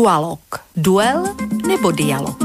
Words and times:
Dualog. 0.00 0.40
Duel 0.76 1.24
nebo 1.66 1.92
dialog. 1.92 2.40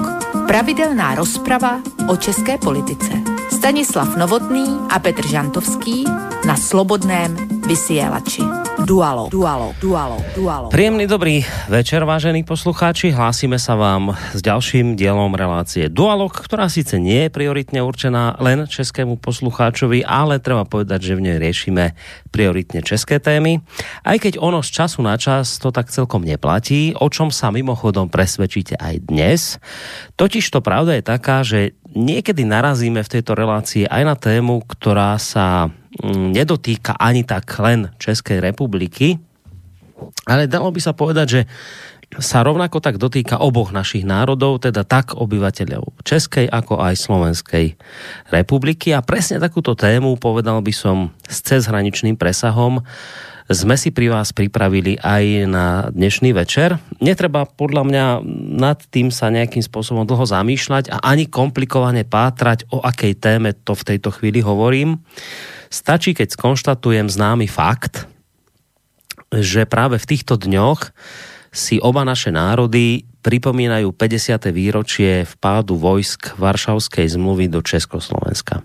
Pravidelná 0.47 1.15
rozprava 1.15 1.79
o 2.12 2.18
české 2.18 2.57
politice. 2.57 3.12
Stanislav 3.52 4.16
Novotný 4.16 4.68
a 4.89 5.00
Petr 5.00 5.28
Žantovský 5.28 6.04
na 6.46 6.57
Slobodném 6.57 7.38
vysielači. 7.68 8.64
Dualo, 8.86 9.33
dualo, 9.33 9.73
dualo, 9.81 10.21
dualo. 10.38 10.68
Príjemný 10.70 11.09
dobrý 11.09 11.41
večer, 11.65 12.05
vážení 12.05 12.45
poslucháči. 12.45 13.09
Hlásime 13.09 13.57
sa 13.57 13.73
vám 13.73 14.13
s 14.13 14.45
ďalším 14.45 14.93
dielom 14.93 15.33
relácie 15.33 15.89
Dualog, 15.89 16.29
ktorá 16.29 16.69
síce 16.69 17.01
nie 17.01 17.25
je 17.25 17.33
prioritne 17.33 17.82
určená 17.82 18.37
len 18.37 18.69
českému 18.69 19.18
poslucháčovi, 19.18 20.05
ale 20.05 20.37
treba 20.37 20.69
povedať, 20.69 21.01
že 21.01 21.18
v 21.18 21.24
nej 21.25 21.37
riešime 21.41 21.97
prioritne 22.29 22.86
české 22.86 23.18
témy. 23.18 23.65
Aj 24.05 24.21
keď 24.21 24.37
ono 24.37 24.61
z 24.61 24.69
času 24.69 25.02
na 25.02 25.18
čas 25.18 25.57
to 25.57 25.74
tak 25.74 25.89
celkom 25.89 26.21
neplatí, 26.21 26.93
o 26.93 27.10
čom 27.10 27.33
sa 27.33 27.49
mimochodom 27.49 28.13
presvedčíte 28.13 28.77
aj 28.77 29.02
dnes. 29.02 29.57
Totiž 30.13 30.46
to 30.54 30.61
pravda 30.61 31.02
je 31.02 31.04
taká, 31.10 31.41
že 31.41 31.74
niekedy 31.97 32.45
narazíme 32.45 33.02
v 33.02 33.11
tejto 33.17 33.33
relácii 33.33 33.89
aj 33.89 34.03
na 34.05 34.13
tému, 34.13 34.61
ktorá 34.61 35.17
sa 35.17 35.73
nedotýka 36.03 36.97
ani 36.99 37.23
tak 37.23 37.47
len 37.61 37.94
Českej 38.02 38.44
republiky, 38.44 39.22
ale 40.27 40.49
dalo 40.49 40.73
by 40.73 40.81
sa 40.83 40.91
povedať, 40.91 41.27
že 41.27 41.41
sa 42.21 42.45
rovnako 42.45 42.80
tak 42.80 43.02
dotýka 43.02 43.41
oboch 43.41 43.73
našich 43.73 44.05
národov, 44.05 44.61
teda 44.61 44.85
tak 44.85 45.17
obyvateľov 45.17 46.05
Českej 46.05 46.47
ako 46.47 46.80
aj 46.80 46.95
Slovenskej 47.02 47.75
republiky. 48.30 48.94
A 48.95 49.03
presne 49.03 49.41
takúto 49.41 49.73
tému, 49.73 50.16
povedal 50.16 50.61
by 50.61 50.73
som, 50.75 51.11
s 51.25 51.41
cezhraničným 51.44 52.16
presahom 52.16 52.85
sme 53.45 53.77
si 53.77 53.93
pri 53.93 54.09
vás 54.09 54.33
pripravili 54.33 54.97
aj 55.05 55.23
na 55.45 55.65
dnešný 55.93 56.33
večer. 56.33 56.81
Netreba 56.97 57.45
podľa 57.45 57.83
mňa 57.85 58.05
nad 58.57 58.81
tým 58.89 59.13
sa 59.13 59.30
nejakým 59.30 59.61
spôsobom 59.61 60.02
dlho 60.02 60.25
zamýšľať 60.25 60.89
a 60.89 60.97
ani 61.05 61.30
komplikovane 61.30 62.09
pátrať, 62.09 62.65
o 62.73 62.81
akej 62.81 63.13
téme 63.21 63.53
to 63.53 63.77
v 63.77 63.85
tejto 63.93 64.09
chvíli 64.09 64.41
hovorím. 64.41 64.97
Stačí, 65.69 66.13
keď 66.13 66.35
skonštatujem 66.35 67.09
známy 67.09 67.49
fakt, 67.49 68.05
že 69.33 69.67
práve 69.67 69.99
v 69.99 70.09
týchto 70.09 70.38
dňoch 70.38 70.94
si 71.55 71.80
oba 71.80 72.03
naše 72.03 72.35
národy 72.35 73.08
pripomínajú 73.23 73.95
50. 73.95 74.53
výročie 74.53 75.25
vpádu 75.25 75.80
vojsk 75.80 76.38
Varšavskej 76.38 77.16
zmluvy 77.16 77.49
do 77.49 77.63
Československa. 77.63 78.61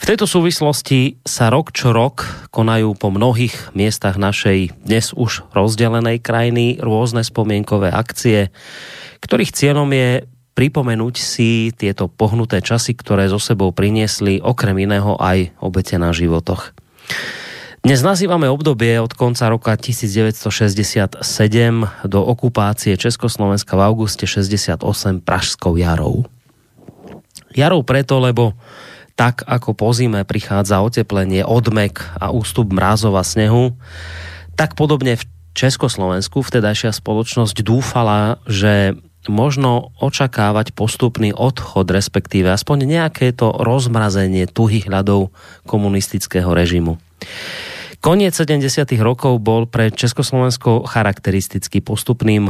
V 0.00 0.08
tejto 0.08 0.24
súvislosti 0.24 1.20
sa 1.28 1.52
rok 1.52 1.76
čo 1.76 1.92
rok 1.92 2.24
konajú 2.48 2.96
po 2.96 3.12
mnohých 3.12 3.76
miestach 3.76 4.16
našej 4.16 4.88
dnes 4.88 5.12
už 5.12 5.44
rozdelenej 5.52 6.24
krajiny 6.24 6.80
rôzne 6.80 7.20
spomienkové 7.20 7.92
akcie, 7.92 8.48
ktorých 9.20 9.52
cieľom 9.52 9.92
je 9.92 10.24
pripomenúť 10.60 11.16
si 11.16 11.72
tieto 11.72 12.12
pohnuté 12.12 12.60
časy, 12.60 12.92
ktoré 12.92 13.32
zo 13.32 13.40
sebou 13.40 13.72
priniesli 13.72 14.44
okrem 14.44 14.76
iného 14.84 15.16
aj 15.16 15.56
obete 15.56 15.96
na 15.96 16.12
životoch. 16.12 16.76
Dnes 17.80 18.04
nazývame 18.04 18.44
obdobie 18.44 19.00
od 19.00 19.08
konca 19.16 19.48
roka 19.48 19.72
1967 19.72 21.24
do 22.04 22.20
okupácie 22.20 22.92
Československa 23.00 23.72
v 23.72 23.80
auguste 23.88 24.28
68 24.28 25.24
Pražskou 25.24 25.80
jarou. 25.80 26.28
Jarou 27.56 27.80
preto, 27.80 28.20
lebo 28.20 28.52
tak 29.16 29.48
ako 29.48 29.72
po 29.72 29.96
zime 29.96 30.28
prichádza 30.28 30.84
oteplenie, 30.84 31.40
odmek 31.40 32.04
a 32.20 32.36
ústup 32.36 32.68
mrázov 32.68 33.16
a 33.16 33.24
snehu, 33.24 33.80
tak 34.60 34.76
podobne 34.76 35.16
v 35.16 35.24
Československu 35.56 36.44
vtedajšia 36.44 36.92
spoločnosť 36.92 37.56
dúfala, 37.64 38.44
že 38.44 39.00
možno 39.28 39.92
očakávať 40.00 40.72
postupný 40.72 41.34
odchod, 41.36 41.90
respektíve 41.92 42.48
aspoň 42.48 42.88
nejaké 42.88 43.36
to 43.36 43.52
rozmrazenie 43.52 44.48
tuhých 44.48 44.88
ľadov 44.88 45.34
komunistického 45.68 46.48
režimu. 46.54 46.96
Koniec 48.00 48.32
70. 48.32 48.88
rokov 49.04 49.44
bol 49.44 49.68
pre 49.68 49.92
Československo 49.92 50.88
charakteristický 50.88 51.84
postupným 51.84 52.48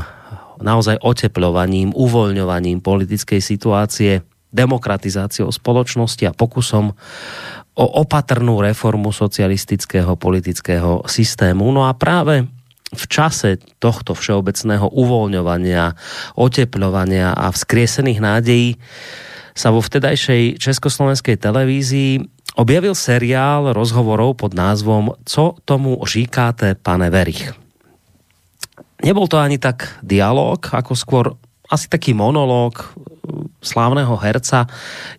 naozaj 0.62 1.02
otepľovaním, 1.02 1.90
uvoľňovaním 1.90 2.78
politickej 2.78 3.42
situácie, 3.42 4.22
demokratizáciou 4.54 5.50
spoločnosti 5.50 6.22
a 6.30 6.36
pokusom 6.36 6.94
o 7.80 7.86
opatrnú 8.02 8.60
reformu 8.62 9.10
socialistického 9.10 10.14
politického 10.14 11.06
systému. 11.06 11.70
No 11.70 11.86
a 11.88 11.96
práve 11.96 12.46
v 12.90 13.04
čase 13.06 13.62
tohto 13.78 14.18
všeobecného 14.18 14.90
uvoľňovania, 14.90 15.94
oteplovania 16.34 17.30
a 17.34 17.54
vzkriesených 17.54 18.18
nádejí 18.18 18.68
sa 19.54 19.70
vo 19.70 19.78
vtedajšej 19.78 20.58
československej 20.58 21.38
televízii 21.38 22.12
objavil 22.58 22.98
seriál 22.98 23.70
rozhovorov 23.70 24.42
pod 24.42 24.58
názvom 24.58 25.14
Co 25.22 25.54
tomu 25.62 26.02
říkáte, 26.02 26.74
pane 26.74 27.10
Verich. 27.10 27.54
Nebol 29.00 29.30
to 29.30 29.40
ani 29.40 29.56
tak 29.56 29.96
dialog, 30.04 30.60
ako 30.60 30.92
skôr 30.92 31.24
asi 31.70 31.86
taký 31.86 32.12
monológ 32.12 32.92
slávneho 33.62 34.18
herca 34.18 34.66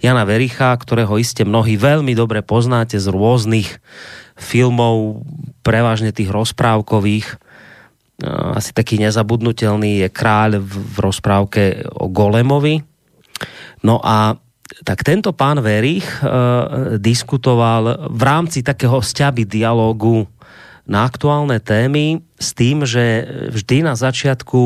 Jana 0.03 0.27
Vericha, 0.27 0.75
ktorého 0.75 1.15
iste 1.17 1.47
mnohí 1.47 1.79
veľmi 1.79 2.11
dobre 2.13 2.43
poznáte 2.43 2.99
z 2.99 3.07
rôznych 3.07 3.79
filmov, 4.35 5.23
prevažne 5.61 6.11
tých 6.11 6.29
rozprávkových, 6.29 7.39
asi 8.29 8.71
taký 8.71 9.01
nezabudnutelný 9.01 10.05
je 10.05 10.09
kráľ 10.09 10.61
v, 10.61 10.73
v 10.73 10.97
rozprávke 11.01 11.61
o 11.95 12.07
Golemovi. 12.07 12.81
No 13.81 13.97
a 14.01 14.37
tak 14.87 15.03
tento 15.03 15.35
pán 15.35 15.59
Verich 15.59 16.05
e, 16.05 16.17
diskutoval 16.97 18.09
v 18.13 18.21
rámci 18.23 18.63
takého 18.63 19.03
sťaby 19.03 19.43
dialogu 19.43 20.25
na 20.87 21.05
aktuálne 21.05 21.59
témy 21.59 22.23
s 22.39 22.55
tým, 22.55 22.87
že 22.87 23.27
vždy 23.51 23.85
na 23.85 23.93
začiatku 23.93 24.61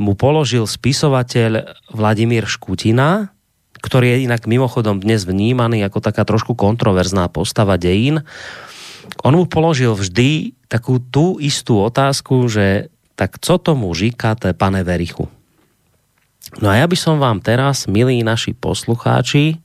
mu 0.00 0.12
položil 0.16 0.64
spisovateľ 0.64 1.76
Vladimír 1.92 2.48
Škutina, 2.48 3.32
ktorý 3.80 4.16
je 4.16 4.24
inak 4.28 4.44
mimochodom 4.44 5.00
dnes 5.00 5.24
vnímaný 5.24 5.84
ako 5.84 6.04
taká 6.04 6.24
trošku 6.28 6.52
kontroverzná 6.52 7.28
postava 7.32 7.80
dejín. 7.80 8.24
On 9.24 9.34
mu 9.36 9.44
položil 9.44 9.92
vždy 9.92 10.56
takú 10.70 11.02
tú 11.02 11.36
istú 11.42 11.82
otázku, 11.82 12.46
že 12.46 12.92
tak 13.18 13.36
co 13.36 13.58
tomu 13.60 13.92
říkáte, 13.92 14.56
pane 14.56 14.80
Verichu? 14.80 15.28
No 16.58 16.72
a 16.72 16.80
ja 16.80 16.86
by 16.88 16.96
som 16.96 17.20
vám 17.20 17.38
teraz, 17.44 17.86
milí 17.86 18.24
naši 18.24 18.56
poslucháči, 18.56 19.60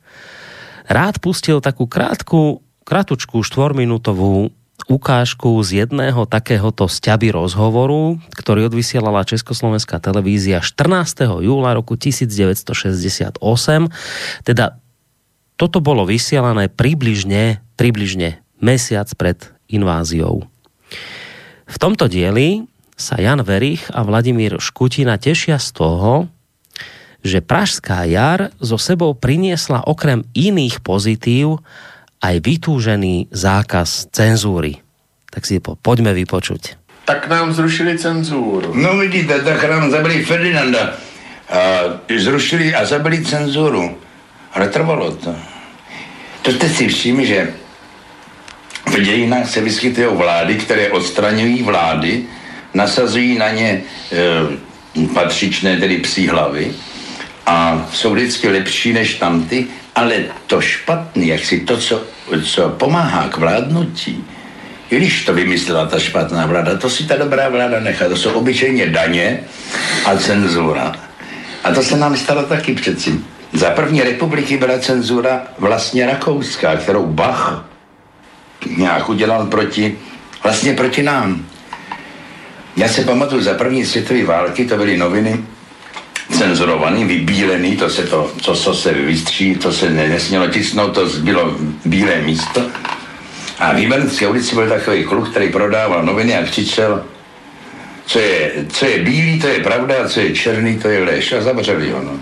rád 0.86 1.18
pustil 1.18 1.64
takú 1.64 1.90
krátku, 1.90 2.62
kratučku 2.86 3.42
štvorminútovú 3.42 4.54
ukážku 4.86 5.58
z 5.66 5.88
jedného 5.88 6.30
takéhoto 6.30 6.86
sťaby 6.86 7.34
rozhovoru, 7.34 8.22
ktorý 8.38 8.70
odvysielala 8.70 9.26
Československá 9.26 9.98
televízia 9.98 10.62
14. 10.62 11.42
júla 11.42 11.74
roku 11.74 11.98
1968. 11.98 13.40
Teda 14.46 14.66
toto 15.56 15.80
bolo 15.80 16.06
vysielané 16.06 16.70
približne, 16.70 17.64
približne 17.80 18.45
mesiac 18.66 19.06
pred 19.14 19.38
inváziou. 19.70 20.50
V 21.70 21.76
tomto 21.78 22.10
dieli 22.10 22.66
sa 22.98 23.22
Jan 23.22 23.46
Verich 23.46 23.86
a 23.94 24.02
Vladimír 24.02 24.58
Škutina 24.58 25.22
tešia 25.22 25.62
z 25.62 25.70
toho, 25.78 26.14
že 27.26 27.42
Pražská 27.42 28.06
jar 28.10 28.54
zo 28.58 28.78
sebou 28.78 29.14
priniesla 29.14 29.86
okrem 29.86 30.26
iných 30.34 30.82
pozitív 30.82 31.62
aj 32.22 32.42
vytúžený 32.42 33.34
zákaz 33.34 34.10
cenzúry. 34.14 34.82
Tak 35.34 35.44
si 35.46 35.58
po, 35.58 35.76
poďme 35.78 36.14
vypočuť. 36.14 36.78
Tak 37.06 37.30
nám 37.30 37.54
zrušili 37.54 37.98
cenzúru. 38.02 38.74
No 38.74 38.98
vidíte, 38.98 39.42
tak 39.46 39.62
nám 39.66 39.94
zabili 39.94 40.26
Ferdinanda. 40.26 40.98
A 41.46 42.02
zrušili 42.10 42.74
a 42.74 42.86
zabili 42.86 43.22
cenzuru. 43.22 43.94
Ale 44.58 44.74
trvalo 44.74 45.14
to. 45.14 45.34
To 46.42 46.48
jste 46.50 46.68
si 46.70 46.84
všimli, 46.90 47.26
že 47.26 47.40
v 48.96 49.02
dějinách 49.02 49.50
se 49.50 49.62
vyskytují 49.62 50.08
vlády, 50.12 50.56
které 50.56 50.92
odstraňují 50.92 51.64
vlády, 51.64 52.24
nasazují 52.74 53.38
na 53.38 53.50
ně 53.50 53.82
e, 54.12 55.08
patřičné, 55.14 55.78
tedy 55.78 55.98
psí 55.98 56.28
hlavy 56.28 56.72
a 57.46 57.88
jsou 57.94 58.14
vždycky 58.14 58.50
lepší 58.50 58.94
než 58.94 59.14
tamty, 59.14 59.68
ale 59.96 60.16
to 60.48 60.62
špatný, 60.62 61.28
jak 61.28 61.46
si 61.46 61.60
to, 61.60 61.78
co, 61.78 62.04
co 62.44 62.70
pomáhá 62.70 63.28
k 63.28 63.38
vládnutí, 63.38 64.24
i 64.90 64.98
když 64.98 65.26
to 65.26 65.34
vymyslela 65.34 65.86
ta 65.86 66.00
špatná 66.00 66.46
vláda, 66.46 66.78
to 66.78 66.90
si 66.90 67.04
ta 67.04 67.18
dobrá 67.18 67.50
vláda 67.50 67.80
nechá. 67.80 68.10
To 68.10 68.18
jsou 68.18 68.32
obyčejně 68.32 68.86
daně 68.86 69.40
a 70.06 70.18
cenzura. 70.18 70.96
A 71.64 71.72
to 71.72 71.84
se 71.84 71.98
nám 71.98 72.18
stalo 72.18 72.44
taky 72.44 72.74
přeci. 72.74 73.20
Za 73.54 73.70
první 73.70 74.02
republiky 74.02 74.58
byla 74.58 74.80
cenzura 74.80 75.44
vlastně 75.60 76.06
rakouská, 76.06 76.76
kterou 76.76 77.06
Bach 77.06 77.66
nějak 78.78 79.10
udělal 79.10 79.46
proti, 79.46 79.98
vlastně 80.44 80.74
proti 80.74 81.04
nám. 81.04 81.46
Já 82.78 82.88
si 82.88 83.04
pamatuju, 83.04 83.42
za 83.42 83.54
první 83.54 83.86
světové 83.86 84.24
války 84.24 84.66
to 84.66 84.78
byly 84.78 84.98
noviny 84.98 85.44
cenzurovaný, 86.32 87.06
vybílený, 87.06 87.78
to 87.78 87.90
se 87.90 88.04
to, 88.04 88.32
co, 88.42 88.56
co 88.56 88.74
se 88.74 88.94
vystří, 88.94 89.56
to 89.56 89.72
se 89.72 89.90
nesmělo 89.90 90.48
tisnout, 90.48 90.94
to 90.94 91.06
bylo 91.06 91.56
bílé 91.86 92.22
místo. 92.22 92.62
A 93.60 93.74
v 93.74 93.80
Jíbenské 93.80 94.28
ulici 94.28 94.56
byl 94.56 94.70
takový 94.70 95.04
kluk, 95.04 95.30
který 95.30 95.50
prodával 95.50 96.04
noviny 96.04 96.38
a 96.38 96.44
křičel, 96.44 97.06
co 98.06 98.20
je, 98.20 98.52
co 98.70 98.86
je 98.86 99.04
bílý, 99.04 99.40
to 99.40 99.48
je 99.48 99.60
pravda, 99.60 99.96
a 100.04 100.08
co 100.08 100.20
je 100.20 100.36
černý, 100.36 100.80
to 100.80 100.88
je 100.88 101.04
lež. 101.04 101.34
A 101.34 101.42
zavřeli 101.42 101.92
ho, 101.92 102.04
no. 102.04 102.20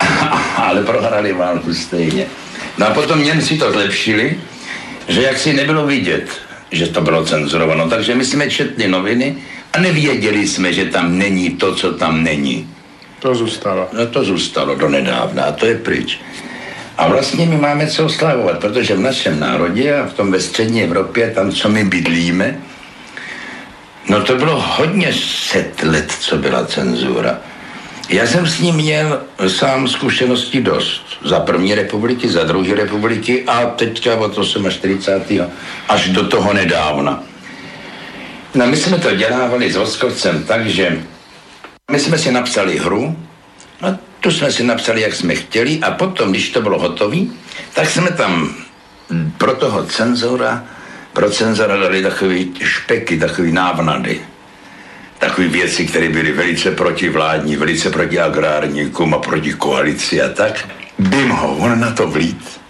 Ale 0.56 0.82
prohrali 0.82 1.32
válku 1.32 1.74
stejně. 1.74 2.26
No 2.78 2.86
a 2.86 2.94
potom 2.94 3.24
Němci 3.24 3.58
to 3.58 3.72
zlepšili, 3.72 4.40
že 5.08 5.22
jak 5.22 5.38
si 5.38 5.52
nebylo 5.52 5.86
vidět, 5.86 6.30
že 6.70 6.86
to 6.86 7.00
bylo 7.00 7.24
cenzurováno. 7.24 7.88
Takže 7.88 8.14
my 8.14 8.24
jsme 8.24 8.50
četli 8.50 8.88
noviny 8.88 9.36
a 9.72 9.80
nevěděli 9.80 10.48
jsme, 10.48 10.72
že 10.72 10.84
tam 10.84 11.18
není 11.18 11.50
to, 11.50 11.74
co 11.74 11.92
tam 11.92 12.22
není. 12.22 12.68
To 13.18 13.34
zůstalo. 13.34 13.88
No 13.92 14.06
to 14.06 14.24
zůstalo 14.24 14.74
do 14.74 14.88
nedávna 14.88 15.44
a 15.44 15.52
to 15.52 15.66
je 15.66 15.78
pryč. 15.78 16.20
A 16.98 17.08
vlastně 17.08 17.46
my 17.46 17.56
máme 17.56 17.86
co 17.86 18.04
oslavovat, 18.04 18.58
protože 18.58 18.94
v 18.94 19.00
našem 19.00 19.40
národě 19.40 19.96
a 19.96 20.06
v 20.06 20.12
tom 20.12 20.32
ve 20.32 20.40
střední 20.40 20.82
Evropě, 20.82 21.30
tam, 21.30 21.52
co 21.52 21.68
my 21.68 21.84
bydlíme, 21.84 22.60
no 24.08 24.22
to 24.22 24.36
bylo 24.36 24.60
hodně 24.60 25.12
set 25.12 25.82
let, 25.82 26.12
co 26.20 26.36
byla 26.36 26.66
cenzura. 26.66 27.38
Já 28.12 28.26
jsem 28.26 28.46
s 28.46 28.60
ním 28.60 28.74
měl 28.74 29.22
sám 29.48 29.88
zkušenosti 29.88 30.60
dost. 30.60 31.02
Za 31.24 31.40
první 31.40 31.74
republiky, 31.74 32.28
za 32.28 32.44
druhé 32.44 32.74
republiky 32.74 33.44
a 33.46 33.66
teďka 33.66 34.16
od 34.16 34.38
48. 34.70 35.50
až 35.88 36.08
do 36.08 36.28
toho 36.28 36.52
nedávna. 36.52 37.22
No 38.54 38.66
my 38.66 38.76
jsme 38.76 38.98
to 38.98 39.16
dělávali 39.16 39.72
s 39.72 39.76
Voskovcem 39.76 40.44
tak, 40.44 40.66
že 40.66 41.02
my 41.90 41.98
jsme 42.00 42.18
si 42.18 42.32
napsali 42.32 42.78
hru, 42.78 43.16
a 43.82 43.96
tu 44.20 44.30
jsme 44.30 44.52
si 44.52 44.64
napsali, 44.64 45.00
jak 45.00 45.14
jsme 45.14 45.34
chtěli 45.34 45.80
a 45.80 45.90
potom, 45.90 46.30
když 46.30 46.50
to 46.50 46.62
bylo 46.62 46.78
hotové, 46.78 47.18
tak 47.74 47.90
jsme 47.90 48.10
tam 48.10 48.54
pro 49.38 49.54
toho 49.54 49.84
cenzora, 49.86 50.64
pro 51.12 51.30
cenzora 51.30 51.76
dali 51.76 52.02
takový 52.02 52.54
špeky, 52.62 53.18
takový 53.18 53.52
návnady. 53.52 54.20
Takové 55.22 55.48
věci, 55.48 55.86
které 55.86 56.08
byly 56.08 56.32
velice 56.32 56.70
protivládní, 56.70 57.56
velice 57.56 57.90
proti 57.90 58.18
agrárníkům 58.18 59.14
a 59.14 59.18
proti 59.18 59.52
koalici 59.52 60.22
a 60.22 60.28
tak. 60.28 60.68
Bym 60.98 61.28
ho 61.28 61.56
on 61.56 61.80
na 61.80 61.90
to 61.90 62.06
vlít. 62.06 62.60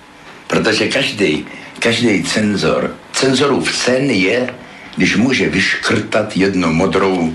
Protože 0.46 0.88
každý, 0.88 1.46
každý 1.78 2.22
cenzor, 2.22 2.96
cenzorův 3.12 3.76
sen 3.76 4.10
je, 4.10 4.54
když 4.96 5.16
může 5.16 5.48
vyškrtat 5.48 6.36
jednu 6.36 6.72
modrou 6.72 7.34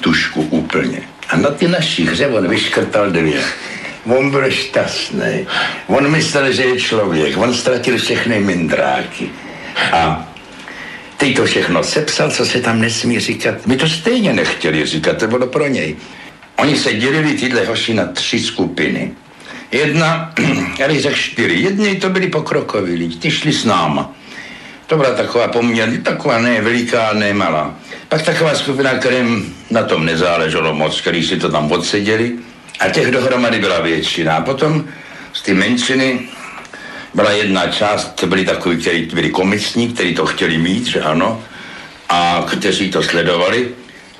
tušku 0.00 0.42
úplně. 0.42 1.02
A 1.28 1.36
na 1.36 1.50
ty 1.50 1.68
naší 1.68 2.06
hře 2.06 2.26
on 2.26 2.48
vyškrtal 2.48 3.10
dvě. 3.10 3.40
On 4.04 4.30
byl 4.30 4.50
šťastný. 4.50 5.46
On 5.86 6.10
myslel, 6.10 6.52
že 6.52 6.62
je 6.62 6.80
člověk. 6.80 7.38
On 7.38 7.54
ztratil 7.54 7.98
všechny 7.98 8.40
mindráky. 8.40 9.30
A 9.92 10.29
teď 11.20 11.36
to 11.36 11.44
všechno 11.44 11.84
sepsal, 11.84 12.30
co 12.30 12.46
se 12.46 12.60
tam 12.60 12.80
nesmí 12.80 13.20
říkat. 13.20 13.66
My 13.66 13.76
to 13.76 13.88
stejně 13.88 14.32
nechtěli 14.32 14.86
říkat, 14.86 15.16
to 15.16 15.26
bylo 15.26 15.46
pro 15.46 15.68
něj. 15.68 15.96
Oni 16.56 16.76
se 16.76 16.94
dělili 16.94 17.34
tyhle 17.34 17.64
hoši 17.64 17.94
na 17.94 18.06
tři 18.06 18.40
skupiny. 18.40 19.12
Jedna, 19.72 20.32
já 20.78 20.88
bych 20.88 21.00
řekl 21.00 21.16
čtyři. 21.16 21.54
Jedni 21.54 21.96
to 21.96 22.10
byli 22.10 22.28
pokrokoví 22.28 22.94
lidi, 22.94 23.16
ty 23.16 23.30
šli 23.30 23.52
s 23.52 23.64
náma. 23.64 24.14
To 24.86 24.96
byla 24.96 25.14
taková 25.14 25.48
poměrně, 25.48 25.98
taková 25.98 26.38
ne 26.38 26.60
veliká, 26.60 27.12
ne 27.12 27.32
malá. 27.32 27.74
Pak 28.08 28.22
taková 28.22 28.54
skupina, 28.54 28.94
kterým 28.94 29.56
na 29.70 29.82
tom 29.82 30.06
nezáleželo 30.06 30.74
moc, 30.74 31.00
který 31.00 31.22
si 31.26 31.36
to 31.36 31.48
tam 31.48 31.72
odseděli. 31.72 32.32
A 32.80 32.88
těch 32.88 33.10
dohromady 33.10 33.58
byla 33.58 33.80
většina. 33.80 34.36
A 34.36 34.40
potom 34.40 34.84
z 35.32 35.42
ty 35.42 35.54
menšiny 35.54 36.20
byla 37.14 37.32
jedna 37.32 37.66
část, 37.66 38.14
to 38.14 38.26
byli 38.26 38.44
takový, 38.44 38.76
kteří 38.76 39.02
byli 39.02 39.30
komisní, 39.30 39.92
kteří 39.92 40.14
to 40.14 40.26
chtěli 40.26 40.58
mít, 40.58 40.86
že 40.86 41.00
ano, 41.00 41.42
a 42.08 42.46
kteří 42.50 42.90
to 42.90 43.02
sledovali, 43.02 43.68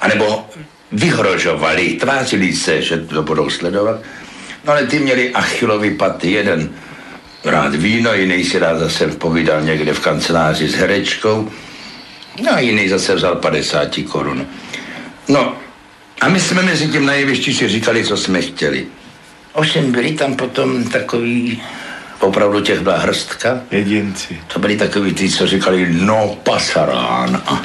anebo 0.00 0.46
vyhrožovali, 0.92 1.88
tvářili 1.88 2.52
se, 2.52 2.82
že 2.82 2.96
to 2.96 3.22
budou 3.22 3.50
sledovat. 3.50 4.00
No 4.64 4.72
ale 4.72 4.87
ty 4.87 4.98
měli 4.98 5.32
achilový 5.32 5.94
paty, 5.94 6.31
jeden 6.31 6.70
rád 7.44 7.75
víno, 7.75 8.14
jiný 8.14 8.44
si 8.44 8.58
rád 8.58 8.78
zase 8.78 9.06
povídal 9.06 9.62
někde 9.62 9.94
v 9.94 10.00
kanceláři 10.00 10.69
s 10.69 10.75
herečkou, 10.75 11.50
no 12.42 12.52
a 12.52 12.60
jiný 12.60 12.88
zase 12.88 13.14
vzal 13.14 13.37
50 13.37 13.88
korun. 14.08 14.46
No 15.28 15.56
a 16.20 16.28
my 16.28 16.40
jsme 16.40 16.62
mezi 16.62 16.88
tím 16.88 17.06
na 17.06 17.12
jevišti 17.12 17.54
si 17.54 17.69
říkali, 17.69 18.04
co 18.04 18.16
jsme 18.16 18.42
chtěli. 18.42 18.87
Ovšem 19.52 19.92
byli 19.92 20.12
tam 20.12 20.37
potom 20.37 20.84
takový, 20.84 21.62
opravdu 22.20 22.61
těch 22.61 22.81
byla 22.81 22.99
hrstka. 22.99 23.61
Jedinci. 23.70 24.40
To 24.52 24.58
byli 24.58 24.76
takový 24.76 25.14
ty, 25.14 25.28
co 25.28 25.46
říkali, 25.46 25.87
no 25.90 26.38
pasarán. 26.43 27.43
A 27.46 27.62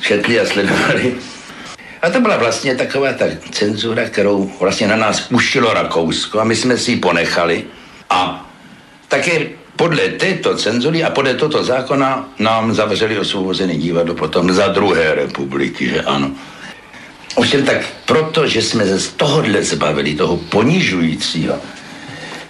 četli 0.00 0.40
a 0.40 0.46
sledovali. 0.46 1.14
A 2.02 2.10
to 2.10 2.20
byla 2.20 2.36
vlastně 2.36 2.74
taková 2.74 3.12
ta 3.12 3.24
cenzura, 3.50 4.04
kterou 4.04 4.52
vlastně 4.60 4.86
na 4.88 4.96
nás 4.96 5.26
ušilo 5.30 5.74
Rakousko 5.74 6.40
a 6.40 6.44
my 6.44 6.56
jsme 6.56 6.78
si 6.78 6.90
ji 6.90 6.96
ponechali. 6.96 7.64
A 8.10 8.50
také 9.08 9.46
podle 9.76 10.08
této 10.08 10.56
cenzury 10.56 11.04
a 11.04 11.10
podle 11.10 11.34
tohoto 11.34 11.64
zákona 11.64 12.28
nám 12.38 12.74
zavřeli 12.74 13.18
osvobozený 13.18 13.78
divadlo 13.78 14.14
potom 14.14 14.52
za 14.52 14.68
druhé 14.68 15.14
republiky, 15.14 15.88
že 15.88 16.02
ano. 16.02 16.30
Ovšem 17.34 17.64
tak 17.64 17.76
proto, 18.06 18.46
že 18.46 18.62
jsme 18.62 18.86
se 18.86 19.00
z 19.00 19.08
tohohle 19.08 19.62
zbavili, 19.62 20.14
toho 20.14 20.36
ponižujícího, 20.36 21.58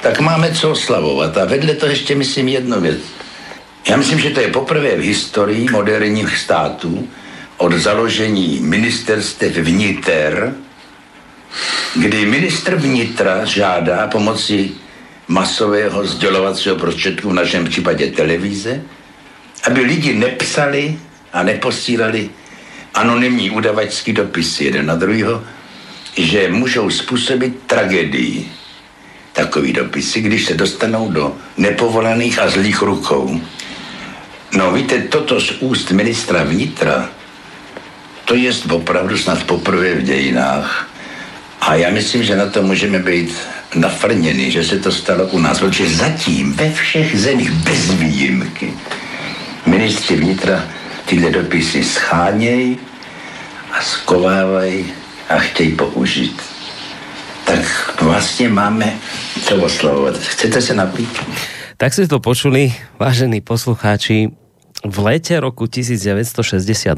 tak 0.05 0.21
máme 0.21 0.53
co 0.53 0.71
oslavovat. 0.71 1.37
A 1.37 1.45
vedle 1.45 1.75
toho 1.75 1.91
ještě 1.91 2.15
myslím 2.15 2.49
jednu 2.49 2.81
věc. 2.81 2.99
Já 3.89 3.97
myslím, 3.97 4.19
že 4.19 4.31
to 4.31 4.41
je 4.41 4.49
poprvé 4.49 4.97
v 4.97 5.01
historii 5.01 5.69
moderních 5.71 6.39
států 6.39 7.09
od 7.57 7.73
založení 7.73 8.61
ministerstev 8.61 9.57
vniter, 9.57 10.55
kdy 11.97 12.27
ministr 12.27 12.75
vnitra 12.77 13.45
žádá 13.45 14.07
pomocí 14.07 14.75
masového 15.29 16.07
sdělovacího 16.07 16.77
prostředku, 16.77 17.31
v 17.31 17.35
našem 17.35 17.65
případě 17.65 18.11
televize, 18.11 18.83
aby 19.65 19.81
lidi 19.81 20.15
nepsali 20.15 20.99
a 21.33 21.43
neposílali 21.43 22.31
anonymní 22.95 23.51
udavačský 23.51 24.13
dopisy 24.13 24.65
jeden 24.65 24.87
na 24.87 24.95
druhého, 24.95 25.45
že 26.17 26.49
můžou 26.49 26.91
způsobit 26.91 27.55
tragédii 27.67 28.51
takový 29.35 29.73
dopisy, 29.73 30.21
když 30.21 30.45
se 30.45 30.55
dostanou 30.55 31.11
do 31.11 31.37
nepovolaných 31.57 32.39
a 32.39 32.51
zlých 32.51 32.83
rukou. 32.83 33.41
No 34.57 34.73
víte, 34.73 34.99
toto 34.99 35.41
z 35.41 35.51
úst 35.61 35.91
ministra 35.91 36.45
vnitra, 36.45 37.09
to 38.25 38.35
je 38.35 38.53
opravdu 38.71 39.19
snad 39.19 39.43
poprvé 39.45 39.95
v 39.95 40.03
dějinách. 40.03 40.89
A 41.61 41.75
já 41.75 41.91
myslím, 41.91 42.23
že 42.23 42.37
na 42.37 42.47
to 42.47 42.63
můžeme 42.63 42.99
být 42.99 43.37
nafrněný, 43.75 44.51
že 44.51 44.65
se 44.65 44.79
to 44.79 44.93
stalo 44.93 45.27
u 45.27 45.39
nás, 45.39 45.59
protože 45.59 45.89
zatím 45.89 46.53
ve 46.53 46.73
všech 46.73 47.21
zemích 47.21 47.51
bez 47.51 47.91
výjimky 47.91 48.73
ministři 49.67 50.17
vnitra 50.17 50.65
tyhle 51.07 51.31
dopisy 51.31 51.85
schánějí 51.85 52.79
a 53.73 53.83
skovávají 53.83 54.93
a 55.29 55.39
chtějí 55.39 55.73
použít. 55.73 56.43
Tak 57.45 57.95
vlastně 58.01 58.49
máme 58.49 58.99
co 59.43 59.65
oslavovat. 59.65 60.19
Chcete 60.19 60.63
se 60.63 60.75
napít? 60.75 61.11
Tak 61.77 61.95
si 61.95 62.07
to 62.09 62.21
počuli, 62.23 62.71
vážení 62.99 63.41
poslucháči. 63.41 64.31
V 64.85 64.97
lete 65.03 65.41
roku 65.41 65.67
1968 65.67 66.95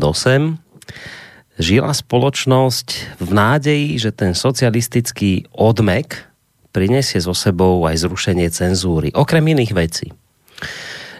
žila 1.56 1.92
spoločnosť 1.96 2.88
v 3.16 3.30
nádeji, 3.32 3.96
že 3.96 4.12
ten 4.12 4.36
socialistický 4.36 5.48
odmek 5.56 6.28
prinesie 6.76 7.24
so 7.24 7.32
sebou 7.32 7.80
aj 7.88 8.04
zrušenie 8.04 8.52
cenzúry, 8.52 9.08
okrem 9.16 9.40
iných 9.56 9.72
vecí. 9.72 10.12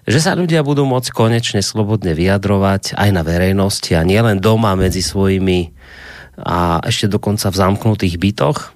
Že 0.05 0.19
sa 0.21 0.37
ľudia 0.37 0.61
budú 0.61 0.85
môcť 0.85 1.17
konečne 1.17 1.65
slobodne 1.65 2.13
vyjadrovať 2.13 2.93
aj 2.93 3.09
na 3.11 3.25
verejnosti 3.25 3.91
a 3.97 4.05
nielen 4.05 4.39
doma 4.39 4.77
medzi 4.77 5.01
svojimi 5.01 5.73
a 6.45 6.85
ešte 6.85 7.09
dokonca 7.09 7.49
v 7.49 7.57
zamknutých 7.57 8.21
bytoch, 8.21 8.76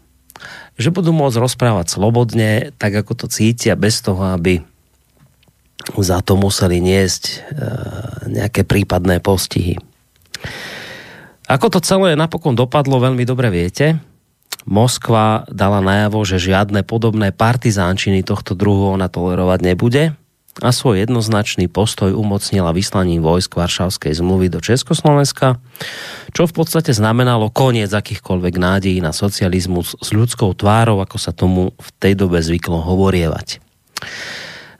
že 0.80 0.90
budú 0.90 1.12
môcť 1.12 1.36
rozprávať 1.36 1.92
slobodne, 1.92 2.72
tak 2.80 2.96
ako 2.96 3.12
to 3.12 3.26
cítia, 3.28 3.76
bez 3.76 4.00
toho, 4.00 4.32
aby 4.32 4.64
za 6.00 6.24
to 6.24 6.40
museli 6.40 6.80
niesť 6.80 7.22
e, 7.28 7.34
nejaké 8.40 8.64
prípadné 8.64 9.20
postihy. 9.20 9.76
Ako 11.50 11.66
to 11.68 11.84
celé 11.84 12.16
napokon 12.16 12.56
dopadlo, 12.56 13.02
veľmi 13.02 13.28
dobre 13.28 13.52
viete. 13.52 14.00
Moskva 14.64 15.48
dala 15.52 15.84
najavo, 15.84 16.24
že 16.24 16.40
žiadne 16.40 16.84
podobné 16.84 17.32
partizánčiny 17.32 18.24
tohto 18.24 18.56
druhu 18.56 18.92
ona 18.96 19.08
tolerovať 19.08 19.60
nebude 19.60 20.16
a 20.58 20.74
svoj 20.74 21.06
jednoznačný 21.06 21.70
postoj 21.70 22.10
umocnila 22.10 22.74
vyslaním 22.74 23.22
vojsk 23.22 23.54
Varšavskej 23.54 24.18
zmluvy 24.18 24.50
do 24.50 24.58
Československa, 24.58 25.62
čo 26.34 26.50
v 26.50 26.52
podstate 26.52 26.90
znamenalo 26.90 27.54
koniec 27.54 27.94
akýchkoľvek 27.94 28.54
nádejí 28.58 28.98
na 28.98 29.14
socializmus 29.14 29.94
s 29.94 30.08
ľudskou 30.10 30.58
tvárou, 30.58 30.98
ako 30.98 31.16
sa 31.22 31.30
tomu 31.30 31.70
v 31.78 31.88
tej 32.02 32.18
dobe 32.18 32.42
zvyklo 32.42 32.82
hovorievať. 32.82 33.62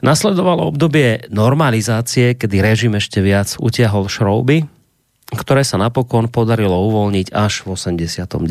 Nasledovalo 0.02 0.74
obdobie 0.74 1.30
normalizácie, 1.30 2.34
kedy 2.34 2.56
režim 2.58 2.96
ešte 2.98 3.22
viac 3.22 3.54
utiahol 3.60 4.10
šrouby, 4.10 4.66
ktoré 5.30 5.62
sa 5.62 5.78
napokon 5.78 6.26
podarilo 6.26 6.74
uvoľniť 6.90 7.30
až 7.30 7.62
v 7.62 7.78
89. 7.78 8.42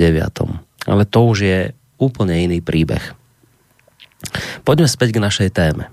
Ale 0.88 1.04
to 1.04 1.20
už 1.28 1.38
je 1.44 1.60
úplne 2.00 2.38
iný 2.38 2.64
príbeh. 2.64 3.04
Poďme 4.64 4.88
späť 4.88 5.20
k 5.20 5.24
našej 5.24 5.50
téme. 5.52 5.92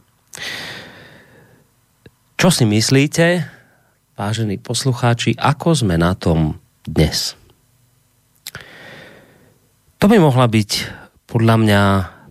Čo 2.37 2.53
si 2.53 2.69
myslíte, 2.69 3.49
vážení 4.13 4.61
poslucháči, 4.61 5.33
ako 5.41 5.73
sme 5.73 5.97
na 5.97 6.13
tom 6.13 6.61
dnes? 6.85 7.33
To 9.97 10.05
by 10.05 10.21
mohla 10.21 10.45
byť 10.45 10.71
podľa 11.25 11.57
mňa 11.65 11.83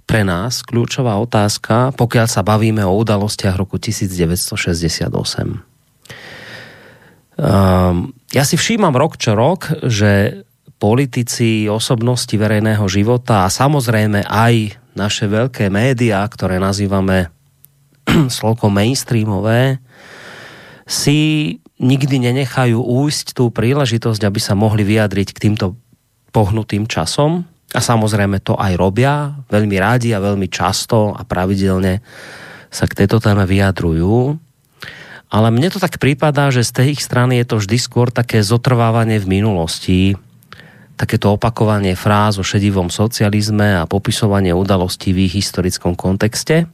pre 0.06 0.22
nás 0.22 0.62
kľúčová 0.62 1.18
otázka, 1.18 1.90
pokiaľ 1.98 2.28
sa 2.30 2.46
bavíme 2.46 2.86
o 2.86 2.94
udalostiach 2.94 3.58
roku 3.58 3.82
1968. 3.82 5.10
Um, 7.36 8.14
ja 8.30 8.44
si 8.46 8.56
všímam 8.62 8.94
rok 8.94 9.18
čo 9.18 9.34
rok, 9.34 9.74
že 9.90 10.46
politici, 10.78 11.66
osobnosti 11.66 12.32
verejného 12.38 12.86
života 12.86 13.50
a 13.50 13.50
samozrejme 13.50 14.22
aj 14.22 14.78
naše 14.94 15.26
veľké 15.26 15.74
médiá, 15.74 16.22
ktoré 16.30 16.62
nazývame 16.62 17.35
slovko 18.38 18.70
mainstreamové, 18.70 19.82
si 20.86 21.58
nikdy 21.82 22.32
nenechajú 22.32 22.78
újsť 22.80 23.36
tú 23.36 23.52
príležitosť, 23.52 24.22
aby 24.24 24.40
sa 24.40 24.56
mohli 24.56 24.86
vyjadriť 24.86 25.28
k 25.34 25.42
týmto 25.50 25.76
pohnutým 26.32 26.88
časom. 26.88 27.44
A 27.76 27.82
samozrejme 27.84 28.40
to 28.40 28.56
aj 28.56 28.80
robia, 28.80 29.36
veľmi 29.52 29.76
rádi 29.76 30.16
a 30.16 30.24
veľmi 30.24 30.48
často 30.48 31.12
a 31.12 31.28
pravidelne 31.28 32.00
sa 32.72 32.88
k 32.88 33.04
tejto 33.04 33.20
téme 33.20 33.44
vyjadrujú. 33.44 34.40
Ale 35.28 35.48
mne 35.52 35.68
to 35.68 35.84
tak 35.84 36.00
prípadá, 36.00 36.48
že 36.54 36.64
z 36.64 36.72
tej 36.72 36.88
ich 36.96 37.02
strany 37.04 37.44
je 37.44 37.46
to 37.52 37.56
vždy 37.60 37.78
skôr 37.82 38.08
také 38.14 38.40
zotrvávanie 38.40 39.20
v 39.20 39.28
minulosti, 39.28 40.02
takéto 40.96 41.36
opakovanie 41.36 42.00
fráz 42.00 42.40
o 42.40 42.46
šedivom 42.46 42.88
socializme 42.88 43.84
a 43.84 43.90
popisovanie 43.90 44.56
udalostí 44.56 45.12
v 45.12 45.28
ich 45.28 45.36
historickom 45.36 46.00
kontexte. 46.00 46.72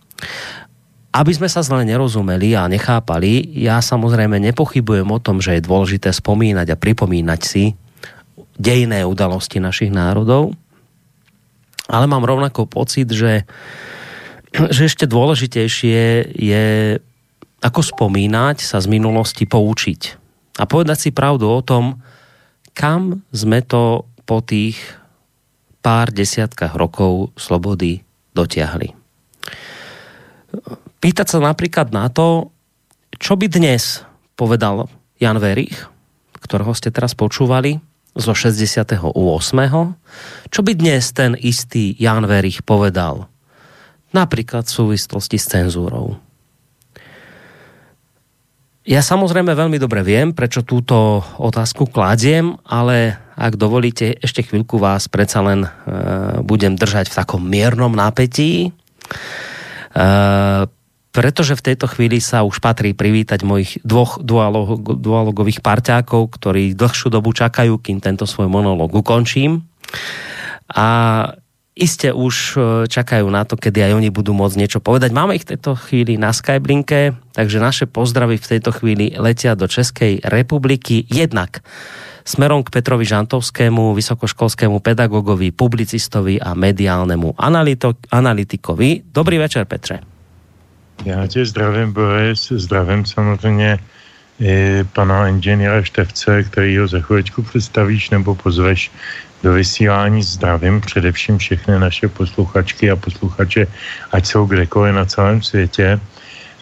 Aby 1.11 1.35
sme 1.35 1.51
sa 1.51 1.59
zle 1.59 1.83
nerozumeli 1.83 2.55
a 2.55 2.71
nechápali, 2.71 3.43
ja 3.59 3.83
samozrejme 3.83 4.39
nepochybujem 4.39 5.07
o 5.11 5.19
tom, 5.19 5.43
že 5.43 5.59
je 5.59 5.67
dôležité 5.67 6.15
spomínať 6.15 6.71
a 6.71 6.79
pripomínať 6.79 7.41
si 7.43 7.75
dejné 8.55 9.03
udalosti 9.03 9.59
našich 9.59 9.91
národov, 9.91 10.55
ale 11.91 12.07
mám 12.07 12.23
rovnako 12.23 12.63
pocit, 12.63 13.11
že, 13.11 13.43
že 14.55 14.87
ešte 14.87 15.03
dôležitejšie 15.03 16.31
je 16.31 16.65
ako 17.59 17.81
spomínať, 17.83 18.63
sa 18.63 18.79
z 18.79 18.87
minulosti 18.87 19.43
poučiť 19.43 20.01
a 20.59 20.63
povedať 20.63 20.97
si 20.97 21.09
pravdu 21.11 21.51
o 21.51 21.59
tom, 21.59 21.99
kam 22.71 23.27
sme 23.35 23.59
to 23.59 24.07
po 24.23 24.39
tých 24.39 24.79
pár 25.83 26.07
desiatkách 26.07 26.79
rokov 26.79 27.35
slobody 27.35 27.99
dotiahli 28.31 28.95
pýtať 31.01 31.27
sa 31.27 31.39
napríklad 31.41 31.89
na 31.89 32.07
to, 32.07 32.53
čo 33.17 33.35
by 33.35 33.49
dnes 33.49 34.05
povedal 34.37 34.87
Jan 35.17 35.41
Verich, 35.41 35.89
ktorého 36.39 36.71
ste 36.77 36.93
teraz 36.93 37.17
počúvali, 37.17 37.81
zo 38.11 38.35
68. 38.35 39.15
Čo 40.51 40.59
by 40.67 40.71
dnes 40.75 41.03
ten 41.15 41.31
istý 41.39 41.95
Jan 41.95 42.27
Verich 42.27 42.63
povedal? 42.67 43.31
Napríklad 44.11 44.67
v 44.67 44.75
súvislosti 44.75 45.39
s 45.39 45.47
cenzúrou. 45.47 46.19
Ja 48.81 48.99
samozrejme 48.99 49.53
veľmi 49.53 49.77
dobre 49.77 50.01
viem, 50.01 50.33
prečo 50.33 50.65
túto 50.65 51.21
otázku 51.37 51.87
kladiem, 51.87 52.57
ale 52.65 53.15
ak 53.37 53.55
dovolíte, 53.55 54.17
ešte 54.19 54.43
chvíľku 54.43 54.81
vás 54.81 55.05
predsa 55.05 55.39
len 55.45 55.63
e, 55.63 55.69
budem 56.41 56.75
držať 56.75 57.13
v 57.13 57.17
takom 57.21 57.45
miernom 57.45 57.93
napätí. 57.93 58.67
E, 58.67 58.71
pretože 61.11 61.59
v 61.59 61.65
tejto 61.71 61.91
chvíli 61.91 62.23
sa 62.23 62.47
už 62.47 62.63
patrí 62.63 62.95
privítať 62.95 63.43
mojich 63.43 63.83
dvoch 63.83 64.19
dualog, 64.23 64.79
dualogových 64.79 65.59
parťákov, 65.59 66.31
ktorí 66.39 66.71
dlhšiu 66.71 67.11
dobu 67.11 67.35
čakajú, 67.35 67.75
kým 67.77 67.99
tento 67.99 68.23
svoj 68.23 68.47
monológ 68.47 68.95
ukončím. 68.95 69.67
A 70.71 70.87
iste 71.75 72.15
už 72.15 72.35
e, 72.35 72.57
čakajú 72.87 73.27
na 73.27 73.43
to, 73.43 73.59
kedy 73.59 73.91
aj 73.91 73.95
oni 73.99 74.07
budú 74.07 74.31
môcť 74.31 74.55
niečo 74.55 74.79
povedať. 74.79 75.11
Máme 75.11 75.35
ich 75.35 75.43
v 75.43 75.55
tejto 75.55 75.75
chvíli 75.75 76.15
na 76.15 76.31
Skyblinke, 76.31 77.19
takže 77.35 77.59
naše 77.59 77.85
pozdravy 77.91 78.39
v 78.39 78.49
tejto 78.57 78.71
chvíli 78.71 79.11
letia 79.19 79.59
do 79.59 79.67
Českej 79.67 80.23
republiky. 80.23 81.03
Jednak 81.11 81.59
smerom 82.23 82.63
k 82.63 82.71
Petrovi 82.71 83.03
Žantovskému, 83.03 83.97
vysokoškolskému 83.97 84.79
pedagogovi, 84.79 85.51
publicistovi 85.51 86.37
a 86.37 86.53
mediálnemu 86.53 87.35
analytikovi. 88.13 89.09
Dobrý 89.09 89.41
večer, 89.41 89.65
Petre. 89.65 90.10
Já 91.05 91.27
tě 91.27 91.45
zdravím, 91.45 91.93
Boris, 91.93 92.51
zdravím 92.51 93.05
samozřejmě 93.05 93.79
i 94.39 94.83
pana 94.93 95.27
inženýra 95.27 95.81
Števce, 95.83 96.43
který 96.43 96.77
ho 96.77 96.87
za 96.87 96.99
chvíličku 96.99 97.41
představíš 97.41 98.09
nebo 98.09 98.35
pozveš 98.35 98.91
do 99.43 99.53
vysílání. 99.53 100.23
Zdravím 100.23 100.81
především 100.81 101.37
všechny 101.37 101.79
naše 101.79 102.07
posluchačky 102.07 102.91
a 102.91 102.95
posluchače, 102.95 103.67
ať 104.11 104.25
jsou 104.25 104.45
kdekoliv 104.45 104.95
na 104.95 105.05
celém 105.05 105.41
světě. 105.41 105.99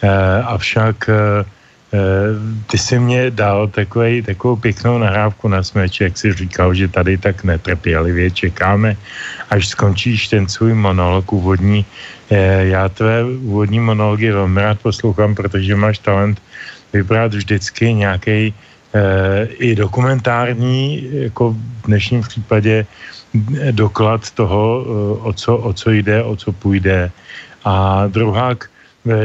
E, 0.02 0.08
avšak 0.42 1.08
e, 1.08 1.14
ty 2.66 2.78
si 2.78 2.98
mě 2.98 3.30
dal 3.30 3.68
takový, 3.68 4.22
takovou 4.22 4.56
pěknou 4.56 4.98
nahrávku 4.98 5.48
na 5.48 5.62
smeč, 5.62 6.00
jak 6.00 6.18
si 6.18 6.32
říkal, 6.32 6.74
že 6.74 6.88
tady 6.88 7.18
tak 7.18 7.44
netrpělivě 7.44 8.30
čekáme, 8.30 8.96
až 9.50 9.68
skončíš 9.68 10.28
ten 10.28 10.48
svůj 10.48 10.74
monolog 10.74 11.32
úvodní, 11.32 11.86
Eh, 12.30 12.70
já 12.70 12.88
tvé 12.88 13.24
úvodní 13.24 13.80
monology 13.80 14.30
velmi 14.30 14.62
rád 14.62 14.78
poslouchám, 14.78 15.34
protože 15.34 15.76
máš 15.76 15.98
talent 15.98 16.42
vybrat 16.92 17.34
vždycky 17.34 17.94
nějaký 17.94 18.54
eh, 18.94 19.44
i 19.58 19.74
dokumentární, 19.74 21.10
jako 21.12 21.52
v 21.52 21.86
dnešním 21.86 22.22
případě, 22.22 22.86
doklad 23.70 24.30
toho, 24.30 24.62
eh, 24.86 25.18
o 25.26 25.32
co, 25.32 25.56
o 25.56 25.72
co 25.72 25.90
jde, 25.90 26.22
o 26.22 26.36
co 26.36 26.52
půjde. 26.52 27.10
A 27.64 28.06
druhák, 28.06 28.69
Eh, 28.69 28.69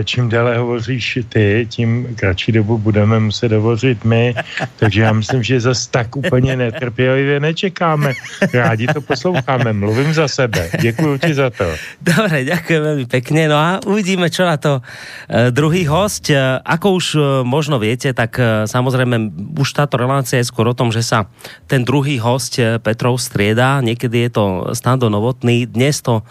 čím 0.04 0.30
déle 0.30 0.58
hovoříš 0.58 1.20
ty, 1.30 1.68
tím 1.70 2.16
kratší 2.16 2.52
dobu 2.52 2.78
budeme 2.78 3.20
muset 3.20 3.52
hovořit 3.52 4.06
my, 4.06 4.36
takže 4.80 5.02
já 5.02 5.14
myslím, 5.14 5.44
že 5.44 5.60
zase 5.60 5.92
tak 5.92 6.16
úplně 6.16 6.56
netrpělivě 6.56 7.40
nečekáme. 7.40 8.14
Rádi 8.54 8.88
to 8.88 9.02
posloucháme, 9.02 9.74
mluvím 9.74 10.14
za 10.14 10.28
sebe. 10.28 10.70
Děkuji 10.82 11.18
ti 11.18 11.34
za 11.34 11.50
to. 11.50 11.66
Dobre, 12.02 12.48
ďakujem 12.48 12.82
veľmi 12.82 13.06
pekne. 13.10 13.52
No 13.52 13.58
a 13.60 13.82
uvidíme, 13.84 14.32
čo 14.32 14.48
na 14.48 14.56
to 14.56 14.80
e, 14.80 15.52
druhý 15.52 15.84
host. 15.90 16.32
E, 16.32 16.38
ako 16.64 16.88
už 16.96 17.06
e, 17.16 17.20
možno 17.44 17.82
viete, 17.82 18.14
tak 18.16 18.40
samozrejme 18.70 19.34
už 19.60 19.70
táto 19.76 20.00
relácia 20.00 20.40
je 20.40 20.48
skôr 20.48 20.70
o 20.72 20.78
tom, 20.78 20.94
že 20.94 21.04
sa 21.04 21.28
ten 21.68 21.84
druhý 21.84 22.22
host 22.22 22.62
Petrov 22.86 23.20
strieda. 23.20 23.84
Niekedy 23.84 24.28
je 24.28 24.32
to 24.32 24.46
Stando 24.78 25.12
Novotný, 25.12 25.68
dnes 25.68 26.00
to 26.00 26.24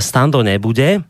Stando 0.00 0.42
nebude 0.42 1.04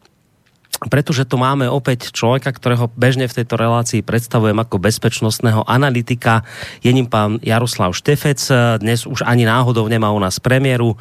pretože 0.91 1.29
tu 1.29 1.39
máme 1.39 1.71
opäť 1.71 2.11
človeka, 2.11 2.51
ktorého 2.51 2.91
bežne 2.95 3.27
v 3.31 3.37
tejto 3.43 3.55
relácii 3.55 4.03
predstavujem 4.03 4.59
ako 4.59 4.83
bezpečnostného 4.83 5.62
analytika. 5.67 6.43
Je 6.83 6.91
ním 6.91 7.07
pán 7.07 7.39
Jaroslav 7.43 7.95
Štefec. 7.95 8.39
Dnes 8.83 9.07
už 9.07 9.23
ani 9.23 9.47
náhodou 9.47 9.87
nemá 9.87 10.11
u 10.11 10.19
nás 10.19 10.43
premiéru. 10.43 10.95
E, 10.95 10.97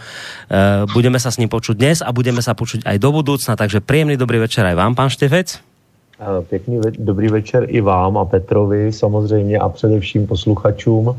budeme 0.94 1.18
sa 1.18 1.34
s 1.34 1.40
ním 1.42 1.50
počuť 1.50 1.76
dnes 1.78 1.98
a 2.06 2.10
budeme 2.14 2.42
sa 2.44 2.54
počuť 2.54 2.86
aj 2.86 2.98
do 3.02 3.10
budúcna. 3.10 3.58
Takže 3.58 3.82
príjemný 3.82 4.18
dobrý 4.18 4.44
večer 4.44 4.66
aj 4.68 4.76
vám, 4.78 4.94
pán 4.94 5.10
Štefec. 5.10 5.58
E, 5.58 6.42
pěkný 6.42 6.82
dobrý 7.00 7.28
večer 7.30 7.66
i 7.70 7.82
vám 7.82 8.18
a 8.18 8.26
Petrovi 8.26 8.94
samozřejmě 8.94 9.58
a 9.60 9.70
především 9.70 10.28
posluchačům. 10.28 11.16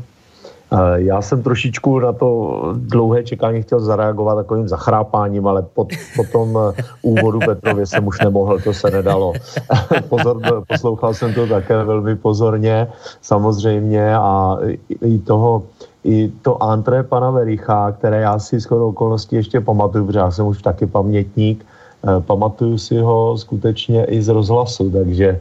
Já 0.95 1.21
jsem 1.21 1.43
trošičku 1.43 1.99
na 1.99 2.13
to 2.13 2.61
dlouhé 2.75 3.23
čekání 3.23 3.61
chtěl 3.61 3.79
zareagovat 3.79 4.35
takovým 4.35 4.67
zachrápáním, 4.67 5.47
ale 5.47 5.61
po, 5.61 5.87
po 6.15 6.23
tom 6.31 6.57
eh, 6.57 6.83
úvodu 7.01 7.39
Petrově 7.39 7.85
jsem 7.85 8.07
už 8.07 8.19
nemohl, 8.21 8.59
to 8.59 8.73
se 8.73 8.91
nedalo. 8.91 9.33
Pozor, 10.09 10.41
poslouchal 10.67 11.13
jsem 11.13 11.33
to 11.33 11.47
také 11.47 11.83
velmi 11.83 12.15
pozorně, 12.15 12.87
samozřejmě 13.21 14.15
a 14.15 14.57
i 15.01 15.17
toho, 15.19 15.63
i 16.03 16.31
to 16.41 16.63
antré 16.63 17.03
pana 17.03 17.31
Vericha, 17.31 17.91
které 17.91 18.21
já 18.21 18.39
si 18.39 18.59
shodou 18.59 18.89
okolností 18.89 19.35
ještě 19.35 19.61
pamatuju, 19.61 20.05
protože 20.05 20.19
já 20.19 20.31
jsem 20.31 20.45
už 20.45 20.61
taky 20.61 20.85
pamětník, 20.85 21.65
eh, 22.07 22.21
pamatuju 22.21 22.77
si 22.77 22.97
ho 22.97 23.37
skutečně 23.37 24.05
i 24.05 24.21
z 24.21 24.27
rozhlasu, 24.27 24.89
takže 24.89 25.39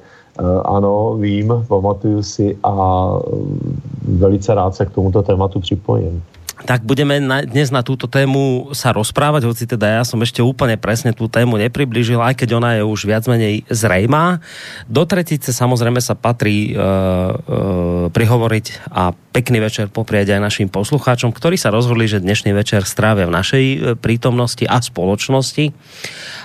ano, 0.64 1.16
vím, 1.20 1.52
pamatuju 1.68 2.22
si 2.22 2.58
a 2.62 3.08
velice 4.02 4.54
rád 4.54 4.74
se 4.74 4.86
k 4.86 4.90
tomuto 4.90 5.22
tématu 5.22 5.60
připojím 5.60 6.22
tak 6.68 6.84
budeme 6.84 7.18
na, 7.18 7.42
dnes 7.42 7.72
na 7.72 7.80
túto 7.80 8.06
tému 8.06 8.70
sa 8.76 8.92
rozprávať, 8.92 9.48
hoci 9.48 9.64
teda 9.64 10.00
ja 10.00 10.02
som 10.04 10.20
ešte 10.20 10.44
úplne 10.44 10.76
presne 10.76 11.16
tú 11.16 11.26
tému 11.26 11.56
nepriblížil, 11.58 12.20
aj 12.20 12.38
keď 12.38 12.48
ona 12.60 12.70
je 12.78 12.82
už 12.84 13.08
viac 13.08 13.24
menej 13.26 13.64
zrejmá. 13.72 14.38
Do 14.86 15.08
tretice 15.08 15.50
samozrejme 15.50 15.98
sa 15.98 16.14
patrí 16.14 16.72
uh, 16.72 16.78
uh, 16.78 18.06
prihovoriť 18.12 18.66
a 18.92 19.16
pekný 19.32 19.64
večer 19.64 19.88
poprieť 19.88 20.36
aj 20.36 20.44
našim 20.44 20.68
poslucháčom, 20.68 21.32
ktorí 21.32 21.56
sa 21.56 21.72
rozhodli, 21.72 22.04
že 22.04 22.20
dnešný 22.20 22.52
večer 22.52 22.84
strávia 22.84 23.24
v 23.24 23.32
našej 23.32 23.64
e, 23.64 23.76
prítomnosti 23.96 24.68
a 24.68 24.76
spoločnosti. 24.76 25.72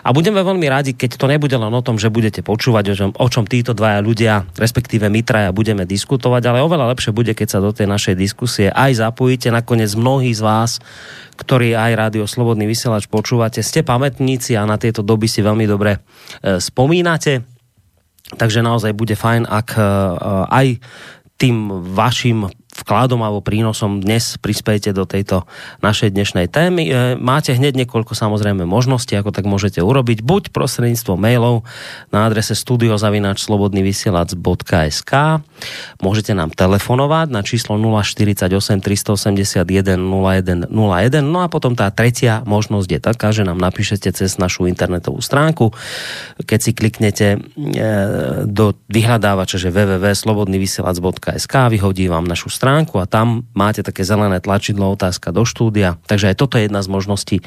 A 0.07 0.15
budeme 0.15 0.39
veľmi 0.39 0.63
rádi, 0.71 0.95
keď 0.95 1.19
to 1.19 1.27
nebude 1.27 1.51
len 1.51 1.67
o 1.67 1.83
tom, 1.83 1.99
že 1.99 2.07
budete 2.07 2.39
počúvať, 2.39 2.85
o 2.87 2.95
čom, 2.95 3.09
o 3.11 3.27
čom 3.27 3.43
títo 3.43 3.75
dvaja 3.75 3.99
ľudia, 3.99 4.47
respektíve 4.55 5.11
my 5.11 5.19
traja, 5.19 5.51
budeme 5.51 5.83
diskutovať, 5.83 6.47
ale 6.47 6.63
oveľa 6.63 6.95
lepšie 6.95 7.11
bude, 7.11 7.35
keď 7.35 7.47
sa 7.51 7.59
do 7.59 7.75
tej 7.75 7.91
našej 7.91 8.15
diskusie 8.15 8.71
aj 8.71 9.03
zapojíte. 9.03 9.51
Nakoniec 9.51 9.91
mnohí 9.97 10.31
z 10.31 10.41
vás, 10.45 10.71
ktorí 11.37 11.73
aj 11.73 11.91
Rádio 11.97 12.25
Slobodný 12.25 12.65
vysielač 12.69 13.05
počúvate, 13.09 13.61
ste 13.61 13.85
pamätníci 13.85 14.57
a 14.57 14.65
na 14.65 14.77
tieto 14.79 15.05
doby 15.05 15.29
si 15.29 15.45
veľmi 15.45 15.65
dobre 15.65 15.97
e, 15.97 15.99
spomínate. 16.57 17.45
Takže 18.27 18.59
naozaj 18.59 18.91
bude 18.97 19.13
fajn, 19.13 19.45
ak 19.45 19.67
e, 19.75 19.81
aj 20.49 20.67
tým 21.37 21.69
vašim 21.93 22.49
vkladom 22.77 23.25
alebo 23.25 23.41
prínosom 23.41 24.05
dnes 24.05 24.37
prispejete 24.37 24.93
do 24.93 25.09
tejto 25.09 25.49
našej 25.81 26.13
dnešnej 26.13 26.45
témy. 26.45 26.85
E, 26.85 27.17
máte 27.17 27.57
hneď 27.57 27.73
niekoľko 27.83 28.13
samozrejme 28.13 28.69
možností, 28.69 29.17
ako 29.17 29.33
tak 29.33 29.49
môžete 29.49 29.81
urobiť, 29.81 30.21
buď 30.21 30.53
prostredníctvom 30.53 31.17
mailov 31.17 31.65
na 32.13 32.29
adrese 32.29 32.53
studiozavináčslobodnyvysielac.sk 32.53 35.11
Môžete 35.97 36.37
nám 36.37 36.53
telefonovať 36.53 37.33
na 37.33 37.41
číslo 37.41 37.81
048 37.81 38.45
381 38.85 39.97
01 39.97 40.69
01 40.69 41.25
no 41.25 41.41
a 41.41 41.49
potom 41.49 41.73
tá 41.73 41.89
tretia 41.89 42.45
možnosť 42.45 42.89
je 42.93 43.01
taká, 43.01 43.33
že 43.33 43.41
nám 43.41 43.57
napíšete 43.57 44.13
cez 44.13 44.37
našu 44.37 44.69
internetovú 44.69 45.17
stránku. 45.17 45.73
Keď 46.45 46.59
si 46.61 46.77
kliknete 46.77 47.27
e, 47.33 47.37
do 48.45 48.77
vyhľadávača, 48.93 49.57
že 49.57 49.73
www.slobodnyvysielac.sk 49.73 51.55
vyhodí 51.73 52.05
vám 52.05 52.29
našu 52.29 52.53
stránku 52.53 52.66
stránku 52.67 52.99
a 52.99 53.07
tam 53.07 53.47
máte 53.55 53.79
také 53.79 54.03
zelené 54.03 54.43
tlačidlo 54.43 54.91
otázka 54.91 55.31
do 55.31 55.47
štúdia. 55.47 55.95
Takže 56.03 56.35
aj 56.35 56.35
toto 56.35 56.59
je 56.59 56.67
jedna 56.67 56.83
z 56.83 56.91
možností, 56.91 57.37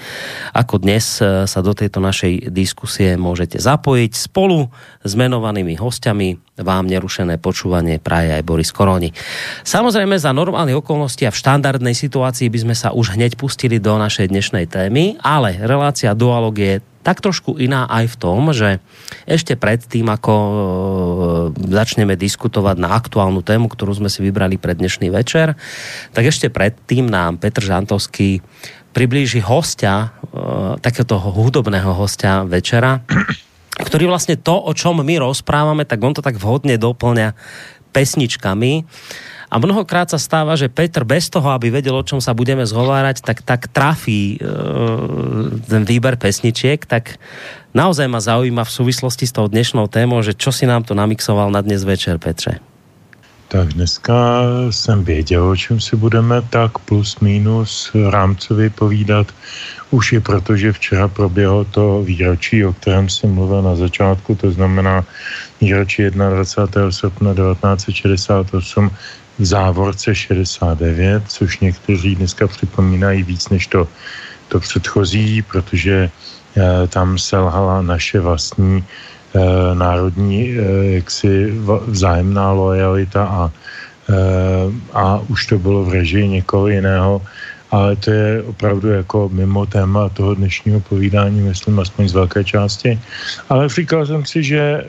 ako 0.57 0.81
dnes 0.81 1.21
e, 1.21 1.45
sa 1.45 1.61
do 1.61 1.77
tejto 1.77 2.01
našej 2.01 2.49
diskusie 2.49 3.21
môžete 3.21 3.61
zapojiť 3.61 4.17
spolu 4.17 4.73
s 5.05 5.13
menovanými 5.13 5.77
hostiami. 5.77 6.57
Vám 6.65 6.89
nerušené 6.89 7.37
počúvanie 7.37 8.01
praje 8.01 8.33
aj 8.33 8.49
Boris 8.49 8.73
Koroni. 8.73 9.13
Samozrejme 9.61 10.17
za 10.17 10.33
normálnych 10.33 10.81
okolností 10.81 11.29
a 11.29 11.33
v 11.33 11.41
štandardnej 11.45 11.93
situácii 11.93 12.49
by 12.49 12.59
sme 12.65 12.73
sa 12.73 12.97
už 12.97 13.21
hneď 13.21 13.37
pustili 13.37 13.77
do 13.77 14.01
našej 14.01 14.33
dnešnej 14.33 14.73
témy, 14.73 15.21
ale 15.21 15.61
relácia 15.61 16.17
Dualog 16.17 16.57
je 16.57 16.81
tak 17.01 17.25
trošku 17.25 17.57
iná 17.57 17.89
aj 17.89 18.13
v 18.13 18.17
tom, 18.21 18.41
že 18.53 18.79
ešte 19.25 19.57
pred 19.57 19.81
tým, 19.81 20.13
ako 20.13 20.35
e, 20.37 20.55
začneme 21.73 22.13
diskutovať 22.13 22.77
na 22.77 22.93
aktuálnu 22.93 23.41
tému, 23.41 23.73
ktorú 23.73 23.97
sme 23.97 24.13
si 24.13 24.21
vybrali 24.21 24.61
pre 24.61 24.77
dnešný 24.77 25.09
večer, 25.09 25.57
tak 26.13 26.25
ešte 26.29 26.53
predtým 26.53 27.09
nám 27.09 27.41
Petr 27.41 27.65
Žantovský 27.65 28.45
priblíži 28.93 29.41
hostia, 29.41 30.13
e, 30.29 30.77
takéto 30.85 31.17
hudobného 31.17 31.97
hostia 31.97 32.45
večera, 32.45 33.01
ktorý 33.81 34.13
vlastne 34.13 34.37
to, 34.37 34.53
o 34.53 34.73
čom 34.77 35.01
my 35.01 35.15
rozprávame, 35.17 35.89
tak 35.89 36.05
on 36.05 36.13
to 36.13 36.21
tak 36.21 36.37
vhodne 36.37 36.77
doplňa 36.77 37.33
pesničkami. 37.97 38.85
A 39.51 39.59
mnohokrát 39.59 40.07
sa 40.07 40.19
stáva, 40.23 40.55
že 40.55 40.71
Petr 40.71 41.03
bez 41.03 41.27
toho, 41.27 41.51
aby 41.51 41.75
vedel, 41.75 41.99
o 41.99 42.07
čom 42.07 42.23
sa 42.23 42.31
budeme 42.39 42.63
zhovárať, 42.63 43.19
tak, 43.27 43.43
tak 43.43 43.67
trafí 43.67 44.39
e, 44.39 44.47
ten 45.67 45.83
výber 45.83 46.15
pesničiek, 46.15 46.87
tak 46.87 47.19
naozaj 47.75 48.07
ma 48.07 48.23
zaujíma 48.23 48.63
v 48.63 48.71
súvislosti 48.71 49.27
s 49.27 49.35
tou 49.35 49.51
dnešnou 49.51 49.91
témou, 49.91 50.23
že 50.23 50.39
čo 50.39 50.55
si 50.55 50.71
nám 50.71 50.87
to 50.87 50.95
namixoval 50.95 51.51
na 51.51 51.67
dnes 51.67 51.83
večer, 51.83 52.23
Petře. 52.23 52.63
Tak 53.51 53.69
dneska 53.75 54.15
jsem 54.71 55.05
věděl, 55.05 55.49
o 55.49 55.57
čem 55.57 55.81
si 55.81 55.97
budeme 55.97 56.43
tak 56.51 56.79
plus 56.79 57.19
minus 57.19 57.91
rámcově 58.11 58.71
povídat. 58.71 59.27
Už 59.91 60.13
je 60.13 60.21
proto, 60.21 60.57
že 60.57 60.73
včera 60.73 61.09
proběhlo 61.09 61.65
to 61.65 62.03
výročí, 62.03 62.65
o 62.65 62.73
kterém 62.73 63.09
jsem 63.09 63.35
mluvil 63.35 63.63
na 63.63 63.77
začátku, 63.77 64.35
to 64.35 64.51
znamená 64.51 65.05
výročí 65.61 66.03
21. 66.11 66.91
srpna 66.91 67.35
1968, 67.35 68.91
v 68.91 69.20
závorce 69.41 70.15
69, 70.15 71.23
což 71.29 71.61
někteří 71.61 72.15
dneska 72.15 72.47
připomínají 72.47 73.23
víc 73.23 73.49
než 73.49 73.67
to, 73.67 73.89
to 74.49 74.61
předchozí, 74.61 75.43
protože 75.43 76.11
eh, 76.11 76.87
tam 76.89 77.19
selhala 77.19 77.83
naše 77.83 78.21
vlastní 78.21 78.85
eh, 79.35 79.75
národní 79.75 80.55
eh, 80.55 80.63
jaksi 81.01 81.55
vzájemná 81.87 82.53
lojalita 82.53 83.25
a, 83.25 83.43
eh, 84.11 84.15
a 84.93 85.19
už 85.29 85.47
to 85.47 85.59
bylo 85.59 85.85
v 85.85 85.93
režii 85.93 86.29
někoho 86.29 86.69
jiného, 86.69 87.23
ale 87.71 87.97
to 87.97 88.11
je 88.11 88.43
opravdu 88.43 88.89
jako 88.89 89.31
mimo 89.33 89.67
téma 89.67 90.09
toho 90.09 90.35
dnešního 90.35 90.81
povídání, 90.81 91.41
myslím, 91.41 91.79
aspoň 91.79 92.09
z 92.09 92.15
velké 92.15 92.45
části. 92.45 93.01
Ale 93.49 93.69
říkal 93.69 94.07
jsem 94.07 94.27
si, 94.27 94.43
že 94.43 94.61
eh, 94.61 94.87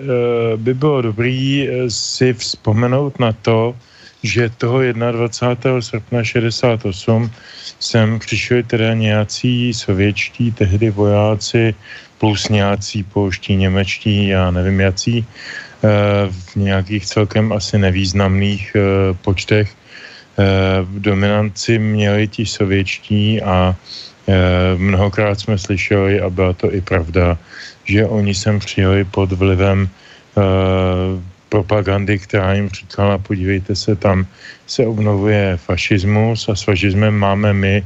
by 0.58 0.74
bylo 0.74 1.02
dobrý 1.02 1.70
eh, 1.70 1.90
si 1.90 2.34
vzpomenout 2.34 3.20
na 3.20 3.32
to, 3.34 3.76
že 4.24 4.50
toho 4.58 4.82
21. 4.94 5.82
srpna 5.82 6.24
68 6.24 7.32
sem 7.80 8.20
přišli 8.20 8.64
teda 8.64 8.94
nějací 8.94 9.74
sovětští 9.74 10.52
tehdy 10.52 10.90
vojáci 10.90 11.76
plus 12.22 12.50
nějací 12.50 13.04
polští, 13.04 13.56
němečtí, 13.56 14.28
já 14.28 14.52
nevím 14.52 14.80
jací, 14.80 15.26
eh, 15.26 15.88
v 16.30 16.56
nějakých 16.56 17.06
celkem 17.06 17.50
asi 17.50 17.78
nevýznamných 17.82 18.64
eh, 18.78 18.82
počtech. 19.26 19.74
Eh, 19.74 20.46
v 20.86 21.02
dominanci 21.02 21.80
měli 21.82 22.28
ti 22.28 22.46
sovětští 22.46 23.42
a 23.42 23.76
mnohokrát 24.78 25.40
jsme 25.40 25.58
slyšeli, 25.58 26.22
a 26.22 26.30
byla 26.30 26.54
to 26.54 26.72
i 26.72 26.80
pravda, 26.82 27.36
že 27.84 28.06
oni 28.06 28.32
sem 28.32 28.64
přijeli 28.64 29.04
pod 29.04 29.34
vlivem 29.34 29.90
propagandy, 31.52 32.20
která 32.20 32.54
jim 32.54 32.70
říkala, 32.70 33.18
podívejte 33.18 33.76
se, 33.76 33.96
tam 33.96 34.26
se 34.68 34.88
obnovuje 34.88 35.60
fašismus 35.60 36.50
a 36.50 36.56
s 36.56 36.64
fašismem 36.64 37.12
máme 37.12 37.54
my, 37.54 37.84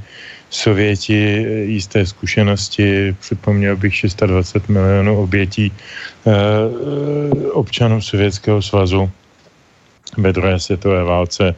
Sověti, 0.50 1.46
jisté 1.66 2.06
zkušenosti, 2.06 3.16
připomněl 3.20 3.76
bych 3.76 3.96
620 3.96 4.70
milionů 4.70 5.18
obětí 5.18 5.74
eh, 5.74 6.32
občanů 7.52 8.02
Sovětského 8.02 8.62
svazu 8.62 9.10
ve 10.18 10.34
druhé 10.34 10.60
světové 10.60 11.04
válce 11.04 11.56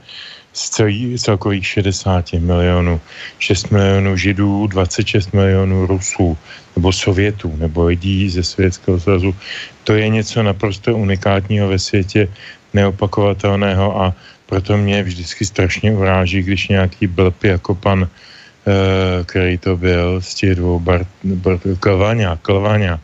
z 0.58 1.22
celkových 1.22 1.66
60 1.68 2.34
milionů. 2.34 3.02
6 3.40 3.70
milionů 3.70 4.18
Židů, 4.18 4.68
26 4.68 5.34
milionů 5.34 5.86
Rusů 5.86 6.38
nebo 6.76 6.92
Sovětů 6.92 7.54
nebo 7.58 7.86
lidí 7.86 8.30
ze 8.30 8.44
Sovětského 8.44 9.00
svazu. 9.00 9.36
To 9.84 9.94
je 9.94 10.10
něco 10.10 10.44
naprosto 10.44 10.98
unikátního 10.98 11.68
ve 11.70 11.80
světě, 11.80 12.28
neopakovatelného 12.74 14.02
a 14.02 14.14
proto 14.46 14.78
mě 14.78 15.04
vždycky 15.04 15.46
strašně 15.46 15.94
uráží, 15.94 16.42
když 16.44 16.68
nějaký 16.68 17.08
blb 17.08 17.44
jako 17.44 17.76
pan, 17.76 18.10
eh, 18.10 19.24
který 19.26 19.58
to 19.58 19.78
byl 19.78 20.22
z 20.22 20.34
těch 20.36 20.56
dvou, 20.56 20.80
Bart, 20.80 21.08
Bart, 21.24 21.62
Klvaňa, 21.80 22.38
Klvaňa, 22.42 23.00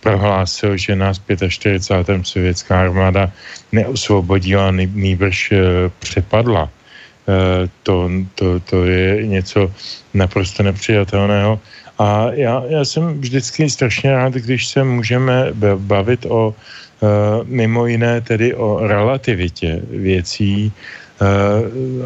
prohlásil, 0.00 0.76
že 0.76 0.96
nás 0.96 1.20
45. 1.48 2.26
sovětská 2.26 2.80
armáda 2.80 3.32
neosvobodila, 3.72 4.70
nýbrž 4.72 5.52
eh, 5.52 5.58
přepadla. 5.98 6.68
Eh, 7.24 7.68
to, 7.82 8.10
to, 8.34 8.60
to 8.60 8.84
je 8.84 9.26
něco 9.26 9.72
naprosto 10.14 10.62
nepřijatelného. 10.62 11.60
A 11.98 12.26
já, 12.32 12.62
já 12.68 12.84
jsem 12.84 13.20
vždycky 13.20 13.70
strašně 13.70 14.12
rád, 14.12 14.32
když 14.32 14.68
se 14.68 14.84
můžeme 14.84 15.46
bavit 15.76 16.26
o 16.26 16.48
uh, 16.50 17.08
mimo 17.46 17.86
jiné 17.86 18.20
tedy 18.20 18.54
o 18.54 18.86
relativitě 18.86 19.80
věcí, 19.90 20.72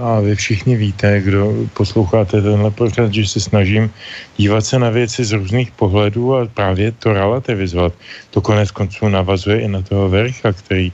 a 0.00 0.20
vy 0.20 0.36
všichni 0.36 0.76
víte, 0.76 1.20
kdo 1.20 1.54
posloucháte 1.74 2.42
tenhle 2.42 2.70
pořad, 2.70 3.14
že 3.14 3.26
se 3.26 3.40
snažím 3.40 3.90
dívat 4.36 4.60
se 4.60 4.78
na 4.78 4.90
věci 4.90 5.24
z 5.24 5.32
různých 5.32 5.70
pohledů 5.70 6.36
a 6.36 6.46
právě 6.46 6.92
to 6.92 7.12
relativizovat. 7.12 7.92
To 8.30 8.40
konec 8.40 8.70
konců 8.70 9.08
navazuje 9.08 9.60
i 9.60 9.68
na 9.68 9.82
toho 9.82 10.08
Vericha, 10.08 10.52
který 10.52 10.92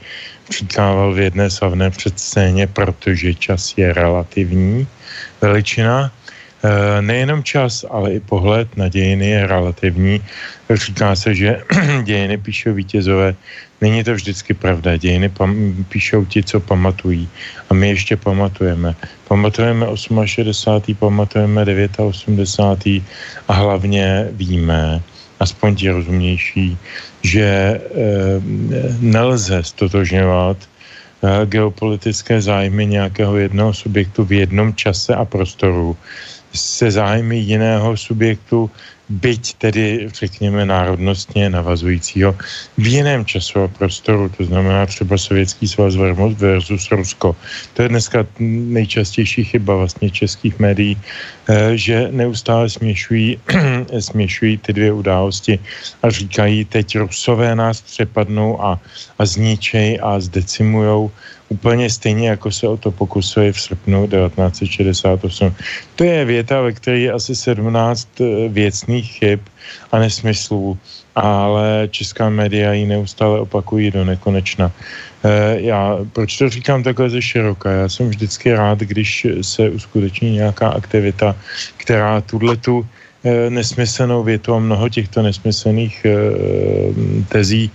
říkával 0.50 1.14
v 1.14 1.18
jedné 1.18 1.50
slavné 1.50 1.90
předscéně, 1.90 2.66
protože 2.66 3.34
čas 3.34 3.74
je 3.76 3.92
relativní 3.92 4.86
veličina. 5.40 6.12
Nejenom 7.00 7.42
čas, 7.42 7.84
ale 7.90 8.14
i 8.14 8.20
pohled 8.20 8.76
na 8.76 8.88
dějiny 8.88 9.26
je 9.30 9.46
relativní. 9.46 10.22
Říká 10.70 11.16
se, 11.16 11.34
že 11.34 11.60
dějiny 12.02 12.38
píšou 12.38 12.72
vítězové. 12.72 13.34
Není 13.80 14.04
to 14.04 14.14
vždycky 14.14 14.54
pravda. 14.54 14.96
Dějiny 14.96 15.28
pam- 15.28 15.84
píšou 15.88 16.24
ti, 16.24 16.42
co 16.42 16.60
pamatují. 16.60 17.28
A 17.70 17.74
my 17.74 17.88
ještě 17.88 18.16
pamatujeme. 18.16 18.94
Pamatujeme 19.28 19.86
68., 20.24 20.94
pamatujeme 20.94 21.64
89. 21.96 23.02
a 23.48 23.52
hlavně 23.52 24.28
víme, 24.32 25.02
aspoň 25.40 25.76
ti 25.76 25.90
rozumnější, 25.90 26.78
že 27.22 27.44
e, 27.44 27.80
nelze 29.00 29.62
stotožňovat 29.62 30.56
e, 30.60 31.46
geopolitické 31.46 32.40
zájmy 32.40 32.86
nějakého 32.86 33.36
jednoho 33.36 33.74
subjektu 33.74 34.24
v 34.24 34.32
jednom 34.32 34.74
čase 34.74 35.14
a 35.14 35.24
prostoru 35.24 35.96
se 36.54 36.90
zájmy 36.90 37.38
jiného 37.38 37.96
subjektu 37.96 38.70
byť 39.08 39.54
tedy, 39.54 40.08
řekněme, 40.14 40.66
národnostně 40.66 41.50
navazujícího 41.50 42.36
v 42.78 42.86
jiném 42.86 43.24
a 43.24 43.68
prostoru, 43.68 44.28
to 44.28 44.44
znamená 44.44 44.86
třeba 44.86 45.18
Sovětský 45.18 45.68
svaz 45.68 45.94
versus 46.38 46.90
Rusko. 46.90 47.36
To 47.74 47.82
je 47.82 47.88
dneska 47.88 48.26
nejčastější 48.40 49.44
chyba 49.44 49.76
vlastně 49.76 50.10
českých 50.10 50.58
médií, 50.58 50.96
eh, 50.96 51.76
že 51.76 52.08
neustále 52.10 52.70
směšují, 52.70 53.38
směšují 54.00 54.58
ty 54.58 54.72
dvě 54.72 54.92
události 54.92 55.58
a 56.02 56.10
říkají, 56.10 56.64
teď 56.64 56.98
Rusové 56.98 57.54
nás 57.54 57.80
přepadnou 57.80 58.64
a, 58.64 58.80
a 59.18 59.22
zničej 59.26 59.98
a 60.02 60.20
zdecimujou 60.20 61.10
úplně 61.48 61.90
stejně, 61.90 62.28
jako 62.28 62.50
se 62.50 62.68
o 62.68 62.76
to 62.76 62.90
pokusuje 62.90 63.52
v 63.52 63.60
srpnu 63.60 64.06
1968. 64.06 65.54
To 65.96 66.04
je 66.04 66.24
věta, 66.24 66.60
ve 66.60 66.72
které 66.72 66.98
je 66.98 67.12
asi 67.12 67.36
17 67.36 68.08
eh, 68.20 68.48
věcných 68.48 69.12
chyb 69.12 69.40
a 69.92 69.98
nesmyslů, 69.98 70.78
ale 71.14 71.88
česká 71.90 72.30
média 72.30 72.72
ji 72.72 72.86
neustále 72.86 73.40
opakují 73.40 73.90
do 73.90 74.04
nekonečna. 74.04 74.72
E, 75.24 75.60
já, 75.60 75.98
proč 76.12 76.38
to 76.38 76.48
říkám 76.50 76.82
takhle 76.82 77.10
ze 77.10 77.22
široka? 77.22 77.70
Já 77.70 77.88
jsem 77.88 78.08
vždycky 78.08 78.52
rád, 78.52 78.78
když 78.78 79.26
se 79.42 79.70
uskuteční 79.70 80.42
nějaká 80.42 80.68
aktivita, 80.68 81.36
která 81.76 82.20
tuhle 82.20 82.56
tu 82.56 82.86
e, 83.24 83.50
nesmyslnou 83.50 84.22
větu 84.22 84.54
a 84.54 84.58
mnoho 84.58 84.88
těchto 84.88 85.22
nesmyslných 85.22 86.06
tezí 87.28 87.70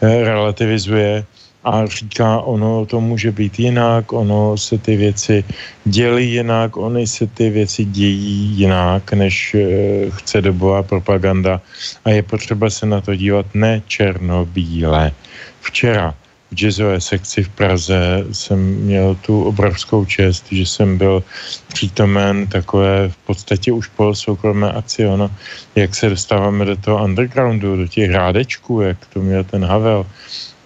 relativizuje 0.00 1.24
a 1.64 1.86
říká, 1.86 2.40
ono 2.40 2.86
to 2.86 3.00
může 3.00 3.32
být 3.32 3.58
jinak, 3.58 4.12
ono 4.12 4.56
se 4.56 4.78
ty 4.78 4.96
věci 4.96 5.44
dělí 5.84 6.32
jinak, 6.32 6.76
ony 6.76 7.06
se 7.06 7.26
ty 7.26 7.50
věci 7.50 7.84
dějí 7.84 8.58
jinak, 8.58 9.12
než 9.12 9.54
e, 9.54 9.66
chce 10.10 10.42
dobová 10.42 10.82
propaganda 10.82 11.60
a 12.04 12.10
je 12.10 12.22
potřeba 12.22 12.70
se 12.70 12.86
na 12.86 13.00
to 13.00 13.14
dívat 13.14 13.46
ne 13.54 13.82
černobíle. 13.86 15.12
Včera 15.60 16.14
v 16.50 16.54
jazzové 16.54 17.00
sekci 17.00 17.42
v 17.42 17.48
Praze 17.48 18.24
jsem 18.32 18.58
měl 18.58 19.14
tu 19.14 19.44
obrovskou 19.44 20.04
čest, 20.04 20.46
že 20.52 20.66
jsem 20.66 20.98
byl 20.98 21.24
přítomen 21.68 22.46
takové 22.46 23.08
v 23.08 23.16
podstatě 23.16 23.72
už 23.72 23.88
po 23.88 24.14
soukromé 24.14 24.72
akci, 24.72 25.06
ono, 25.06 25.30
jak 25.74 25.94
se 25.94 26.08
dostáváme 26.08 26.64
do 26.64 26.76
toho 26.76 27.04
undergroundu, 27.04 27.76
do 27.76 27.86
těch 27.88 28.10
rádečků, 28.10 28.80
jak 28.80 29.06
to 29.06 29.20
měl 29.20 29.44
ten 29.44 29.64
Havel, 29.64 30.06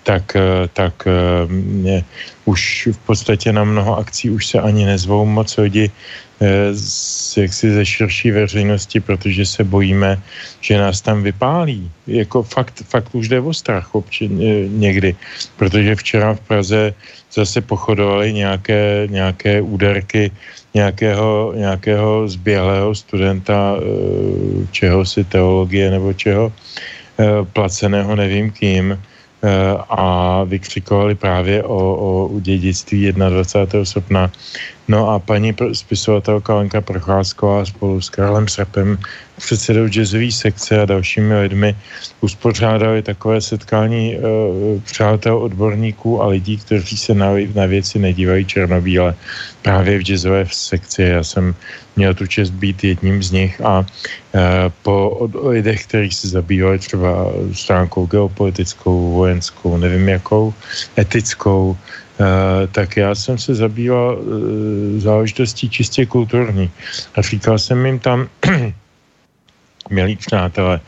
tak, 0.09 0.33
eh, 0.41 0.65
tak 0.73 1.05
eh, 1.05 1.13
mě 1.53 2.01
už 2.49 2.89
v 2.97 3.01
podstatě 3.05 3.53
na 3.53 3.61
mnoho 3.61 4.01
akcí 4.01 4.33
už 4.33 4.47
se 4.47 4.57
ani 4.57 4.89
nezvou. 4.89 5.29
Moc 5.29 5.53
lidi 5.61 5.93
eh, 6.41 6.73
z, 6.73 7.37
jaksi 7.45 7.67
ze 7.77 7.85
širší 7.85 8.31
veřejnosti, 8.33 9.05
protože 9.05 9.45
se 9.45 9.69
bojíme, 9.69 10.17
že 10.65 10.81
nás 10.81 11.05
tam 11.05 11.21
vypálí. 11.21 11.93
Jako 12.09 12.41
fakt, 12.41 12.89
fakt 12.89 13.13
už 13.13 13.29
jde 13.29 13.41
o 13.45 13.53
strach 13.53 13.93
obči, 13.93 14.33
někdy, 14.73 15.13
protože 15.61 16.01
včera 16.01 16.35
v 16.35 16.41
Praze 16.41 16.81
zase 17.29 17.61
pochodovaly 17.61 18.33
nějaké, 18.33 19.05
nějaké 19.13 19.61
úderky 19.61 20.33
nějakého, 20.75 21.53
nějakého 21.57 22.29
zběhlého 22.29 22.95
studenta 22.95 23.77
čeho 24.73 25.05
si 25.05 25.25
teologie 25.25 25.91
nebo 25.91 26.13
čeho, 26.13 26.53
placeného 27.53 28.17
nevím 28.17 28.53
kým, 28.53 28.97
a 29.89 30.45
vykřikovali 30.45 31.15
právě 31.15 31.63
o, 31.63 31.95
o 32.29 32.41
dědictví 32.41 33.13
21. 33.13 33.85
srpna. 33.85 34.31
No 34.89 35.11
a 35.11 35.19
paní 35.19 35.55
spisovatelka 35.73 36.55
Lenka 36.55 36.81
Procházková 36.81 37.65
spolu 37.65 38.01
s 38.01 38.11
Karlem 38.11 38.49
Srapem 38.49 38.99
předsedou 39.37 39.89
jazzové 39.89 40.33
sekce 40.33 40.81
a 40.81 40.85
dalšími 40.85 41.41
lidmi 41.41 41.77
uspořádali 42.21 43.03
takové 43.03 43.41
setkání 43.41 44.17
e, 44.17 44.21
přátel 44.85 45.39
odborníků 45.39 46.23
a 46.23 46.27
lidí, 46.27 46.57
kteří 46.57 46.97
se 46.97 47.15
na, 47.15 47.31
na 47.55 47.67
věci 47.67 47.99
nedívají 47.99 48.45
černobíle 48.45 49.15
právě 49.63 49.99
v 49.99 50.03
jazzové 50.03 50.47
sekci. 50.53 51.03
Já 51.03 51.25
jsem 51.25 51.55
měl 51.97 52.15
tu 52.15 52.27
čest 52.27 52.51
být 52.51 52.85
jedním 52.85 53.23
z 53.23 53.31
nich 53.31 53.61
a 53.61 53.87
e, 54.35 54.73
po 54.83 55.11
od, 55.11 55.31
lidech, 55.49 55.85
kteří 55.85 56.11
se 56.11 56.29
zabývali 56.29 56.79
třeba 56.79 57.33
stránkou 57.53 58.07
geopolitickou, 58.07 59.13
vojenskou, 59.13 59.77
nevím 59.77 60.09
jakou, 60.09 60.55
etickou, 60.99 61.77
tak 62.73 62.97
já 62.97 63.15
jsem 63.15 63.39
se 63.39 63.55
zabýval 63.55 64.19
e, 64.19 65.01
záležitostí 65.01 65.71
čistě 65.71 66.07
kulturní. 66.07 66.71
A 67.15 67.23
říkal 67.23 67.59
jsem 67.59 67.87
jim 67.87 67.99
tam, 67.99 68.29
milí 69.91 70.17
přátelé, 70.17 70.81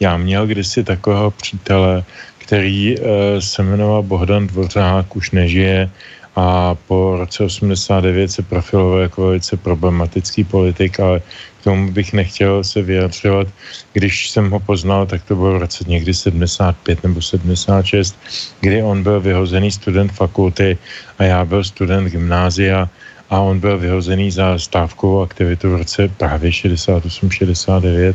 já 0.00 0.16
měl 0.16 0.46
kdysi 0.46 0.84
takového 0.84 1.30
přítele, 1.30 2.04
který 2.38 2.96
e, 2.96 3.00
se 3.40 3.62
jmenoval 3.62 4.02
Bohdan 4.02 4.46
Dvořák, 4.46 5.16
už 5.16 5.30
nežije 5.30 5.90
a 6.38 6.78
po 6.86 7.18
roce 7.18 7.44
89 7.44 8.30
se 8.30 8.42
profiloval 8.42 8.98
jako 8.98 9.26
velice 9.26 9.56
problematický 9.56 10.44
politik, 10.44 11.00
ale 11.00 11.20
k 11.60 11.64
tomu 11.64 11.90
bych 11.90 12.12
nechtěl 12.12 12.64
se 12.64 12.82
vyjadřovat. 12.82 13.48
Když 13.92 14.30
jsem 14.30 14.50
ho 14.50 14.60
poznal, 14.60 15.06
tak 15.06 15.26
to 15.26 15.34
bylo 15.34 15.58
v 15.58 15.62
roce 15.66 15.84
někdy 15.86 16.14
75 16.14 17.02
nebo 17.02 17.22
76, 17.22 18.14
kdy 18.60 18.82
on 18.82 19.02
byl 19.02 19.20
vyhozený 19.20 19.70
student 19.70 20.12
fakulty 20.12 20.78
a 21.18 21.24
já 21.24 21.44
byl 21.44 21.64
student 21.64 22.06
gymnázia 22.06 22.88
a 23.30 23.40
on 23.40 23.60
byl 23.60 23.78
vyhozený 23.78 24.30
za 24.30 24.58
stávkovou 24.58 25.22
aktivitu 25.22 25.70
v 25.70 25.76
roce 25.76 26.08
právě 26.08 26.50
68-69 26.50 28.14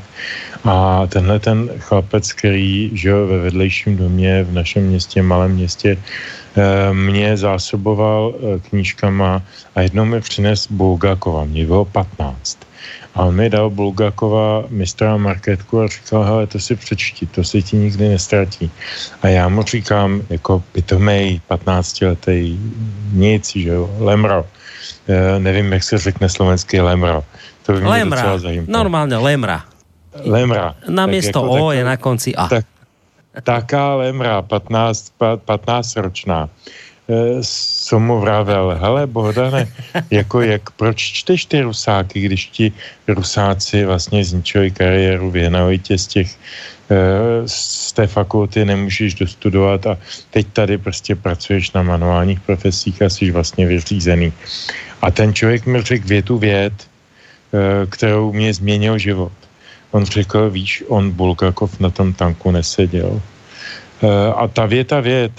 a 0.63 1.07
tenhle 1.07 1.39
ten 1.39 1.69
chlapec, 1.79 2.33
který 2.33 2.91
žil 2.93 3.27
ve 3.27 3.37
vedlejším 3.37 3.97
domě 3.97 4.43
v 4.43 4.53
našem 4.53 4.83
městě, 4.83 5.21
malém 5.21 5.51
městě, 5.51 5.97
mě 6.93 7.37
zásoboval 7.37 8.33
eh, 8.35 8.59
knížkama 8.69 9.41
a 9.75 9.81
jednou 9.81 10.05
mi 10.05 10.21
přines 10.21 10.67
Bulgakova, 10.71 11.43
mě 11.43 11.65
bylo 11.65 11.85
15. 11.85 12.59
A 13.15 13.23
on 13.23 13.35
mi 13.35 13.49
dal 13.49 13.69
Bulgakova 13.69 14.63
mistra 14.69 15.17
marketku 15.17 15.81
a 15.81 15.87
říkal, 15.87 16.23
hele, 16.23 16.47
to 16.47 16.59
si 16.59 16.75
přečti, 16.75 17.25
to 17.25 17.43
se 17.43 17.61
ti 17.61 17.77
nikdy 17.77 18.09
nestratí. 18.09 18.71
A 19.21 19.27
já 19.27 19.49
mu 19.49 19.63
říkám, 19.63 20.21
jako 20.29 20.63
pitomej, 20.71 21.41
15 21.47 22.01
letý, 22.01 22.59
nic, 23.11 23.55
že 23.55 23.69
jo, 23.69 23.89
lemro. 23.99 24.45
Uh, 25.07 25.39
nevím, 25.39 25.73
jak 25.73 25.83
se 25.83 25.97
řekne 25.97 26.29
slovenský 26.29 26.79
lemro. 26.79 27.23
To 27.65 27.73
by 27.73 27.79
mě 27.79 27.89
lemra, 27.89 28.39
normálně 28.67 29.17
lemra. 29.17 29.63
Lemra. 30.25 30.75
Na 30.89 31.05
město 31.05 31.43
O 31.43 31.69
tak, 31.69 31.77
je 31.77 31.83
na 31.83 31.97
konci 31.97 32.35
A. 32.35 32.47
Tak, 32.47 32.65
taká 33.41 33.95
lemra, 33.95 34.41
15, 34.41 35.13
15 35.45 35.95
ročná. 35.95 36.49
Co 37.87 37.99
mu 37.99 38.19
vravel, 38.19 38.79
hele 38.81 39.07
Bohdane, 39.07 39.67
jako 40.11 40.41
jak, 40.41 40.71
proč 40.71 40.97
čteš 40.97 41.45
ty 41.45 41.61
rusáky, 41.61 42.21
když 42.21 42.47
ti 42.47 42.71
rusáci 43.07 43.85
vlastně 43.85 44.25
zničili 44.25 44.71
kariéru, 44.71 45.31
vyhnali 45.31 45.79
tě 45.79 45.97
z 45.97 46.07
těch 46.07 46.29
z 47.45 47.91
té 47.91 48.07
fakulty 48.07 48.65
nemůžeš 48.65 49.13
dostudovat 49.13 49.87
a 49.87 49.97
teď 50.29 50.47
tady 50.53 50.77
prostě 50.77 51.15
pracuješ 51.15 51.71
na 51.71 51.83
manuálních 51.83 52.39
profesích 52.39 53.01
a 53.01 53.09
jsi 53.09 53.31
vlastně 53.31 53.65
vyřízený. 53.65 54.33
A 55.01 55.11
ten 55.11 55.33
člověk 55.33 55.65
mi 55.65 55.81
řekl 55.81 56.07
větu 56.07 56.37
věd, 56.37 56.73
eh, 56.73 57.85
kterou 57.89 58.33
mě 58.33 58.53
změnil 58.53 58.97
život. 58.97 59.31
On 59.93 60.05
řekl, 60.05 60.49
víš, 60.49 60.83
on 60.87 61.11
Bulgakov 61.11 61.79
na 61.79 61.89
tom 61.89 62.13
tanku 62.13 62.51
neseděl. 62.51 63.21
a 64.35 64.47
ta 64.47 64.65
věta 64.65 64.99
vět, 64.99 65.31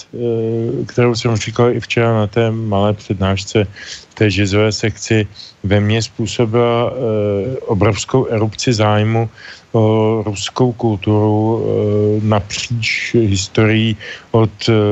kterou 0.87 1.15
jsem 1.15 1.37
říkal 1.37 1.71
i 1.71 1.81
včera 1.81 2.15
na 2.15 2.27
té 2.27 2.51
malé 2.51 2.93
přednášce 2.93 3.67
té 4.15 4.31
žizové 4.31 4.73
sekci, 4.73 5.27
ve 5.65 5.81
mně 5.81 6.03
způsobila 6.03 6.93
obrovskou 7.67 8.27
erupci 8.31 8.73
zájmu 8.73 9.29
o 9.73 10.23
ruskou 10.27 10.73
kulturu 10.73 11.67
napříč 12.23 13.15
historií 13.15 13.97
od, 14.31 14.51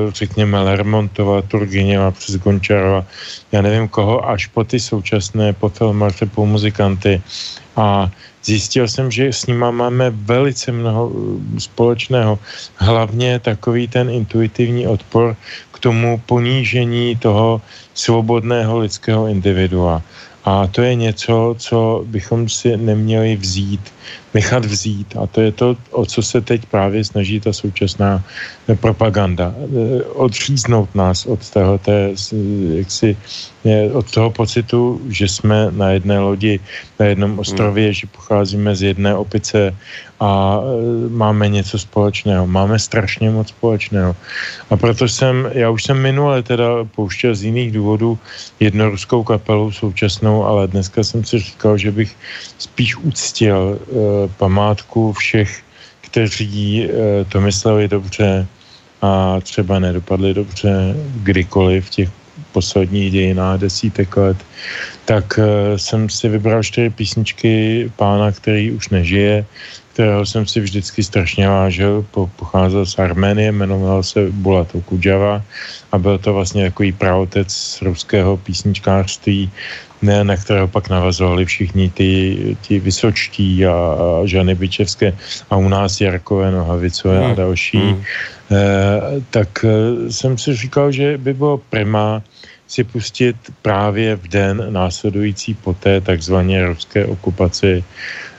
řekněme, 0.09 0.61
Lermontova, 0.61 1.43
Turgeněva 1.43 2.11
přes 2.11 2.37
Gončarova, 2.37 3.07
já 3.53 3.63
nevím 3.63 3.89
koho, 3.89 4.29
až 4.29 4.47
po 4.47 4.65
ty 4.65 4.81
současné, 4.81 5.53
po 5.53 5.69
filmaře, 5.69 6.27
po 6.27 6.47
muzikanty. 6.47 7.23
A 7.77 8.11
zjistil 8.45 8.89
jsem, 8.89 9.11
že 9.11 9.33
s 9.33 9.47
nima 9.47 9.71
máme 9.71 10.11
velice 10.11 10.73
mnoho 10.73 11.11
e, 11.11 11.61
společného. 11.61 12.39
Hlavně 12.77 13.39
takový 13.39 13.89
ten 13.89 14.11
intuitivní 14.11 14.87
odpor 14.87 15.37
k 15.73 15.79
tomu 15.79 16.23
ponížení 16.27 17.17
toho 17.17 17.63
svobodného 17.95 18.79
lidského 18.79 19.27
individua. 19.27 20.03
A 20.45 20.67
to 20.67 20.83
je 20.83 20.95
něco, 20.95 21.55
co 21.59 22.05
bychom 22.07 22.49
si 22.49 22.77
neměli 22.77 23.37
vzít 23.37 23.81
nechat 24.35 24.65
vzít. 24.65 25.17
A 25.17 25.27
to 25.27 25.41
je 25.41 25.53
to, 25.53 25.77
o 25.91 26.07
co 26.07 26.23
se 26.23 26.41
teď 26.41 26.67
právě 26.67 27.05
snaží 27.05 27.41
ta 27.41 27.53
současná 27.53 28.25
eh, 28.69 28.77
propaganda. 28.77 29.55
Eh, 29.55 30.03
odříznout 30.03 30.95
nás 30.95 31.27
od 31.27 31.51
toho, 31.51 31.79
té, 31.79 32.15
jaksi, 32.75 33.17
od 33.93 34.11
toho 34.11 34.31
pocitu, 34.31 35.01
že 35.09 35.29
jsme 35.29 35.71
na 35.71 35.91
jedné 35.91 36.19
lodi, 36.19 36.61
na 37.01 37.07
jednom 37.07 37.39
ostrově, 37.39 37.85
hmm. 37.85 37.95
že 37.95 38.07
pocházíme 38.07 38.77
z 38.77 38.83
jedné 38.83 39.15
opice 39.15 39.75
a 40.23 40.61
eh, 40.63 41.09
máme 41.11 41.49
něco 41.49 41.79
společného. 41.79 42.47
Máme 42.47 42.79
strašně 42.79 43.31
moc 43.31 43.49
společného. 43.49 44.17
A 44.71 44.77
proto 44.77 45.09
jsem, 45.09 45.51
já 45.53 45.71
už 45.71 45.83
jsem 45.83 45.99
minule 45.99 46.43
teda 46.43 46.87
pouštěl 46.95 47.35
z 47.35 47.43
jiných 47.43 47.73
důvodů 47.73 48.19
jednoruskou 48.61 49.23
kapelu 49.27 49.73
současnou, 49.73 50.45
ale 50.45 50.71
dneska 50.71 51.03
jsem 51.03 51.25
si 51.25 51.39
říkal, 51.39 51.79
že 51.79 51.91
bych 51.91 52.17
spíš 52.59 52.97
uctil 52.97 53.79
památku 54.37 55.13
všech, 55.13 55.63
kteří 56.01 56.85
eh, 56.85 57.25
to 57.25 57.41
mysleli 57.41 57.89
dobře 57.89 58.47
a 59.03 59.41
třeba 59.41 59.79
nedopadli 59.79 60.35
dobře 60.35 60.97
kdykoliv 61.25 61.87
v 61.87 61.91
těch 61.91 62.09
posledních 62.53 63.13
dějinách 63.13 63.61
desítek 63.61 64.17
let, 64.17 64.37
tak 65.05 65.39
eh, 65.39 65.79
jsem 65.79 66.09
si 66.09 66.29
vybral 66.29 66.63
čtyři 66.63 66.91
písničky 66.91 67.53
pána, 67.97 68.33
který 68.33 68.71
už 68.73 68.89
nežije, 68.89 69.45
kterého 69.93 70.27
jsem 70.27 70.47
si 70.47 70.61
vždycky 70.61 71.03
strašně 71.03 71.49
vážil, 71.49 72.05
po, 72.11 72.31
pocházel 72.37 72.87
z 72.87 72.99
Arménie, 72.99 73.53
jmenoval 73.53 74.03
se 74.03 74.29
Bulat 74.31 74.75
Okudžava 74.75 75.43
a 75.93 75.99
byl 75.99 76.19
to 76.19 76.33
vlastně 76.33 76.65
takový 76.65 76.93
pravotec 76.93 77.79
ruského 77.83 78.37
písničkářství, 78.37 79.51
na 80.03 80.37
kterého 80.37 80.69
pak 80.69 80.89
navazovali 80.89 81.45
všichni 81.45 81.91
ty, 81.91 82.11
ty 82.69 82.79
vysočtí 82.79 83.67
a, 83.67 83.73
a 83.73 84.27
Žany 84.27 84.55
Byčevské 84.55 85.15
a 85.51 85.57
u 85.57 85.69
nás 85.69 86.01
Jarkové, 86.01 86.51
Nohavicové 86.51 87.19
hmm. 87.19 87.31
a 87.31 87.35
další. 87.35 87.79
Hmm. 87.79 88.03
E, 88.51 88.61
tak 89.31 89.65
e, 89.65 89.71
jsem 90.13 90.39
si 90.39 90.55
říkal, 90.55 90.93
že 90.93 91.19
by 91.19 91.35
bylo 91.35 91.59
prima 91.59 92.23
si 92.69 92.85
pustit 92.85 93.37
právě 93.63 94.17
v 94.17 94.29
den 94.29 94.67
následující 94.69 95.55
po 95.55 95.75
té 95.75 96.01
takzvané 96.01 96.67
ruské 96.67 97.07
okupaci 97.07 97.85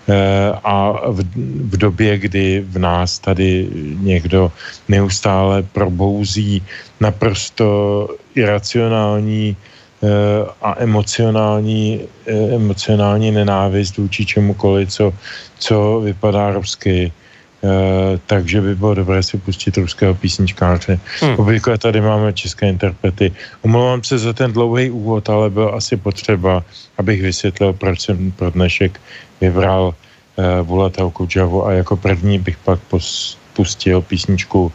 Eh, 0.03 0.51
a 0.63 0.91
v, 1.11 1.23
v 1.71 1.77
době, 1.77 2.17
kdy 2.17 2.59
v 2.67 2.77
nás 2.77 3.19
tady 3.19 3.67
někdo 4.03 4.51
neustále 4.87 5.63
probouzí 5.63 6.63
naprosto 6.99 8.07
iracionální 8.35 9.55
eh, 9.55 9.72
a 10.61 10.75
emocionální, 10.83 12.01
eh, 12.27 12.55
emocionální 12.55 13.31
nenávist 13.31 13.97
vůči 13.97 14.25
čemukoliv, 14.25 14.89
co, 14.89 15.13
co 15.59 16.01
vypadá 16.03 16.51
rusky, 16.51 17.11
Uh, 17.63 18.19
takže 18.27 18.61
by 18.61 18.75
bylo 18.75 18.93
dobré 18.93 19.23
si 19.23 19.37
pustit 19.37 19.77
ruského 19.77 20.11
písničkáře. 20.15 20.99
Hmm. 21.23 21.35
Obvykle 21.39 21.77
tady 21.77 22.01
máme 22.01 22.33
české 22.33 22.69
interprety. 22.69 23.31
Omlouvám 23.63 24.03
se 24.03 24.17
za 24.19 24.33
ten 24.33 24.51
dlouhý 24.51 24.91
úvod, 24.91 25.29
ale 25.29 25.49
byl 25.49 25.71
asi 25.71 25.95
potřeba, 25.97 26.63
abych 26.97 27.21
vysvětlil, 27.21 27.73
proč 27.73 28.01
jsem 28.01 28.31
pro 28.31 28.51
dnešek 28.51 28.99
vybral 29.41 29.95
uh, 29.95 30.67
Bulata 30.67 31.05
Okudžavu 31.05 31.65
a 31.65 31.71
jako 31.71 31.95
první 31.97 32.39
bych 32.39 32.57
pak 32.67 32.79
pos, 32.91 33.39
pustil 33.53 34.01
písničku 34.01 34.61
uh, 34.67 34.73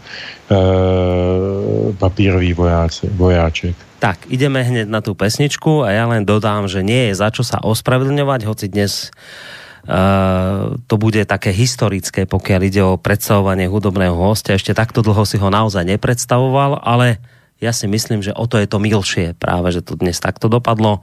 Papírový 1.99 2.55
vojáce, 2.55 3.11
vojáček. 3.11 3.75
Tak, 3.99 4.31
ideme 4.31 4.63
hneď 4.63 4.87
na 4.87 5.03
tú 5.03 5.19
pesničku 5.19 5.83
a 5.83 5.91
ja 5.91 6.07
len 6.07 6.23
dodám, 6.23 6.71
že 6.71 6.87
nie 6.87 7.11
je 7.11 7.19
za 7.19 7.35
čo 7.35 7.43
sa 7.43 7.59
ospravedlňovať, 7.59 8.41
hoci 8.47 8.71
dnes 8.71 9.11
uh, 9.11 10.79
to 10.87 10.95
bude 10.95 11.19
také 11.27 11.51
historické, 11.51 12.23
pokiaľ 12.23 12.61
ide 12.63 12.83
o 12.87 12.95
predstavovanie 12.95 13.67
hudobného 13.67 14.15
hostia. 14.15 14.55
Ešte 14.55 14.71
takto 14.79 15.03
dlho 15.03 15.27
si 15.27 15.35
ho 15.43 15.51
naozaj 15.51 15.83
nepredstavoval, 15.83 16.79
ale 16.87 17.19
ja 17.59 17.75
si 17.75 17.91
myslím, 17.91 18.23
že 18.23 18.31
o 18.31 18.47
to 18.47 18.63
je 18.63 18.71
to 18.71 18.79
milšie 18.79 19.35
práve, 19.35 19.75
že 19.75 19.83
to 19.83 19.99
dnes 19.99 20.23
takto 20.23 20.47
dopadlo. 20.47 21.03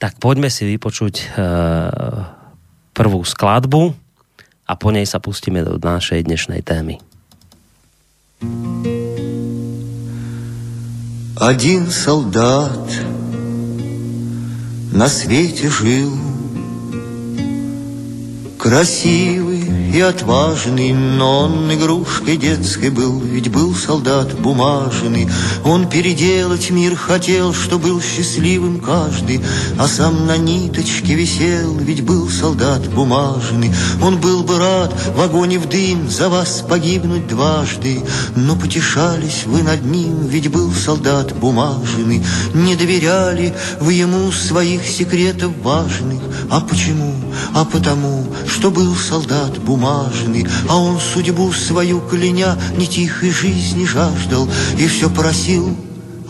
Tak 0.00 0.16
poďme 0.16 0.48
si 0.48 0.64
vypočuť 0.64 1.14
uh, 1.36 2.24
prvú 2.96 3.20
skladbu 3.20 4.03
a 4.69 4.73
po 4.77 4.93
nej 4.93 5.09
sa 5.09 5.17
pustíme 5.17 5.65
do 5.65 5.81
našej 5.81 6.29
dnešnej 6.29 6.61
témy. 6.61 7.01
Один 11.39 11.89
солдат 11.89 12.87
на 14.91 15.07
свете 15.07 15.69
жил, 15.69 16.11
красивый 18.57 19.52
и 19.94 20.00
отважный, 20.00 20.92
но 20.92 21.42
он 21.42 21.72
игрушкой 21.72 22.36
детской 22.36 22.90
был, 22.90 23.20
ведь 23.20 23.48
был 23.48 23.76
солдат 23.76 24.34
бумажный. 24.40 25.28
Он 25.64 25.88
переделать 25.88 26.70
мир 26.70 26.96
хотел, 26.96 27.54
что 27.54 27.78
был 27.78 28.02
счастливым 28.02 28.80
каждый, 28.80 29.40
а 29.78 29.86
сам 29.86 30.26
на 30.26 30.36
ниточке 30.36 31.14
висел, 31.14 31.76
ведь 31.78 32.02
был 32.02 32.28
солдат 32.28 32.88
бумажный. 32.92 33.70
Он 34.02 34.18
был 34.18 34.42
бы 34.42 34.58
рад 34.58 34.92
в 35.14 35.20
огонь 35.20 35.52
и 35.52 35.58
в 35.58 35.68
дым 35.68 36.10
за 36.10 36.28
вас 36.28 36.64
погибнуть 36.68 37.28
дважды, 37.28 38.00
но 38.34 38.56
потешались 38.56 39.44
вы 39.46 39.62
над 39.62 39.84
ним, 39.84 40.26
ведь 40.26 40.50
был 40.50 40.72
солдат 40.72 41.32
бумажный. 41.36 42.20
Не 42.52 42.74
доверяли 42.74 43.54
вы 43.80 43.92
ему 43.92 44.32
своих 44.32 44.84
секретов 44.84 45.52
важных, 45.62 46.20
а 46.50 46.60
почему? 46.60 47.14
А 47.54 47.64
потому, 47.64 48.26
что 48.48 48.72
был 48.72 48.96
солдат 48.96 49.56
бумажный 49.58 49.83
бумажный, 49.84 50.46
а 50.68 50.78
он 50.78 50.98
судьбу 50.98 51.52
свою 51.52 52.00
кляня 52.00 52.56
не 52.76 52.86
тихой 52.86 53.30
жизни 53.30 53.84
жаждал 53.84 54.48
и 54.78 54.86
все 54.86 55.10
просил 55.10 55.76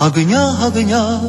огня, 0.01 0.67
огня. 0.67 1.21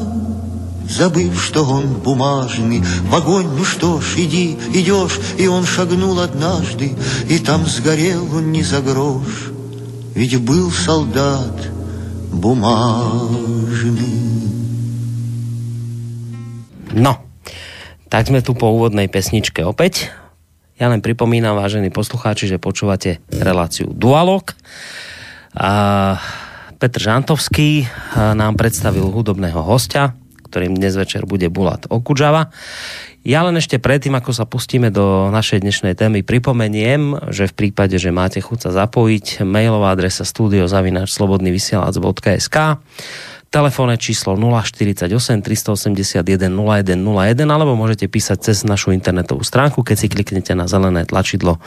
Забыв, 0.90 1.42
что 1.42 1.64
он 1.64 1.96
бумажный, 1.96 2.82
в 3.10 3.16
огонь, 3.16 3.48
ну 3.58 3.64
что 3.64 4.00
ж, 4.02 4.18
иди, 4.18 4.58
идешь, 4.74 5.20
и 5.38 5.48
он 5.48 5.66
шагнул 5.66 6.20
однажды, 6.20 6.94
и 7.28 7.40
там 7.40 7.66
сгорел 7.66 8.24
он 8.36 8.52
не 8.52 8.62
за 8.62 8.82
грош, 8.82 9.52
ведь 10.14 10.38
был 10.42 10.72
солдат 10.72 11.72
бумажный. 12.32 14.26
No, 16.94 17.18
tak 18.08 18.30
sme 18.30 18.40
tu 18.46 18.54
po 18.56 18.72
úvodnej 18.72 19.10
pesničke 19.10 19.66
opäť. 19.66 20.14
Ja 20.76 20.92
len 20.92 21.00
pripomínam, 21.00 21.56
vážení 21.56 21.88
poslucháči, 21.88 22.52
že 22.52 22.60
počúvate 22.60 23.24
reláciu 23.32 23.96
Dualog. 23.96 24.52
A 25.56 25.72
Petr 26.76 27.00
Žantovský 27.00 27.88
nám 28.36 28.60
predstavil 28.60 29.08
hudobného 29.08 29.64
hostia, 29.64 30.12
ktorým 30.52 30.76
dnes 30.76 31.00
večer 31.00 31.24
bude 31.24 31.48
Bulat 31.48 31.88
Okudžava. 31.88 32.52
Ja 33.24 33.48
len 33.48 33.56
ešte 33.56 33.80
predtým, 33.80 34.20
ako 34.20 34.36
sa 34.36 34.44
pustíme 34.44 34.92
do 34.92 35.32
našej 35.32 35.64
dnešnej 35.64 35.96
témy, 35.96 36.28
pripomeniem, 36.28 37.32
že 37.32 37.48
v 37.48 37.56
prípade, 37.56 37.96
že 37.96 38.12
máte 38.12 38.44
chuť 38.44 38.68
sa 38.68 38.76
zapojiť, 38.84 39.48
mailová 39.48 39.96
adresa 39.96 40.28
studiozavináčslobodnyvysielac.sk 40.28 42.58
telefónne 43.56 43.96
číslo 43.96 44.36
048 44.36 45.08
381 45.08 46.28
0101 46.52 47.39
alebo 47.48 47.80
môžete 47.80 48.12
písať 48.12 48.52
cez 48.52 48.68
našu 48.68 48.91
internetovú 48.91 49.48
stránku, 49.48 49.80
keď 49.80 49.96
si 49.96 50.08
kliknete 50.12 50.52
na 50.52 50.68
zelené 50.68 51.08
tlačidlo 51.08 51.63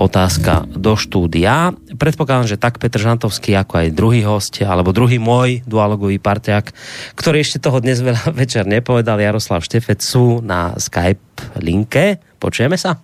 otázka 0.00 0.64
do 0.64 0.96
štúdia. 0.96 1.76
Predpokladám, 1.92 2.48
že 2.48 2.56
tak 2.56 2.80
Petr 2.80 3.04
Žantovský, 3.04 3.52
ako 3.52 3.84
aj 3.84 3.92
druhý 3.92 4.24
host, 4.24 4.56
alebo 4.64 4.96
druhý 4.96 5.20
môj 5.20 5.60
dualogový 5.68 6.16
parťák, 6.16 6.72
ktorý 7.12 7.44
ešte 7.44 7.60
toho 7.60 7.84
dnes 7.84 8.00
veľa 8.00 8.32
večer 8.40 8.64
nepovedal, 8.64 9.20
Jaroslav 9.20 9.60
Štefec, 9.60 10.00
sú 10.00 10.40
na 10.40 10.72
Skype 10.80 11.60
linke. 11.60 12.16
Počujeme 12.40 12.80
sa? 12.80 12.96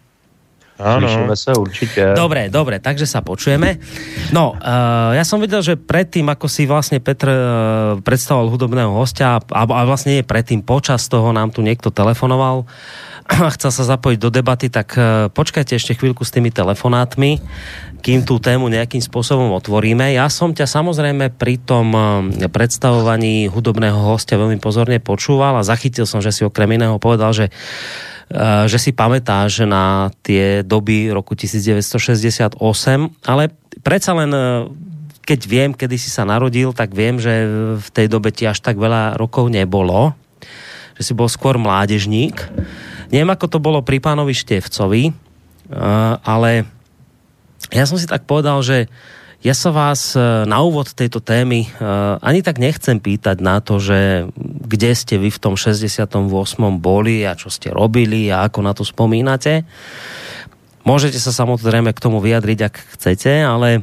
Áno. 0.83 1.07
Slyšíme 1.07 1.37
sa 1.39 1.55
určite. 1.55 2.03
Dobre, 2.19 2.51
dobre, 2.51 2.83
takže 2.83 3.07
sa 3.07 3.23
počujeme. 3.23 3.79
No, 4.35 4.59
uh, 4.59 5.15
ja 5.15 5.23
som 5.23 5.39
videl, 5.39 5.63
že 5.63 5.79
predtým, 5.79 6.27
ako 6.27 6.51
si 6.51 6.67
vlastne 6.67 6.99
Petr 6.99 7.31
uh, 7.31 7.39
predstavoval 8.03 8.51
hudobného 8.51 8.91
hostia, 8.91 9.39
a, 9.39 9.63
a 9.63 9.83
vlastne 9.87 10.19
nie 10.19 10.27
predtým, 10.27 10.67
počas 10.67 11.07
toho 11.07 11.31
nám 11.31 11.55
tu 11.55 11.63
niekto 11.63 11.95
telefonoval 11.95 12.67
a 13.23 13.55
chcel 13.55 13.71
sa 13.71 13.87
zapojiť 13.95 14.19
do 14.19 14.35
debaty, 14.35 14.67
tak 14.67 14.99
uh, 14.99 15.31
počkajte 15.31 15.79
ešte 15.79 15.95
chvíľku 15.95 16.27
s 16.27 16.35
tými 16.35 16.51
telefonátmi, 16.51 17.39
kým 18.03 18.27
tú 18.27 18.43
tému 18.43 18.67
nejakým 18.67 18.99
spôsobom 18.99 19.55
otvoríme. 19.55 20.11
Ja 20.11 20.27
som 20.27 20.51
ťa 20.51 20.67
samozrejme 20.67 21.39
pri 21.39 21.63
tom 21.63 21.95
predstavovaní 22.51 23.47
hudobného 23.47 23.95
hostia 23.95 24.35
veľmi 24.35 24.59
pozorne 24.59 24.99
počúval 24.99 25.55
a 25.55 25.63
zachytil 25.63 26.03
som, 26.03 26.19
že 26.19 26.35
si 26.35 26.43
okrem 26.43 26.67
iného 26.75 26.99
povedal, 26.99 27.31
že 27.31 27.55
že 28.67 28.79
si 28.81 28.91
pamätáš 28.97 29.69
na 29.69 30.09
tie 30.25 30.65
doby 30.65 31.13
roku 31.13 31.37
1968, 31.37 32.57
ale 33.29 33.53
predsa 33.85 34.17
len 34.17 34.31
eh, 34.33 34.45
keď 35.23 35.41
viem, 35.47 35.71
kedy 35.71 35.97
si 36.01 36.11
sa 36.11 36.27
narodil, 36.27 36.75
tak 36.75 36.97
viem, 36.97 37.21
že 37.21 37.47
v 37.79 37.89
tej 37.95 38.07
dobe 38.11 38.35
ti 38.35 38.43
až 38.49 38.59
tak 38.59 38.75
veľa 38.75 39.15
rokov 39.15 39.47
nebolo, 39.53 40.17
že 40.99 41.03
si 41.07 41.13
bol 41.15 41.31
skôr 41.31 41.63
mládežník. 41.63 42.43
Neviem, 43.15 43.31
ako 43.31 43.47
to 43.47 43.59
bolo 43.63 43.87
pri 43.87 44.03
pánovi 44.03 44.35
Števcovi, 44.35 45.05
eh, 45.09 45.15
ale 46.25 46.67
ja 47.73 47.85
som 47.89 47.97
si 47.97 48.09
tak 48.09 48.29
povedal, 48.29 48.61
že 48.61 48.91
ja 49.43 49.55
sa 49.59 49.75
vás 49.75 50.15
na 50.47 50.59
úvod 50.63 50.95
tejto 50.95 51.19
témy 51.19 51.67
ani 52.23 52.47
tak 52.47 52.63
nechcem 52.63 53.03
pýtať 53.03 53.43
na 53.43 53.59
to, 53.59 53.83
že 53.83 54.31
kde 54.39 54.91
ste 54.95 55.19
vy 55.19 55.35
v 55.35 55.43
tom 55.43 55.59
68. 55.59 56.15
boli 56.79 57.27
a 57.27 57.35
čo 57.35 57.51
ste 57.51 57.75
robili 57.75 58.31
a 58.31 58.47
ako 58.47 58.59
na 58.63 58.71
to 58.71 58.87
spomínate. 58.87 59.67
Môžete 60.87 61.19
sa 61.19 61.35
samozrejme 61.35 61.91
k 61.91 62.03
tomu 62.03 62.23
vyjadriť, 62.23 62.59
ak 62.71 62.75
chcete, 62.99 63.31
ale 63.43 63.83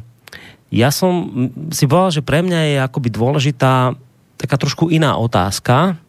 ja 0.71 0.95
som 0.95 1.27
si 1.75 1.87
povedal, 1.87 2.19
že 2.19 2.27
pre 2.27 2.39
mňa 2.39 2.59
je 2.63 2.77
akoby 2.79 3.09
dôležitá 3.11 3.99
taká 4.39 4.55
trošku 4.55 4.87
iná 4.87 5.19
otázka. 5.19 5.99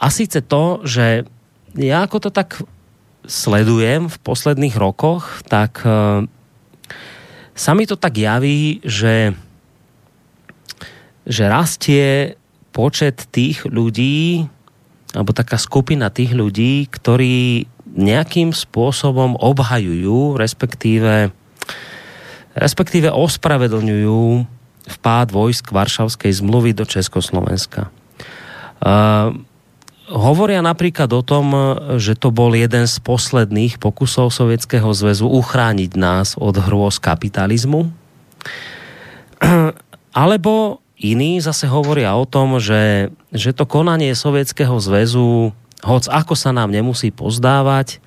A 0.00 0.06
síce 0.10 0.42
to, 0.42 0.82
že 0.82 1.22
ja 1.78 2.02
ako 2.02 2.18
to 2.26 2.30
tak 2.34 2.58
sledujem 3.26 4.10
v 4.10 4.16
posledných 4.26 4.74
rokoch, 4.74 5.46
tak 5.46 5.86
sa 7.60 7.76
mi 7.76 7.84
to 7.84 8.00
tak 8.00 8.16
javí, 8.16 8.80
že, 8.80 9.36
že 11.28 11.44
rastie 11.44 12.40
počet 12.72 13.28
tých 13.28 13.68
ľudí, 13.68 14.48
alebo 15.12 15.36
taká 15.36 15.60
skupina 15.60 16.08
tých 16.08 16.32
ľudí, 16.32 16.88
ktorí 16.88 17.68
nejakým 17.84 18.56
spôsobom 18.56 19.36
obhajujú, 19.36 20.40
respektíve, 20.40 21.36
respektíve 22.56 23.12
ospravedlňujú 23.12 24.48
vpád 24.96 25.28
vojsk 25.28 25.68
Varšavskej 25.68 26.40
zmluvy 26.40 26.72
do 26.72 26.88
Československa. 26.88 27.92
Uh, 28.80 29.36
hovoria 30.10 30.58
napríklad 30.60 31.06
o 31.14 31.22
tom, 31.22 31.46
že 32.02 32.18
to 32.18 32.34
bol 32.34 32.50
jeden 32.52 32.84
z 32.90 32.98
posledných 33.00 33.78
pokusov 33.78 34.34
Sovětského 34.34 34.90
zväzu 34.90 35.30
uchrániť 35.30 35.90
nás 35.94 36.34
od 36.34 36.58
hrôz 36.58 36.98
kapitalizmu. 36.98 37.88
Alebo 40.10 40.82
iní 40.98 41.38
zase 41.38 41.70
hovoria 41.70 42.12
o 42.18 42.26
tom, 42.26 42.58
že, 42.58 43.14
že 43.30 43.54
to 43.54 43.64
konanie 43.64 44.12
Sovětského 44.12 44.76
zväzu, 44.82 45.54
hoc 45.80 46.04
ako 46.10 46.34
sa 46.34 46.50
nám 46.50 46.74
nemusí 46.74 47.14
pozdávať, 47.14 48.02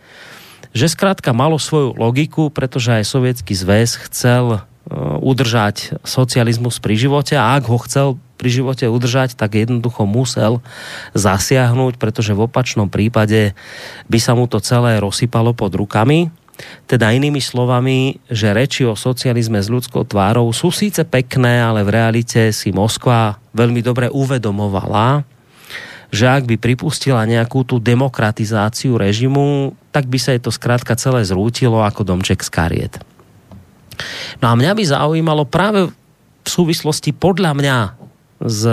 že 0.73 0.89
zkrátka 0.89 1.31
malo 1.31 1.55
svoju 1.61 1.95
logiku, 1.95 2.49
pretože 2.53 2.91
aj 2.91 3.05
Sovětský 3.07 3.53
zväz 3.53 3.97
chcel 4.09 4.57
uh, 4.57 4.61
udržať 5.21 6.01
socializmus 6.01 6.81
pri 6.81 6.97
živote 6.97 7.37
a 7.37 7.57
ak 7.57 7.63
ho 7.69 7.77
chcel 7.81 8.07
pri 8.43 8.51
živote 8.51 8.91
udržať, 8.91 9.39
tak 9.39 9.55
jednoducho 9.55 10.03
musel 10.03 10.59
zasiahnuť, 11.15 11.95
pretože 11.95 12.35
v 12.35 12.43
opačnom 12.43 12.91
prípade 12.91 13.55
by 14.11 14.19
sa 14.19 14.35
mu 14.35 14.51
to 14.51 14.59
celé 14.59 14.99
rozsypalo 14.99 15.55
pod 15.55 15.71
rukami. 15.79 16.27
Teda 16.83 17.15
inými 17.15 17.39
slovami, 17.39 18.19
že 18.27 18.51
reči 18.51 18.83
o 18.83 18.99
socializme 18.99 19.63
s 19.63 19.71
ľudskou 19.71 20.03
tvárou 20.03 20.51
sú 20.51 20.75
síce 20.75 21.07
pekné, 21.07 21.63
ale 21.63 21.87
v 21.87 21.95
realite 21.95 22.51
si 22.51 22.75
Moskva 22.75 23.39
veľmi 23.55 23.79
dobre 23.79 24.11
uvedomovala, 24.11 25.23
že 26.13 26.29
ak 26.29 26.45
by 26.45 26.61
pripustila 26.61 27.25
nejakú 27.25 27.65
tú 27.65 27.81
demokratizáciu 27.81 28.99
režimu, 28.99 29.73
tak 29.89 30.05
by 30.05 30.19
sa 30.21 30.37
je 30.37 30.45
to 30.45 30.53
zkrátka 30.53 30.93
celé 30.93 31.25
zrútilo 31.25 31.81
ako 31.81 32.05
domček 32.05 32.45
z 32.45 32.49
kariet. 32.53 32.93
No 34.37 34.51
a 34.51 34.53
mňa 34.53 34.77
by 34.77 34.83
zaujímalo 34.85 35.49
práve 35.49 35.89
v 36.43 36.47
súvislosti 36.49 37.15
podľa 37.15 37.51
mňa 37.55 37.77
s 38.47 38.67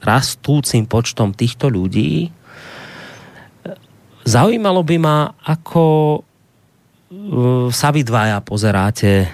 rastúcim 0.00 0.88
počtom 0.88 1.36
týchto 1.36 1.68
ľudí. 1.68 2.32
Zaujímalo 4.24 4.80
by 4.84 4.96
ma, 5.00 5.18
ako 5.44 5.84
e, 6.16 6.18
sa 7.72 7.88
vy 7.92 8.04
dvaja 8.04 8.40
pozeráte 8.44 9.12
e, 9.24 9.28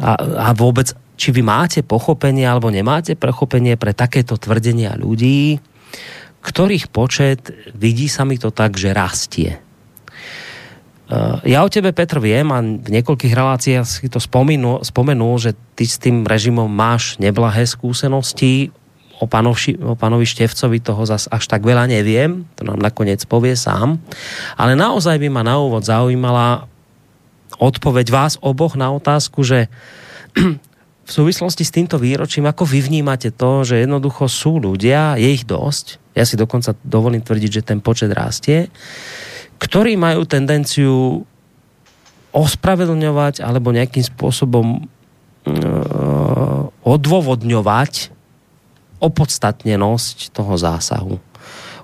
a, 0.00 0.12
a 0.20 0.48
vôbec, 0.56 0.92
či 1.16 1.32
vy 1.32 1.40
máte 1.40 1.80
pochopenie 1.80 2.44
alebo 2.44 2.68
nemáte 2.68 3.16
pochopenie 3.16 3.80
pre 3.80 3.96
takéto 3.96 4.36
tvrdenia 4.36 4.96
ľudí, 4.96 5.60
ktorých 6.44 6.92
počet, 6.92 7.50
vidí 7.74 8.06
sa 8.06 8.22
mi 8.22 8.38
to 8.38 8.54
tak, 8.54 8.78
že 8.78 8.94
rastie. 8.94 9.65
Eh, 11.06 11.54
ja 11.54 11.62
o 11.62 11.70
tebe, 11.70 11.94
Petr, 11.94 12.18
viem 12.18 12.50
a 12.50 12.58
v 12.58 12.88
niekoľkých 12.90 13.30
reláciách 13.30 13.86
si 13.86 14.10
to 14.10 14.18
spomenul, 14.18 14.82
spomenul, 14.82 15.38
že 15.38 15.54
ty 15.78 15.86
s 15.86 16.02
tým 16.02 16.26
režimom 16.26 16.66
máš 16.66 17.14
neblahé 17.22 17.62
skúsenosti. 17.62 18.74
O, 19.16 19.24
panovši, 19.24 19.80
o 19.80 19.96
panovi 19.96 20.28
Števcovi 20.28 20.76
toho 20.84 21.08
zas 21.08 21.24
až 21.32 21.48
tak 21.48 21.64
veľa 21.64 21.88
neviem, 21.88 22.44
to 22.52 22.68
nám 22.68 22.76
nakoniec 22.76 23.24
povie 23.24 23.56
sám. 23.56 23.96
Ale 24.60 24.76
naozaj 24.76 25.16
by 25.16 25.32
ma 25.32 25.40
na 25.40 25.56
úvod 25.56 25.88
zaujímala 25.88 26.68
odpoveď 27.56 28.12
vás 28.12 28.36
oboch 28.44 28.76
na 28.76 28.92
otázku, 28.92 29.40
že 29.40 29.72
v 31.08 31.10
súvislosti 31.10 31.64
s 31.64 31.72
týmto 31.72 31.96
výročím, 31.96 32.44
ako 32.44 32.68
vy 32.68 32.84
vnímate 32.84 33.32
to, 33.32 33.64
že 33.64 33.88
jednoducho 33.88 34.28
sú 34.28 34.60
ľudia, 34.60 35.16
je 35.16 35.32
ich 35.32 35.48
dosť, 35.48 35.96
ja 36.12 36.28
si 36.28 36.36
dokonca 36.36 36.76
dovolím 36.84 37.24
tvrdiť, 37.24 37.50
že 37.62 37.64
ten 37.64 37.80
počet 37.80 38.12
rastie, 38.12 38.68
ktorí 39.58 39.96
majú 39.96 40.28
tendenciu 40.28 41.24
ospravedlňovať 42.36 43.40
alebo 43.40 43.72
nejakým 43.72 44.04
spôsobom 44.04 44.84
uh, 44.84 46.68
odôvodňovať 46.84 48.12
opodstatnenosť 49.00 50.32
toho 50.32 50.54
zásahu. 50.56 51.16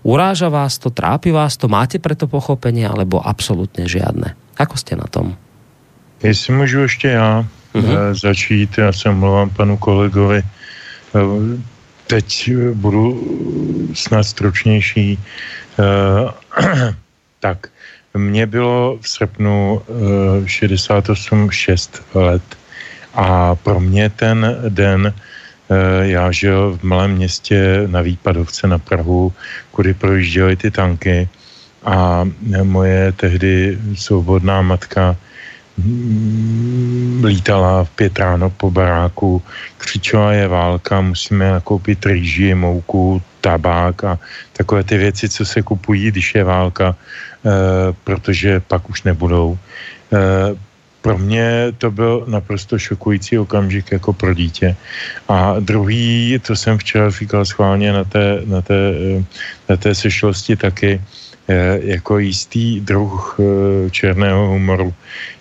Uráža 0.03 0.51
vás 0.51 0.83
to, 0.83 0.91
trápi 0.91 1.31
vás 1.31 1.55
to, 1.55 1.71
máte 1.71 2.03
preto 2.03 2.27
pochopenie 2.27 2.85
alebo 2.85 3.23
absolútne 3.23 3.87
žiadne? 3.87 4.35
Ako 4.59 4.75
ste 4.75 4.99
na 4.99 5.07
tom? 5.07 5.39
Jestli 6.23 6.55
můžu 6.55 6.81
ještě 6.81 7.09
já 7.09 7.47
uh-huh. 7.75 8.15
začít, 8.15 8.79
já 8.79 8.93
se 8.93 9.11
mluvám 9.11 9.51
panu 9.51 9.77
kolegovi. 9.77 10.43
Eh, 10.43 11.59
teď 12.07 12.51
budu 12.75 13.21
snad 13.95 14.23
stručnější. 14.23 15.19
Tak 17.43 17.75
mně 18.15 18.47
bylo 18.47 18.99
v 19.01 19.09
srpnu 19.09 19.83
uh, 19.83 20.47
68 20.47 21.51
6 21.51 22.03
let 22.15 22.43
a 23.15 23.55
pro 23.55 23.81
mě 23.81 24.11
ten 24.11 24.57
den 24.69 25.11
uh, 25.11 25.77
já 26.07 26.31
žil 26.31 26.79
v 26.79 26.83
malém 26.83 27.11
městě 27.11 27.83
na 27.87 28.01
Výpadovce 28.01 28.67
na 28.67 28.79
Prahu, 28.79 29.33
kudy 29.75 29.95
projížděly 29.95 30.57
ty 30.57 30.71
tanky 30.71 31.29
a 31.83 32.23
moje 32.63 33.13
tehdy 33.13 33.79
svobodná 33.99 34.63
matka 34.63 35.17
mm, 35.79 37.23
lítala 37.27 37.85
v 37.85 37.91
pět 37.91 38.19
ráno 38.19 38.51
po 38.51 38.71
baráku, 38.71 39.43
křičela 39.79 40.33
je 40.33 40.49
válka, 40.49 41.01
musíme 41.01 41.51
nakoupit 41.51 42.07
rýži, 42.07 42.55
mouku, 42.55 43.23
tabák 43.43 44.05
a 44.05 44.19
takové 44.53 44.85
ty 44.85 44.97
věci, 44.97 45.29
co 45.29 45.43
se 45.45 45.63
kupují, 45.63 46.11
když 46.11 46.35
je 46.35 46.45
válka 46.45 46.95
protože 48.05 48.61
pak 48.61 48.91
už 48.91 49.03
nebudou. 49.03 49.59
Eh, 50.13 50.55
pro 51.03 51.19
mě 51.19 51.75
to 51.79 51.91
byl 51.91 52.25
naprosto 52.27 52.79
šokující 52.79 53.39
okamžik 53.39 53.93
jako 53.93 54.13
pro 54.13 54.35
dítě. 54.35 54.77
A 55.29 55.59
druhý, 55.59 56.39
to 56.47 56.57
jsem 56.57 56.79
včera 56.79 57.11
říkal 57.11 57.45
schválně 57.45 57.93
na 57.93 58.05
té, 58.05 58.43
na 58.47 58.63
té, 58.63 58.81
eh, 58.95 59.25
na 59.69 59.77
té 59.77 59.95
sešlosti 59.95 60.57
taky, 60.57 61.01
jako 61.83 62.19
jistý 62.19 62.81
druh 62.81 63.37
černého 63.91 64.47
humoru. 64.47 64.95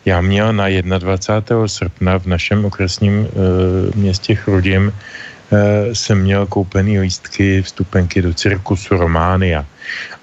Já 0.05 0.21
měl 0.21 0.53
na 0.53 0.65
21. 0.97 1.67
srpna 1.67 2.19
v 2.19 2.25
našem 2.25 2.65
okresním 2.65 3.27
městě 3.95 4.35
Chrudim 4.35 4.91
jsem 5.93 6.21
měl 6.21 6.45
koupený 6.49 6.99
lístky, 6.99 7.61
vstupenky 7.61 8.21
do 8.21 8.33
cirkusu 8.33 8.97
Románia. 8.97 9.65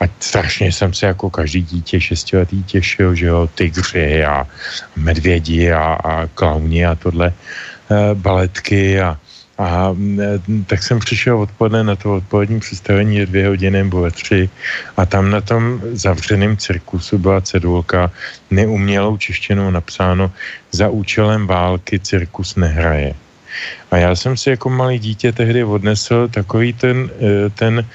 A 0.00 0.04
strašně 0.20 0.72
jsem 0.72 0.94
se 0.94 1.06
jako 1.06 1.30
každý 1.30 1.62
dítě 1.62 2.00
šestiletý 2.00 2.64
těšil, 2.64 3.14
že 3.14 3.26
jo, 3.26 3.48
tygři 3.54 4.24
a 4.24 4.46
medvědi 4.96 5.72
a, 5.72 5.98
a 6.04 6.26
klauni 6.26 6.86
a 6.86 6.94
tohle 6.94 7.28
e, 7.28 7.34
baletky 8.14 9.00
a 9.00 9.18
a 9.58 9.94
tak 10.66 10.82
jsem 10.82 10.98
přišel 10.98 11.40
odpoledne 11.40 11.84
na 11.84 11.96
to 11.96 12.14
odpolední 12.14 12.60
představení 12.60 13.26
dvě 13.26 13.48
hodiny 13.48 13.82
nebo 13.82 14.10
tři 14.10 14.50
a 14.96 15.06
tam 15.06 15.30
na 15.30 15.40
tom 15.40 15.80
zavřeném 15.92 16.56
cirkusu 16.56 17.18
byla 17.18 17.40
cedulka 17.40 18.10
neumělou 18.50 19.16
češtinou 19.16 19.70
napsáno 19.70 20.32
za 20.70 20.88
účelem 20.88 21.46
války 21.46 21.98
cirkus 21.98 22.56
nehraje. 22.56 23.14
A 23.90 23.96
já 23.96 24.16
jsem 24.16 24.36
si 24.36 24.50
jako 24.50 24.70
malý 24.70 24.98
dítě 24.98 25.32
tehdy 25.32 25.64
odnesl 25.64 26.28
takový 26.28 26.72
ten, 26.72 27.10
e, 27.20 27.50
ten 27.50 27.86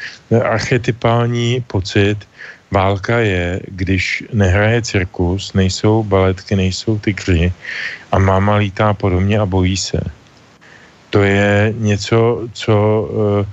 archetypální 0.43 1.64
pocit, 1.68 2.18
válka 2.72 3.20
je, 3.20 3.59
když 3.68 4.24
nehraje 4.34 4.82
cirkus, 4.82 5.53
nejsou 5.53 6.03
baletky, 6.03 6.55
nejsou 6.55 6.97
tygři 6.99 7.53
a 8.11 8.20
máma 8.20 8.55
lítá 8.55 8.93
podobně 8.93 9.39
a 9.39 9.45
bojí 9.45 9.78
se. 9.78 10.01
To 11.09 11.22
je 11.22 11.74
něco, 11.78 12.49
co 12.53 12.74
eh, 12.74 13.45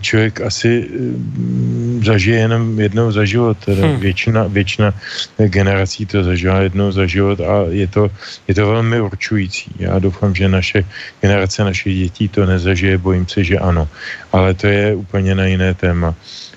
člověk 0.00 0.40
asi 0.40 0.88
mm, 0.90 2.00
zažije 2.04 2.38
jenom 2.38 2.80
jednou 2.80 3.12
za 3.12 3.24
život. 3.24 3.58
Hmm. 3.66 4.00
Většina, 4.00 4.46
většina 4.46 4.94
generací 5.38 6.06
to 6.06 6.24
zažila 6.24 6.58
jednou 6.58 6.92
za 6.92 7.06
život 7.06 7.40
a 7.40 7.66
je 7.68 7.86
to, 7.86 8.10
je 8.48 8.54
to 8.54 8.66
velmi 8.66 9.00
určující. 9.00 9.70
Já 9.78 9.98
doufám, 9.98 10.34
že 10.34 10.48
naše 10.48 10.84
generace 11.20 11.64
našich 11.64 11.96
dětí 11.98 12.28
to 12.28 12.46
nezažije, 12.46 12.98
bojím 12.98 13.26
se, 13.28 13.44
že 13.44 13.58
ano. 13.58 13.88
Ale 14.32 14.54
to 14.54 14.66
je 14.66 14.94
úplně 14.94 15.34
na 15.34 15.46
jiné 15.46 15.74
téma. 15.74 16.14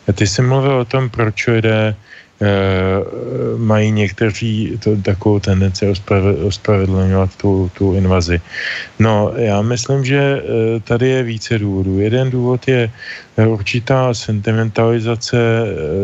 A 0.08 0.14
ty 0.14 0.28
jsi 0.28 0.42
mluvil 0.42 0.76
o 0.78 0.86
tom, 0.86 1.10
proč 1.10 1.48
lidé 1.48 1.96
Eh, 1.96 1.96
mají 3.58 3.92
někteří 3.92 4.80
to, 4.84 4.96
takovou 4.96 5.40
tendenci 5.40 5.88
ospravedlňovat 6.48 7.36
tu, 7.36 7.72
tu 7.78 7.96
invazi. 7.96 8.42
No, 9.00 9.32
já 9.36 9.62
myslím, 9.62 10.06
že 10.06 10.20
eh, 10.20 10.44
tady 10.80 11.10
je 11.10 11.24
více 11.24 11.60
důvodů. 11.60 12.00
Jeden 12.00 12.30
důvod 12.30 12.68
je 12.68 12.92
eh, 13.38 13.48
určitá 13.48 14.14
sentimentalizace 14.14 15.38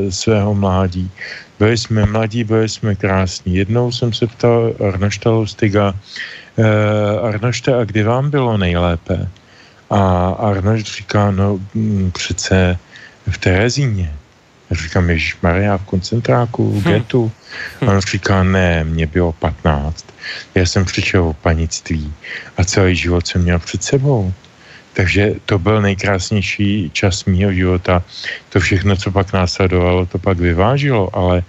svého 0.10 0.56
mládí. 0.56 1.12
Byli 1.60 1.78
jsme 1.78 2.06
mladí, 2.06 2.44
byli 2.44 2.70
jsme 2.70 2.96
krásní. 2.96 3.56
Jednou 3.56 3.92
jsem 3.92 4.14
se 4.14 4.28
ptal 4.28 4.74
Arnošta 4.88 5.30
Lustiga, 5.30 5.94
Arnošte, 7.22 7.76
a 7.76 7.84
kdy 7.84 8.04
vám 8.04 8.30
bylo 8.30 8.58
nejlépe? 8.58 9.28
A 9.90 10.30
Arnošt 10.30 10.86
říká, 10.86 11.32
no 11.32 11.60
hm, 11.76 12.12
přece 12.14 12.78
v 13.30 13.38
Terezíně. 13.38 14.21
Já 14.72 14.78
říkám, 14.78 15.10
Ježíš 15.10 15.38
Maria, 15.42 15.78
v 15.78 15.86
koncentráku, 15.86 16.72
v 16.72 16.86
hm. 16.86 16.92
getu. 16.92 17.32
Hm. 17.82 17.88
On 17.88 18.00
říká, 18.00 18.44
ne, 18.44 18.84
mě 18.84 19.08
bylo 19.08 19.32
15. 19.32 20.06
Já 20.56 20.66
jsem 20.66 20.86
přišel 20.86 21.24
o 21.24 21.34
panictví 21.34 22.14
a 22.58 22.64
celý 22.64 22.96
život 22.96 23.28
jsem 23.28 23.44
měl 23.44 23.60
před 23.60 23.84
sebou. 23.84 24.34
Takže 24.94 25.34
to 25.46 25.60
byl 25.60 25.82
nejkrásnější 25.82 26.90
čas 26.94 27.26
mýho 27.26 27.54
života. 27.54 28.04
To 28.50 28.60
všechno, 28.60 28.96
co 28.96 29.12
pak 29.12 29.34
následovalo, 29.34 30.06
to 30.06 30.20
pak 30.20 30.38
vyvážilo, 30.40 31.16
ale, 31.16 31.44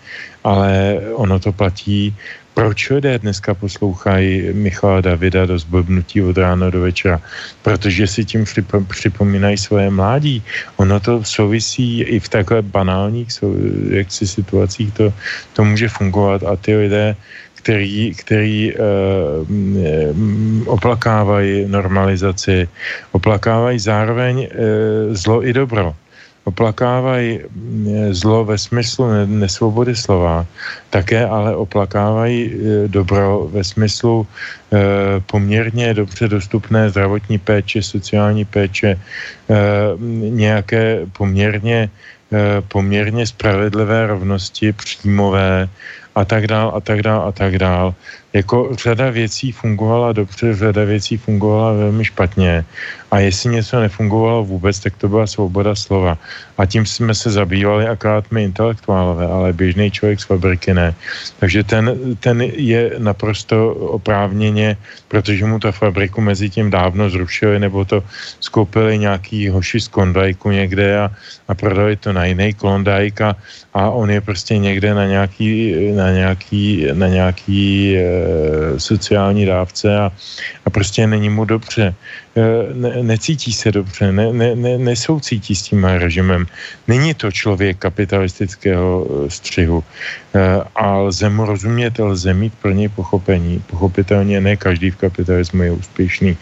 ale 0.45 0.99
ono 1.15 1.39
to 1.39 1.53
platí 1.53 2.17
proč 2.55 2.91
lidé 2.91 3.19
dneska 3.19 3.55
poslouchají 3.55 4.53
Michala 4.53 5.01
Davida 5.01 5.47
do 5.47 5.59
zblbnutí 5.59 6.23
od 6.23 6.39
rána 6.39 6.71
do 6.71 6.81
večera? 6.81 7.21
Protože 7.63 8.07
si 8.07 8.25
tím 8.25 8.45
připomínají 8.89 9.57
svoje 9.59 9.91
mládí. 9.91 10.43
Ono 10.77 11.01
to 11.01 11.25
souvisí 11.25 12.03
i 12.03 12.21
v 12.21 12.29
takhle 12.29 12.63
banálních 12.63 13.29
jaksi 13.91 14.27
situacích, 14.27 14.95
to, 14.95 15.13
to 15.53 15.65
může 15.65 15.89
fungovat 15.89 16.43
a 16.43 16.57
ty 16.57 16.77
lidé, 16.77 17.17
který, 17.55 18.15
který 18.15 18.75
uh, 18.75 18.81
oplakávají 20.67 21.65
normalizaci, 21.69 22.69
oplakávají 23.13 23.79
zároveň 23.79 24.37
uh, 24.39 24.47
zlo 25.15 25.47
i 25.47 25.53
dobro 25.53 25.95
oplakávají 26.45 27.41
mm, 27.51 28.15
zlo 28.15 28.45
ve 28.45 28.59
smyslu 28.59 29.07
nesvobody 29.27 29.97
slova, 29.97 30.47
také 30.91 31.27
ale 31.27 31.57
oplakávají 31.57 32.39
e, 32.45 32.89
dobro 32.89 33.49
ve 33.53 33.65
smyslu 33.65 34.27
e, 34.27 34.79
poměrně 35.21 35.95
dobře 35.95 36.29
dostupné 36.29 36.91
zdravotní 36.91 37.39
péče, 37.39 37.83
sociální 37.83 38.45
péče, 38.45 38.99
nějaké 40.31 41.07
poměrně, 41.13 41.91
poměrně 42.69 43.27
spravedlivé 43.27 44.07
rovnosti 44.07 44.73
příjmové 44.73 45.69
a 46.15 46.25
tak 46.25 46.47
dál 46.47 46.73
a 46.75 46.81
tak 46.81 47.03
dál 47.03 47.21
a 47.29 47.33
tak 47.33 47.59
dál 47.59 47.95
jako 48.33 48.69
řada 48.73 49.11
věcí 49.11 49.53
fungovala 49.53 50.13
dobře, 50.13 50.55
řada 50.57 50.85
věcí 50.85 51.17
fungovala 51.17 51.73
velmi 51.73 52.05
špatně 52.05 52.65
a 53.13 53.19
jestli 53.21 53.61
něco 53.61 53.81
nefungovalo 53.81 54.45
vůbec, 54.45 54.79
tak 54.81 54.97
to 54.97 55.09
byla 55.09 55.27
svoboda 55.27 55.77
slova. 55.77 56.19
A 56.59 56.67
tím 56.67 56.87
jsme 56.87 57.15
se 57.15 57.31
zabývali 57.31 57.85
akorát 57.85 58.25
my 58.33 58.45
intelektuálové, 58.45 59.27
ale 59.27 59.53
běžný 59.53 59.91
člověk 59.91 60.21
z 60.21 60.25
fabriky 60.25 60.75
ne. 60.75 60.95
Takže 61.39 61.65
ten, 61.65 62.17
ten 62.21 62.41
je 62.43 62.97
naprosto 62.99 63.75
oprávněně, 64.01 64.77
protože 65.09 65.45
mu 65.45 65.61
ta 65.61 65.73
fabriku 65.73 66.21
mezi 66.21 66.49
tím 66.51 66.71
dávno 66.71 67.11
zrušili, 67.11 67.61
nebo 67.61 67.85
to 67.85 68.01
skoupili 68.41 68.99
nějaký 68.99 69.49
hoši 69.49 69.81
z 69.81 69.89
Klondajku 69.89 70.51
někde 70.51 70.99
a, 70.99 71.13
a 71.49 71.53
prodali 71.55 71.97
to 71.97 72.13
na 72.13 72.25
jiný 72.25 72.55
Klondajk 72.57 73.21
a, 73.21 73.37
on 73.93 74.11
je 74.11 74.21
prostě 74.21 74.59
někde 74.59 74.95
na 74.95 75.07
nějaký, 75.07 75.53
na 75.97 76.11
nějaký, 76.11 76.87
na 76.93 77.09
nějaký 77.09 77.97
e, 77.97 78.22
sociální 78.79 79.47
dávce 79.47 79.99
a, 79.99 80.13
a 80.65 80.71
prostě 80.71 81.07
není 81.07 81.29
mu 81.29 81.45
dobře. 81.45 81.95
E, 82.37 82.43
ne, 82.75 83.03
necítí 83.03 83.53
se 83.53 83.73
dobře, 83.73 84.13
ne, 84.13 84.33
ne, 84.33 84.57
ne, 84.57 84.79
nesoucítí 84.79 85.55
s 85.55 85.63
tím 85.63 85.85
režimem. 85.85 86.47
Není 86.89 87.15
to 87.15 87.33
člověk 87.33 87.79
kapitalistického 87.79 89.07
e, 89.07 89.31
střihu 89.31 89.85
e, 90.35 90.61
a 90.75 90.97
lze 90.97 91.29
mu 91.29 91.45
rozumět, 91.45 91.99
lze 91.99 92.35
mít 92.35 92.55
pro 92.63 92.71
něj 92.71 92.89
pochopení. 92.89 93.63
Pochopitelně 93.67 94.41
ne 94.41 94.57
každý 94.57 94.91
v 94.91 94.97
kapitalismu 94.97 95.63
je 95.63 95.71
úspěšný 95.71 96.37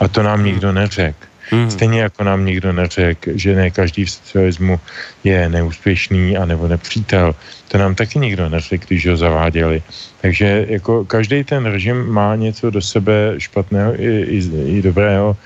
a 0.00 0.08
to 0.08 0.22
nám 0.22 0.44
nikdo 0.44 0.72
neřekl. 0.72 1.26
Mm. 1.52 1.70
Stejně 1.70 2.00
jako 2.00 2.24
nám 2.24 2.44
nikdo 2.44 2.72
neřekl, 2.72 3.30
že 3.34 3.56
ne 3.56 3.70
každý 3.70 4.04
v 4.04 4.10
socialismu 4.10 4.80
je 5.24 5.48
neúspěšný 5.48 6.36
a 6.36 6.44
nebo 6.44 6.68
nepřítel. 6.68 7.34
To 7.76 7.82
nám 7.82 7.94
taky 7.94 8.18
nikdo 8.18 8.48
neřekl, 8.48 8.88
když 8.88 9.06
ho 9.06 9.16
zaváděli. 9.16 9.82
Takže 10.20 10.64
jako 10.68 11.04
každý 11.04 11.44
ten 11.44 11.66
režim 11.66 12.08
má 12.08 12.36
něco 12.36 12.70
do 12.70 12.80
sebe 12.80 13.34
špatného 13.38 14.00
i, 14.00 14.40
i, 14.40 14.40
i 14.78 14.82
dobrého 14.82 15.36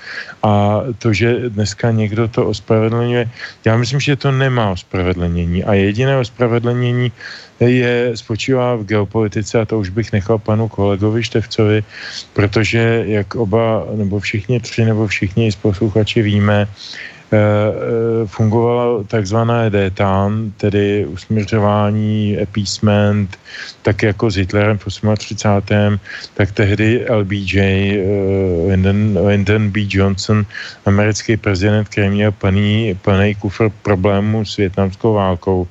a 0.43 0.81
to, 0.97 1.13
že 1.13 1.49
dneska 1.49 1.91
někdo 1.91 2.27
to 2.27 2.47
ospravedlňuje, 2.47 3.29
já 3.65 3.77
myslím, 3.77 3.99
že 3.99 4.15
to 4.15 4.31
nemá 4.31 4.71
ospravedlnění 4.71 5.63
a 5.63 5.73
jediné 5.73 6.17
ospravedlnění 6.17 7.11
je, 7.59 8.11
spočívá 8.15 8.75
v 8.75 8.83
geopolitice 8.83 9.59
a 9.59 9.65
to 9.65 9.79
už 9.79 9.89
bych 9.89 10.11
nechal 10.11 10.39
panu 10.39 10.67
kolegovi 10.67 11.23
Števcovi, 11.23 11.83
protože 12.33 13.03
jak 13.07 13.35
oba, 13.35 13.85
nebo 13.95 14.19
všichni 14.19 14.59
tři, 14.59 14.85
nebo 14.85 15.07
všichni 15.07 15.51
posluchači 15.61 16.21
víme, 16.21 16.67
fungovalo 18.25 19.03
takzvané 19.03 19.69
détán, 19.69 20.51
tedy 20.57 21.05
usměřování, 21.05 22.37
appeasement, 22.43 23.39
tak 23.81 24.03
jako 24.03 24.31
s 24.31 24.35
Hitlerem 24.35 24.77
v 24.77 24.85
38. 25.17 25.99
tak 26.33 26.51
tehdy 26.51 27.05
LBJ, 27.09 27.59
eh, 27.59 28.03
Lyndon, 28.67 29.19
Lyndon 29.27 29.69
B. 29.69 29.79
Johnson, 29.89 30.45
americký 30.85 31.37
prezident, 31.37 31.87
který 31.89 32.09
měl 32.09 32.31
plný, 32.31 32.99
plný 33.01 33.35
kufr 33.35 33.69
problémů 33.81 34.45
s 34.45 34.57
větnamskou 34.57 35.13
válkou, 35.13 35.67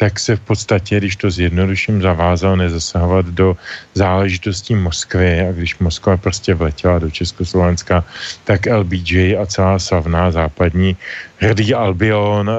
tak 0.00 0.16
se 0.20 0.36
v 0.36 0.40
podstatě, 0.40 0.96
když 0.96 1.16
to 1.16 1.30
zjednoduším, 1.30 2.00
zavázal 2.02 2.56
nezasahovat 2.56 3.26
do 3.26 3.56
záležitostí 3.94 4.74
Moskvy 4.74 5.40
a 5.40 5.52
když 5.52 5.78
Moskva 5.78 6.16
prostě 6.16 6.54
vletěla 6.54 6.98
do 6.98 7.10
Československa, 7.10 8.04
tak 8.44 8.64
LBJ 8.64 9.36
a 9.36 9.44
celá 9.46 9.78
slavná 9.78 10.30
západní 10.30 10.96
hrdý 11.40 11.74
Albion, 11.74 12.48
e, 12.48 12.54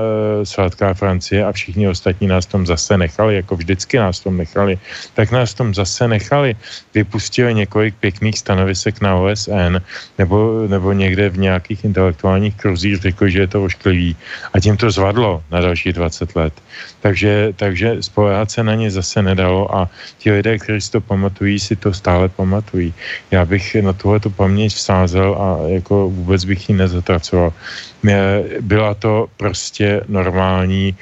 svátka 0.46 0.94
Francie 0.94 1.46
a 1.46 1.52
všichni 1.52 1.90
ostatní 1.90 2.28
nás 2.28 2.46
tom 2.46 2.66
zase 2.66 2.98
nechali, 2.98 3.36
jako 3.36 3.56
vždycky 3.56 3.98
nás 3.98 4.20
tom 4.20 4.38
nechali, 4.38 4.78
tak 5.14 5.32
nás 5.32 5.54
tom 5.54 5.74
zase 5.74 6.08
nechali. 6.08 6.56
Vypustili 6.94 7.54
několik 7.54 7.96
pěkných 7.96 8.38
stanovisek 8.38 9.02
na 9.02 9.16
OSN 9.16 9.82
nebo, 10.18 10.66
nebo 10.68 10.94
někde 10.94 11.30
v 11.30 11.38
nějakých 11.38 11.86
intelektuálních 11.86 12.56
kruzích 12.56 13.02
řekli, 13.02 13.32
že 13.32 13.40
je 13.40 13.48
to 13.48 13.64
ošklivý 13.64 14.16
a 14.54 14.60
tím 14.60 14.78
to 14.78 14.92
zvadlo 14.92 15.44
na 15.52 15.62
další 15.62 15.94
20 15.94 16.36
let. 16.36 16.54
Takže, 17.02 17.31
takže 17.56 18.04
spolehat 18.04 18.52
se 18.52 18.64
na 18.64 18.76
ně 18.76 18.92
zase 18.92 19.22
nedalo 19.22 19.76
a 19.76 19.90
ti 20.18 20.32
lidé, 20.32 20.58
kteří 20.58 20.82
si 20.82 20.92
to 20.92 21.02
pamatují, 21.02 21.60
si 21.60 21.76
to 21.76 21.94
stále 21.94 22.30
pamatují. 22.30 22.94
Já 23.32 23.46
bych 23.46 23.76
na 23.76 23.94
tohle 23.94 24.20
tu 24.20 24.30
paměť 24.30 24.74
vsázel 24.74 25.36
a 25.36 25.68
jako 25.68 26.10
vůbec 26.10 26.46
bych 26.46 26.70
ji 26.70 26.76
nezatracoval. 26.76 27.54
Byla 28.62 28.94
to 28.94 29.28
prostě 29.38 30.02
normální 30.08 30.96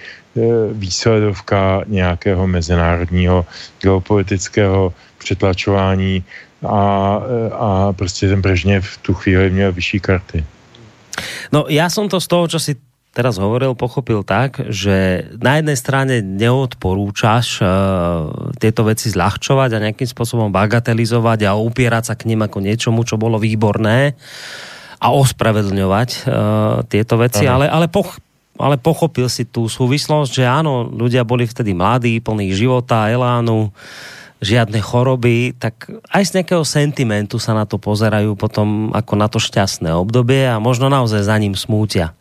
výsledovka 0.71 1.83
nějakého 1.87 2.47
mezinárodního 2.47 3.45
geopolitického 3.81 4.93
přetlačování 5.17 6.23
a, 6.67 7.21
a 7.51 7.93
prostě 7.93 8.29
ten 8.29 8.41
Brežněv 8.41 8.85
v 8.85 8.97
tu 8.97 9.13
chvíli 9.13 9.49
měl 9.49 9.71
vyšší 9.71 9.99
karty. 9.99 10.43
No 11.51 11.65
ja 11.67 11.89
som 11.91 12.07
to 12.07 12.21
z 12.21 12.27
toho, 12.27 12.47
čo 12.47 12.59
si 12.59 12.79
teraz 13.19 13.35
hovoril, 13.35 13.75
pochopil 13.75 14.23
tak, 14.23 14.63
že 14.71 15.27
na 15.43 15.59
jednej 15.59 15.75
strane 15.75 16.23
neodporúčaš 16.23 17.59
uh, 17.59 17.67
tieto 18.55 18.87
veci 18.87 19.11
zľahčovať 19.11 19.75
a 19.75 19.83
nejakým 19.83 20.07
spôsobom 20.07 20.47
bagatelizovať 20.55 21.51
a 21.51 21.59
upierať 21.59 22.03
sa 22.07 22.15
k 22.15 22.31
ním 22.31 22.47
ako 22.47 22.63
niečomu, 22.63 23.03
čo 23.03 23.19
bolo 23.19 23.35
výborné 23.35 24.15
a 25.03 25.07
ospravedlňovať 25.11 26.09
uh, 26.23 26.87
tieto 26.87 27.19
veci, 27.19 27.43
ale, 27.43 27.67
ale, 27.67 27.91
poch, 27.91 28.23
ale 28.55 28.79
pochopil 28.79 29.27
si 29.27 29.43
tú 29.43 29.67
súvislosť, 29.67 30.39
že 30.39 30.47
áno, 30.47 30.87
ľudia 30.87 31.27
boli 31.27 31.43
vtedy 31.43 31.75
mladí, 31.75 32.23
plní 32.23 32.55
života, 32.55 33.11
elánu, 33.11 33.75
žiadne 34.39 34.79
choroby, 34.79 35.51
tak 35.59 35.91
aj 36.15 36.23
z 36.23 36.33
nejakého 36.39 36.63
sentimentu 36.63 37.35
sa 37.43 37.51
na 37.51 37.67
to 37.67 37.75
pozerajú 37.75 38.39
potom 38.39 38.95
ako 38.95 39.13
na 39.19 39.27
to 39.27 39.43
šťastné 39.43 39.91
obdobie 39.91 40.47
a 40.47 40.63
možno 40.63 40.87
naozaj 40.87 41.27
za 41.27 41.35
ním 41.35 41.59
smútia. 41.59 42.15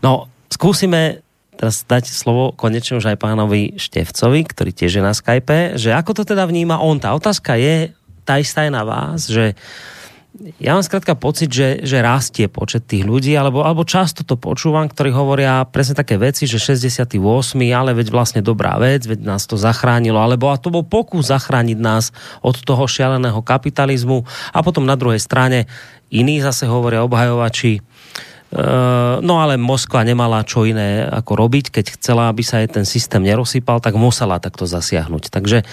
No, 0.00 0.28
skúsime 0.52 1.24
teraz 1.54 1.86
dať 1.86 2.10
slovo 2.10 2.50
konečne 2.52 2.98
už 2.98 3.14
aj 3.14 3.22
pánovi 3.22 3.78
Števcovi, 3.78 4.40
ktorý 4.44 4.70
tiež 4.74 4.98
je 4.98 5.02
na 5.02 5.14
Skype, 5.14 5.78
že 5.78 5.94
ako 5.94 6.22
to 6.22 6.22
teda 6.26 6.44
vníma 6.50 6.82
on. 6.82 6.98
Tá 6.98 7.14
otázka 7.14 7.54
je, 7.54 7.94
tá 8.26 8.42
istá 8.42 8.66
je 8.66 8.72
na 8.74 8.82
vás, 8.82 9.30
že 9.30 9.54
ja 10.58 10.74
mám 10.74 10.82
zkrátka 10.82 11.14
pocit, 11.14 11.46
že, 11.46 11.86
že 11.86 12.02
rastie 12.02 12.50
počet 12.50 12.90
tých 12.90 13.06
ľudí, 13.06 13.38
alebo, 13.38 13.62
alebo 13.62 13.86
často 13.86 14.26
to 14.26 14.34
počúvam, 14.34 14.90
ktorí 14.90 15.14
hovoria 15.14 15.62
presne 15.62 15.94
také 15.94 16.18
veci, 16.18 16.50
že 16.50 16.58
68. 16.58 17.22
ale 17.70 17.94
veď 17.94 18.10
vlastne 18.10 18.42
dobrá 18.42 18.74
vec, 18.82 19.06
veď 19.06 19.22
nás 19.22 19.46
to 19.46 19.54
zachránilo, 19.54 20.18
alebo 20.18 20.50
a 20.50 20.58
to 20.58 20.74
bol 20.74 20.82
pokus 20.82 21.30
zachrániť 21.30 21.78
nás 21.78 22.10
od 22.42 22.58
toho 22.66 22.82
šialeného 22.82 23.38
kapitalizmu 23.46 24.26
a 24.50 24.58
potom 24.66 24.82
na 24.82 24.98
druhej 24.98 25.22
strane 25.22 25.70
iní 26.10 26.42
zase 26.42 26.66
hovoria 26.66 27.06
obhajovači, 27.06 27.78
no 29.20 29.34
ale 29.42 29.58
Moskva 29.58 30.06
nemala 30.06 30.46
čo 30.46 30.62
iné 30.62 31.02
ako 31.02 31.34
robiť, 31.34 31.74
keď 31.74 31.98
chcela, 31.98 32.30
aby 32.30 32.46
sa 32.46 32.62
jej 32.62 32.70
ten 32.70 32.86
systém 32.86 33.20
nerozsypal, 33.20 33.82
tak 33.82 33.98
musela 33.98 34.38
takto 34.38 34.64
zasiahnuť. 34.64 35.34
Takže 35.34 35.66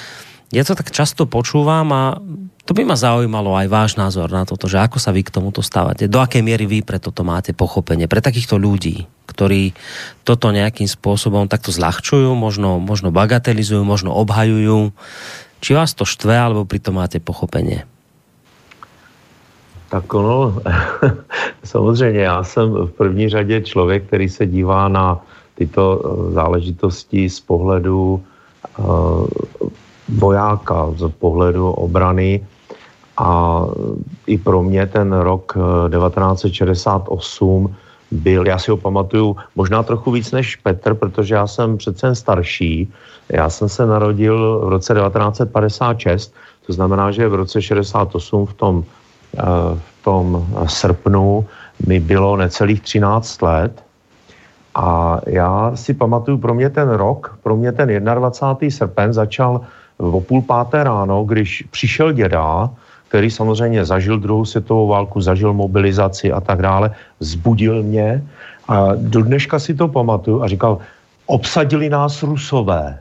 ja 0.52 0.64
to 0.68 0.76
tak 0.76 0.92
často 0.92 1.30
počúvam 1.30 1.88
a 1.96 2.20
to 2.62 2.78
by 2.78 2.86
ma 2.86 2.94
zaujímalo 2.94 3.58
aj 3.58 3.68
váš 3.72 3.92
názor 3.98 4.30
na 4.30 4.46
toto, 4.46 4.70
že 4.70 4.78
ako 4.78 5.02
sa 5.02 5.10
vy 5.10 5.26
k 5.26 5.34
tomuto 5.34 5.66
stávate, 5.66 6.06
do 6.06 6.22
akej 6.22 6.46
miery 6.46 6.70
vy 6.70 6.80
pre 6.86 7.02
toto 7.02 7.26
máte 7.26 7.58
pochopenie, 7.58 8.06
pre 8.06 8.22
takýchto 8.22 8.62
ľudí, 8.62 9.10
ktorí 9.26 9.74
toto 10.22 10.54
nejakým 10.54 10.86
spôsobom 10.86 11.50
takto 11.50 11.74
zľahčujú, 11.74 12.32
možno, 12.38 12.78
možno 12.78 13.10
bagatelizujú, 13.10 13.82
možno 13.82 14.14
obhajujú. 14.14 14.94
Či 15.62 15.72
vás 15.78 15.94
to 15.94 16.06
štve, 16.06 16.34
alebo 16.34 16.66
pri 16.66 16.80
tom 16.82 16.98
máte 17.02 17.18
pochopenie? 17.22 17.86
Tak 19.92 20.14
ono, 20.14 20.56
samozřejmě 21.64 22.20
já 22.20 22.44
jsem 22.44 22.72
v 22.72 22.92
první 22.98 23.30
řadě 23.30 23.62
člověk, 23.62 24.08
který 24.08 24.30
se 24.30 24.46
dívá 24.48 24.88
na 24.88 25.20
tyto 25.56 25.84
eh, 26.00 26.32
záležitosti 26.32 27.30
z 27.30 27.40
pohledu 27.40 28.24
uh, 28.80 29.28
vojáka, 30.10 30.96
z 30.96 31.12
pohledu 31.20 31.72
obrany 31.72 32.40
a 33.18 33.62
i 34.28 34.38
pro 34.38 34.64
mě 34.64 34.88
ten 34.88 35.14
rok 35.14 35.54
1968 35.92 37.68
eh, 37.68 37.76
byl, 38.12 38.48
já 38.48 38.58
si 38.58 38.72
ho 38.72 38.78
pamatuju 38.78 39.36
možná 39.56 39.84
trochu 39.84 40.12
víc 40.12 40.32
než 40.32 40.56
Petr, 40.56 40.96
protože 40.96 41.36
já 41.36 41.48
jsem 41.48 41.78
přece 41.78 42.16
starší. 42.16 42.88
Já 43.30 43.50
jsem 43.50 43.70
se 43.70 43.86
narodil 43.86 44.60
v 44.66 44.70
roce 44.70 44.94
1956, 44.94 46.34
to 46.68 46.74
znamená, 46.74 47.12
že 47.12 47.28
v 47.28 47.36
roce 47.36 47.62
68 47.62 48.46
v 48.46 48.54
tom 48.54 48.84
v 49.76 50.04
tom 50.04 50.48
srpnu 50.68 51.46
mi 51.88 52.00
bylo 52.00 52.38
necelých 52.38 52.82
13 52.82 53.42
let 53.42 53.84
a 54.76 55.20
já 55.28 55.72
si 55.76 55.94
pamatuju, 55.94 56.38
pro 56.38 56.54
mě 56.54 56.70
ten 56.70 56.90
rok, 56.90 57.40
pro 57.44 57.56
mě 57.56 57.72
ten 57.72 58.06
21. 58.06 58.70
srpen 58.70 59.14
začal 59.14 59.62
o 59.98 60.22
půl 60.22 60.42
páté 60.42 60.84
ráno, 60.84 61.24
když 61.24 61.64
přišel 61.72 62.12
děda, 62.12 62.70
který 63.08 63.30
samozřejmě 63.32 63.86
zažil 63.86 64.20
druhou 64.20 64.46
světovou 64.46 64.88
válku, 64.88 65.22
zažil 65.22 65.54
mobilizaci 65.54 66.32
a 66.32 66.40
tak 66.42 66.62
dále, 66.62 66.92
zbudil 67.20 67.84
mě 67.84 68.24
a 68.68 68.96
do 68.96 69.22
dneška 69.22 69.60
si 69.60 69.74
to 69.74 69.88
pamatuju 69.88 70.44
a 70.44 70.48
říkal, 70.48 70.78
obsadili 71.26 71.90
nás 71.90 72.24
rusové. 72.24 73.00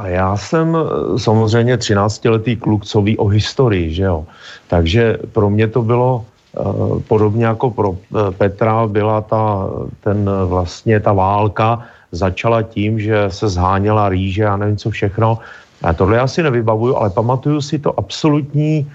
A 0.00 0.08
já 0.08 0.36
jsem 0.36 0.76
eh, 0.76 1.18
samozřejmě 1.18 1.76
13-letý 1.76 2.56
kluk, 2.56 2.84
co 2.84 3.02
ví 3.02 3.18
o 3.18 3.26
historii, 3.28 3.92
že 3.92 4.02
jo. 4.02 4.24
Takže 4.68 5.18
pro 5.32 5.50
mě 5.50 5.68
to 5.68 5.82
bylo 5.82 6.24
uh, 6.56 7.00
podobně 7.04 7.44
jako 7.44 7.70
pro 7.70 7.90
uh, 7.90 7.98
Petra 8.38 8.86
byla 8.86 9.20
ta, 9.20 9.68
ten 10.00 10.30
vlastně 10.46 11.00
ta 11.00 11.12
válka 11.12 11.84
začala 12.12 12.62
tím, 12.62 13.00
že 13.00 13.28
se 13.28 13.48
zháněla 13.48 14.08
rýže 14.08 14.46
a 14.46 14.56
nevím 14.56 14.76
co 14.76 14.90
všechno. 14.90 15.38
A 15.82 15.92
tohle 15.92 16.16
já 16.16 16.26
si 16.26 16.42
nevybavuju, 16.42 16.96
ale 16.96 17.10
pamatuju 17.10 17.60
si 17.60 17.78
to 17.78 17.98
absolutní 17.98 18.88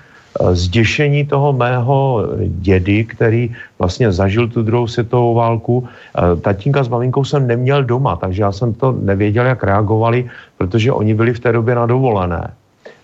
zděšení 0.51 1.25
toho 1.25 1.53
mého 1.53 2.23
dědy, 2.47 3.03
který 3.05 3.55
vlastně 3.79 4.11
zažil 4.11 4.47
tu 4.47 4.63
druhou 4.63 4.87
světovou 4.87 5.33
válku. 5.33 5.87
Eh, 5.87 6.35
tatínka 6.41 6.83
s 6.83 6.87
maminkou 6.87 7.23
jsem 7.23 7.47
neměl 7.47 7.83
doma, 7.83 8.15
takže 8.15 8.43
já 8.43 8.51
jsem 8.51 8.73
to 8.73 8.91
nevěděl, 8.91 9.45
jak 9.45 9.63
reagovali, 9.63 10.29
protože 10.57 10.91
oni 10.91 11.13
byli 11.13 11.33
v 11.33 11.39
té 11.39 11.51
době 11.51 11.75
na 11.75 11.85
dovolené. 11.85 12.51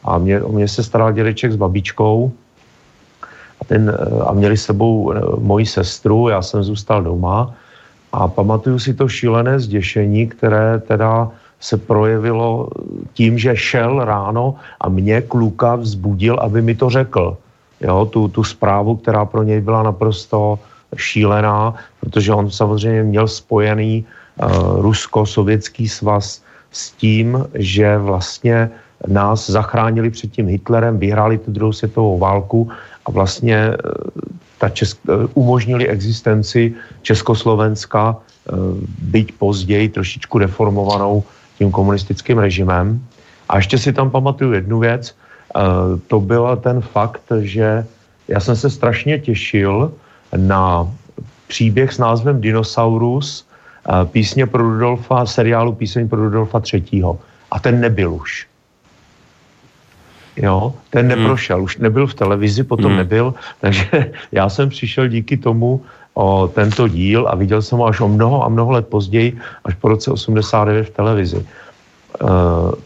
A 0.03 0.17
mě, 0.17 0.41
o 0.41 0.51
mě 0.51 0.67
se 0.67 0.83
staral 0.83 1.11
dědeček 1.11 1.51
s 1.51 1.55
babičkou 1.55 2.31
a, 3.61 3.63
ten, 3.65 3.87
eh, 3.87 4.23
a 4.27 4.33
měli 4.33 4.57
s 4.57 4.65
sebou 4.65 5.13
moji 5.39 5.65
sestru, 5.65 6.29
já 6.29 6.41
jsem 6.41 6.63
zůstal 6.63 7.03
doma 7.03 7.53
a 8.11 8.27
pamatuju 8.27 8.79
si 8.79 8.93
to 8.93 9.07
šílené 9.07 9.59
zděšení, 9.59 10.27
které 10.27 10.79
teda 10.87 11.31
se 11.61 11.77
projevilo 11.77 12.67
tím, 13.13 13.37
že 13.37 13.55
šel 13.55 14.05
ráno 14.05 14.55
a 14.81 14.89
mě 14.89 15.21
kluka 15.21 15.75
vzbudil, 15.75 16.35
aby 16.41 16.61
mi 16.61 16.75
to 16.75 16.89
řekl. 16.89 17.37
Jo, 17.81 18.05
tu, 18.05 18.27
tu 18.27 18.43
zprávu, 18.43 18.95
která 18.95 19.25
pro 19.25 19.43
něj 19.43 19.61
byla 19.61 19.83
naprosto 19.83 20.59
šílená, 20.97 21.73
protože 21.99 22.33
on 22.33 22.51
samozřejmě 22.51 23.03
měl 23.03 23.27
spojený 23.27 24.05
uh, 24.05 24.81
Rusko-Sovětský 24.81 25.89
svaz 25.89 26.41
s 26.71 26.91
tím, 26.91 27.45
že 27.53 27.97
vlastně 27.97 28.69
nás 29.07 29.49
zachránili 29.49 30.09
před 30.09 30.31
tím 30.31 30.47
Hitlerem, 30.47 30.99
vyhráli 30.99 31.37
tu 31.37 31.51
druhou 31.51 31.73
světovou 31.73 32.17
válku 32.17 32.69
a 33.05 33.11
vlastně 33.11 33.69
uh, 33.69 34.01
ta 34.57 34.69
česk, 34.69 34.97
uh, 35.09 35.25
umožnili 35.33 35.87
existenci 35.87 36.73
Československa, 37.01 38.17
byť 39.01 39.31
později 39.31 39.89
trošičku 39.89 40.39
deformovanou 40.39 41.23
tím 41.61 41.69
komunistickým 41.69 42.41
režimem. 42.41 42.97
A 43.45 43.61
ještě 43.61 43.77
si 43.77 43.93
tam 43.93 44.09
pamatuju 44.09 44.57
jednu 44.57 44.81
věc, 44.81 45.13
eh, 45.13 45.61
to 46.09 46.17
byl 46.17 46.57
ten 46.57 46.81
fakt, 46.81 47.21
že 47.45 47.85
já 48.25 48.39
jsem 48.41 48.57
se 48.57 48.69
strašně 48.73 49.21
těšil 49.21 49.93
na 50.33 50.89
příběh 51.45 51.93
s 51.93 52.01
názvem 52.01 52.41
Dinosaurus, 52.41 53.45
eh, 53.45 54.09
písně 54.09 54.49
pro 54.49 54.65
Rudolfa, 54.65 55.29
seriálu 55.29 55.77
Píseň 55.77 56.09
pro 56.09 56.17
Rudolfa 56.17 56.65
třetího. 56.65 57.21
A 57.53 57.61
ten 57.61 57.77
nebyl 57.77 58.17
už. 58.17 58.49
Jo, 60.41 60.73
ten 60.89 61.05
hmm. 61.05 61.13
neprošel, 61.13 61.61
hmm. 61.61 61.65
už 61.69 61.77
nebyl 61.77 62.07
v 62.07 62.17
televizi, 62.17 62.63
potom 62.65 62.89
hmm. 62.89 63.05
nebyl, 63.05 63.37
takže 63.61 63.85
já 64.31 64.49
jsem 64.49 64.73
přišel 64.73 65.13
díky 65.13 65.37
tomu 65.37 65.85
o 66.13 66.47
tento 66.47 66.87
díl 66.87 67.27
a 67.27 67.35
viděl 67.35 67.61
jsem 67.61 67.77
ho 67.77 67.85
až 67.85 68.01
o 68.01 68.07
mnoho 68.07 68.45
a 68.45 68.49
mnoho 68.49 68.71
let 68.71 68.87
později, 68.87 69.37
až 69.63 69.73
po 69.75 69.87
roce 69.87 70.11
89 70.11 70.83
v 70.83 70.89
televizi. 70.89 71.39
E, 71.39 71.45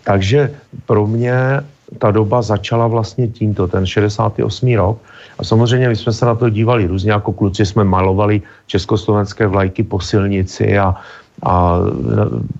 takže 0.03 0.51
pro 0.85 1.07
mě 1.07 1.61
ta 1.97 2.11
doba 2.11 2.41
začala 2.41 2.87
vlastně 2.87 3.27
tímto, 3.27 3.67
ten 3.67 3.85
68. 3.85 4.75
rok. 4.75 4.97
A 5.39 5.43
samozřejmě 5.43 5.89
my 5.89 5.95
jsme 5.95 6.13
se 6.13 6.25
na 6.25 6.35
to 6.35 6.49
dívali 6.49 6.87
různě, 6.87 7.11
jako 7.11 7.33
kluci 7.33 7.65
jsme 7.65 7.83
malovali 7.83 8.41
československé 8.67 9.47
vlajky 9.47 9.83
po 9.83 9.99
silnici 9.99 10.77
a, 10.77 10.95
a 11.43 11.77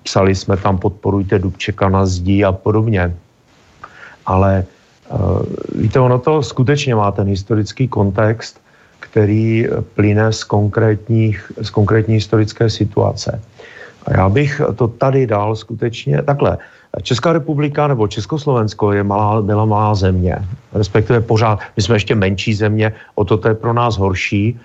psali 0.03 0.35
jsme 0.35 0.57
tam 0.57 0.77
podporujte 0.77 1.39
Dubčeka 1.39 1.89
na 1.89 2.05
zdi 2.05 2.43
a 2.43 2.51
podobně. 2.51 3.15
Ale 4.25 4.65
uh, 5.09 5.41
víte, 5.75 5.99
ono 5.99 6.19
to 6.19 6.43
skutečně 6.43 6.95
má 6.95 7.11
ten 7.11 7.27
historický 7.27 7.87
kontext 7.87 8.64
který 9.15 9.67
plyne 9.95 10.27
z, 10.27 10.43
konkrétních, 10.43 11.51
z 11.61 11.69
konkrétní 11.69 12.19
historické 12.19 12.69
situace. 12.69 13.39
A 14.05 14.13
já 14.13 14.29
bych 14.29 14.61
to 14.75 14.87
tady 14.87 15.27
dal 15.27 15.55
skutečně 15.55 16.19
takhle. 16.21 16.57
Česká 17.01 17.33
republika 17.33 17.87
nebo 17.87 18.07
Československo 18.07 18.91
je 18.91 19.03
malá, 19.03 19.41
byla 19.41 19.65
malá 19.65 19.95
země, 19.95 20.35
respektive 20.73 21.21
pořád, 21.21 21.59
my 21.77 21.83
jsme 21.83 21.95
ještě 21.95 22.15
menší 22.15 22.53
země, 22.53 22.91
o 23.15 23.23
to 23.23 23.37
to 23.37 23.47
je 23.47 23.55
pro 23.55 23.73
nás 23.73 23.97
horší. 23.97 24.59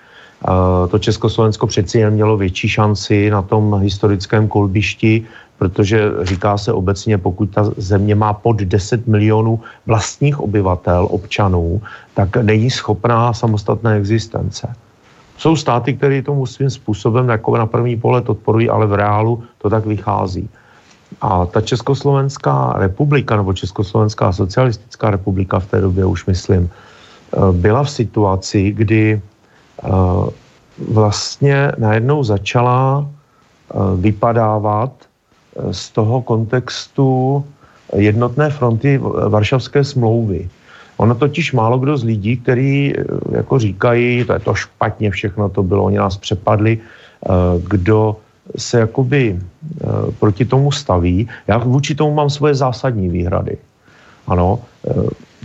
to 0.91 0.99
Československo 0.99 1.67
přeci 1.67 1.99
jen 1.99 2.19
mělo 2.19 2.37
větší 2.37 2.69
šanci 2.69 3.31
na 3.31 3.43
tom 3.43 3.79
historickém 3.79 4.49
kolbišti, 4.49 5.31
protože 5.61 6.25
říká 6.25 6.59
se 6.59 6.73
obecně, 6.73 7.19
pokud 7.21 7.53
ta 7.53 7.69
země 7.77 8.15
má 8.15 8.33
pod 8.33 8.65
10 8.65 9.07
milionů 9.07 9.61
vlastních 9.87 10.41
obyvatel, 10.41 11.05
občanů, 11.11 11.85
tak 12.17 12.37
není 12.37 12.71
schopná 12.73 13.33
samostatné 13.37 14.01
existence. 14.01 14.65
Jsou 15.37 15.57
státy, 15.57 15.93
které 15.93 16.25
tomu 16.25 16.49
svým 16.49 16.71
způsobem 16.71 17.29
jako 17.29 17.57
na 17.57 17.67
první 17.69 17.97
pohled 18.01 18.29
odporují, 18.29 18.73
ale 18.73 18.87
v 18.87 19.05
reálu 19.05 19.45
to 19.61 19.69
tak 19.71 19.85
vychází. 19.85 20.49
A 21.21 21.45
ta 21.47 21.61
Československá 21.61 22.73
republika, 22.81 23.37
nebo 23.37 23.53
Československá 23.53 24.33
socialistická 24.33 25.11
republika 25.11 25.61
v 25.61 25.67
té 25.67 25.81
době 25.81 26.05
už 26.09 26.27
myslím, 26.27 26.71
eh, 26.73 27.53
byla 27.53 27.85
v 27.85 27.91
situaci, 27.91 28.73
kdy 28.73 29.21
eh, 29.21 29.89
vlastně 30.89 31.73
najednou 31.77 32.25
začala 32.25 33.05
eh, 33.05 33.77
vypadávat 34.01 35.10
z 35.71 35.91
toho 35.91 36.23
kontextu 36.23 37.45
jednotné 37.97 38.51
fronty 38.51 39.01
Varšavské 39.29 39.85
smlouvy. 39.85 40.49
Ono 40.97 41.15
totiž 41.15 41.53
málo 41.53 41.79
kdo 41.79 41.97
z 41.97 42.05
lidí, 42.05 42.37
kteří 42.37 42.95
jako 43.33 43.59
říkají, 43.59 44.25
to 44.25 44.33
je 44.33 44.39
to 44.39 44.55
špatně 44.55 45.11
všechno, 45.11 45.49
to 45.49 45.63
bylo, 45.63 45.85
oni 45.85 45.97
nás 45.97 46.17
přepadli, 46.17 46.79
kdo 47.69 48.17
se 48.57 48.79
jakoby 48.81 49.37
eh, 49.37 49.87
proti 50.19 50.45
tomu 50.45 50.73
staví. 50.73 51.29
Já 51.49 51.59
vůči 51.59 51.95
tomu 51.95 52.15
mám 52.15 52.31
svoje 52.31 52.55
zásadní 52.55 53.09
výhrady. 53.09 53.57
Ano, 54.27 54.59
eh, 54.89 54.93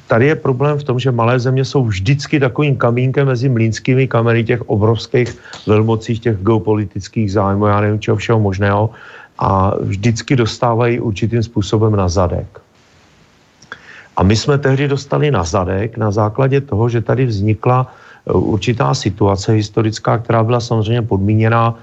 tady 0.08 0.28
je 0.28 0.36
problém 0.36 0.78
v 0.78 0.84
tom, 0.84 1.00
že 1.00 1.12
malé 1.12 1.40
země 1.40 1.66
jsou 1.66 1.84
vždycky 1.86 2.40
takovým 2.40 2.78
kamínkem 2.78 3.28
mezi 3.28 3.50
mlínskými 3.50 4.08
kameny 4.08 4.44
těch 4.44 4.62
obrovských 4.70 5.38
velmocích, 5.68 6.20
těch 6.20 6.38
geopolitických 6.38 7.32
zájmů, 7.32 7.66
já 7.66 7.82
nevím 7.82 8.00
čeho 8.00 8.18
všeho 8.18 8.40
možného, 8.40 8.90
a 9.40 9.74
vždycky 9.82 10.36
dostávají 10.36 11.00
určitým 11.00 11.44
způsobem 11.44 11.96
na 11.96 12.10
zadek. 12.10 12.62
A 14.18 14.24
my 14.24 14.36
jsme 14.36 14.58
tehdy 14.58 14.88
dostali 14.88 15.32
na 15.32 15.44
zadek 15.44 15.98
na 15.98 16.12
základě 16.12 16.62
toho, 16.62 16.90
že 16.90 17.02
tady 17.02 17.26
vznikla 17.26 17.88
eh, 17.88 18.32
určitá 18.34 18.94
situace 18.94 19.52
historická, 19.52 20.18
která 20.18 20.44
byla 20.44 20.60
samozřejmě 20.60 21.02
podmíněná 21.02 21.76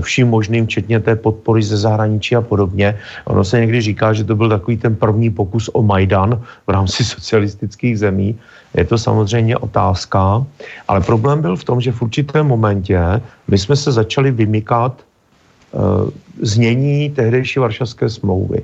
vším 0.00 0.28
možným, 0.28 0.66
včetně 0.66 1.00
té 1.00 1.16
podpory 1.16 1.62
ze 1.62 1.76
zahraničí 1.76 2.36
a 2.36 2.40
podobně. 2.40 2.98
Ono 3.24 3.44
se 3.44 3.60
někdy 3.60 3.80
říká, 3.80 4.12
že 4.12 4.24
to 4.24 4.36
byl 4.36 4.48
takový 4.48 4.76
ten 4.76 4.96
první 4.96 5.30
pokus 5.30 5.70
o 5.72 5.82
Majdan 5.82 6.42
v 6.66 6.70
rámci 6.70 7.04
socialistických 7.16 7.98
zemí. 7.98 8.38
Je 8.74 8.84
to 8.84 8.98
samozřejmě 8.98 9.56
otázka, 9.56 10.44
ale 10.88 11.00
problém 11.00 11.40
byl 11.40 11.56
v 11.56 11.64
tom, 11.64 11.80
že 11.80 11.92
v 11.92 12.02
určitém 12.02 12.46
momentě 12.46 13.00
my 13.48 13.58
jsme 13.58 13.76
se 13.76 13.92
začali 13.92 14.30
vymykat 14.30 14.92
znění 16.42 17.10
tehdejší 17.10 17.60
Varšavské 17.60 18.08
smlouvy. 18.08 18.62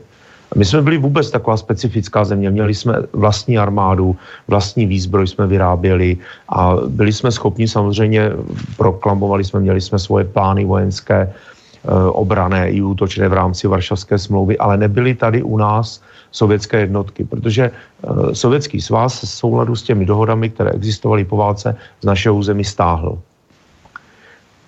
My 0.56 0.64
jsme 0.64 0.82
byli 0.82 0.98
vůbec 0.98 1.30
taková 1.30 1.56
specifická 1.56 2.24
země. 2.24 2.50
Měli 2.50 2.74
jsme 2.74 2.94
vlastní 3.12 3.58
armádu, 3.58 4.16
vlastní 4.48 4.86
výzbroj 4.86 5.26
jsme 5.26 5.46
vyráběli 5.46 6.16
a 6.48 6.76
byli 6.88 7.12
jsme 7.12 7.30
schopni 7.30 7.68
samozřejmě, 7.68 8.30
proklamovali 8.76 9.44
jsme, 9.44 9.60
měli 9.60 9.80
jsme 9.80 9.98
svoje 9.98 10.24
plány 10.24 10.64
vojenské, 10.64 11.20
eh, 11.26 11.90
obrané 12.08 12.70
i 12.70 12.82
útočné 12.82 13.28
v 13.28 13.32
rámci 13.32 13.68
Varšavské 13.68 14.18
smlouvy, 14.18 14.58
ale 14.58 14.76
nebyly 14.76 15.14
tady 15.14 15.42
u 15.42 15.56
nás 15.56 16.02
sovětské 16.30 16.80
jednotky, 16.80 17.24
protože 17.24 17.70
eh, 17.70 18.34
sovětský 18.34 18.80
svaz 18.80 19.22
v 19.22 19.28
souladu 19.28 19.76
s 19.76 19.82
těmi 19.82 20.06
dohodami, 20.06 20.50
které 20.50 20.70
existovaly 20.70 21.24
po 21.24 21.36
válce, 21.36 21.76
z 22.00 22.06
našeho 22.06 22.34
území 22.36 22.64
stáhl. 22.64 23.18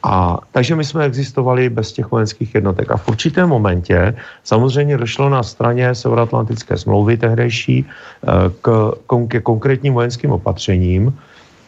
A 0.07 0.39
takže 0.53 0.77
my 0.77 0.85
jsme 0.85 1.05
existovali 1.05 1.69
bez 1.69 1.93
těch 1.93 2.11
vojenských 2.11 2.55
jednotek. 2.55 2.91
A 2.91 2.97
v 2.97 3.09
určitém 3.09 3.49
momentě 3.49 4.15
samozřejmě 4.45 4.97
došlo 4.97 5.29
na 5.29 5.43
straně 5.43 5.95
Severoatlantické 5.95 6.79
smlouvy 6.79 7.17
tehdejší 7.17 7.83
eh, 7.83 8.27
k, 8.63 8.93
ke 9.29 9.41
konkrétním 9.41 9.95
vojenským 9.95 10.31
opatřením. 10.31 11.11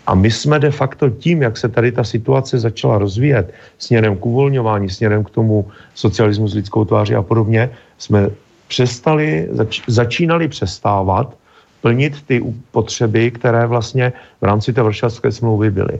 A 0.06 0.14
my 0.14 0.30
jsme 0.30 0.58
de 0.58 0.70
facto 0.70 1.10
tím, 1.10 1.42
jak 1.42 1.56
se 1.56 1.68
tady 1.68 1.92
ta 1.92 2.04
situace 2.04 2.58
začala 2.58 2.98
rozvíjet 2.98 3.54
směrem 3.78 4.16
k 4.16 4.26
uvolňování, 4.26 4.88
směrem 4.90 5.24
k 5.24 5.30
tomu 5.30 5.66
socialismu 5.94 6.48
s 6.48 6.54
lidskou 6.54 6.84
tváří 6.84 7.14
a 7.14 7.22
podobně, 7.22 7.70
jsme 7.98 8.30
přestali, 8.68 9.48
zač, 9.50 9.82
začínali 9.86 10.48
přestávat 10.48 11.34
plnit 11.82 12.22
ty 12.22 12.42
potřeby, 12.70 13.30
které 13.30 13.66
vlastně 13.66 14.12
v 14.40 14.44
rámci 14.44 14.72
té 14.72 14.82
Varšavské 14.82 15.32
smlouvy 15.32 15.70
byly. 15.70 15.98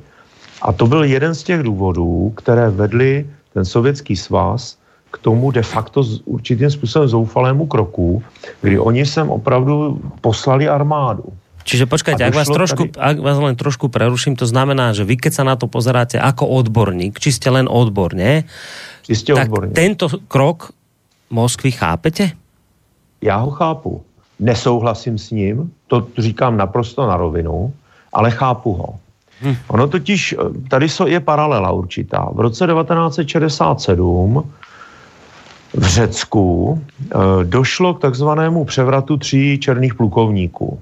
A 0.62 0.72
to 0.72 0.86
byl 0.86 1.04
jeden 1.04 1.34
z 1.34 1.42
těch 1.42 1.62
důvodů, 1.62 2.32
které 2.36 2.70
vedly 2.70 3.26
ten 3.54 3.64
sovětský 3.64 4.16
svaz 4.16 4.76
k 5.12 5.18
tomu 5.18 5.50
de 5.50 5.62
facto 5.62 6.02
s 6.02 6.20
určitým 6.24 6.70
způsobem 6.70 7.08
zoufalému 7.08 7.66
kroku, 7.66 8.22
kdy 8.60 8.78
oni 8.78 9.06
sem 9.06 9.30
opravdu 9.30 10.00
poslali 10.20 10.68
armádu. 10.68 11.24
Čiže 11.68 11.84
počkajte, 11.84 12.24
ak 12.24 12.32
vás, 12.32 12.48
trošku, 12.48 12.88
tady... 12.88 12.96
ak 12.96 13.16
vás 13.20 13.36
len 13.44 13.52
trošku 13.52 13.92
preruším, 13.92 14.40
to 14.40 14.48
znamená, 14.48 14.96
že 14.96 15.04
vy 15.04 15.20
keď 15.20 15.32
sa 15.36 15.44
na 15.44 15.52
to 15.52 15.68
pozeráte 15.68 16.16
ako 16.16 16.48
odborník, 16.48 17.20
či 17.20 17.28
ste 17.28 17.52
len 17.52 17.68
odborne, 17.68 18.48
Čiste 19.04 19.36
tak 19.36 19.52
odborně. 19.52 19.72
tento 19.76 20.08
krok 20.28 20.72
Moskvy 21.28 21.70
chápete? 21.72 22.32
Já 23.20 23.36
ho 23.36 23.50
chápu. 23.50 24.00
Nesouhlasím 24.40 25.18
s 25.18 25.30
ním, 25.30 25.72
to 25.86 26.06
říkám 26.18 26.56
naprosto 26.56 27.06
na 27.06 27.16
rovinu, 27.16 27.72
ale 28.12 28.30
chápu 28.30 28.72
ho. 28.72 28.96
Hmm. 29.40 29.56
Ono 29.68 29.88
totiž, 29.88 30.32
eh, 30.32 30.68
tady 30.68 30.86
je 31.06 31.20
paralela 31.20 31.70
určitá. 31.70 32.28
V 32.32 32.40
roce 32.40 32.66
1967 32.66 34.50
v 35.74 35.84
Řecku 35.84 36.80
e, 36.80 37.44
došlo 37.44 37.94
k 37.94 38.00
takzvanému 38.00 38.64
převratu 38.64 39.16
tří 39.16 39.58
černých 39.60 39.94
plukovníků. 39.94 40.80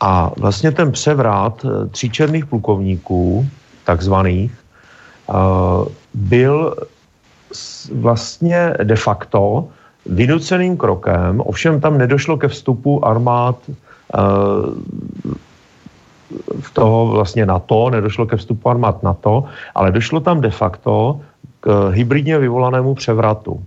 A 0.00 0.30
vlastně 0.36 0.70
ten 0.70 0.92
převrat 0.92 1.64
eh, 1.64 1.88
tří 1.88 2.10
černých 2.10 2.46
plukovníků, 2.46 3.46
takzvaných, 3.84 4.52
byl 6.14 6.76
vlastně 7.92 8.74
de 8.82 8.96
facto 8.96 9.68
vynuceným 10.06 10.76
krokem, 10.76 11.40
ovšem 11.44 11.80
tam 11.80 11.98
nedošlo 11.98 12.36
ke 12.36 12.48
vstupu 12.48 13.04
armád 13.04 13.56
v 16.60 16.74
toho 16.74 17.06
vlastně 17.06 17.46
NATO, 17.46 17.90
nedošlo 17.90 18.26
ke 18.26 18.36
vstupu 18.36 18.68
armád 18.68 19.02
NATO, 19.02 19.44
ale 19.74 19.92
došlo 19.92 20.20
tam 20.20 20.40
de 20.40 20.50
facto 20.50 21.20
k 21.60 21.90
hybridně 21.90 22.38
vyvolanému 22.38 22.94
převratu. 22.94 23.62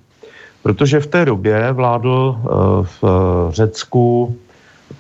Protože 0.64 0.99
v 0.99 1.07
té 1.07 1.26
době 1.26 1.72
vládl 1.72 2.38
eh, 2.38 2.47
v 2.84 3.03
Řecku 3.49 4.36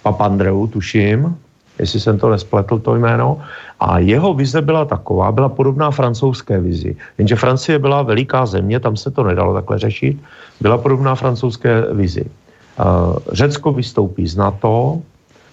Papandreou, 0.01 0.67
tuším, 0.67 1.37
jestli 1.79 1.99
jsem 1.99 2.19
to 2.19 2.29
nespletl, 2.29 2.79
to 2.79 2.95
jméno, 2.95 3.41
a 3.79 3.99
jeho 3.99 4.33
vize 4.33 4.61
byla 4.61 4.85
taková, 4.85 5.31
byla 5.31 5.49
podobná 5.49 5.91
francouzské 5.91 6.59
vizi. 6.59 6.95
Jenže 7.17 7.35
Francie 7.35 7.79
byla 7.79 8.01
veliká 8.01 8.45
země, 8.45 8.79
tam 8.79 8.97
se 8.97 9.11
to 9.11 9.23
nedalo 9.23 9.53
takhle 9.53 9.79
řešit, 9.79 10.17
byla 10.61 10.77
podobná 10.77 11.15
francouzské 11.15 11.93
vizi. 11.93 12.25
Eh, 12.25 12.83
Řecko 13.31 13.73
vystoupí 13.73 14.27
z 14.27 14.35
NATO, 14.37 15.01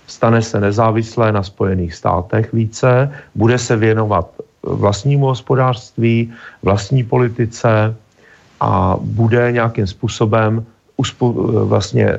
stane 0.09 0.43
se 0.43 0.61
nezávislé 0.61 1.33
na 1.33 1.43
Spojených 1.43 1.95
státech 1.95 2.53
více, 2.53 3.13
bude 3.35 3.59
se 3.59 3.77
věnovat 3.77 4.27
vlastnímu 4.63 5.27
hospodářství, 5.27 6.33
vlastní 6.63 7.05
politice 7.05 7.95
a 8.61 8.97
bude 9.01 9.53
nějakým 9.53 9.87
způsobem 9.87 10.67
vlastně 11.65 12.07
eh, 12.09 12.19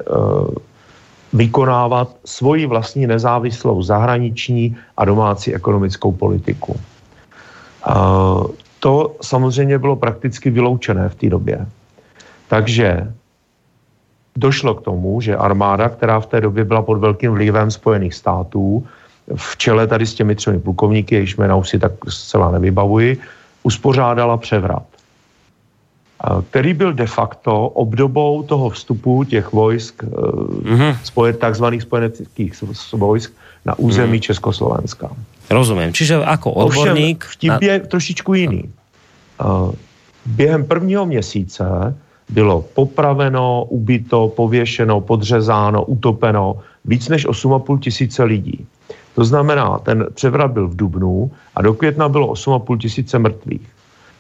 vykonávat 1.34 2.16
svoji 2.26 2.66
vlastní 2.66 3.08
nezávislou 3.08 3.84
zahraniční 3.84 4.78
a 4.98 5.06
domácí 5.06 5.56
ekonomickou 5.56 6.12
politiku. 6.12 6.80
To 8.80 9.16
samozřejmě 9.22 9.80
bylo 9.80 9.96
prakticky 9.96 10.50
vyloučené 10.50 11.10
v 11.10 11.16
té 11.16 11.30
době. 11.30 11.66
Takže 12.48 13.14
došlo 14.36 14.76
k 14.76 14.82
tomu, 14.82 15.22
že 15.22 15.36
armáda, 15.36 15.90
která 15.90 16.20
v 16.20 16.26
té 16.26 16.42
době 16.42 16.66
byla 16.66 16.82
pod 16.82 16.98
velkým 16.98 17.32
vlivem 17.32 17.72
Spojených 17.72 18.14
států, 18.14 18.88
v 19.36 19.58
čele 19.58 19.88
tady 19.88 20.06
s 20.06 20.14
těmi 20.14 20.36
třemi 20.36 20.60
plukovníky, 20.60 21.16
jejichž 21.16 21.38
jména 21.38 21.56
už 21.56 21.70
si 21.70 21.80
tak 21.80 21.92
zcela 22.10 22.52
nevybavuji, 22.52 23.18
uspořádala 23.64 24.38
převrat, 24.38 24.84
který 26.50 26.74
byl 26.74 26.94
de 26.94 27.08
facto 27.08 27.68
obdobou 27.68 28.44
toho 28.44 28.70
vstupu 28.70 29.24
těch 29.24 29.52
vojsk, 29.52 30.04
mm-hmm. 30.04 30.98
spoje, 31.04 31.34
takzvaných 31.34 31.82
spojeneckých 31.82 32.64
vojsk 32.94 33.34
na 33.66 33.80
území 33.80 34.18
mm. 34.18 34.22
Československa. 34.22 35.10
Rozumím. 35.50 35.94
Čiže 35.94 36.14
jako 36.14 36.52
odborník... 36.52 37.24
Ovšem, 37.26 37.36
vtip 37.38 37.62
je 37.62 37.80
na... 37.80 37.86
trošičku 37.86 38.34
jiný. 38.34 38.64
Během 40.26 40.66
prvního 40.66 41.06
měsíce 41.06 41.96
bylo 42.30 42.62
popraveno, 42.62 43.64
ubito, 43.70 44.28
pověšeno, 44.36 45.02
podřezáno, 45.02 45.84
utopeno 45.84 46.60
víc 46.86 47.10
než 47.10 47.28
8,5 47.28 47.80
tisíce 47.80 48.24
lidí. 48.24 48.66
To 49.16 49.20
To 49.20 49.26
znamená, 49.26 49.80
ten 49.80 50.08
převrat 50.14 50.52
byl 50.52 50.68
v 50.68 50.76
Dubnu 50.76 51.32
a 51.56 51.62
do 51.62 51.74
května 51.74 52.10
bylo 52.10 52.34
8,5 52.34 52.78
tisíce 52.78 53.20
mrtvých. 53.20 53.68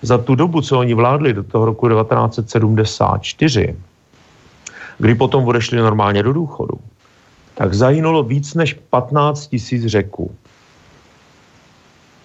Za 0.01 0.18
tu 0.18 0.36
dobu, 0.36 0.62
co 0.62 0.80
oni 0.80 0.93
vládli 0.93 1.34
do 1.34 1.43
toho 1.43 1.66
roku 1.66 1.89
1974, 1.89 3.76
kdy 4.97 5.16
potom 5.16 5.47
odešli 5.47 5.78
normálně 5.78 6.24
do 6.24 6.34
důchodu, 6.34 6.76
tak 7.55 7.74
zahynulo 7.74 8.24
víc 8.24 8.53
než 8.53 8.74
15 8.74 9.47
tisíc 9.47 9.86
řeků. 9.86 10.32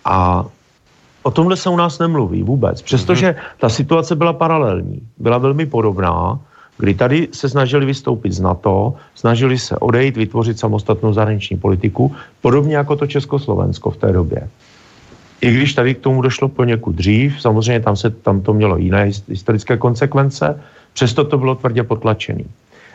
A 0.05 0.47
o 1.25 1.31
tomhle 1.31 1.57
se 1.57 1.71
u 1.71 1.77
nás 1.77 1.99
nemluví 1.99 2.43
vůbec, 2.43 2.83
přestože 2.83 3.27
mhm. 3.27 3.37
ta 3.61 3.69
situace 3.69 4.17
byla 4.17 4.33
paralelní, 4.33 5.01
byla 5.19 5.39
velmi 5.39 5.67
podobná, 5.67 6.39
kdy 6.79 6.95
tady 6.95 7.29
se 7.33 7.49
snažili 7.49 7.87
vystoupit 7.87 8.33
z 8.33 8.41
NATO, 8.41 8.95
snažili 9.15 9.59
se 9.59 9.77
odejít, 9.77 10.17
vytvořit 10.17 10.59
samostatnou 10.59 11.13
zahraniční 11.13 11.57
politiku, 11.57 12.13
podobně 12.41 12.77
jako 12.77 12.97
to 12.97 13.07
Československo 13.07 13.91
v 13.91 13.97
té 13.97 14.13
době. 14.13 14.49
I 15.41 15.53
když 15.53 15.75
tady 15.75 15.95
k 15.95 16.01
tomu 16.01 16.23
došlo 16.23 16.49
poněkud 16.49 16.95
dřív, 16.95 17.41
samozřejmě 17.41 17.81
tam, 17.81 17.97
se, 17.97 18.11
tam 18.11 18.41
to 18.41 18.55
mělo 18.55 18.77
jiné 18.77 19.11
historické 19.29 19.77
konsekvence, 19.77 20.61
přesto 20.93 21.25
to 21.25 21.39
bylo 21.39 21.55
tvrdě 21.55 21.83
potlačené. 21.83 22.45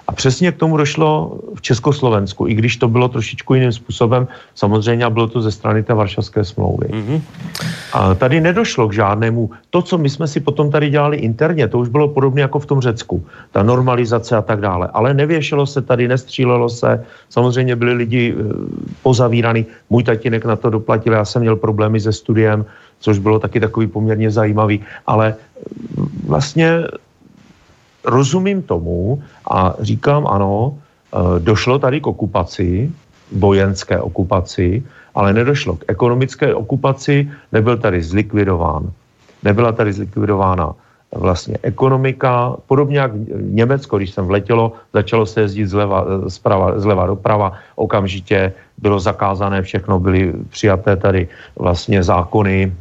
A 0.09 0.11
přesně 0.11 0.51
k 0.51 0.57
tomu 0.57 0.77
došlo 0.77 1.37
v 1.55 1.61
Československu, 1.61 2.47
i 2.47 2.53
když 2.53 2.77
to 2.77 2.87
bylo 2.87 3.07
trošičku 3.07 3.53
jiným 3.53 3.71
způsobem, 3.71 4.27
samozřejmě 4.55 5.05
a 5.05 5.09
bylo 5.09 5.27
to 5.27 5.41
ze 5.41 5.51
strany 5.51 5.83
té 5.83 5.93
Varšavské 5.93 6.43
smlouvy. 6.43 6.87
Mm-hmm. 6.89 7.21
A 7.93 8.15
tady 8.15 8.41
nedošlo 8.41 8.89
k 8.89 8.93
žádnému, 8.93 9.49
to, 9.69 9.81
co 9.81 9.97
my 9.97 10.09
jsme 10.09 10.27
si 10.27 10.39
potom 10.39 10.71
tady 10.71 10.89
dělali 10.89 11.17
interně, 11.17 11.67
to 11.67 11.79
už 11.79 11.93
bylo 11.93 12.07
podobné 12.07 12.41
jako 12.41 12.59
v 12.59 12.65
tom 12.65 12.81
Řecku, 12.81 13.25
ta 13.51 13.63
normalizace 13.63 14.35
a 14.35 14.41
tak 14.41 14.61
dále. 14.61 14.89
Ale 14.93 15.13
nevěšelo 15.13 15.65
se 15.65 15.81
tady, 15.81 16.07
nestřílelo 16.07 16.69
se, 16.69 17.05
samozřejmě 17.29 17.75
byli 17.75 17.93
lidi 17.93 18.33
e, 18.33 18.43
pozavíraný. 19.03 19.65
Můj 19.89 20.03
tatínek 20.03 20.45
na 20.45 20.55
to 20.55 20.69
doplatil, 20.69 21.13
já 21.13 21.25
jsem 21.25 21.41
měl 21.41 21.55
problémy 21.55 22.01
se 22.01 22.13
studiem, 22.13 22.65
což 22.99 23.19
bylo 23.19 23.39
taky 23.39 23.59
takový 23.59 23.87
poměrně 23.87 24.31
zajímavý, 24.31 24.81
ale 25.07 25.35
vlastně 26.25 26.83
rozumím 28.05 28.61
tomu 28.61 29.23
a 29.51 29.75
říkám 29.79 30.27
ano, 30.27 30.73
eh, 30.73 31.39
došlo 31.39 31.79
tady 31.79 32.01
k 32.01 32.07
okupaci, 32.07 32.91
vojenské 33.31 33.99
okupaci, 33.99 34.83
ale 35.15 35.33
nedošlo 35.33 35.75
k 35.75 35.85
ekonomické 35.87 36.55
okupaci, 36.55 37.29
nebyl 37.51 37.77
tady 37.77 38.01
zlikvidován. 38.01 38.91
Nebyla 39.43 39.71
tady 39.71 39.93
zlikvidována 39.93 40.75
vlastně 41.15 41.57
ekonomika, 41.63 42.55
podobně 42.67 42.99
jak 42.99 43.11
Německo, 43.41 43.97
když 43.97 44.11
jsem 44.11 44.25
vletělo, 44.25 44.73
začalo 44.93 45.25
se 45.25 45.41
jezdit 45.41 45.65
zleva, 45.65 46.05
zprava, 46.27 46.79
zleva 46.79 47.07
doprava, 47.07 47.53
okamžitě 47.75 48.53
bylo 48.77 48.99
zakázané 48.99 49.61
všechno, 49.61 49.99
byly 49.99 50.33
přijaté 50.49 50.95
tady 50.95 51.27
vlastně 51.57 52.03
zákony, 52.03 52.57
e, 52.69 52.73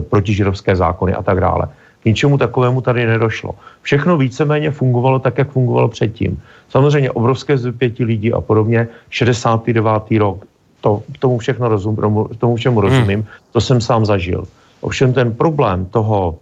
protižidovské 0.00 0.76
zákony 0.76 1.14
a 1.14 1.22
tak 1.22 1.40
dále 1.40 1.68
ničemu 2.06 2.38
takovému 2.38 2.80
tady 2.80 3.06
nedošlo. 3.06 3.54
Všechno 3.82 4.16
víceméně 4.16 4.70
fungovalo 4.70 5.18
tak, 5.18 5.38
jak 5.38 5.50
fungovalo 5.50 5.88
předtím. 5.88 6.42
Samozřejmě 6.70 7.10
obrovské 7.10 7.58
zpětí 7.58 8.04
lidí 8.04 8.32
a 8.32 8.40
podobně. 8.40 8.88
69. 9.10 10.02
rok, 10.18 10.44
to, 10.80 11.02
tomu, 11.18 11.38
všechno 11.38 11.68
rozum, 11.68 11.96
tomu 12.38 12.56
všemu 12.56 12.80
rozumím, 12.80 13.26
hmm. 13.26 13.28
to 13.52 13.60
jsem 13.60 13.80
sám 13.80 14.06
zažil. 14.06 14.46
Ovšem 14.80 15.12
ten 15.12 15.34
problém 15.34 15.86
toho, 15.90 16.38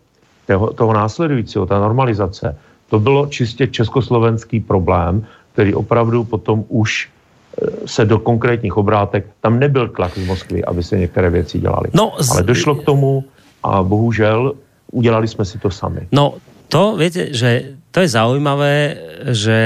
toho, 0.46 0.72
toho 0.72 0.92
následujícího, 0.92 1.66
ta 1.66 1.78
normalizace, 1.80 2.56
to 2.90 3.00
bylo 3.00 3.26
čistě 3.26 3.66
československý 3.66 4.60
problém, 4.60 5.24
který 5.52 5.74
opravdu 5.74 6.24
potom 6.24 6.64
už 6.68 7.08
e, 7.08 7.88
se 7.88 8.04
do 8.04 8.18
konkrétních 8.18 8.76
obrátek, 8.76 9.26
tam 9.40 9.58
nebyl 9.58 9.88
tlak 9.88 10.18
z 10.18 10.26
Moskvy, 10.26 10.64
aby 10.64 10.82
se 10.82 10.98
některé 10.98 11.30
věci 11.30 11.58
dělaly. 11.58 11.88
No, 11.94 12.12
z... 12.20 12.30
Ale 12.30 12.42
došlo 12.42 12.74
k 12.74 12.84
tomu 12.84 13.24
a 13.62 13.82
bohužel 13.82 14.52
udělali 14.94 15.28
jsme 15.28 15.44
si 15.44 15.58
to 15.58 15.70
sami. 15.70 16.06
No, 16.12 16.38
to, 16.70 16.96
viete, 16.96 17.34
že 17.34 17.76
to 17.94 18.02
je 18.02 18.10
zaujímavé, 18.10 18.98
že 19.30 19.58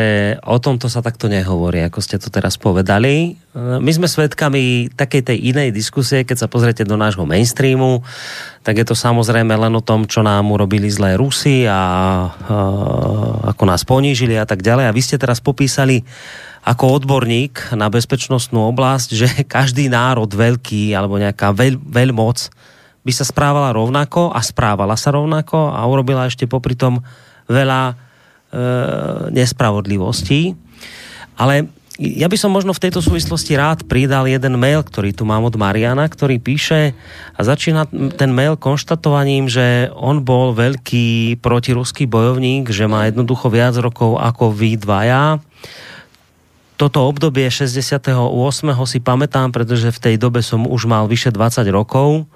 o 0.44 0.60
tomto 0.60 0.92
sa 0.92 1.00
takto 1.00 1.32
nehovorí, 1.32 1.80
ako 1.80 2.04
ste 2.04 2.20
to 2.20 2.28
teraz 2.28 2.60
povedali. 2.60 3.40
My 3.56 3.88
sme 3.88 4.04
svedkami 4.04 4.92
takej 4.92 5.32
tej 5.32 5.38
inej 5.40 5.72
diskusie, 5.72 6.28
keď 6.28 6.44
sa 6.44 6.52
pozriete 6.52 6.84
do 6.84 7.00
nášho 7.00 7.24
mainstreamu, 7.24 8.04
tak 8.60 8.76
je 8.76 8.84
to 8.84 8.92
samozrejme 8.92 9.56
len 9.56 9.72
o 9.72 9.80
tom, 9.80 10.04
čo 10.04 10.20
nám 10.20 10.52
urobili 10.52 10.92
zlé 10.92 11.16
Rusy 11.16 11.64
a, 11.64 11.72
a 11.72 11.80
ako 13.56 13.64
nás 13.64 13.88
ponížili 13.88 14.36
a 14.36 14.44
tak 14.44 14.60
ďalej. 14.60 14.92
A 14.92 14.92
vy 14.92 15.00
ste 15.00 15.16
teraz 15.16 15.40
popísali 15.40 16.04
ako 16.60 17.00
odborník 17.00 17.72
na 17.72 17.88
bezpečnostnú 17.88 18.68
oblasť, 18.68 19.08
že 19.16 19.28
každý 19.56 19.88
národ 19.88 20.28
veľký 20.28 20.92
alebo 20.92 21.16
nejaká 21.16 21.56
veľ, 21.56 21.80
veľmoc 21.80 22.52
by 23.08 23.12
sa 23.16 23.24
správala 23.24 23.72
rovnako 23.72 24.36
a 24.36 24.44
správala 24.44 24.92
sa 25.00 25.08
rovnako 25.16 25.72
a 25.72 25.80
urobila 25.88 26.28
ešte 26.28 26.44
popri 26.44 26.76
tom 26.76 27.00
veľa 27.48 27.82
e, 27.88 27.94
nespravodlivostí. 29.32 30.52
Ale 31.40 31.72
ja 31.98 32.30
by 32.30 32.36
som 32.38 32.54
možno 32.54 32.70
v 32.76 32.84
tejto 32.84 33.02
súvislosti 33.02 33.58
rád 33.58 33.82
pridal 33.88 34.28
jeden 34.30 34.60
mail, 34.60 34.84
ktorý 34.86 35.10
tu 35.16 35.24
mám 35.24 35.42
od 35.48 35.56
Mariana, 35.56 36.06
ktorý 36.06 36.38
píše 36.38 36.94
a 37.34 37.40
začína 37.40 37.88
ten 38.14 38.30
mail 38.30 38.54
konštatovaním, 38.54 39.50
že 39.50 39.90
on 39.96 40.22
bol 40.22 40.54
veľký 40.54 41.40
protiruský 41.42 42.06
bojovník, 42.06 42.70
že 42.70 42.86
má 42.86 43.10
jednoducho 43.10 43.50
viac 43.50 43.74
rokov 43.80 44.14
ako 44.20 44.54
vy 44.54 44.78
dvaja. 44.78 45.42
Toto 46.78 47.10
obdobie 47.10 47.50
68. 47.50 48.06
si 48.86 48.98
pamätám, 49.02 49.50
pretože 49.50 49.90
v 49.90 49.98
tej 49.98 50.14
dobe 50.14 50.38
som 50.46 50.70
už 50.70 50.86
mal 50.86 51.10
vyše 51.10 51.34
20 51.34 51.66
rokov 51.74 52.30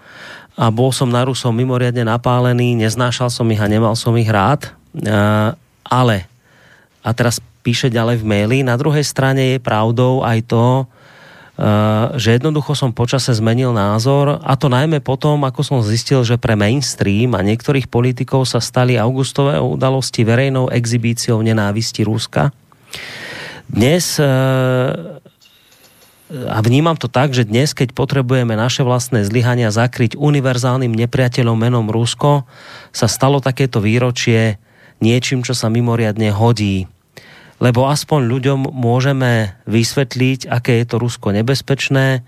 a 0.53 0.69
bol 0.69 0.93
som 0.93 1.09
na 1.09 1.25
Rusov 1.25 1.57
mimoriadne 1.57 2.05
napálený, 2.05 2.77
neznášal 2.77 3.33
som 3.33 3.49
ich 3.49 3.61
a 3.61 3.71
nemal 3.71 3.97
som 3.97 4.13
ich 4.21 4.29
rád, 4.29 4.73
ale, 5.85 6.29
a 7.01 7.11
teraz 7.17 7.41
píše 7.65 7.89
ďalej 7.89 8.21
v 8.21 8.29
maili, 8.29 8.59
na 8.61 8.77
druhej 8.77 9.07
strane 9.07 9.57
je 9.57 9.59
pravdou 9.63 10.21
aj 10.21 10.39
to, 10.45 10.67
že 12.17 12.41
jednoducho 12.41 12.73
som 12.73 12.97
počase 12.97 13.29
zmenil 13.37 13.77
názor 13.77 14.41
a 14.41 14.57
to 14.57 14.73
najmä 14.73 15.05
potom, 15.05 15.45
ako 15.45 15.61
som 15.61 15.79
zistil, 15.85 16.25
že 16.25 16.41
pre 16.41 16.57
mainstream 16.57 17.37
a 17.37 17.45
niektorých 17.45 17.93
politikov 17.93 18.49
sa 18.49 18.59
stali 18.59 18.97
augustové 18.97 19.61
udalosti 19.61 20.25
verejnou 20.25 20.73
exibíciou 20.73 21.45
nenávisti 21.45 22.09
Ruska. 22.09 22.51
Dnes 23.69 24.17
a 26.33 26.59
vnímam 26.65 26.97
to 26.97 27.13
tak, 27.13 27.37
že 27.37 27.45
dnes, 27.45 27.77
keď 27.77 27.93
potrebujeme 27.93 28.57
naše 28.57 28.81
vlastné 28.81 29.29
zlyhania 29.29 29.69
zakryť 29.69 30.17
univerzálnym 30.17 30.89
nepriateľom 30.89 31.57
menom 31.61 31.87
Rusko, 31.93 32.49
sa 32.89 33.07
stalo 33.07 33.45
takéto 33.45 33.85
výročie 33.85 34.57
niečím, 35.05 35.45
čo 35.45 35.53
sa 35.53 35.69
mimoriadne 35.69 36.33
hodí. 36.33 36.89
Lebo 37.61 37.87
aspoň 37.87 38.27
ľuďom 38.27 38.61
môžeme 38.73 39.55
vysvetliť, 39.69 40.49
aké 40.49 40.81
je 40.81 40.87
to 40.89 40.97
Rusko 40.99 41.37
nebezpečné, 41.37 42.25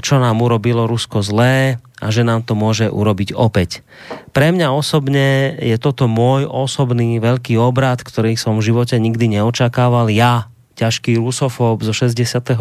čo 0.00 0.16
nám 0.22 0.40
urobilo 0.40 0.88
Rusko 0.88 1.20
zlé 1.20 1.82
a 2.00 2.06
že 2.08 2.24
nám 2.24 2.46
to 2.46 2.56
môže 2.56 2.88
urobiť 2.88 3.36
opäť. 3.36 3.84
Pre 4.32 4.48
mňa 4.54 4.72
osobne 4.72 5.58
je 5.60 5.76
toto 5.76 6.08
môj 6.08 6.48
osobný 6.48 7.20
veľký 7.20 7.60
obrad, 7.60 8.00
ktorý 8.00 8.38
som 8.38 8.56
v 8.56 8.72
živote 8.72 8.96
nikdy 8.96 9.36
neočakával. 9.36 10.08
Ja 10.08 10.51
ťažký 10.74 11.20
rusofób 11.20 11.84
zo 11.84 11.92
68. 11.92 12.58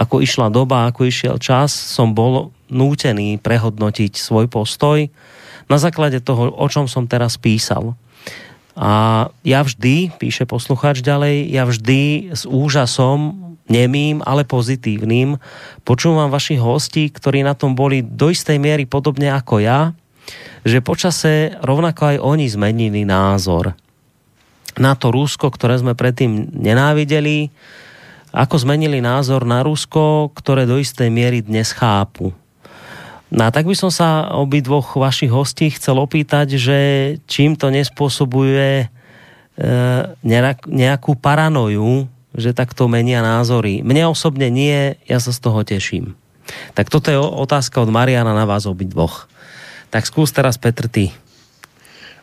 Ako 0.00 0.16
išla 0.24 0.48
doba, 0.48 0.88
ako 0.88 1.04
išiel 1.04 1.36
čas, 1.36 1.72
som 1.72 2.16
bol 2.16 2.54
nútený 2.72 3.36
prehodnotiť 3.42 4.16
svoj 4.16 4.48
postoj 4.48 5.10
na 5.68 5.76
základe 5.76 6.18
toho, 6.24 6.50
o 6.50 6.66
čom 6.66 6.88
som 6.88 7.04
teraz 7.04 7.36
písal. 7.36 7.94
A 8.78 9.26
ja 9.44 9.60
vždy, 9.60 10.14
píše 10.16 10.48
poslucháč 10.48 11.04
ďalej, 11.04 11.52
ja 11.52 11.68
vždy 11.68 12.32
s 12.32 12.48
úžasom, 12.48 13.50
nemým, 13.70 14.24
ale 14.26 14.42
pozitívnym, 14.42 15.38
počúvam 15.86 16.32
vašich 16.32 16.58
hostí, 16.58 17.06
ktorí 17.12 17.46
na 17.46 17.54
tom 17.54 17.78
boli 17.78 18.02
do 18.02 18.32
istej 18.32 18.58
miery 18.58 18.88
podobne 18.88 19.30
ako 19.30 19.62
ja, 19.62 19.94
že 20.66 20.82
počase 20.82 21.54
rovnako 21.62 22.14
aj 22.14 22.16
oni 22.18 22.46
zmenili 22.50 23.02
názor 23.06 23.78
na 24.78 24.94
to 24.94 25.10
Rusko, 25.10 25.50
ktoré 25.50 25.80
sme 25.80 25.98
predtým 25.98 26.52
nenávideli, 26.54 27.50
ako 28.30 28.62
zmenili 28.62 29.02
názor 29.02 29.42
na 29.42 29.66
Rusko, 29.66 30.30
ktoré 30.36 30.68
do 30.68 30.78
istej 30.78 31.10
miery 31.10 31.42
dnes 31.42 31.74
chápu. 31.74 32.30
No 33.30 33.46
a 33.46 33.50
tak 33.54 33.66
by 33.66 33.78
som 33.78 33.90
sa 33.94 34.34
obi 34.34 34.58
dvoch 34.58 34.98
vašich 34.98 35.30
hostí 35.30 35.70
chcel 35.70 36.02
opýtať, 36.02 36.58
že 36.58 36.78
čím 37.30 37.54
to 37.54 37.70
nespôsobuje 37.70 38.68
e, 38.82 38.86
nejakú 40.66 41.14
paranoju, 41.14 42.10
že 42.34 42.54
takto 42.54 42.90
menia 42.90 43.22
názory. 43.22 43.86
Mne 43.86 44.10
osobne 44.10 44.50
nie, 44.50 44.98
ja 45.06 45.18
sa 45.22 45.30
z 45.30 45.40
toho 45.42 45.62
teším. 45.62 46.18
Tak 46.74 46.90
toto 46.90 47.10
je 47.10 47.18
otázka 47.18 47.78
od 47.82 47.90
Mariana 47.94 48.34
na 48.34 48.46
vás 48.46 48.66
obi 48.66 48.86
dvoch. 48.86 49.30
Tak 49.94 50.06
skús 50.06 50.34
teraz, 50.34 50.58
Petr, 50.58 50.90
ty. 50.90 51.14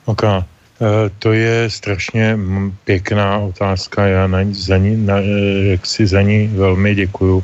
Okay. 0.08 0.57
Eh, 0.78 1.10
to 1.20 1.34
je 1.34 1.70
strašně 1.70 2.38
pěkná 2.84 3.38
otázka, 3.40 4.08
já 4.08 4.28
na, 4.28 4.40
za 4.52 4.78
ní, 4.78 4.98
na, 5.06 5.20
eh, 5.20 5.74
jak 5.74 5.86
si 5.86 6.08
za 6.08 6.22
ní 6.22 6.48
velmi 6.48 6.96
děkuju. 6.96 7.44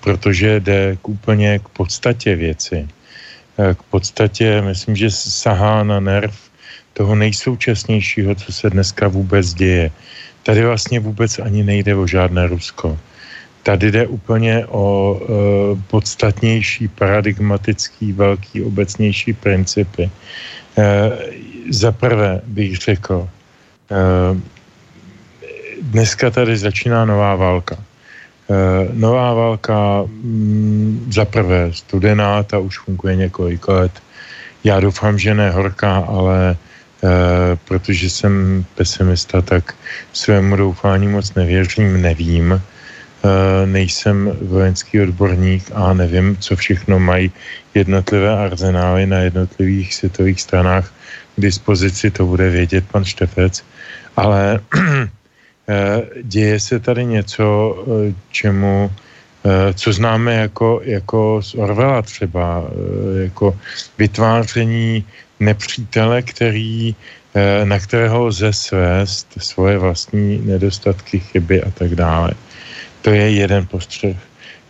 protože 0.00 0.60
jde 0.60 1.00
k 1.00 1.08
úplně 1.08 1.58
k 1.58 1.68
podstatě 1.68 2.36
věci. 2.36 2.88
K 3.56 3.82
podstatě, 3.88 4.60
myslím, 4.60 4.96
že 4.96 5.10
sahá 5.10 5.80
na 5.80 6.00
nerv 6.00 6.36
toho 6.92 7.14
nejsoučasnějšího, 7.14 8.34
co 8.34 8.52
se 8.52 8.70
dneska 8.70 9.08
vůbec 9.08 9.54
děje. 9.54 9.90
Tady 10.42 10.64
vlastně 10.64 11.00
vůbec 11.00 11.38
ani 11.38 11.64
nejde 11.64 11.94
o 11.94 12.06
žádné 12.06 12.46
Rusko. 12.46 12.98
Tady 13.62 13.90
jde 13.90 14.06
úplně 14.06 14.66
o 14.66 15.16
e, 15.16 15.24
podstatnější, 15.86 16.88
paradigmatický, 16.88 18.12
velký, 18.12 18.62
obecnější 18.62 19.32
principy. 19.32 20.10
E, 20.78 21.10
za 21.70 21.92
prvé 21.92 22.40
bych 22.46 22.76
řekl, 22.76 23.28
e, 23.90 23.96
dneska 25.82 26.30
tady 26.30 26.56
začíná 26.56 27.04
nová 27.04 27.34
válka. 27.36 27.76
E, 27.76 28.88
nová 28.92 29.34
válka 29.34 30.04
m, 30.04 31.06
za 31.10 31.24
prvé 31.24 31.70
studená, 31.72 32.42
ta 32.42 32.58
už 32.58 32.78
funguje 32.78 33.16
několik 33.16 33.68
let. 33.68 33.92
Já 34.64 34.80
doufám, 34.80 35.18
že 35.18 35.34
ne 35.34 35.50
horká, 35.50 35.96
ale 35.96 36.50
e, 36.50 36.56
protože 37.64 38.10
jsem 38.10 38.64
pesimista, 38.74 39.42
tak 39.42 39.74
svému 40.12 40.56
doufání 40.56 41.08
moc 41.08 41.34
nevěřím, 41.34 42.02
nevím. 42.02 42.62
Eh, 43.22 43.66
nejsem 43.66 44.34
vojenský 44.42 45.00
odborník 45.00 45.70
a 45.74 45.94
nevím, 45.94 46.36
co 46.36 46.56
všechno 46.56 46.98
mají 46.98 47.30
jednotlivé 47.74 48.36
arzenály 48.38 49.06
na 49.06 49.18
jednotlivých 49.18 49.94
světových 49.94 50.40
stranách 50.40 50.92
dispozici, 51.38 52.10
to 52.10 52.26
bude 52.26 52.50
vědět 52.50 52.84
pan 52.92 53.04
Štefec, 53.04 53.64
ale 54.16 54.60
eh, 55.68 56.02
děje 56.22 56.60
se 56.60 56.80
tady 56.80 57.04
něco, 57.04 57.76
eh, 57.86 58.14
čemu, 58.30 58.90
co 59.74 59.92
známe 59.92 60.34
jako, 60.34 60.80
jako 60.84 61.42
z 61.42 61.54
Orvela 61.54 62.02
třeba, 62.02 62.64
jako 63.22 63.58
vytváření 63.98 65.04
nepřítele, 65.40 66.22
který, 66.22 66.94
na 67.64 67.78
kterého 67.78 68.26
lze 68.26 68.52
svést 68.52 69.26
svoje 69.38 69.78
vlastní 69.78 70.38
nedostatky, 70.46 71.18
chyby 71.18 71.62
a 71.62 71.70
tak 71.70 71.94
dále. 71.94 72.30
To 73.02 73.10
je 73.10 73.30
jeden 73.30 73.66
postřeh. 73.66 74.16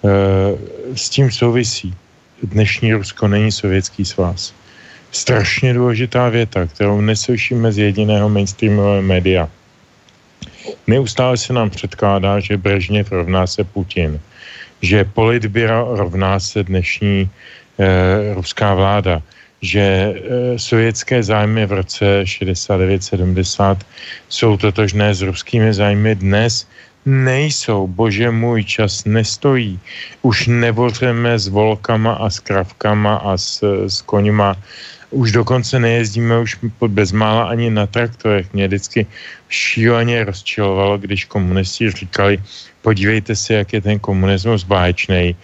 Eh, 0.05 0.59
s 0.97 1.11
tím 1.11 1.31
souvisí. 1.31 1.95
Dnešní 2.43 2.93
Rusko 2.93 3.29
není 3.29 3.53
sovětský 3.53 4.05
svaz. 4.05 4.55
Strašně 5.13 5.75
důležitá 5.75 6.29
věta, 6.29 6.67
kterou 6.67 7.01
neslyšíme 7.01 7.73
z 7.73 7.79
jediného 7.79 8.29
mainstreamového 8.29 9.03
média. 9.03 9.49
Neustále 10.87 11.37
se 11.37 11.53
nám 11.53 11.71
předkládá, 11.71 12.41
že 12.41 12.57
Brežněv 12.57 13.13
rovná 13.13 13.47
se 13.47 13.65
Putin, 13.65 14.21
že 14.83 15.05
politbira 15.05 15.85
rovná 15.85 16.41
se 16.41 16.65
dnešní 16.65 17.31
eh, 17.79 18.35
ruská 18.35 18.75
vláda, 18.75 19.23
že 19.63 19.81
e, 19.81 20.15
sovětské 20.59 21.23
zájmy 21.23 21.67
v 21.67 21.73
roce 21.73 22.23
69-70 22.23 23.77
jsou 24.29 24.57
totožné 24.57 25.15
s 25.15 25.23
ruskými 25.23 25.75
zájmy 25.75 26.15
dnes, 26.15 26.67
nejsou, 27.07 27.87
bože 27.87 28.31
můj, 28.31 28.65
čas 28.65 29.05
nestojí. 29.05 29.81
Už 30.23 30.47
nevořeme 30.47 31.39
s 31.39 31.49
volkama 31.49 32.13
a 32.13 32.31
s 32.31 32.41
kravkama 32.41 33.17
a 33.17 33.37
s, 33.37 33.63
s 33.87 34.03
koněma. 34.03 34.57
Už 35.13 35.33
dokonce 35.33 35.79
nejezdíme 35.79 36.41
už 36.41 36.57
bezmála 36.89 37.53
ani 37.53 37.71
na 37.71 37.87
traktorech. 37.87 38.53
Mě 38.53 38.67
vždycky 38.67 39.07
šíleně 39.49 40.25
rozčilovalo, 40.25 40.99
když 40.99 41.25
komunisti 41.25 41.91
říkali, 41.91 42.41
podívejte 42.83 43.37
se, 43.37 43.55
jak 43.55 43.73
je 43.73 43.81
ten 43.81 43.99
komunismus 43.99 44.65
báječný. 44.65 45.37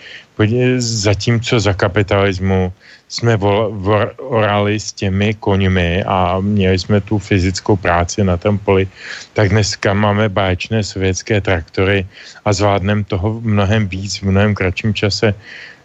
Zatímco 0.79 1.61
za 1.61 1.73
kapitalismu 1.73 2.73
jsme 3.09 3.37
vol, 3.37 3.75
orali 4.17 4.81
s 4.81 4.93
těmi 4.93 5.35
koňmi 5.35 6.05
a 6.07 6.41
měli 6.41 6.79
jsme 6.79 7.01
tu 7.01 7.19
fyzickou 7.19 7.77
práci 7.77 8.25
na 8.25 8.37
tom 8.37 8.59
poli, 8.59 8.89
tak 9.33 9.49
dneska 9.49 9.95
máme 9.95 10.29
báječné 10.29 10.85
sovětské 10.85 11.41
traktory 11.41 12.07
a 12.45 12.53
zvládneme 12.53 13.05
toho 13.05 13.41
mnohem 13.41 13.89
víc 13.89 14.23
v 14.23 14.31
mnohem 14.33 14.55
kratším 14.55 14.95
čase. 14.95 15.35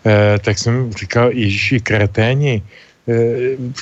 E, 0.06 0.40
tak 0.40 0.60
jsem 0.60 0.94
říkal, 0.94 1.32
ježiši, 1.32 1.80
kreténi, 1.80 2.64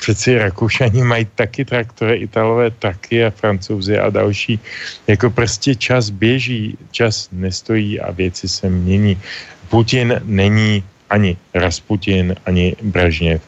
přeci 0.00 0.38
Rakušani 0.38 1.02
mají 1.02 1.26
taky 1.34 1.64
traktory, 1.64 2.16
Italové 2.16 2.70
taky 2.70 3.24
a 3.24 3.30
Francouzi 3.30 3.98
a 3.98 4.10
další. 4.10 4.60
Jako 5.06 5.30
prostě 5.30 5.74
čas 5.74 6.10
běží, 6.10 6.78
čas 6.90 7.28
nestojí 7.32 8.00
a 8.00 8.10
věci 8.10 8.48
se 8.48 8.70
mění. 8.70 9.20
Putin 9.68 10.20
není 10.24 10.84
ani 11.10 11.36
Rasputin, 11.54 12.34
ani 12.46 12.76
Brežněv. 12.82 13.42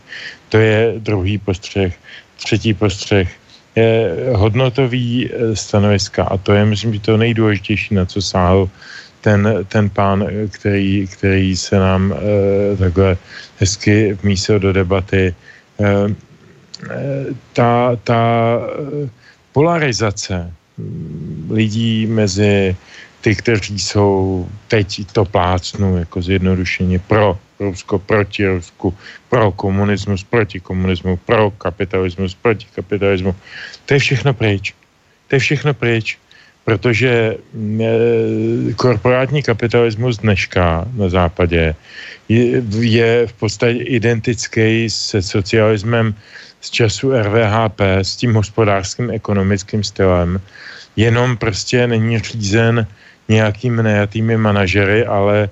To 0.48 0.58
je 0.58 0.94
druhý 0.98 1.38
postřeh. 1.38 1.94
Třetí 2.36 2.74
postřeh 2.74 3.28
je 3.76 4.16
hodnotový 4.34 5.30
eh, 5.30 5.56
stanoviska 5.56 6.24
a 6.24 6.36
to 6.36 6.52
je, 6.52 6.64
myslím, 6.64 6.94
že 6.94 7.00
to 7.00 7.16
nejdůležitější, 7.16 7.94
na 7.94 8.06
co 8.06 8.22
sáhl 8.22 8.70
ten, 9.24 9.64
ten 9.68 9.90
pán, 9.90 10.28
který, 10.50 11.08
který 11.08 11.56
se 11.56 11.76
nám 11.78 12.12
e, 12.12 12.76
takhle 12.76 13.16
hezky 13.58 14.12
vmísil 14.22 14.58
do 14.58 14.72
debaty. 14.72 15.34
E, 15.80 16.14
ta, 17.52 17.96
ta 18.04 18.22
polarizace 19.52 20.52
hm, 20.78 21.48
lidí 21.50 22.06
mezi 22.06 22.76
ty, 23.20 23.34
kteří 23.34 23.78
jsou 23.78 24.48
teď 24.68 25.06
to 25.12 25.24
plácnu 25.24 25.96
jako 25.98 26.22
zjednodušeně 26.22 26.98
pro 26.98 27.38
Rusko, 27.60 27.98
proti 27.98 28.46
Rusku, 28.46 28.94
pro 29.28 29.52
komunismus, 29.52 30.24
proti 30.24 30.60
komunismu, 30.60 31.16
pro 31.16 31.50
kapitalismus, 31.50 32.34
proti 32.34 32.66
kapitalismu. 32.74 33.34
To 33.86 33.94
je 33.94 34.00
všechno 34.00 34.34
pryč. 34.34 34.74
To 35.28 35.36
je 35.36 35.40
všechno 35.40 35.74
pryč, 35.74 36.18
protože 36.64 37.36
mm, 37.52 38.72
korporátní 38.76 39.42
kapitalismus 39.42 40.18
dneška 40.18 40.84
na 40.96 41.08
západě 41.08 41.74
je, 42.28 42.62
je 42.80 43.26
v 43.26 43.32
podstatě 43.32 43.78
identický 43.78 44.90
se 44.90 45.22
socialismem 45.22 46.14
z 46.60 46.70
času 46.70 47.12
RVHP, 47.12 47.80
s 47.80 48.16
tím 48.16 48.34
hospodářským 48.34 49.10
ekonomickým 49.10 49.84
stylem, 49.84 50.40
jenom 50.96 51.36
prostě 51.36 51.86
není 51.86 52.18
řízen 52.18 52.86
nějakými 53.28 53.82
nejatými 53.82 54.36
manažery, 54.36 55.06
ale 55.06 55.48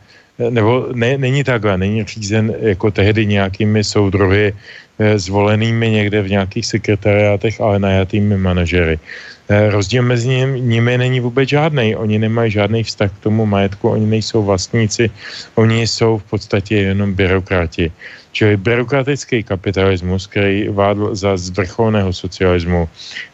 nebo 0.51 0.87
ne, 0.95 1.19
není 1.19 1.45
takhle, 1.45 1.79
není 1.79 2.05
řízen 2.05 2.55
jako 2.61 2.91
tehdy 2.91 3.27
nějakými 3.27 3.85
soudruhy 3.85 4.53
eh, 4.99 5.19
zvolenými 5.19 5.91
někde 5.91 6.23
v 6.23 6.31
nějakých 6.31 6.67
sekretariátech, 6.67 7.61
ale 7.61 7.79
najatými 7.79 8.39
manažery. 8.39 8.99
Eh, 9.49 9.71
rozdíl 9.71 10.03
mezi 10.03 10.29
nimi 10.59 10.99
není 10.99 11.21
vůbec 11.21 11.49
žádný. 11.49 11.97
Oni 11.97 12.19
nemají 12.19 12.51
žádný 12.51 12.83
vztah 12.83 13.11
k 13.11 13.23
tomu 13.29 13.47
majetku, 13.47 13.89
oni 13.89 14.07
nejsou 14.07 14.43
vlastníci, 14.43 15.11
oni 15.55 15.87
jsou 15.87 16.19
v 16.19 16.25
podstatě 16.25 16.77
jenom 16.77 17.15
byrokrati. 17.15 17.93
Čili 18.33 18.57
byrokratický 18.57 19.43
kapitalismus, 19.43 20.27
který 20.27 20.69
vádl 20.73 21.15
za 21.15 21.37
zvrcholného 21.37 22.13
socialismu, 22.13 22.89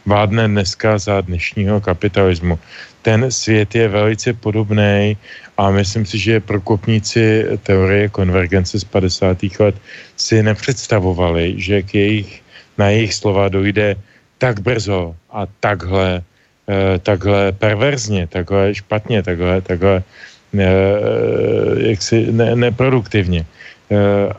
vádne 0.05 0.47
dneska 0.47 0.97
za 0.97 1.21
dnešního 1.21 1.79
kapitalismu. 1.81 2.59
Ten 3.01 3.31
svět 3.31 3.75
je 3.75 3.87
velice 3.87 4.33
podobný 4.33 5.17
a 5.57 5.69
myslím 5.71 6.05
si, 6.05 6.17
že 6.19 6.39
prokopníci 6.39 7.45
teorie 7.63 8.09
konvergence 8.09 8.79
z 8.79 8.83
50. 8.83 9.37
let 9.59 9.75
si 10.15 10.43
nepředstavovali, 10.43 11.55
že 11.57 11.81
k 11.81 11.95
jejich, 11.95 12.41
na 12.77 12.89
jejich 12.89 13.13
slova 13.13 13.49
dojde 13.49 13.95
tak 14.37 14.59
brzo 14.59 15.15
a 15.31 15.47
takhle, 15.59 16.23
eh, 16.67 16.99
takhle 16.99 17.51
perverzně, 17.51 18.27
takhle 18.27 18.75
špatně, 18.75 19.23
takhle, 19.23 19.61
takhle 19.61 20.03
eh, 20.59 20.67
jaksi 21.91 22.31
ne, 22.31 22.55
neproduktivně. 22.55 23.45
Eh, 23.91 24.33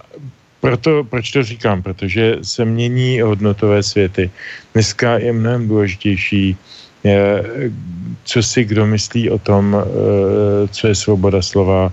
proto, 0.60 1.04
proč 1.04 1.30
to 1.32 1.42
říkám? 1.42 1.82
Protože 1.82 2.36
se 2.42 2.64
mění 2.64 3.20
hodnotové 3.20 3.82
světy. 3.82 4.30
Dneska 4.72 5.18
je 5.18 5.32
mnohem 5.32 5.68
důležitější, 5.68 6.56
co 8.24 8.42
si 8.42 8.64
kdo 8.64 8.86
myslí 8.86 9.30
o 9.30 9.38
tom, 9.38 9.76
co 10.70 10.86
je 10.86 10.94
svoboda 10.94 11.42
slova, 11.42 11.92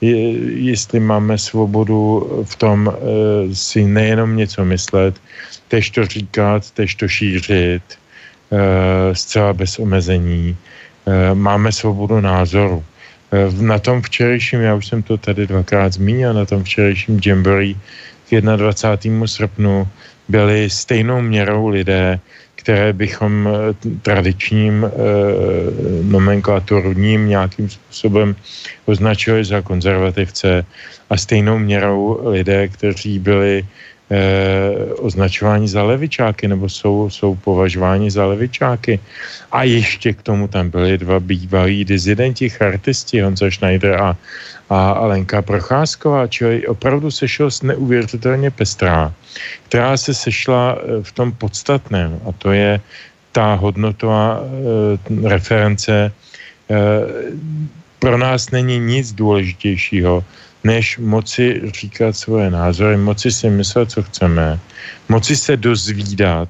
je, 0.00 0.32
jestli 0.70 1.00
máme 1.00 1.38
svobodu 1.38 2.26
v 2.44 2.54
tom 2.56 2.92
si 3.52 3.84
nejenom 3.84 4.36
něco 4.36 4.64
myslet, 4.64 5.14
tež 5.68 5.90
to 5.90 6.06
říkat, 6.06 6.70
tež 6.70 6.94
to 6.94 7.08
šířit, 7.08 7.82
zcela 9.12 9.52
bez 9.52 9.78
omezení. 9.78 10.56
Máme 11.34 11.72
svobodu 11.72 12.20
názoru. 12.20 12.84
Na 13.60 13.78
tom 13.78 14.02
včerejším, 14.02 14.60
já 14.60 14.74
už 14.74 14.86
jsem 14.86 15.02
to 15.02 15.16
tady 15.16 15.46
dvakrát 15.46 15.92
zmínil, 15.92 16.34
na 16.34 16.44
tom 16.44 16.64
včerejším 16.64 17.20
Jamboree 17.26 17.74
k 18.30 18.40
21. 18.40 19.26
srpnu 19.26 19.88
byli 20.28 20.70
stejnou 20.70 21.20
měrou 21.20 21.68
lidé, 21.68 22.20
které 22.68 22.92
bychom 22.92 23.48
eh, 23.48 23.74
tradičním 24.02 24.84
e, 24.84 24.90
nomenklaturním 26.04 27.28
nějakým 27.28 27.68
způsobem 27.68 28.36
označili 28.84 29.44
za 29.44 29.62
konzervativce 29.64 30.64
a 31.10 31.16
stejnou 31.16 31.58
měrou 31.58 32.20
lidé, 32.28 32.68
kteří 32.68 33.18
byli 33.18 33.64
eh, 33.64 33.66
označováni 34.98 35.68
za 35.68 35.82
levičáky 35.82 36.48
nebo 36.48 36.68
jsou, 36.68 37.10
jsou 37.10 37.34
považováni 37.34 38.10
za 38.10 38.26
levičáky. 38.26 39.00
A 39.52 39.62
ještě 39.62 40.12
k 40.12 40.22
tomu 40.22 40.48
tam 40.48 40.70
byli 40.70 40.98
dva 40.98 41.20
bývalí 41.20 41.84
dizidenti, 41.84 42.48
chartisti, 42.48 43.20
Honza 43.20 43.50
Schneider 43.50 44.00
a, 44.00 44.16
a 44.70 45.06
Lenka 45.06 45.42
Procházková, 45.42 46.26
čili 46.26 46.66
opravdu 46.66 47.10
sešel 47.10 47.50
s 47.50 47.62
neuvěřitelně 47.62 48.50
pestrá, 48.50 49.12
která 49.68 49.96
se 49.96 50.14
sešla 50.14 50.76
eh, 50.76 51.02
v 51.02 51.12
tom 51.12 51.32
podstatném 51.32 52.20
a 52.28 52.32
to 52.32 52.52
je 52.52 52.80
ta 53.32 53.54
hodnotová 53.54 54.40
e, 54.40 55.28
reference. 55.28 55.92
E, 55.94 56.10
pro 57.98 58.18
nás 58.18 58.50
není 58.50 58.78
nic 58.78 59.12
důležitějšího, 59.12 60.24
než 60.64 60.98
moci 60.98 61.62
říkat 61.80 62.16
svoje 62.16 62.50
názory, 62.50 62.96
moci 62.96 63.30
si 63.30 63.50
myslet, 63.50 63.90
co 63.90 64.02
chceme, 64.02 64.58
moci 65.08 65.36
se 65.36 65.56
dozvídat 65.56 66.48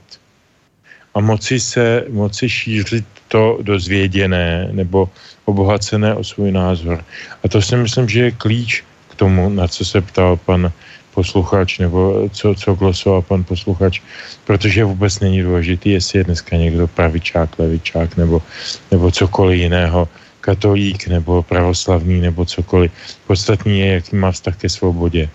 a 1.14 1.20
moci 1.20 1.60
se, 1.60 2.04
moci 2.08 2.48
šířit 2.48 3.04
to 3.28 3.58
dozvěděné 3.62 4.68
nebo 4.72 5.08
obohacené 5.44 6.14
o 6.14 6.24
svůj 6.24 6.52
názor. 6.52 7.04
A 7.44 7.48
to 7.48 7.62
si 7.62 7.76
myslím, 7.76 8.08
že 8.08 8.20
je 8.20 8.30
klíč 8.30 8.84
k 9.10 9.14
tomu, 9.14 9.48
na 9.48 9.68
co 9.68 9.84
se 9.84 10.00
ptal 10.00 10.36
pan 10.36 10.72
posluchač, 11.14 11.78
nebo 11.78 12.28
co, 12.32 12.54
co 12.54 12.74
glosoval 12.74 13.22
pan 13.22 13.44
posluchač, 13.44 14.00
protože 14.44 14.84
vůbec 14.84 15.20
není 15.20 15.42
důležitý, 15.42 15.90
jestli 15.90 16.18
je 16.18 16.24
dneska 16.24 16.56
někdo 16.56 16.86
pravičák, 16.86 17.58
levičák, 17.58 18.16
nebo, 18.16 18.42
nebo 18.90 19.10
cokoliv 19.10 19.58
jiného 19.60 20.08
katolík 20.40 21.08
nebo 21.08 21.42
pravoslavný 21.42 22.20
nebo 22.20 22.44
cokoliv. 22.44 22.92
Podstatní 23.26 23.80
je, 23.80 23.86
jaký 23.94 24.16
má 24.16 24.32
vztah 24.32 24.56
ke 24.56 24.68
svobodě. 24.68 25.28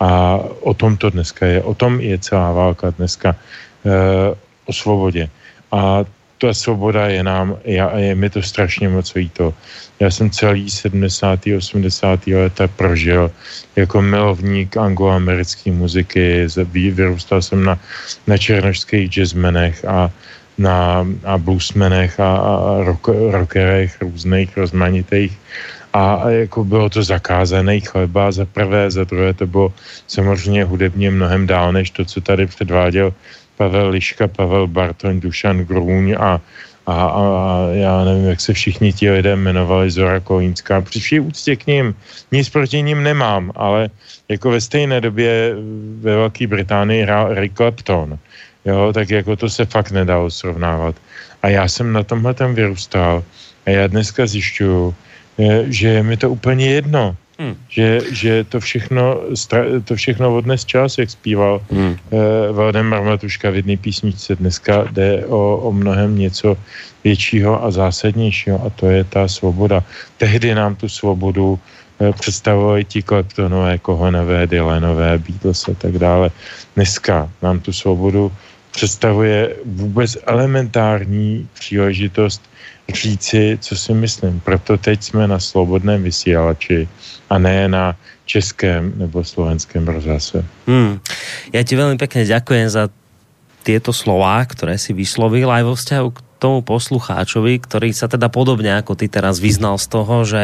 A 0.00 0.38
o 0.60 0.74
tom 0.74 0.96
to 0.96 1.10
dneska 1.10 1.46
je. 1.46 1.62
O 1.62 1.74
tom 1.74 2.00
je 2.00 2.18
celá 2.18 2.52
válka 2.52 2.90
dneska. 2.90 3.36
E, 3.86 4.36
o 4.66 4.72
svobodě. 4.72 5.28
A 5.72 6.04
ta 6.38 6.54
svoboda 6.54 7.08
je 7.08 7.22
nám, 7.22 7.56
já, 7.64 7.98
je 7.98 8.14
mi 8.14 8.30
to 8.30 8.42
strašně 8.42 8.88
moc 8.88 9.14
líto. 9.14 9.54
Já 10.00 10.10
jsem 10.10 10.30
celý 10.30 10.70
70. 10.70 11.40
80. 11.56 12.26
leta 12.26 12.68
prožil 12.68 13.30
jako 13.76 14.02
milovník 14.02 14.76
angloamerické 14.76 15.72
muziky, 15.72 16.46
vyrůstal 16.90 17.42
jsem 17.42 17.64
na, 17.64 17.78
na 18.26 18.36
černožských 18.38 19.10
jazzmenech 19.10 19.84
a 19.84 20.10
na 20.58 21.06
a 21.24 21.38
bluesmenech 21.38 22.20
a, 22.20 22.36
a 22.36 22.84
rock, 22.84 23.08
rockerech 23.08 23.96
různých, 24.00 24.56
rozmanitých. 24.56 25.38
A, 25.92 26.14
a 26.14 26.30
jako 26.30 26.64
bylo 26.64 26.88
to 26.90 27.02
zakázané 27.02 27.80
chleba 27.80 28.32
za 28.32 28.44
prvé, 28.44 28.90
za 28.90 29.04
druhé 29.04 29.34
to 29.34 29.46
bylo 29.46 29.72
samozřejmě 30.06 30.64
hudebně 30.64 31.10
mnohem 31.10 31.46
dál, 31.46 31.72
než 31.72 31.90
to, 31.90 32.04
co 32.04 32.20
tady 32.20 32.46
předváděl 32.46 33.12
Pavel 33.56 33.88
Liška, 33.88 34.28
Pavel 34.28 34.66
Bartoň, 34.66 35.20
Dušan 35.20 35.58
Grůň 35.58 36.16
a, 36.20 36.20
a, 36.20 36.40
a, 36.86 37.06
a 37.06 37.68
já 37.72 38.04
nevím, 38.04 38.24
jak 38.24 38.40
se 38.40 38.52
všichni 38.52 38.92
ti 38.92 39.10
lidé 39.10 39.32
jmenovali, 39.32 39.90
Zora 39.90 40.20
Kolínská. 40.20 40.80
Při 40.80 41.00
vší 41.00 41.20
úctě 41.20 41.56
k 41.56 41.66
ním, 41.66 41.94
nic 42.32 42.48
proti 42.48 42.82
ním 42.82 43.02
nemám, 43.02 43.52
ale 43.56 43.90
jako 44.28 44.50
ve 44.50 44.60
stejné 44.60 45.00
době 45.00 45.54
ve 46.00 46.16
Velké 46.16 46.46
Británii 46.46 47.02
hrál 47.02 47.34
Rick 47.34 47.56
Clapton 47.56 48.18
jo, 48.66 48.92
tak 48.92 49.10
jako 49.10 49.36
to 49.36 49.48
se 49.48 49.64
fakt 49.64 49.90
nedalo 49.90 50.30
srovnávat. 50.30 50.94
A 51.42 51.48
já 51.48 51.68
jsem 51.68 51.92
na 51.92 52.02
tomhle 52.02 52.34
tam 52.34 52.54
vyrůstal 52.54 53.24
a 53.66 53.70
já 53.70 53.86
dneska 53.86 54.26
zjišťuju, 54.26 54.94
že 55.68 55.88
je 55.88 56.02
mi 56.02 56.16
to 56.16 56.30
úplně 56.30 56.66
jedno. 56.66 57.16
Hmm. 57.38 57.52
Že, 57.68 58.00
že 58.12 58.32
to, 58.48 58.60
všechno, 58.60 59.20
to 59.84 59.92
všechno 59.96 60.36
odnes 60.36 60.64
čas, 60.64 60.98
jak 60.98 61.10
zpíval 61.10 61.60
hmm. 61.70 61.96
eh, 62.12 62.52
Valdemar 62.52 63.04
Matuška 63.04 63.50
v 63.50 63.56
jedné 63.56 63.76
písničce. 63.76 64.36
Dneska 64.36 64.88
jde 64.90 65.26
o, 65.28 65.56
o 65.56 65.72
mnohem 65.72 66.18
něco 66.18 66.56
většího 67.04 67.64
a 67.64 67.70
zásadnějšího 67.70 68.56
a 68.64 68.70
to 68.70 68.88
je 68.88 69.04
ta 69.04 69.28
svoboda. 69.28 69.84
Tehdy 70.16 70.54
nám 70.54 70.80
tu 70.80 70.88
svobodu 70.88 71.60
eh, 72.00 72.12
představovali 72.12 72.84
ti 72.84 73.02
Kleptonové, 73.02 73.78
Kohanové, 73.78 74.46
Dylanové, 74.46 75.18
Beatles 75.18 75.68
a 75.68 75.74
tak 75.76 76.00
dále. 76.00 76.32
Dneska 76.74 77.28
nám 77.42 77.60
tu 77.60 77.72
svobodu 77.72 78.32
představuje 78.76 79.56
vůbec 79.64 80.20
elementární 80.28 81.48
příležitost 81.56 82.42
říci, 82.92 83.58
co 83.60 83.76
si 83.76 83.92
myslím. 83.94 84.40
Proto 84.40 84.76
teď 84.76 85.02
jsme 85.02 85.24
na 85.26 85.40
slobodném 85.40 86.02
vysílači 86.02 86.88
a 87.30 87.38
ne 87.38 87.68
na 87.68 87.96
českém 88.28 88.92
nebo 88.96 89.24
slovenském 89.24 89.88
rozhlase. 89.88 90.44
Hmm. 90.66 91.00
Já 91.52 91.62
ti 91.62 91.76
velmi 91.76 91.96
pěkně 91.96 92.24
děkuji 92.24 92.68
za 92.68 92.88
tieto 93.62 93.92
slova, 93.92 94.44
které 94.44 94.78
si 94.78 94.92
vyslovil 94.92 95.48
aj 95.50 95.62
vo 95.62 95.74
vzťahu 95.74 96.10
k 96.10 96.25
tomu 96.36 96.60
poslucháčovi, 96.60 97.58
ktorý 97.60 97.90
sa 97.96 98.06
teda 98.06 98.28
podobne 98.28 98.76
ako 98.76 98.94
ty 98.94 99.08
teraz 99.08 99.40
vyznal 99.40 99.80
z 99.80 99.86
toho, 99.88 100.16
že 100.22 100.42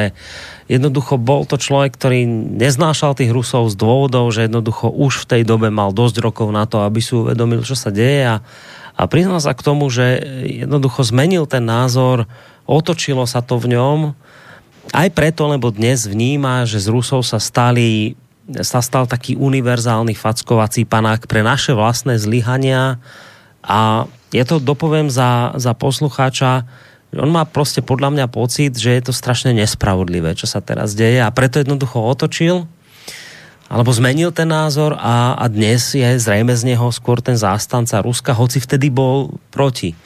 jednoducho 0.66 1.20
bol 1.20 1.44
to 1.44 1.60
človek, 1.60 1.92
ktorý 1.94 2.24
neznášal 2.56 3.12
tých 3.12 3.30
Rusov 3.30 3.68
z 3.68 3.76
dôvodov, 3.76 4.32
že 4.32 4.48
jednoducho 4.48 4.88
už 4.88 5.24
v 5.24 5.28
tej 5.28 5.42
dobe 5.44 5.68
mal 5.68 5.92
dosť 5.92 6.16
rokov 6.24 6.48
na 6.50 6.64
to, 6.64 6.82
aby 6.84 7.04
si 7.04 7.12
uvedomil, 7.12 7.60
čo 7.62 7.76
sa 7.76 7.92
deje 7.92 8.24
a, 8.24 8.36
a 8.96 9.02
priznal 9.04 9.38
sa 9.38 9.52
k 9.52 9.64
tomu, 9.64 9.92
že 9.92 10.20
jednoducho 10.48 11.04
zmenil 11.04 11.44
ten 11.44 11.64
názor, 11.64 12.24
otočilo 12.64 13.28
sa 13.28 13.44
to 13.44 13.60
v 13.60 13.76
ňom, 13.76 14.16
aj 14.90 15.08
preto, 15.14 15.46
lebo 15.46 15.70
dnes 15.70 16.10
vníma, 16.10 16.66
že 16.66 16.82
z 16.82 16.90
Rusov 16.90 17.22
sa 17.22 17.38
stali 17.38 18.18
sa 18.50 18.82
stal 18.82 19.06
taký 19.06 19.38
univerzálny 19.38 20.18
fackovací 20.18 20.82
panák 20.82 21.30
pre 21.30 21.46
naše 21.46 21.72
vlastné 21.78 22.18
zlyhania 22.18 22.98
a 23.62 24.10
je 24.32 24.44
to, 24.44 24.58
dopovím 24.58 25.12
za, 25.12 25.52
za 25.54 25.76
poslucháča, 25.76 26.64
on 27.12 27.28
má 27.28 27.44
prostě 27.44 27.84
podľa 27.84 28.08
mňa 28.10 28.26
pocit, 28.32 28.72
že 28.72 28.90
je 28.90 29.02
to 29.04 29.12
strašně 29.12 29.52
nespravodlivé, 29.52 30.32
čo 30.32 30.48
sa 30.48 30.64
teraz 30.64 30.96
deje 30.96 31.20
a 31.20 31.28
preto 31.28 31.60
jednoducho 31.60 32.00
otočil 32.00 32.64
alebo 33.72 33.92
zmenil 33.92 34.32
ten 34.32 34.48
názor 34.48 34.96
a, 35.00 35.36
a 35.36 35.44
dnes 35.48 35.96
je 35.96 36.04
zrejme 36.04 36.52
z 36.56 36.72
neho 36.72 36.92
skôr 36.92 37.24
ten 37.24 37.36
zástanca 37.36 38.04
Ruska, 38.04 38.36
hoci 38.36 38.60
vtedy 38.60 38.92
bol 38.92 39.40
proti. 39.48 39.96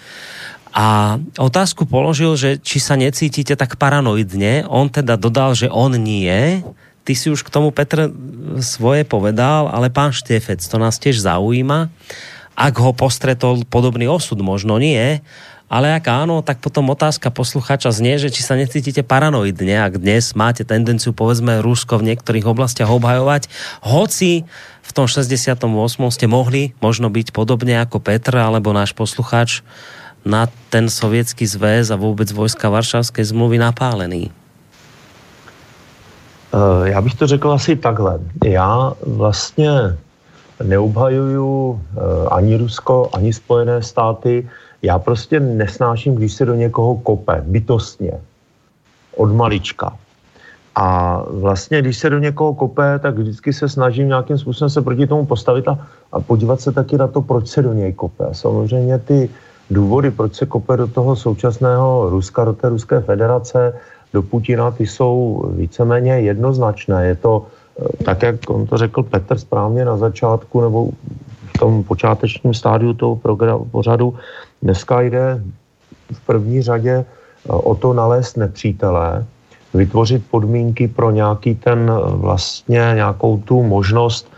A 0.71 1.19
otázku 1.35 1.83
položil, 1.83 2.39
že 2.39 2.51
či 2.63 2.79
sa 2.79 2.95
necítite 2.95 3.59
tak 3.59 3.75
paranoidne. 3.75 4.71
On 4.71 4.87
teda 4.87 5.19
dodal, 5.19 5.57
že 5.59 5.73
on 5.73 5.99
nie. 5.99 6.63
Ty 7.03 7.13
si 7.17 7.27
už 7.33 7.43
k 7.43 7.51
tomu, 7.51 7.75
Petr, 7.75 8.13
svoje 8.63 9.03
povedal, 9.03 9.67
ale 9.73 9.91
pán 9.91 10.15
Štefec, 10.15 10.63
to 10.63 10.77
nás 10.79 11.01
tiež 11.03 11.19
zaujíma 11.19 11.91
ak 12.57 12.75
ho 12.81 12.97
postretol 12.97 13.69
podobný 13.69 14.09
osud, 14.09 14.41
možno 14.41 14.81
nie, 14.81 15.21
ale 15.67 15.93
ak 15.93 16.07
áno, 16.09 16.41
tak 16.47 16.63
potom 16.63 16.89
otázka 16.95 17.29
posluchača 17.35 17.91
znie, 17.91 18.23
že 18.23 18.31
či 18.31 18.41
sa 18.41 18.55
necítite 18.55 19.03
paranoidne, 19.03 19.83
ak 19.83 19.99
dnes 19.99 20.33
máte 20.39 20.63
tendenciu, 20.63 21.11
povedzme, 21.13 21.59
Rusko 21.59 22.01
v 22.01 22.15
niektorých 22.15 22.47
oblastiach 22.47 22.89
obhajovať, 22.89 23.51
hoci 23.83 24.47
v 24.87 24.91
tom 24.95 25.11
68. 25.11 25.59
ste 26.15 26.27
mohli 26.31 26.73
možno 26.79 27.11
byť 27.11 27.35
podobne 27.35 27.83
ako 27.83 27.99
Petr 27.99 28.39
alebo 28.39 28.71
náš 28.71 28.95
posluchač 28.95 29.67
na 30.23 30.47
ten 30.71 30.87
sovětský 30.87 31.47
zväz 31.47 31.91
a 31.91 31.99
vůbec 31.99 32.31
vojska 32.33 32.71
Varšavské 32.71 33.23
zmluvy 33.27 33.59
napálený? 33.59 34.31
Eh, 36.55 36.91
já 36.91 37.01
bych 37.03 37.15
to 37.15 37.27
řekl 37.27 37.53
asi 37.53 37.77
takhle. 37.77 38.19
Já 38.45 38.93
vlastně 39.07 39.71
neobhajuju 40.63 41.81
eh, 41.81 42.01
ani 42.31 42.57
Rusko, 42.57 43.11
ani 43.13 43.33
Spojené 43.33 43.83
státy. 43.83 44.49
Já 44.83 44.99
prostě 44.99 45.41
nesnáším, 45.41 46.15
když 46.15 46.33
se 46.33 46.45
do 46.45 46.55
někoho 46.55 46.95
kope, 46.95 47.45
bytostně, 47.47 48.13
od 49.17 49.33
malička. 49.33 49.97
A 50.77 51.23
vlastně, 51.31 51.81
když 51.83 51.99
se 51.99 52.11
do 52.11 52.19
někoho 52.19 52.55
kope, 52.55 52.99
tak 52.99 53.19
vždycky 53.19 53.53
se 53.53 53.69
snažím 53.69 54.09
nějakým 54.09 54.39
způsobem 54.39 54.71
se 54.71 54.83
proti 54.83 55.07
tomu 55.07 55.27
postavit 55.27 55.69
a, 55.69 55.79
a 56.13 56.21
podívat 56.21 56.61
se 56.61 56.73
taky 56.73 56.99
na 56.99 57.09
to, 57.09 57.23
proč 57.23 57.49
se 57.49 57.63
do 57.63 57.73
něj 57.73 57.93
kope. 57.93 58.25
A 58.25 58.35
samozřejmě 58.35 58.99
ty 58.99 59.31
důvody, 59.71 60.11
proč 60.11 60.35
se 60.35 60.47
kope 60.47 60.77
do 60.77 60.87
toho 60.87 61.17
současného 61.17 62.11
Ruska, 62.11 62.45
do 62.45 62.53
té 62.53 62.69
Ruské 62.69 63.01
federace, 63.01 63.73
do 64.13 64.23
Putina, 64.23 64.71
ty 64.71 64.87
jsou 64.87 65.45
víceméně 65.57 66.21
jednoznačné. 66.21 67.07
Je 67.07 67.17
to 67.17 67.47
tak 68.05 68.23
jak 68.23 68.51
on 68.51 68.67
to 68.67 68.77
řekl 68.77 69.03
Petr 69.03 69.39
správně 69.39 69.85
na 69.85 69.97
začátku, 69.97 70.61
nebo 70.61 70.89
v 71.55 71.59
tom 71.59 71.85
počátečním 71.85 72.55
stádiu 72.55 72.93
toho 72.93 73.17
programu, 73.17 73.65
pořadu, 73.65 74.15
dneska 74.63 75.01
jde 75.01 75.43
v 76.13 76.21
první 76.27 76.63
řadě 76.63 76.91
e, 76.91 77.05
o 77.49 77.75
to 77.75 77.93
nalézt 77.93 78.37
nepřítele, 78.37 79.25
vytvořit 79.75 80.25
podmínky 80.31 80.89
pro 80.89 81.11
nějaký 81.11 81.55
ten 81.55 81.91
e, 81.91 82.17
vlastně 82.17 82.93
nějakou 82.95 83.39
tu 83.39 83.63
možnost 83.63 84.29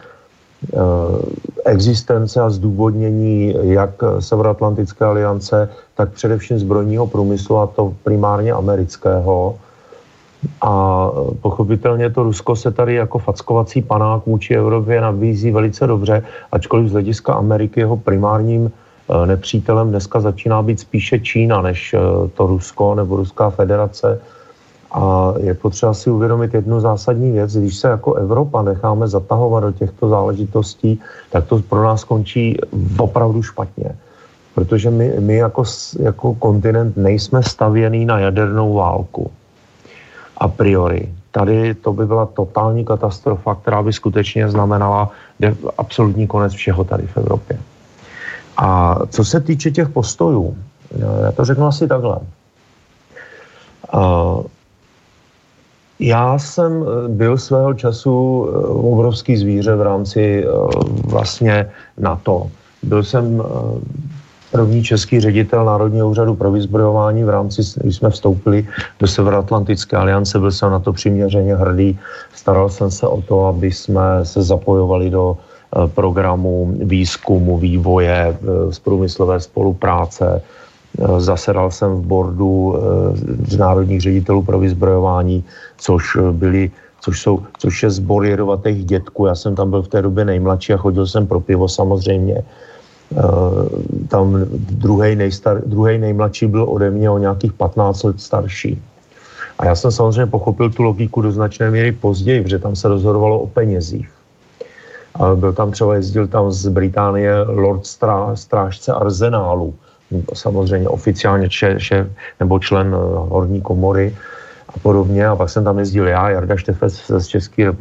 existence 1.64 2.40
a 2.40 2.50
zdůvodnění 2.50 3.54
jak 3.62 3.90
Severoatlantické 4.18 5.04
aliance, 5.04 5.68
tak 5.94 6.12
především 6.12 6.58
zbrojního 6.58 7.06
průmyslu, 7.06 7.58
a 7.58 7.66
to 7.66 7.94
primárně 8.04 8.52
amerického. 8.52 9.58
A 10.60 11.10
pochopitelně 11.40 12.10
to 12.10 12.22
Rusko 12.22 12.56
se 12.56 12.70
tady 12.70 12.94
jako 12.94 13.18
fackovací 13.18 13.82
panák 13.82 14.26
vůči 14.26 14.54
Evropě 14.54 15.00
nabízí 15.00 15.50
velice 15.50 15.86
dobře, 15.86 16.22
ačkoliv 16.52 16.88
z 16.88 16.92
hlediska 16.92 17.34
Ameriky 17.34 17.80
jeho 17.80 17.96
primárním 17.96 18.70
Eh, 19.08 19.26
nepřítelem 19.26 19.88
dneska 19.88 20.20
začíná 20.20 20.62
být 20.62 20.80
spíše 20.80 21.18
Čína 21.18 21.62
než 21.62 21.94
eh, 21.94 21.98
to 22.34 22.46
Rusko 22.46 22.94
nebo 22.94 23.16
Ruská 23.16 23.50
federace. 23.50 24.20
A 24.92 25.34
je 25.36 25.54
potřeba 25.54 25.94
si 25.94 26.10
uvědomit 26.10 26.54
jednu 26.54 26.80
zásadní 26.80 27.32
věc. 27.32 27.56
Když 27.56 27.76
se 27.76 27.88
jako 27.88 28.14
Evropa 28.14 28.62
necháme 28.62 29.08
zatahovat 29.08 29.64
do 29.64 29.72
těchto 29.72 30.08
záležitostí, 30.08 31.00
tak 31.30 31.46
to 31.46 31.58
pro 31.58 31.84
nás 31.84 32.04
končí 32.04 32.56
opravdu 32.98 33.42
špatně. 33.42 33.96
Protože 34.54 34.90
my, 34.90 35.12
my 35.20 35.36
jako, 35.36 35.64
jako 36.00 36.34
kontinent 36.34 36.96
nejsme 36.96 37.42
stavěný 37.42 38.04
na 38.04 38.18
jadernou 38.18 38.74
válku. 38.74 39.30
A 40.38 40.48
priori. 40.48 41.12
Tady 41.30 41.74
to 41.74 41.92
by 41.92 42.06
byla 42.06 42.26
totální 42.26 42.84
katastrofa, 42.84 43.54
která 43.54 43.82
by 43.82 43.92
skutečně 43.92 44.48
znamenala 44.48 45.10
absolutní 45.78 46.26
konec 46.26 46.52
všeho 46.52 46.84
tady 46.84 47.06
v 47.06 47.16
Evropě. 47.16 47.58
A 48.56 48.98
co 49.06 49.24
se 49.24 49.40
týče 49.40 49.70
těch 49.70 49.88
postojů, 49.88 50.56
eh, 50.94 51.24
já 51.24 51.32
to 51.32 51.44
řeknu 51.44 51.66
asi 51.66 51.88
takhle. 51.88 52.18
Uh, 53.94 54.42
já 55.98 56.38
jsem 56.38 56.72
eh, 56.82 57.08
byl 57.08 57.38
svého 57.38 57.74
času 57.74 58.42
obrovský 58.92 59.36
zvíře 59.36 59.76
v 59.76 59.82
rámci 59.82 60.46
vlastně 61.04 61.70
NATO. 61.98 62.50
Byl 62.82 63.02
jsem 63.02 63.42
první 64.52 64.84
český 64.84 65.20
ředitel 65.20 65.64
Národního 65.64 66.08
úřadu 66.08 66.34
pro 66.34 66.52
vyzbrojování 66.52 67.24
v 67.24 67.28
rámci, 67.28 67.62
když 67.82 67.96
jsme 67.96 68.10
vstoupili 68.10 68.66
do 69.00 69.06
Severoatlantické 69.06 69.96
aliance, 69.96 70.38
byl 70.38 70.52
jsem 70.52 70.70
na 70.70 70.78
to 70.78 70.92
přiměřeně 70.92 71.56
hrdý. 71.56 71.98
Staral 72.34 72.68
jsem 72.68 72.90
se 72.90 73.06
o 73.06 73.22
to, 73.22 73.46
aby 73.46 73.72
jsme 73.72 74.24
se 74.24 74.42
zapojovali 74.42 75.10
do 75.10 75.36
Eh, 75.68 75.84
programu 75.92 76.72
výzkumu, 76.80 77.60
vývoje, 77.60 78.36
z 78.70 78.78
eh, 78.78 78.84
průmyslové 78.84 79.36
spolupráce. 79.40 80.40
Eh, 80.40 81.20
zasedal 81.20 81.70
jsem 81.70 82.00
v 82.00 82.06
bordu 82.08 82.76
z 83.48 83.56
národních 83.56 84.00
ředitelů 84.00 84.42
pro 84.42 84.58
vyzbrojování, 84.58 85.44
což 85.76 86.16
byli 86.32 86.70
což, 87.00 87.20
jsou, 87.20 87.42
což 87.58 87.82
je 87.82 87.90
zbor 87.90 88.24
jedovatých 88.24 88.84
dětků. 88.84 89.26
Já 89.26 89.34
jsem 89.34 89.54
tam 89.54 89.70
byl 89.70 89.82
v 89.82 89.88
té 89.88 90.02
době 90.02 90.24
nejmladší 90.24 90.72
a 90.74 90.82
chodil 90.82 91.06
jsem 91.06 91.26
pro 91.26 91.40
pivo 91.40 91.68
samozřejmě. 91.68 92.42
Tam 94.08 94.44
druhý, 94.70 95.16
nejstar, 95.16 95.62
druhý 95.66 95.98
nejmladší 95.98 96.46
byl 96.46 96.66
ode 96.68 96.90
mě 96.90 97.10
o 97.10 97.18
nějakých 97.18 97.52
15 97.52 98.02
let 98.02 98.20
starší. 98.20 98.82
A 99.58 99.66
já 99.66 99.74
jsem 99.74 99.90
samozřejmě 99.90 100.26
pochopil 100.26 100.70
tu 100.70 100.82
logiku 100.82 101.22
do 101.22 101.32
značné 101.32 101.70
míry 101.70 101.92
později, 101.92 102.42
protože 102.42 102.58
tam 102.58 102.76
se 102.76 102.88
rozhodovalo 102.88 103.40
o 103.40 103.46
penězích. 103.46 104.08
Byl 105.34 105.52
tam 105.52 105.70
třeba, 105.70 105.94
jezdil 105.94 106.26
tam 106.26 106.52
z 106.52 106.68
Británie 106.68 107.42
Lord 107.42 107.86
Strá, 107.86 108.36
strážce 108.36 108.92
arzenálu, 108.92 109.74
samozřejmě 110.34 110.88
oficiálně 110.88 111.48
če, 111.48 111.80
šéf, 111.80 112.06
nebo 112.40 112.58
člen 112.58 112.94
eh, 112.94 112.98
horní 113.28 113.60
komory 113.60 114.16
a 114.68 114.78
podobně. 114.78 115.26
A 115.26 115.36
pak 115.36 115.50
jsem 115.50 115.64
tam 115.64 115.78
jezdil 115.78 116.08
já, 116.08 116.30
Jarda 116.30 116.56
Štefec 116.56 117.26
České, 117.26 117.72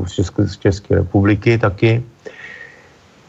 z 0.46 0.58
České 0.58 0.96
republiky 0.96 1.58
taky. 1.58 2.04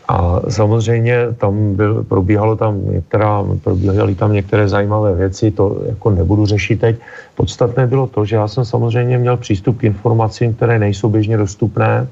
A 0.09 0.41
samozřejmě 0.49 1.27
tam 1.39 1.75
byl, 1.75 2.05
probíhalo 2.05 2.57
tam 2.57 2.93
některá, 2.93 3.45
probíhaly 3.65 4.15
tam 4.15 4.33
některé 4.33 4.69
zajímavé 4.69 5.15
věci, 5.15 5.51
to 5.51 5.83
jako 5.87 6.11
nebudu 6.11 6.47
řešit 6.47 6.81
teď. 6.81 6.97
Podstatné 7.35 7.87
bylo 7.87 8.07
to, 8.07 8.25
že 8.25 8.37
já 8.37 8.49
jsem 8.49 8.65
samozřejmě 8.65 9.19
měl 9.19 9.37
přístup 9.37 9.79
k 9.79 9.85
informacím, 9.85 10.55
které 10.55 10.79
nejsou 10.79 11.09
běžně 11.09 11.37
dostupné, 11.37 12.09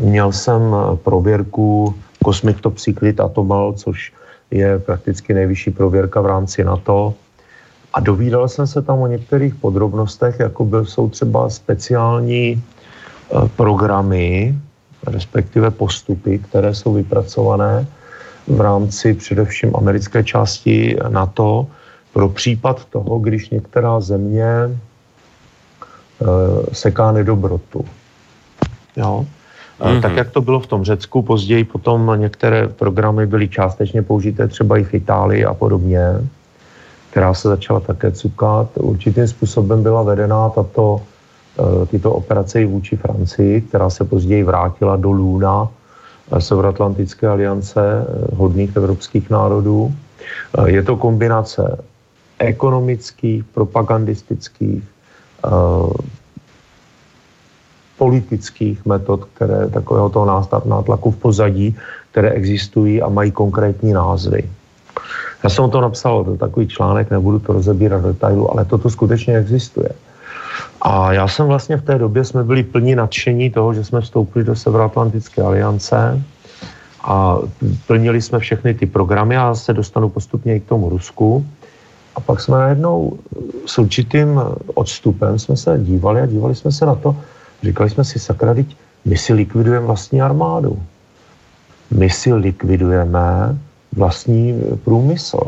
Měl 0.00 0.32
jsem 0.32 0.62
eh, 0.74 0.96
prověrku 0.96 1.94
Cosmic 2.24 2.56
Top 2.60 2.78
Secret 2.78 3.20
Atomal, 3.20 3.72
což 3.72 4.12
je 4.50 4.78
prakticky 4.78 5.34
nejvyšší 5.34 5.70
prověrka 5.70 6.20
v 6.20 6.26
rámci 6.26 6.64
NATO. 6.64 7.14
A 7.94 8.00
dovídal 8.00 8.48
jsem 8.48 8.66
se 8.66 8.82
tam 8.82 8.98
o 8.98 9.06
některých 9.06 9.54
podrobnostech, 9.54 10.40
jako 10.40 10.64
byl, 10.64 10.84
jsou 10.84 11.08
třeba 11.08 11.50
speciální 11.50 12.62
eh, 12.62 13.48
programy, 13.56 14.54
respektive 15.06 15.70
postupy, 15.70 16.38
které 16.38 16.74
jsou 16.74 16.92
vypracované 16.92 17.86
v 18.46 18.60
rámci 18.60 19.14
především 19.14 19.76
americké 19.76 20.24
části 20.24 20.96
NATO 21.08 21.66
pro 22.12 22.28
případ 22.28 22.84
toho, 22.84 23.18
když 23.18 23.50
některá 23.50 24.00
země 24.00 24.46
e, 24.46 24.70
seká 26.72 27.12
nedobrotu. 27.12 27.84
Jo? 28.96 29.26
Mm-hmm. 29.80 30.02
Tak 30.02 30.16
jak 30.16 30.30
to 30.30 30.40
bylo 30.40 30.60
v 30.60 30.66
tom 30.66 30.84
Řecku, 30.84 31.22
později 31.22 31.64
potom 31.64 32.12
některé 32.16 32.68
programy 32.68 33.26
byly 33.26 33.48
částečně 33.48 34.02
použité 34.02 34.48
třeba 34.48 34.78
i 34.78 34.84
v 34.84 34.94
Itálii 34.94 35.44
a 35.44 35.54
podobně, 35.54 36.00
která 37.10 37.34
se 37.34 37.48
začala 37.48 37.80
také 37.80 38.12
cukat. 38.12 38.70
Určitým 38.74 39.28
způsobem 39.28 39.82
byla 39.82 40.02
vedená 40.02 40.48
tato, 40.48 41.02
tyto 41.86 42.12
operace 42.12 42.62
i 42.62 42.64
vůči 42.64 42.96
Francii, 42.96 43.60
která 43.60 43.90
se 43.90 44.04
později 44.04 44.44
vrátila 44.44 44.96
do 44.96 45.10
Luna 45.10 45.68
eh, 46.32 46.40
Severoatlantické 46.40 47.28
aliance 47.28 47.80
eh, 47.80 48.34
hodných 48.34 48.76
evropských 48.76 49.30
národů. 49.30 49.94
Je 50.66 50.82
to 50.82 50.96
kombinace 50.96 51.78
ekonomických, 52.38 53.44
propagandistických, 53.44 54.84
politických 57.98 58.86
metod, 58.86 59.24
které 59.24 59.68
takového 59.68 60.08
toho 60.08 60.44
nátlaku 60.64 61.10
v 61.10 61.16
pozadí, 61.16 61.76
které 62.10 62.30
existují 62.30 63.02
a 63.02 63.08
mají 63.08 63.30
konkrétní 63.30 63.92
názvy. 63.92 64.50
Já 65.44 65.50
jsem 65.50 65.70
to 65.70 65.80
napsal, 65.80 66.24
to 66.24 66.36
takový 66.36 66.68
článek, 66.68 67.10
nebudu 67.10 67.38
to 67.38 67.52
rozebírat 67.52 68.02
do 68.02 68.08
detailu, 68.08 68.50
ale 68.50 68.64
toto 68.64 68.90
skutečně 68.90 69.36
existuje. 69.38 69.88
A 70.86 71.12
já 71.12 71.28
jsem 71.28 71.46
vlastně 71.46 71.76
v 71.76 71.82
té 71.82 71.98
době, 71.98 72.24
jsme 72.24 72.44
byli 72.44 72.62
plní 72.62 72.94
nadšení 72.94 73.50
toho, 73.50 73.74
že 73.74 73.84
jsme 73.84 74.00
vstoupili 74.00 74.44
do 74.44 74.56
Severoatlantické 74.56 75.42
aliance 75.42 76.22
a 77.02 77.38
plnili 77.86 78.22
jsme 78.22 78.38
všechny 78.38 78.74
ty 78.74 78.86
programy 78.86 79.36
a 79.36 79.54
se 79.54 79.72
dostanu 79.72 80.08
postupně 80.08 80.56
i 80.56 80.60
k 80.60 80.68
tomu 80.68 80.88
Rusku. 80.88 81.46
A 82.14 82.20
pak 82.20 82.40
jsme 82.40 82.58
najednou 82.58 83.18
s 83.66 83.78
určitým 83.78 84.40
odstupem 84.74 85.38
jsme 85.38 85.56
se 85.56 85.78
dívali 85.82 86.20
a 86.20 86.26
dívali 86.26 86.54
jsme 86.54 86.72
se 86.72 86.86
na 86.86 86.94
to, 86.94 87.16
Říkali 87.62 87.90
jsme 87.90 88.04
si, 88.04 88.18
sakra, 88.18 88.54
teď 88.54 88.76
my 89.04 89.16
si 89.16 89.32
likvidujeme 89.32 89.86
vlastní 89.86 90.22
armádu. 90.22 90.82
My 91.90 92.10
si 92.10 92.34
likvidujeme 92.34 93.58
vlastní 93.92 94.62
průmysl. 94.84 95.40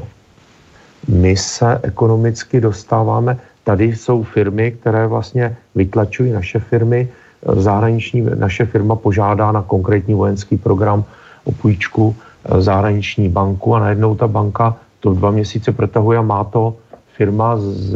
My 1.09 1.37
se 1.37 1.81
ekonomicky 1.83 2.61
dostáváme, 2.61 3.39
tady 3.69 3.93
jsou 3.93 4.23
firmy, 4.23 4.73
které 4.81 5.05
vlastně 5.07 5.57
vytlačují 5.75 6.33
naše 6.33 6.59
firmy, 6.59 7.09
zahraniční, 7.45 8.25
naše 8.41 8.65
firma 8.65 8.97
požádá 8.97 9.53
na 9.53 9.63
konkrétní 9.63 10.17
vojenský 10.17 10.57
program 10.57 11.05
o 11.45 11.53
půjčku 11.53 12.17
eh, 12.17 12.61
zahraniční 12.65 13.29
banku 13.29 13.77
a 13.77 13.93
najednou 13.93 14.17
ta 14.17 14.25
banka 14.25 14.77
to 15.05 15.13
dva 15.13 15.31
měsíce 15.31 15.69
protahuje 15.73 16.19
a 16.19 16.25
má 16.25 16.45
to 16.49 16.81
firma 17.13 17.61
z, 17.61 17.93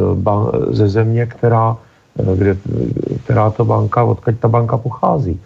ze 0.77 0.89
země, 0.89 1.27
která 1.27 1.77
Eh, 2.19 2.37
kde, 2.37 2.57
která 3.25 3.51
ta 3.51 3.65
banka, 3.65 4.05
odkud 4.05 4.37
ta 4.39 4.49
banka 4.49 4.77
pochází. 4.77 5.41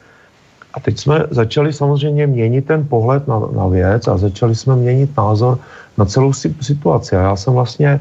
A 0.74 0.80
teď 0.80 0.98
jsme 0.98 1.24
začali 1.30 1.72
samozřejmě 1.72 2.26
měnit 2.26 2.66
ten 2.66 2.86
pohled 2.88 3.28
na, 3.28 3.38
na 3.54 3.66
věc 3.66 4.08
a 4.08 4.18
začali 4.18 4.54
jsme 4.54 4.76
měnit 4.76 5.16
názor 5.16 5.58
na 5.98 6.04
celou 6.04 6.32
situaci. 6.60 7.16
A 7.16 7.20
já 7.20 7.36
jsem 7.36 7.54
vlastně, 7.54 8.00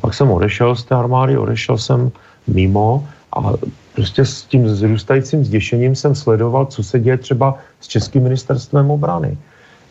pak 0.00 0.14
jsem 0.14 0.30
odešel 0.30 0.76
z 0.76 0.84
té 0.84 0.94
armády, 0.94 1.38
odešel 1.38 1.78
jsem 1.78 2.10
mimo 2.46 3.08
a 3.32 3.52
prostě 3.94 4.24
s 4.24 4.42
tím 4.42 4.68
zrůstajícím 4.68 5.44
zděšením 5.44 5.94
jsem 5.94 6.14
sledoval, 6.14 6.66
co 6.66 6.82
se 6.82 7.00
děje 7.00 7.16
třeba 7.16 7.58
s 7.80 7.88
Českým 7.88 8.22
ministerstvem 8.22 8.90
obrany. 8.90 9.38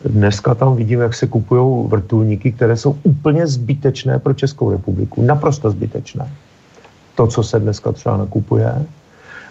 Dneska 0.04 0.54
tam 0.54 0.76
vidím, 0.76 1.00
jak 1.00 1.14
se 1.14 1.26
kupují 1.26 1.88
vrtulníky, 1.88 2.52
které 2.52 2.76
jsou 2.76 2.96
úplně 3.02 3.46
zbytečné 3.46 4.18
pro 4.18 4.34
Českou 4.34 4.70
republiku. 4.70 5.22
Naprosto 5.22 5.70
zbytečné 5.70 6.30
to, 7.14 7.26
co 7.26 7.42
se 7.42 7.60
dneska 7.60 7.92
třeba 7.92 8.16
nakupuje. 8.16 8.84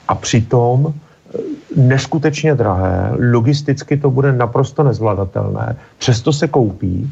A 0.08 0.16
přitom 0.16 0.94
eh, 0.94 1.38
neskutečně 1.76 2.56
drahé, 2.56 3.14
logisticky 3.32 3.98
to 3.98 4.10
bude 4.10 4.34
naprosto 4.34 4.84
nezvladatelné, 4.84 5.76
přesto 5.98 6.34
se 6.34 6.48
koupí, 6.48 7.12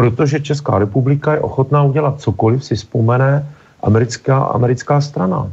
protože 0.00 0.40
Česká 0.40 0.78
republika 0.80 1.36
je 1.36 1.44
ochotná 1.44 1.84
udělat 1.84 2.24
cokoliv, 2.24 2.64
si 2.64 2.72
vzpomene 2.72 3.44
americká, 3.84 4.56
americká 4.56 5.00
strana. 5.00 5.52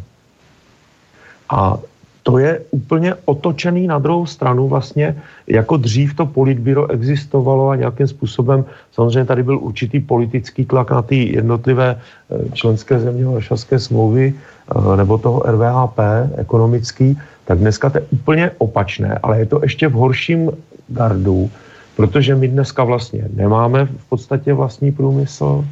A 1.52 1.78
to 2.24 2.40
je 2.40 2.64
úplně 2.72 3.16
otočený 3.28 3.92
na 3.92 4.00
druhou 4.00 4.24
stranu 4.24 4.68
vlastně, 4.72 5.20
jako 5.48 5.78
dřív 5.78 6.16
to 6.16 6.26
politbíro 6.26 6.88
existovalo 6.88 7.76
a 7.76 7.76
nějakým 7.76 8.08
způsobem, 8.08 8.64
samozřejmě 8.92 9.26
tady 9.28 9.44
byl 9.44 9.60
určitý 9.60 10.00
politický 10.00 10.64
tlak 10.64 10.92
na 10.92 11.02
ty 11.02 11.36
jednotlivé 11.36 12.00
eh, 12.00 12.50
členské 12.56 13.00
země 13.00 13.28
Varšavské 13.28 13.80
smlouvy 13.80 14.32
eh, 14.32 14.96
nebo 14.96 15.18
toho 15.20 15.44
RVHP 15.44 16.00
ekonomický, 16.40 17.20
tak 17.44 17.60
dneska 17.60 17.90
to 17.90 17.98
je 17.98 18.04
úplně 18.16 18.52
opačné, 18.64 19.20
ale 19.24 19.44
je 19.44 19.46
to 19.46 19.60
ještě 19.64 19.88
v 19.88 20.00
horším 20.00 20.52
gardu, 20.88 21.52
protože 21.98 22.36
my 22.36 22.48
dneska 22.48 22.84
vlastně 22.84 23.26
nemáme 23.34 23.86
v 23.86 24.06
podstatě 24.10 24.54
vlastní 24.54 24.92
průmysl, 24.92 25.66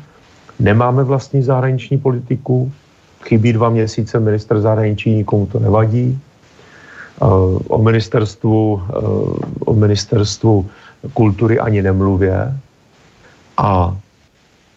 nemáme 0.60 1.04
vlastní 1.04 1.44
zahraniční 1.44 1.98
politiku, 1.98 2.72
chybí 3.24 3.54
dva 3.54 3.70
měsíce 3.70 4.20
minister 4.20 4.62
zahraničí, 4.62 5.12
nikomu 5.22 5.46
to 5.46 5.60
nevadí, 5.60 6.20
Eh, 7.16 7.26
o 7.68 7.78
ministerstvu, 7.80 8.82
eh, 8.84 8.94
o 9.66 9.74
ministerstvu 9.74 10.68
kultury 11.14 11.60
ani 11.60 11.82
nemluvě. 11.82 12.36
A 13.58 13.96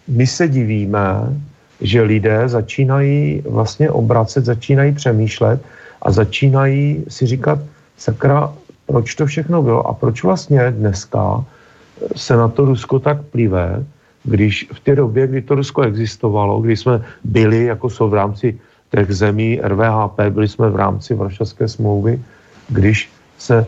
my 0.09 0.27
se 0.27 0.49
divíme, 0.49 1.35
že 1.81 2.03
lidé 2.03 2.49
začínají 2.49 3.43
vlastně 3.43 3.91
obracet, 3.91 4.45
začínají 4.45 4.93
přemýšlet 4.93 5.59
a 6.03 6.11
začínají 6.11 7.05
si 7.09 7.27
říkat, 7.27 7.59
sakra, 7.97 8.55
proč 8.89 9.15
to 9.15 9.27
všechno 9.27 9.63
bylo 9.63 9.87
a 9.87 9.93
proč 9.93 10.23
vlastně 10.23 10.71
dneska 10.71 11.45
se 12.17 12.37
na 12.37 12.49
to 12.49 12.65
Rusko 12.65 12.99
tak 12.99 13.23
plive, 13.23 13.85
když 14.25 14.69
v 14.73 14.81
té 14.81 14.97
době, 14.97 15.27
kdy 15.27 15.43
to 15.43 15.55
Rusko 15.55 15.83
existovalo, 15.83 16.61
kdy 16.61 16.77
jsme 16.77 17.05
byli, 17.25 17.65
jako 17.65 17.91
jsou 17.91 18.09
v 18.09 18.15
rámci 18.15 18.59
těch 18.91 19.13
zemí 19.13 19.61
RVHP, 19.63 20.21
byli 20.31 20.49
jsme 20.49 20.71
v 20.71 20.77
rámci 20.77 21.15
Varšavské 21.15 21.69
smlouvy, 21.69 22.23
když 22.69 23.13
se 23.39 23.67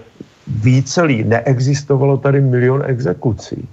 vícelý, 0.48 1.24
neexistovalo 1.24 2.16
tady 2.16 2.40
milion 2.40 2.82
exekucí. 2.86 3.68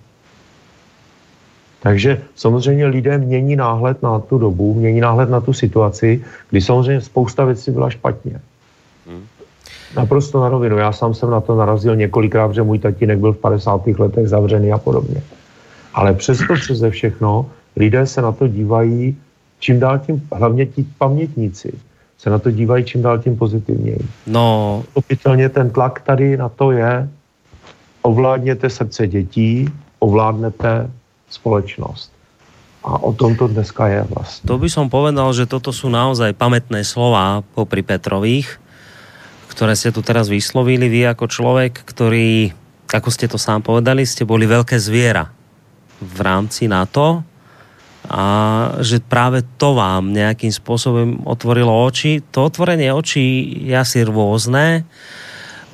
Takže 1.80 2.22
samozřejmě 2.36 2.86
lidé 2.86 3.18
mění 3.18 3.56
náhled 3.56 4.04
na 4.04 4.20
tu 4.20 4.38
dobu, 4.38 4.74
mění 4.74 5.00
náhled 5.00 5.30
na 5.30 5.40
tu 5.42 5.54
situaci, 5.54 6.24
kdy 6.50 6.62
samozřejmě 6.62 7.02
spousta 7.02 7.46
věcí 7.46 7.72
byla 7.72 7.90
špatně. 7.90 8.42
Naprosto 9.96 10.42
na 10.42 10.50
rovinu. 10.50 10.78
Já 10.78 10.92
sám 10.92 11.14
jsem 11.14 11.30
na 11.30 11.42
to 11.42 11.56
narazil 11.56 11.96
několikrát, 11.96 12.54
že 12.54 12.64
můj 12.64 12.80
tatínek 12.80 13.20
byl 13.20 13.34
v 13.34 13.38
50. 13.38 13.88
letech 13.88 14.28
zavřený 14.28 14.72
a 14.72 14.78
podobně. 14.78 15.22
Ale 15.94 16.14
přesto 16.14 16.54
přeze 16.54 16.90
všechno 16.90 17.46
lidé 17.76 18.08
se 18.08 18.22
na 18.22 18.32
to 18.32 18.48
dívají 18.48 19.18
čím 19.60 19.80
dál 19.80 20.00
tím, 20.00 20.22
hlavně 20.34 20.66
ti 20.66 20.86
pamětníci, 20.98 21.74
se 22.18 22.30
na 22.30 22.40
to 22.40 22.52
dívají 22.52 22.86
čím 22.86 23.02
dál 23.02 23.20
tím 23.20 23.38
pozitivněji. 23.38 24.00
No. 24.28 24.84
Opitelně 24.94 25.50
ten 25.50 25.70
tlak 25.70 26.02
tady 26.02 26.38
na 26.38 26.50
to 26.50 26.72
je, 26.72 27.10
ovládněte 28.02 28.70
srdce 28.70 29.08
dětí, 29.08 29.70
ovládnete 30.00 30.92
společnost. 31.30 32.12
A 32.84 33.04
o 33.04 33.14
tom 33.14 33.36
to 33.36 33.48
dneska 33.48 33.88
je 33.88 34.06
vlastně. 34.16 34.48
To 34.48 34.58
by 34.58 34.70
som 34.70 34.88
povedal, 34.88 35.34
že 35.36 35.44
toto 35.44 35.76
sú 35.76 35.92
naozaj 35.92 36.32
pamätné 36.40 36.88
slova 36.88 37.44
popri 37.52 37.84
Petrových, 37.84 38.64
ktoré 39.58 39.74
ste 39.74 39.90
tu 39.90 40.06
teraz 40.06 40.30
vyslovili. 40.30 40.86
Vy 40.86 41.10
ako 41.10 41.26
človek, 41.26 41.82
ktorý, 41.82 42.54
ako 42.86 43.10
ste 43.10 43.26
to 43.26 43.42
sám 43.42 43.66
povedali, 43.66 44.06
ste 44.06 44.22
boli 44.22 44.46
veľké 44.46 44.78
zviera 44.78 45.34
v 45.98 46.20
rámci 46.22 46.70
NATO, 46.70 47.26
a 48.08 48.24
že 48.80 49.04
práve 49.04 49.44
to 49.60 49.76
vám 49.76 50.16
nejakým 50.16 50.48
spôsobom 50.48 51.28
otvorilo 51.28 51.68
oči. 51.68 52.24
To 52.32 52.48
otvorenie 52.48 52.88
očí 52.96 53.52
je 53.68 53.76
asi 53.76 54.08
rôzne. 54.08 54.88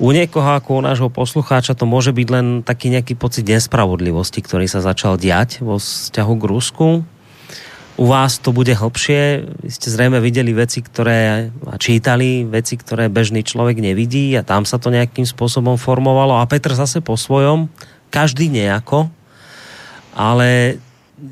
U 0.02 0.10
niekoho 0.10 0.58
ako 0.58 0.82
u 0.82 0.82
nášho 0.82 1.06
poslucháča 1.14 1.78
to 1.78 1.86
môže 1.86 2.10
byť 2.10 2.28
len 2.34 2.46
taký 2.66 2.90
nejaký 2.90 3.14
pocit 3.14 3.46
nespravodlivosti, 3.46 4.42
ktorý 4.42 4.66
sa 4.66 4.82
začal 4.82 5.14
diať 5.14 5.62
vo 5.62 5.78
vzťahu 5.78 6.34
k 6.34 6.44
Rusku. 6.50 6.86
U 7.94 8.10
vás 8.10 8.42
to 8.42 8.50
bude 8.50 8.74
hlbšie. 8.74 9.46
Vy 9.62 9.70
ste 9.70 9.86
zrejme 9.86 10.18
videli 10.18 10.50
veci, 10.50 10.82
ktoré 10.82 11.46
a 11.70 11.78
čítali 11.78 12.42
veci, 12.42 12.74
ktoré 12.74 13.06
bežný 13.06 13.46
človek 13.46 13.78
nevidí 13.78 14.34
a 14.34 14.42
tam 14.42 14.66
sa 14.66 14.82
to 14.82 14.90
nejakým 14.90 15.22
spôsobom 15.22 15.78
formovalo. 15.78 16.42
A 16.42 16.50
Petr 16.50 16.74
zase 16.74 16.98
po 16.98 17.14
svojom, 17.14 17.70
každý 18.10 18.50
nejako. 18.50 19.06
Ale 20.10 20.82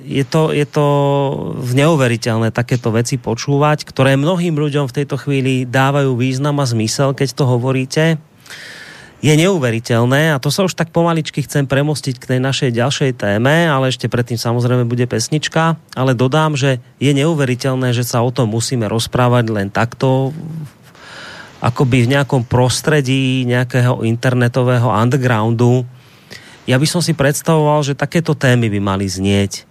je 0.06 0.22
to, 0.22 0.54
je 0.54 0.62
to 0.62 0.86
neuveriteľné 1.58 2.54
takéto 2.54 2.94
veci 2.94 3.18
počúvať, 3.18 3.82
ktoré 3.82 4.14
mnohým 4.14 4.54
ľuďom 4.54 4.86
v 4.86 4.96
tejto 5.02 5.18
chvíli 5.18 5.66
dávajú 5.66 6.14
význam 6.14 6.62
a 6.62 6.66
zmysel, 6.66 7.10
keď 7.10 7.28
to 7.34 7.44
hovoríte. 7.46 8.04
Je 9.22 9.30
neuveriteľné 9.38 10.34
a 10.34 10.42
to 10.42 10.50
sa 10.50 10.66
už 10.66 10.74
tak 10.74 10.90
pomaličky 10.90 11.46
chcem 11.46 11.62
premostiť 11.62 12.18
k 12.18 12.28
tej 12.34 12.40
našej 12.42 12.74
ďalšej 12.74 13.12
téme, 13.22 13.70
ale 13.70 13.86
ešte 13.86 14.10
predtým 14.10 14.34
samozrejme 14.34 14.82
bude 14.82 15.06
pesnička, 15.06 15.78
ale 15.94 16.18
dodám, 16.18 16.58
že 16.58 16.82
je 16.98 17.14
neuveriteľné, 17.14 17.94
že 17.94 18.02
sa 18.02 18.18
o 18.18 18.34
tom 18.34 18.50
musíme 18.50 18.90
rozprávať 18.90 19.44
len 19.54 19.70
takto 19.70 20.34
akoby 21.62 22.10
v 22.10 22.18
nejakom 22.18 22.42
prostredí 22.42 23.46
nejakého 23.46 24.02
internetového 24.02 24.90
undergroundu. 24.90 25.86
Ja 26.66 26.82
by 26.82 26.86
som 26.90 26.98
si 26.98 27.14
predstavoval, 27.14 27.86
že 27.86 27.94
takéto 27.94 28.34
témy 28.34 28.66
by 28.74 28.82
mali 28.82 29.06
znieť 29.06 29.70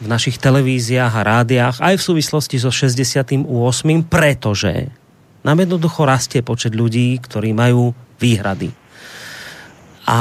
v 0.00 0.08
našich 0.08 0.40
televíziách 0.40 1.12
a 1.12 1.26
rádiách 1.44 1.76
aj 1.84 2.00
v 2.00 2.06
súvislosti 2.16 2.56
so 2.56 2.72
68. 2.72 3.44
pretože 4.08 4.88
nám 5.44 5.60
jednoducho 5.60 6.08
rastie 6.08 6.40
počet 6.40 6.72
ľudí, 6.72 7.20
ktorí 7.20 7.52
majú 7.52 7.92
výhrady. 8.20 8.70
A 10.04 10.18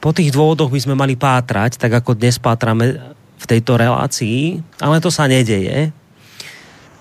po 0.00 0.10
tých 0.16 0.32
dôvodoch 0.32 0.72
by 0.72 0.80
sme 0.80 0.94
mali 0.96 1.18
pátrať, 1.18 1.76
tak 1.76 1.92
ako 1.92 2.16
dnes 2.16 2.40
pátrame 2.40 2.96
v 3.36 3.44
tejto 3.44 3.76
relácii, 3.76 4.64
ale 4.80 5.02
to 5.02 5.12
sa 5.12 5.28
nedeje. 5.28 5.92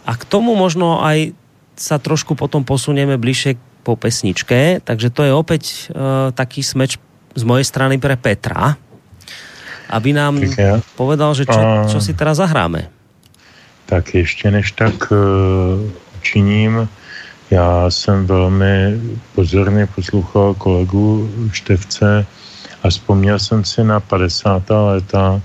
A 0.06 0.12
k 0.14 0.24
tomu 0.28 0.54
možno 0.54 1.02
aj 1.02 1.34
sa 1.76 2.00
trošku 2.00 2.36
potom 2.36 2.64
posunieme 2.64 3.16
bližšie 3.20 3.58
po 3.86 3.94
pesničke, 3.94 4.82
takže 4.82 5.14
to 5.14 5.22
je 5.22 5.32
opäť 5.32 5.64
uh, 5.94 6.34
taký 6.34 6.66
smeč 6.66 6.98
z 7.36 7.44
mojej 7.44 7.68
strany 7.68 8.02
pre 8.02 8.18
Petra, 8.18 8.80
aby 9.92 10.10
nám 10.16 10.42
ja. 10.42 10.82
povedal, 10.98 11.38
že 11.38 11.46
čo, 11.46 11.62
čo 11.86 12.00
si 12.02 12.18
teraz 12.18 12.42
zahráme. 12.42 12.90
Tak 13.86 14.14
ještě 14.14 14.52
než 14.52 14.72
tak 14.72 15.12
uh, 15.12 15.18
činím, 16.22 16.90
já 17.52 17.90
jsem 17.90 18.26
velmi 18.26 19.02
pozorně 19.36 19.88
poslouchal 19.88 20.54
kolegu 20.54 21.30
Števce 21.52 22.26
a 22.84 22.90
vzpomněl 22.90 23.40
jsem 23.40 23.64
si 23.66 23.84
na 23.84 24.00
50. 24.00 24.64
léta, 24.70 25.42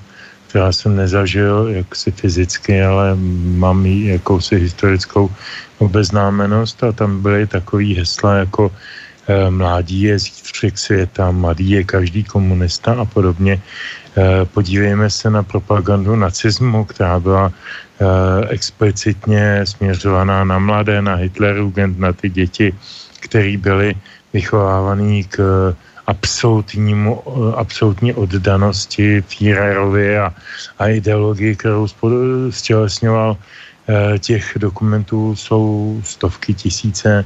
která 0.49 0.73
jsem 0.73 0.97
nezažil 0.97 1.69
jaksi 1.69 2.11
fyzicky, 2.11 2.83
ale 2.83 3.17
mám 3.57 3.87
jakousi 3.87 4.57
historickou 4.57 5.31
obeznámenost 5.79 6.85
a 6.85 6.93
tam 6.93 7.23
byly 7.23 7.47
takový 7.47 7.95
hesla 7.95 8.35
jako 8.35 8.73
mládí 9.51 10.03
je 10.03 10.19
zítřek 10.19 10.79
světa, 10.79 11.31
mladý 11.31 11.71
je 11.71 11.85
každý 11.85 12.25
komunista 12.25 12.95
a 12.95 13.05
podobně. 13.05 13.61
Eh, 14.17 14.45
podívejme 14.45 15.11
se 15.11 15.31
na 15.31 15.43
propagandu 15.43 16.17
nacismu, 16.17 16.85
která 16.85 17.21
byla 17.21 17.53
eh, 17.53 18.05
explicitně 18.49 19.61
směřovaná 19.65 20.45
na 20.45 20.59
mladé, 20.59 21.03
na 21.03 21.15
Hitlerjugend, 21.15 21.99
na 21.99 22.13
ty 22.13 22.31
děti, 22.31 22.75
které 23.21 23.57
byly 23.57 23.95
vychovávaný 24.33 25.25
k 25.25 25.39
absolutnímu, 26.07 27.23
absolutní 27.57 28.15
oddanosti 28.15 29.23
Führerovi 29.23 30.19
a, 30.19 30.35
a 30.79 30.89
ideologii, 30.89 31.57
kterou 31.57 31.87
stělesňoval. 32.51 33.37
Eh, 33.91 34.19
těch 34.19 34.55
dokumentů 34.59 35.37
jsou 35.37 36.01
stovky 36.05 36.55
tisíce. 36.55 37.25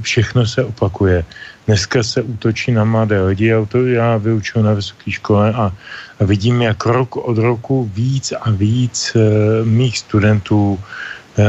Všechno 0.00 0.46
se 0.46 0.64
opakuje. 0.64 1.24
Dneska 1.66 2.02
se 2.02 2.22
útočí 2.22 2.72
na 2.72 2.84
mladé 2.84 3.22
lidi 3.22 3.54
a 3.54 3.64
to 3.64 3.86
já 3.86 4.16
vyučuji 4.16 4.62
na 4.62 4.72
vysoké 4.72 5.10
škole 5.10 5.52
a, 5.52 5.72
vidím, 6.20 6.62
jak 6.62 6.86
rok 6.86 7.16
od 7.16 7.38
roku 7.38 7.90
víc 7.94 8.32
a 8.32 8.50
víc 8.50 9.16
e, 9.16 9.20
mých 9.64 9.98
studentů 9.98 10.76
e, 10.76 11.44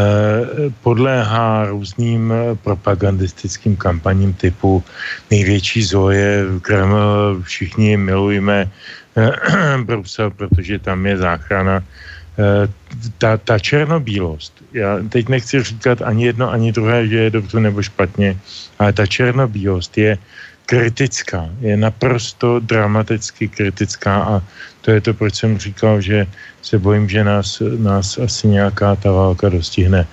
podléhá 0.81 1.65
různým 1.65 2.33
propagandistickým 2.63 3.75
kampaním 3.75 4.33
typu 4.33 4.83
největší 5.31 5.83
zoje, 5.83 6.45
Kreml, 6.61 7.43
všichni 7.43 7.97
milujeme 7.97 8.71
Brusel, 9.83 10.31
protože 10.31 10.79
tam 10.79 11.05
je 11.05 11.17
záchrana 11.17 11.83
Eh, 11.83 12.14
ta, 13.17 13.37
ta 13.37 13.59
černobílost, 13.59 14.63
já 14.73 14.99
teď 15.09 15.29
nechci 15.29 15.63
říkat 15.63 16.01
ani 16.01 16.25
jedno, 16.25 16.51
ani 16.51 16.71
druhé, 16.71 17.07
že 17.07 17.17
je 17.17 17.29
dobře 17.29 17.59
nebo 17.59 17.83
špatně, 17.83 18.37
ale 18.79 18.93
ta 18.93 19.05
černobílost 19.05 19.97
je 19.97 20.17
kritická, 20.65 21.49
je 21.61 21.77
naprosto 21.77 22.59
dramaticky 22.59 23.47
kritická 23.47 24.23
a 24.23 24.41
to 24.81 24.91
je 24.91 25.01
to, 25.01 25.13
proč 25.13 25.35
jsem 25.35 25.57
říkal, 25.57 26.01
že 26.01 26.27
se 26.61 26.79
bojím, 26.79 27.09
že 27.09 27.23
nás, 27.23 27.61
nás 27.77 28.17
asi 28.17 28.47
nějaká 28.47 28.95
ta 28.95 29.11
válka 29.11 29.49
dostihne. 29.49 30.07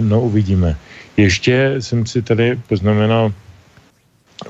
no 0.00 0.20
uvidíme. 0.20 0.76
Ještě 1.16 1.74
jsem 1.78 2.06
si 2.06 2.22
tady 2.22 2.56
poznamenal 2.68 3.32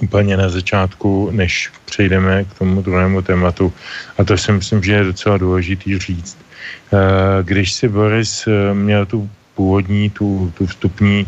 úplně 0.00 0.36
na 0.36 0.48
začátku, 0.48 1.30
než 1.32 1.70
přejdeme 1.84 2.44
k 2.44 2.58
tomu 2.58 2.82
druhému 2.82 3.22
tématu, 3.22 3.72
a 4.18 4.24
to 4.24 4.38
si 4.38 4.52
myslím, 4.52 4.82
že 4.82 4.92
je 4.92 5.04
docela 5.04 5.38
důležitý 5.38 5.98
říct. 5.98 6.38
Když 7.42 7.72
si 7.72 7.88
Boris 7.88 8.48
měl 8.72 9.06
tu 9.06 9.30
původní, 9.54 10.10
tu, 10.10 10.52
tu 10.58 10.66
vstupní 10.66 11.26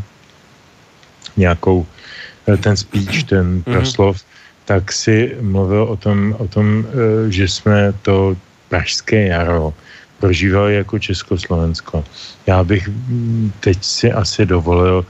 nějakou 1.36 1.86
ten 2.60 2.76
speech, 2.76 3.24
ten 3.24 3.46
mhm. 3.46 3.62
proslov, 3.62 4.16
mm-hmm. 4.16 4.64
tak 4.64 4.92
si 4.92 5.36
mluvil 5.40 5.82
o 5.82 5.96
tom, 5.96 6.34
o 6.38 6.48
tom, 6.48 6.86
že 7.28 7.48
jsme 7.48 7.92
to 8.02 8.36
pražské 8.68 9.26
jaro 9.26 9.74
prožívali 10.22 10.74
jako 10.74 10.98
Československo. 10.98 12.04
Já 12.46 12.62
bych 12.64 12.88
mm, 12.88 13.52
teď 13.60 13.78
si 13.84 14.12
asi 14.12 14.46
dovolil 14.46 15.02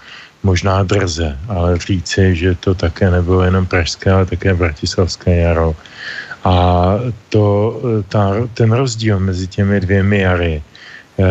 možná 0.43 0.83
drze, 0.83 1.37
ale 1.49 1.77
říci, 1.79 2.37
že 2.37 2.57
to 2.57 2.74
také 2.74 3.11
nebylo 3.11 3.45
jenom 3.45 3.69
pražské, 3.69 4.11
ale 4.11 4.27
také 4.27 4.57
bratislavské 4.57 5.37
jaro. 5.37 5.77
A 6.44 6.55
to, 7.28 7.81
ta, 8.09 8.35
ten 8.55 8.73
rozdíl 8.73 9.20
mezi 9.20 9.47
těmi 9.47 9.81
dvěmi 9.81 10.19
jary 10.19 10.62
eh, 11.19 11.24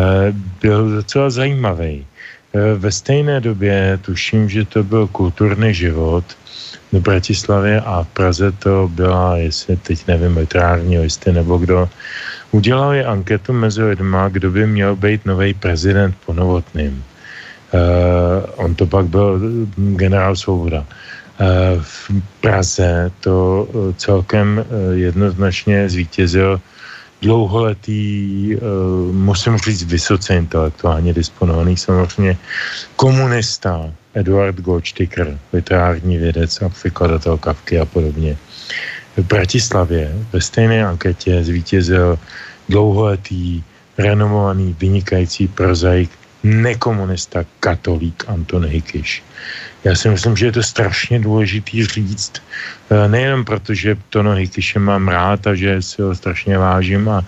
byl 0.60 0.90
docela 0.90 1.30
zajímavý. 1.30 2.06
Eh, 2.54 2.74
ve 2.74 2.92
stejné 2.92 3.40
době 3.40 3.98
tuším, 4.02 4.48
že 4.48 4.64
to 4.64 4.84
byl 4.84 5.06
kulturní 5.06 5.74
život 5.74 6.24
v 6.92 7.00
Bratislavě 7.00 7.80
a 7.80 8.02
v 8.02 8.08
Praze 8.08 8.52
to 8.52 8.90
byla, 8.92 9.36
jestli 9.36 9.76
teď 9.76 10.06
nevím, 10.06 10.36
literární 10.36 10.98
listy 10.98 11.32
nebo 11.32 11.58
kdo, 11.58 11.88
udělali 12.52 13.04
anketu 13.04 13.52
mezi 13.52 13.82
lidma, 13.82 14.28
kdo 14.28 14.50
by 14.50 14.66
měl 14.66 14.96
být 14.96 15.24
nový 15.24 15.54
prezident 15.54 16.14
po 16.26 16.32
novotným. 16.32 17.04
Uh, 17.72 17.80
on 18.56 18.74
to 18.74 18.86
pak 18.86 19.06
byl 19.06 19.40
generál 19.96 20.36
Svoboda. 20.36 20.80
Uh, 20.80 20.86
v 21.80 22.10
Praze 22.40 23.10
to 23.20 23.68
uh, 23.72 23.94
celkem 23.96 24.58
uh, 24.58 24.64
jednoznačně 24.98 25.88
zvítězil 25.88 26.60
dlouholetý, 27.22 28.56
uh, 28.56 29.14
musím 29.14 29.56
říct, 29.58 29.82
vysoce 29.82 30.36
intelektuálně 30.36 31.12
disponovaný 31.12 31.76
samozřejmě 31.76 32.36
komunista 32.96 33.90
Eduard 34.14 34.60
Goldsticker, 34.60 35.38
literární 35.52 36.18
vědec 36.18 36.62
a 36.62 36.68
překladatel 36.68 37.38
Kavky 37.38 37.80
a 37.80 37.84
podobně. 37.84 38.36
V 39.16 39.22
Bratislavě 39.22 40.12
ve 40.32 40.40
stejné 40.40 40.86
anketě 40.86 41.44
zvítězil 41.44 42.18
dlouholetý, 42.68 43.62
renomovaný, 43.98 44.76
vynikající 44.80 45.48
prozaik 45.48 46.10
nekomunista, 46.42 47.44
katolík 47.60 48.24
Anton 48.28 48.66
Hikiš. 48.66 49.22
Já 49.84 49.94
si 49.94 50.08
myslím, 50.08 50.36
že 50.36 50.46
je 50.46 50.52
to 50.52 50.62
strašně 50.62 51.20
důležitý 51.20 51.86
říct, 51.86 52.32
eh, 52.90 53.08
nejenom 53.08 53.44
proto, 53.44 53.74
že 53.74 53.96
Tono 54.10 54.34
Hikiše 54.34 54.78
mám 54.78 55.08
rád 55.08 55.46
a 55.46 55.54
že 55.54 55.82
si 55.82 56.02
ho 56.02 56.14
strašně 56.14 56.58
vážím 56.58 57.08
a, 57.08 57.24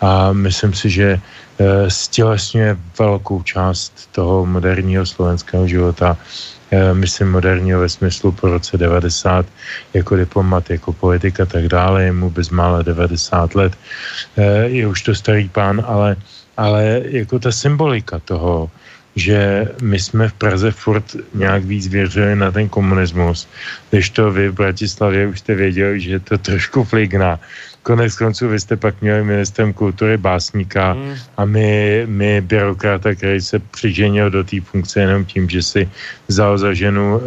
a 0.00 0.32
myslím 0.32 0.72
si, 0.72 0.90
že 0.90 1.20
eh, 1.20 1.90
stělesňuje 1.90 2.76
velkou 2.98 3.42
část 3.42 4.08
toho 4.12 4.46
moderního 4.46 5.06
slovenského 5.06 5.68
života, 5.68 6.16
eh, 6.70 6.94
myslím 6.94 7.30
moderního 7.30 7.80
ve 7.80 7.88
smyslu 7.88 8.32
po 8.32 8.56
roce 8.56 8.76
90 8.76 9.46
jako 9.94 10.16
diplomat, 10.16 10.70
jako 10.70 10.92
politik 10.92 11.40
a 11.40 11.46
tak 11.46 11.68
dále, 11.68 12.04
je 12.04 12.12
mu 12.12 12.30
bezmála 12.30 12.82
90 12.82 13.54
let, 13.54 13.72
je 14.64 14.86
už 14.86 15.02
to 15.02 15.14
starý 15.14 15.48
pán, 15.48 15.84
ale 15.84 16.16
ale 16.58 17.02
jako 17.06 17.38
ta 17.38 17.52
symbolika 17.52 18.18
toho, 18.18 18.70
že 19.16 19.66
my 19.82 19.98
jsme 19.98 20.28
v 20.28 20.32
Praze 20.32 20.70
furt 20.70 21.16
nějak 21.34 21.64
víc 21.64 21.86
věřili 21.86 22.36
na 22.36 22.50
ten 22.50 22.68
komunismus, 22.68 23.48
když 23.90 24.10
to 24.10 24.30
vy 24.30 24.48
v 24.48 24.54
Bratislavě 24.54 25.26
už 25.26 25.38
jste 25.38 25.54
věděli, 25.54 26.00
že 26.00 26.20
to 26.20 26.38
trošku 26.38 26.84
fligná. 26.84 27.40
Konec 27.82 28.14
konců 28.14 28.48
vy 28.48 28.60
jste 28.60 28.76
pak 28.76 29.00
měli 29.00 29.24
ministrem 29.24 29.72
kultury 29.72 30.16
básníka 30.16 30.94
mm. 30.94 31.14
a 31.36 31.44
my, 31.44 32.02
my 32.06 32.40
byrokrata, 32.40 33.14
který 33.14 33.40
se 33.40 33.58
přiženil 33.58 34.30
do 34.30 34.44
té 34.44 34.60
funkce 34.60 35.00
jenom 35.00 35.24
tím, 35.24 35.48
že 35.48 35.62
si 35.62 35.88
vzal 36.28 36.58
za 36.58 36.74
ženu 36.74 37.18
e, 37.18 37.22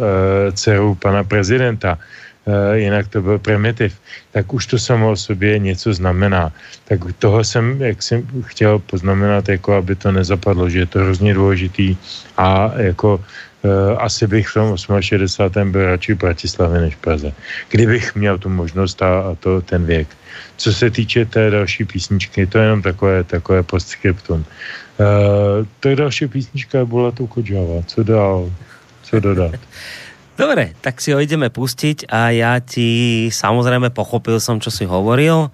dceru 0.52 0.94
pana 0.94 1.24
prezidenta. 1.24 1.98
Eh, 2.42 2.78
jinak 2.78 3.08
to 3.08 3.22
byl 3.22 3.38
primitiv, 3.38 3.94
tak 4.32 4.52
už 4.52 4.66
to 4.66 4.78
samo 4.78 5.10
o 5.10 5.16
sobě 5.16 5.58
něco 5.58 5.94
znamená. 5.94 6.52
Tak 6.90 7.00
toho 7.18 7.44
jsem, 7.44 7.82
jak 7.82 8.02
jsem 8.02 8.26
chtěl 8.42 8.78
poznamenat, 8.78 9.48
jako 9.48 9.74
aby 9.74 9.94
to 9.94 10.12
nezapadlo, 10.12 10.66
že 10.68 10.78
je 10.78 10.86
to 10.86 10.98
hrozně 10.98 11.34
důležitý 11.34 11.96
a 12.36 12.72
jako 12.76 13.20
Uh, 13.62 13.94
asi 14.02 14.26
bych 14.26 14.48
v 14.48 14.54
tom 14.54 14.74
68. 15.00 15.72
byl 15.72 15.86
radši 15.86 16.14
v 16.14 16.18
Bratislavě 16.18 16.80
než 16.80 16.94
v 16.94 16.98
Praze. 16.98 17.32
Kdybych 17.70 18.14
měl 18.14 18.38
tu 18.38 18.48
možnost 18.50 19.02
a, 19.02 19.30
a 19.30 19.34
to 19.38 19.62
ten 19.62 19.86
věk. 19.86 20.08
Co 20.56 20.72
se 20.72 20.90
týče 20.90 21.24
té 21.24 21.50
další 21.50 21.84
písničky, 21.84 22.46
to 22.46 22.58
je 22.58 22.64
jenom 22.64 22.82
takové, 22.82 23.24
takové 23.24 23.62
postscriptum. 23.62 24.42
Uh, 24.98 25.66
to 25.80 25.88
je 25.88 25.96
další 25.96 26.26
písnička 26.26 26.84
byla 26.84 27.10
tu 27.10 27.26
Kodžava. 27.26 27.86
Co 27.86 28.02
dál? 28.02 28.50
Co 29.02 29.20
dodat? 29.20 29.54
Dobre, 30.37 30.77
tak 30.85 31.01
si 31.01 31.09
ho 31.09 31.17
ideme 31.17 31.49
pustiť 31.49 32.13
a 32.13 32.29
ja 32.29 32.61
ti 32.61 33.25
samozrejme 33.33 33.89
pochopil 33.89 34.37
som, 34.37 34.61
čo 34.61 34.69
si 34.69 34.85
hovoril. 34.85 35.49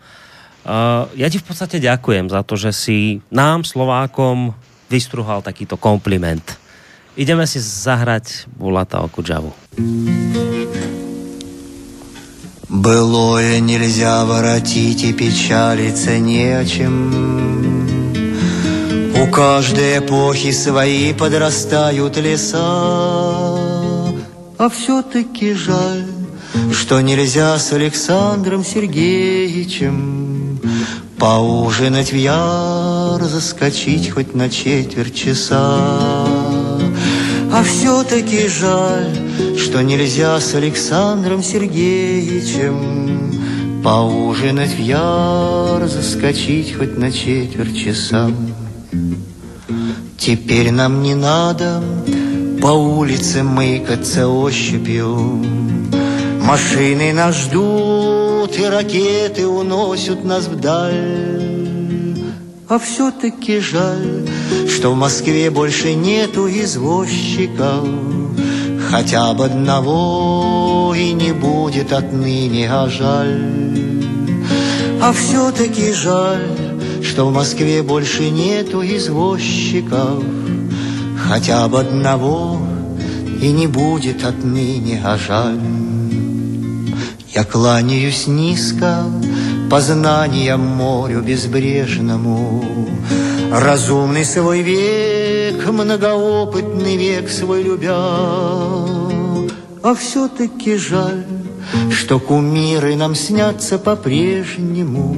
Uh, 0.63 1.07
ja 1.15 1.31
ti 1.31 1.39
v 1.39 1.47
podstate 1.47 1.79
ďakujem 1.79 2.27
za 2.27 2.43
to, 2.43 2.59
že 2.59 2.75
si 2.75 3.23
nám, 3.31 3.63
Slovákom, 3.63 4.51
vystruhal 4.91 5.39
takýto 5.39 5.79
kompliment. 5.79 6.43
Ideme 7.15 7.47
si 7.47 7.63
zahrať 7.63 8.51
Bulata 8.51 8.99
Okudžavu. 9.07 9.55
Былое 12.73 13.61
нельзя 13.61 14.25
воротить 14.25 15.03
и 15.03 15.13
печалиться 15.13 16.17
не 16.17 16.57
о 16.57 16.65
чем. 16.65 16.93
У 19.13 19.31
каждой 19.31 19.99
эпохи 19.99 20.51
свои 20.51 21.13
подрастают 21.13 22.17
леса. 22.17 23.46
А 24.58 24.68
все-таки 24.68 25.54
жаль, 25.54 26.04
что 26.72 27.00
нельзя 27.00 27.58
с 27.60 27.72
Александром 27.72 28.64
Сергеевичем 28.64 30.58
Поужинать 31.16 32.10
в 32.10 32.16
яр, 32.16 33.22
заскочить 33.22 34.10
хоть 34.10 34.34
на 34.34 34.50
четверть 34.50 35.14
часа. 35.14 36.26
А 37.52 37.62
все-таки 37.64 38.48
жаль, 38.48 39.16
что 39.56 39.80
нельзя 39.80 40.40
с 40.40 40.56
Александром 40.56 41.44
Сергеевичем 41.44 43.80
Поужинать 43.84 44.74
в 44.74 44.80
яр, 44.80 45.86
заскочить 45.86 46.76
хоть 46.76 46.98
на 46.98 47.12
четверть 47.12 47.78
часа. 47.78 48.28
Теперь 50.16 50.72
нам 50.72 51.04
не 51.04 51.14
надо 51.14 51.80
по 52.60 52.68
улице 52.68 53.42
мыкаться 53.42 54.28
ощупью. 54.28 55.44
Машины 56.42 57.12
нас 57.12 57.36
ждут, 57.36 58.58
и 58.58 58.64
ракеты 58.64 59.46
уносят 59.46 60.24
нас 60.24 60.46
вдаль. 60.46 62.18
А 62.68 62.78
все-таки 62.78 63.60
жаль, 63.60 64.28
что 64.68 64.92
в 64.92 64.96
Москве 64.96 65.50
больше 65.50 65.94
нету 65.94 66.48
извозчиков, 66.48 67.86
Хотя 68.90 69.34
бы 69.34 69.44
одного 69.44 70.94
и 70.96 71.12
не 71.12 71.32
будет 71.32 71.92
отныне, 71.92 72.70
а 72.70 72.88
жаль. 72.88 74.02
А 75.02 75.12
все-таки 75.12 75.92
жаль, 75.92 76.48
что 77.02 77.26
в 77.26 77.32
Москве 77.32 77.82
больше 77.82 78.30
нету 78.30 78.82
извозчиков, 78.82 80.24
хотя 81.28 81.68
бы 81.68 81.80
одного, 81.80 82.58
и 83.40 83.52
не 83.52 83.66
будет 83.66 84.24
отныне, 84.24 85.00
а 85.04 85.16
жаль. 85.16 85.60
Я 87.34 87.44
кланяюсь 87.44 88.26
низко 88.26 89.04
познаниям 89.70 90.60
морю 90.60 91.20
безбрежному, 91.20 92.64
Разумный 93.50 94.26
свой 94.26 94.60
век, 94.60 95.66
многоопытный 95.66 96.96
век 96.96 97.30
свой 97.30 97.62
любя. 97.62 97.94
А 99.82 99.94
все-таки 99.98 100.76
жаль, 100.76 101.24
что 101.90 102.20
кумиры 102.20 102.94
нам 102.96 103.14
снятся 103.14 103.78
по-прежнему, 103.78 105.16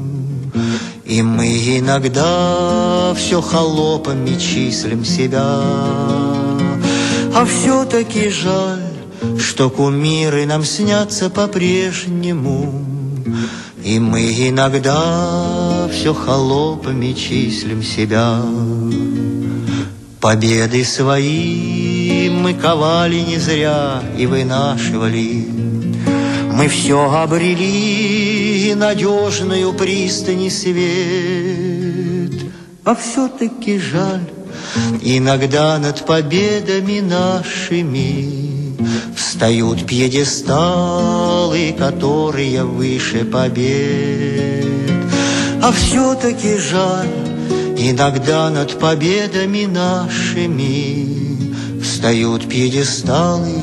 и 1.10 1.22
мы 1.22 1.48
иногда 1.76 3.12
все 3.16 3.42
холопами 3.42 4.38
числим 4.38 5.04
себя. 5.04 5.42
А 7.34 7.44
все-таки 7.44 8.28
жаль, 8.28 8.84
что 9.36 9.70
кумиры 9.70 10.46
нам 10.46 10.64
снятся 10.64 11.28
по-прежнему. 11.28 12.84
И 13.82 13.98
мы 13.98 14.22
иногда 14.50 15.88
все 15.92 16.14
холопами 16.14 17.12
числим 17.12 17.82
себя. 17.82 18.40
Победы 20.20 20.84
свои 20.84 22.30
мы 22.30 22.54
ковали 22.54 23.18
не 23.18 23.38
зря 23.38 24.00
и 24.16 24.26
вынашивали. 24.26 25.48
Мы 26.52 26.68
все 26.68 27.10
обрели 27.10 28.09
надежную 28.80 29.72
пристань 29.74 30.42
и 30.42 30.50
свет. 30.50 32.32
А 32.84 32.94
все-таки 32.94 33.78
жаль, 33.78 34.24
иногда 35.02 35.78
над 35.78 36.04
победами 36.04 37.00
нашими 37.00 38.40
Встают 39.14 39.86
пьедесталы, 39.86 41.74
которые 41.78 42.64
выше 42.64 43.24
побед. 43.24 44.66
А 45.62 45.72
все-таки 45.72 46.56
жаль, 46.56 47.08
Иногда 47.76 48.50
над 48.50 48.78
победами 48.78 49.66
нашими 49.66 51.52
Встают 51.82 52.48
пьедесталы, 52.48 53.60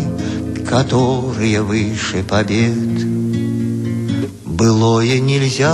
которые 0.69 1.63
выше 1.63 2.23
побед. 2.23 3.16
Былое 4.57 5.19
нельзя 5.19 5.71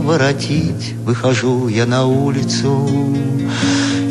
воротить, 0.00 0.94
выхожу 1.04 1.68
я 1.68 1.84
на 1.84 2.06
улицу, 2.06 2.88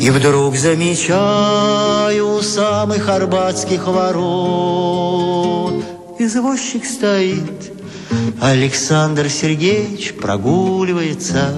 И 0.00 0.08
вдруг 0.10 0.56
замечаю 0.56 2.36
у 2.36 2.42
самых 2.42 3.08
арбатских 3.08 3.88
ворот. 3.88 5.82
Извозчик 6.16 6.84
стоит, 6.84 7.72
Александр 8.40 9.28
Сергеевич 9.28 10.14
прогуливается, 10.14 11.52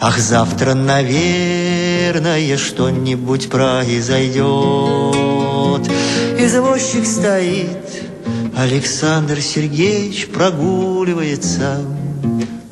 Ах, 0.00 0.18
завтра, 0.18 0.74
наверное, 0.74 2.56
что-нибудь 2.56 3.48
произойдет. 3.48 4.42
Извозчик 6.36 7.06
стоит, 7.06 8.01
Александр 8.57 9.41
Сергеевич 9.41 10.27
прогуливается. 10.27 11.85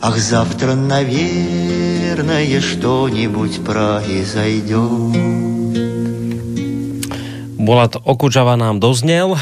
Ах, 0.01 0.17
завтра, 0.17 0.73
наверное, 0.73 2.61
что-нибудь 2.61 3.63
произойдет. 3.63 5.15
Bolat 7.57 7.97
Okučava 7.97 8.53
nám 8.53 8.77
doznel. 8.77 9.37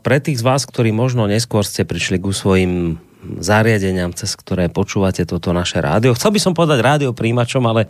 Pre 0.00 0.18
tých 0.24 0.40
z 0.40 0.44
vás, 0.44 0.64
ktorí 0.64 0.92
možno 0.92 1.28
neskôr 1.28 1.64
ste 1.68 1.84
prišli 1.84 2.16
ku 2.16 2.32
svojim 2.32 2.96
zariadeniam, 3.22 4.10
cez 4.16 4.34
ktoré 4.34 4.66
počúvate 4.72 5.22
toto 5.28 5.54
naše 5.54 5.78
rádio. 5.78 6.16
Chcel 6.16 6.34
by 6.34 6.40
som 6.42 6.52
povedať 6.58 6.82
rádio 6.82 7.14
príjimačom, 7.14 7.62
ale 7.68 7.86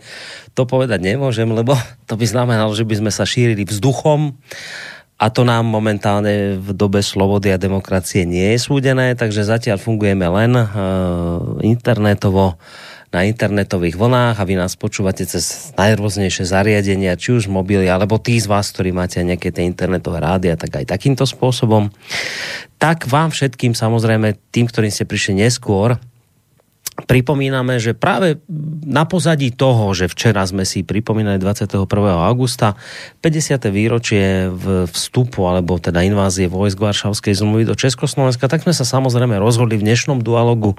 to 0.53 0.69
povedať 0.69 1.01
nemôžem, 1.01 1.49
lebo 1.49 1.73
to 2.05 2.13
by 2.13 2.25
znamenalo, 2.27 2.75
že 2.77 2.85
by 2.85 3.01
sme 3.01 3.11
sa 3.11 3.25
šírili 3.25 3.65
vzduchom 3.65 4.37
a 5.18 5.26
to 5.34 5.42
nám 5.42 5.66
momentálne 5.66 6.62
v 6.62 6.70
dobe 6.78 7.02
slobody 7.02 7.50
a 7.50 7.58
demokracie 7.58 8.22
nie 8.22 8.54
je 8.54 8.62
súdené, 8.62 9.18
takže 9.18 9.42
zatiaľ 9.42 9.82
fungujeme 9.82 10.22
len 10.30 10.54
uh, 10.54 10.66
internetovo 11.66 12.54
na 13.08 13.24
internetových 13.24 13.96
vlnách 13.96 14.36
a 14.36 14.46
vy 14.46 14.54
nás 14.60 14.76
počúvate 14.76 15.24
cez 15.24 15.72
najrôznejšie 15.74 16.44
zariadenia, 16.44 17.16
či 17.16 17.34
už 17.34 17.48
mobily, 17.48 17.88
alebo 17.88 18.20
tí 18.20 18.36
z 18.36 18.46
vás, 18.46 18.68
ktorí 18.70 18.92
máte 18.92 19.18
nejaké 19.24 19.48
tie 19.48 19.64
internetové 19.64 20.20
rádia, 20.20 20.54
tak 20.60 20.76
aj 20.76 20.92
takýmto 20.92 21.24
spôsobom. 21.24 21.88
Tak 22.76 23.08
vám 23.08 23.32
všetkým, 23.32 23.72
samozrejme, 23.72 24.36
tým, 24.52 24.68
ktorým 24.68 24.92
ste 24.92 25.08
prišli 25.08 25.40
neskôr, 25.40 25.96
pripomíname, 27.06 27.78
že 27.78 27.94
práve 27.94 28.42
na 28.82 29.06
pozadí 29.06 29.54
toho, 29.54 29.94
že 29.94 30.10
včera 30.10 30.42
sme 30.42 30.66
si 30.66 30.82
pripomínali 30.82 31.38
21. 31.38 31.86
augusta 32.26 32.74
50. 33.22 33.70
výročie 33.70 34.50
vstupu 34.90 35.46
alebo 35.46 35.78
teda 35.78 36.02
invázie 36.02 36.50
vojsk 36.50 36.78
Varšavskej 36.78 37.38
zmluvy 37.38 37.64
do 37.70 37.78
Československa, 37.78 38.50
tak 38.50 38.66
sme 38.66 38.74
sa 38.74 38.82
samozrejme 38.82 39.38
rozhodli 39.38 39.78
v 39.78 39.86
dnešnom 39.86 40.26
dualogu 40.26 40.74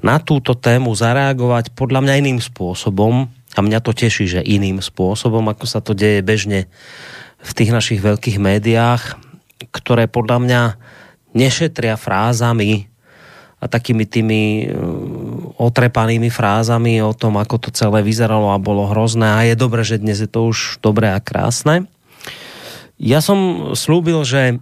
na 0.00 0.16
túto 0.16 0.56
tému 0.56 0.96
zareagovať 0.96 1.76
podľa 1.76 2.08
mňa 2.08 2.14
iným 2.24 2.40
spôsobom 2.40 3.28
a 3.28 3.58
mňa 3.60 3.78
to 3.84 3.92
teší, 3.92 4.26
že 4.26 4.40
iným 4.46 4.80
spôsobom, 4.80 5.44
ako 5.50 5.64
sa 5.68 5.84
to 5.84 5.92
deje 5.92 6.24
bežne 6.24 6.70
v 7.40 7.50
tých 7.56 7.70
našich 7.72 8.00
veľkých 8.00 8.40
médiách, 8.40 9.16
ktoré 9.72 10.08
podľa 10.08 10.38
mňa 10.40 10.62
nešetria 11.36 11.94
frázami 11.94 12.89
a 13.60 13.68
takými 13.68 14.08
tými 14.08 14.42
uh, 14.64 15.60
otrepanými 15.60 16.32
frázami 16.32 17.04
o 17.04 17.12
tom, 17.12 17.36
ako 17.36 17.68
to 17.68 17.70
celé 17.70 18.00
vyzeralo 18.00 18.56
a 18.56 18.58
bolo 18.58 18.88
hrozné 18.88 19.28
a 19.28 19.44
je 19.44 19.54
dobré, 19.54 19.84
že 19.84 20.00
dnes 20.00 20.16
je 20.16 20.26
to 20.26 20.48
už 20.48 20.80
dobré 20.80 21.12
a 21.12 21.20
krásne. 21.20 21.84
Ja 22.96 23.20
som 23.20 23.72
slúbil, 23.76 24.24
že 24.24 24.60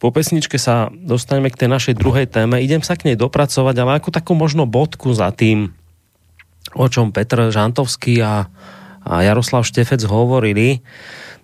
po 0.00 0.08
pesničke 0.08 0.56
sa 0.56 0.88
dostaneme 0.92 1.52
k 1.52 1.64
tej 1.64 1.68
našej 1.68 1.94
druhej 2.00 2.24
téme. 2.28 2.60
Idem 2.60 2.80
sa 2.80 2.96
k 2.96 3.12
nej 3.12 3.16
dopracovať, 3.20 3.74
ale 3.76 4.00
ako 4.00 4.08
takú 4.08 4.32
možno 4.32 4.64
bodku 4.64 5.12
za 5.12 5.28
tým, 5.28 5.76
o 6.72 6.86
čom 6.88 7.12
Petr 7.12 7.52
Žantovský 7.52 8.24
a, 8.24 8.48
a 9.04 9.12
Jaroslav 9.20 9.68
Štefec 9.68 10.00
hovorili. 10.08 10.80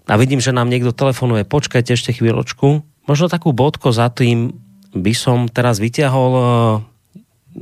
A 0.09 0.17
vidím, 0.17 0.41
že 0.41 0.57
nám 0.57 0.73
niekto 0.73 0.97
telefonuje. 0.97 1.45
Počkajte 1.45 1.93
ešte 1.93 2.17
chvíľočku. 2.17 2.81
Možno 3.05 3.27
takú 3.29 3.53
bodku 3.53 3.93
za 3.93 4.09
tým, 4.09 4.57
by 4.95 5.13
som 5.15 5.47
teraz 5.47 5.79
vyťahol 5.79 6.33
eh, 6.35 6.45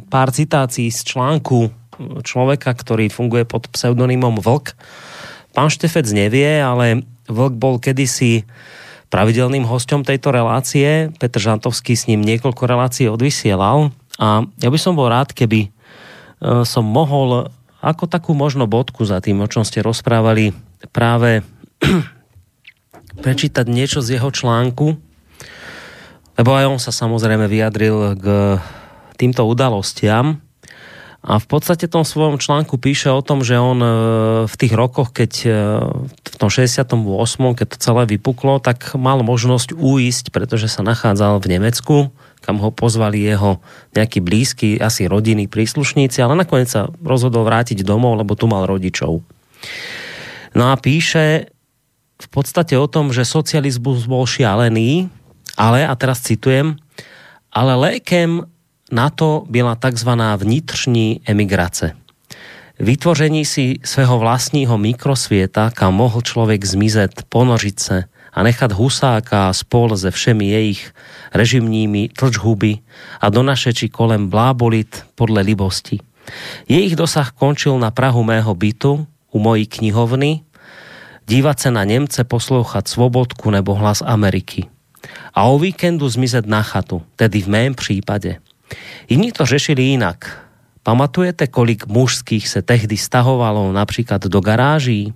pár 0.08 0.32
citácií 0.32 0.88
z 0.92 1.00
článku 1.04 1.72
človeka, 2.22 2.70
ktorý 2.72 3.10
funguje 3.10 3.42
pod 3.42 3.66
pseudonymom 3.74 4.38
Vlk. 4.38 4.78
Pán 5.50 5.68
Štefec 5.68 6.06
nevie, 6.14 6.62
ale 6.62 7.02
Vlk 7.26 7.54
bol 7.58 7.82
kedysi 7.82 8.46
pravidelným 9.10 9.66
hosťom 9.66 10.06
tejto 10.06 10.30
relácie. 10.30 11.10
Petr 11.16 11.40
Žantovský 11.42 11.96
s 11.96 12.06
ním 12.06 12.22
niekoľko 12.22 12.62
relácií 12.68 13.10
odvysielal 13.10 13.90
a 14.20 14.44
ja 14.60 14.68
by 14.68 14.78
som 14.78 14.94
bol 14.94 15.10
rád, 15.10 15.34
keby 15.34 15.68
eh, 15.68 15.70
som 16.64 16.84
mohol 16.86 17.50
ako 17.78 18.10
takú 18.10 18.34
možno 18.34 18.66
bodku 18.66 19.06
za 19.06 19.22
tým, 19.22 19.38
o 19.38 19.50
čom 19.50 19.62
ste 19.62 19.86
rozprávali, 19.86 20.50
práve 20.90 21.46
prečítať 23.24 23.66
niečo 23.66 24.02
z 24.02 24.18
jeho 24.18 24.30
článku, 24.30 24.98
lebo 26.38 26.54
aj 26.54 26.64
on 26.70 26.78
sa 26.78 26.94
samozrejme 26.94 27.50
vyjadril 27.50 28.14
k 28.14 28.26
týmto 29.18 29.42
udalostiam 29.42 30.38
a 31.18 31.42
v 31.42 31.46
podstate 31.50 31.90
tom 31.90 32.06
svojom 32.06 32.38
článku 32.38 32.78
píše 32.78 33.10
o 33.10 33.18
tom, 33.18 33.42
že 33.42 33.58
on 33.58 33.82
e, 33.82 33.90
v 34.46 34.54
tých 34.54 34.70
rokoch, 34.70 35.10
keď 35.10 35.32
e, 35.42 35.50
v 36.14 36.36
tom 36.38 36.46
68. 36.46 36.94
keď 37.58 37.66
to 37.74 37.76
celé 37.82 38.02
vypuklo, 38.06 38.62
tak 38.62 38.94
mal 38.94 39.26
možnosť 39.26 39.74
uísť, 39.74 40.30
pretože 40.30 40.70
sa 40.70 40.86
nachádzal 40.86 41.42
v 41.42 41.58
Nemecku, 41.58 41.96
kam 42.46 42.62
ho 42.62 42.70
pozvali 42.70 43.18
jeho 43.18 43.58
nejakí 43.98 44.22
blízky, 44.22 44.78
asi 44.78 45.10
rodiny, 45.10 45.50
príslušníci, 45.50 46.22
ale 46.22 46.38
nakoniec 46.38 46.70
sa 46.70 46.86
rozhodol 47.02 47.42
vrátiť 47.42 47.82
domov, 47.82 48.14
lebo 48.14 48.38
tu 48.38 48.46
mal 48.46 48.62
rodičov. 48.70 49.18
No 50.54 50.64
a 50.70 50.78
píše 50.78 51.50
v 52.18 52.28
podstate 52.30 52.78
o 52.78 52.86
tom, 52.86 53.10
že 53.10 53.26
socializmus 53.26 54.06
bol 54.06 54.22
šialený, 54.22 55.10
ale, 55.58 55.86
a 55.86 55.94
teraz 55.94 56.22
citujem, 56.22 56.76
ale 57.52 57.74
lékem 57.74 58.46
na 58.92 59.10
to 59.10 59.44
byla 59.50 59.74
takzvaná 59.74 60.36
vnitřní 60.36 61.20
emigrace. 61.26 61.92
Vytvoření 62.78 63.44
si 63.44 63.74
svého 63.84 64.18
vlastního 64.18 64.78
mikrosvěta, 64.78 65.70
kam 65.74 65.94
mohl 65.94 66.22
člověk 66.22 66.64
zmizet, 66.64 67.10
ponořit 67.28 67.80
se 67.80 68.04
a 68.32 68.42
nechat 68.42 68.72
husáka 68.72 69.52
spol 69.52 69.96
se 69.96 70.10
všemi 70.10 70.46
jejich 70.46 70.94
režimními 71.34 72.08
tlčhuby 72.08 72.78
a 73.20 73.28
do 73.28 73.42
našeči 73.42 73.88
kolem 73.88 74.28
blábolit 74.28 75.04
podle 75.14 75.42
libosti. 75.42 75.98
Jejich 76.68 76.96
dosah 76.96 77.32
končil 77.32 77.78
na 77.78 77.90
Prahu 77.90 78.22
mého 78.24 78.54
bytu, 78.54 79.06
u 79.32 79.38
mojí 79.38 79.66
knihovny, 79.66 80.40
dívat 81.26 81.60
se 81.60 81.70
na 81.70 81.84
Němce, 81.84 82.24
poslouchat 82.24 82.88
Svobodku 82.88 83.50
nebo 83.50 83.74
Hlas 83.74 84.02
Ameriky 84.06 84.68
a 85.38 85.42
o 85.42 85.58
víkendu 85.58 86.08
zmizet 86.08 86.46
na 86.46 86.62
chatu, 86.62 87.02
tedy 87.16 87.42
v 87.42 87.46
mém 87.46 87.74
případě. 87.74 88.36
Jiní 89.08 89.32
to 89.32 89.46
řešili 89.46 89.82
jinak. 89.82 90.46
Pamatujete, 90.82 91.46
kolik 91.46 91.86
mužských 91.86 92.48
se 92.48 92.62
tehdy 92.62 92.96
stahovalo 92.96 93.72
například 93.72 94.26
do 94.26 94.40
garáží? 94.40 95.14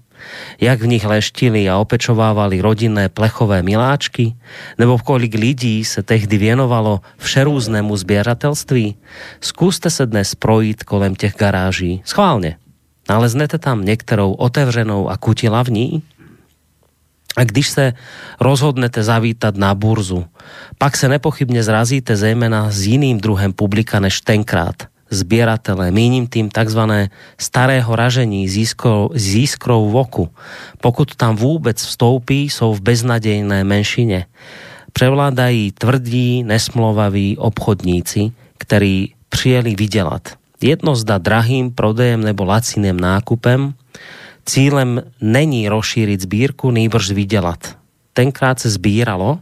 Jak 0.60 0.82
v 0.82 0.86
nich 0.86 1.04
leštili 1.04 1.68
a 1.70 1.78
opečovávali 1.78 2.60
rodinné 2.60 3.08
plechové 3.08 3.62
miláčky? 3.62 4.34
Nebo 4.78 4.98
kolik 4.98 5.34
lidí 5.34 5.84
se 5.84 6.02
tehdy 6.02 6.38
věnovalo 6.38 7.00
všerůznému 7.18 7.96
sběratelství? 7.96 8.96
Zkuste 9.40 9.90
se 9.90 10.06
dnes 10.06 10.34
projít 10.34 10.84
kolem 10.84 11.14
těch 11.14 11.34
garáží. 11.34 12.02
Schválně. 12.04 12.56
Naleznete 13.08 13.58
tam 13.58 13.84
některou 13.84 14.32
otevřenou 14.32 15.10
a 15.10 15.16
kutilavní? 15.16 16.02
A 17.36 17.44
když 17.44 17.68
se 17.68 17.92
rozhodnete 18.40 19.02
zavítat 19.02 19.56
na 19.56 19.74
burzu, 19.74 20.24
pak 20.78 20.96
se 20.96 21.08
nepochybně 21.08 21.62
zrazíte 21.62 22.16
zejména 22.16 22.70
s 22.70 22.86
jiným 22.86 23.20
druhem 23.20 23.52
publika 23.52 24.00
než 24.00 24.20
tenkrát. 24.20 24.92
zbieratele. 25.12 25.90
Míním 25.92 26.26
tým 26.26 26.48
tzv. 26.48 26.80
starého 27.36 27.96
ražení 27.96 28.48
z 28.48 28.56
iskrou, 28.56 29.12
z 29.14 29.44
iskrou 29.44 29.92
v 29.92 29.96
oku. 29.96 30.24
Pokud 30.80 31.14
tam 31.14 31.36
vůbec 31.36 31.76
vstoupí, 31.76 32.50
jsou 32.50 32.74
v 32.74 32.80
beznadejné 32.80 33.64
menšine. 33.64 34.24
Prevládají 34.92 35.72
tvrdí, 35.72 36.42
nesmlovaví 36.42 37.36
obchodníci, 37.38 38.32
ktorí 38.58 39.14
přijeli 39.28 39.74
vydělat. 39.74 40.28
Jedno 40.60 40.96
zda 40.96 41.18
drahým 41.18 41.70
prodejem 41.70 42.24
nebo 42.24 42.44
laciným 42.44 43.00
nákupem, 43.00 43.74
cílem 44.46 45.02
není 45.20 45.68
rozšíriť 45.68 46.20
sbírku, 46.20 46.70
nýbrž 46.70 47.10
vydělat. 47.10 47.78
Tenkrát 48.12 48.60
se 48.60 48.70
sbíralo, 48.70 49.38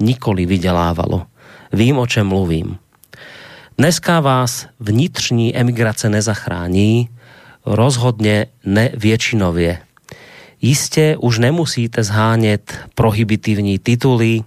nikoli 0.00 0.46
vydělávalo. 0.46 1.26
Vím, 1.72 1.98
o 1.98 2.06
čem 2.06 2.26
mluvím. 2.26 2.78
Dneska 3.78 4.20
vás 4.20 4.66
vnitřní 4.80 5.56
emigrace 5.56 6.08
nezachrání, 6.08 7.08
rozhodně 7.66 8.46
ne 8.64 8.90
většinově. 8.94 9.78
Jistě 10.62 11.16
už 11.20 11.38
nemusíte 11.38 12.04
zhánět 12.04 12.78
prohibitivní 12.94 13.78
tituly. 13.78 14.40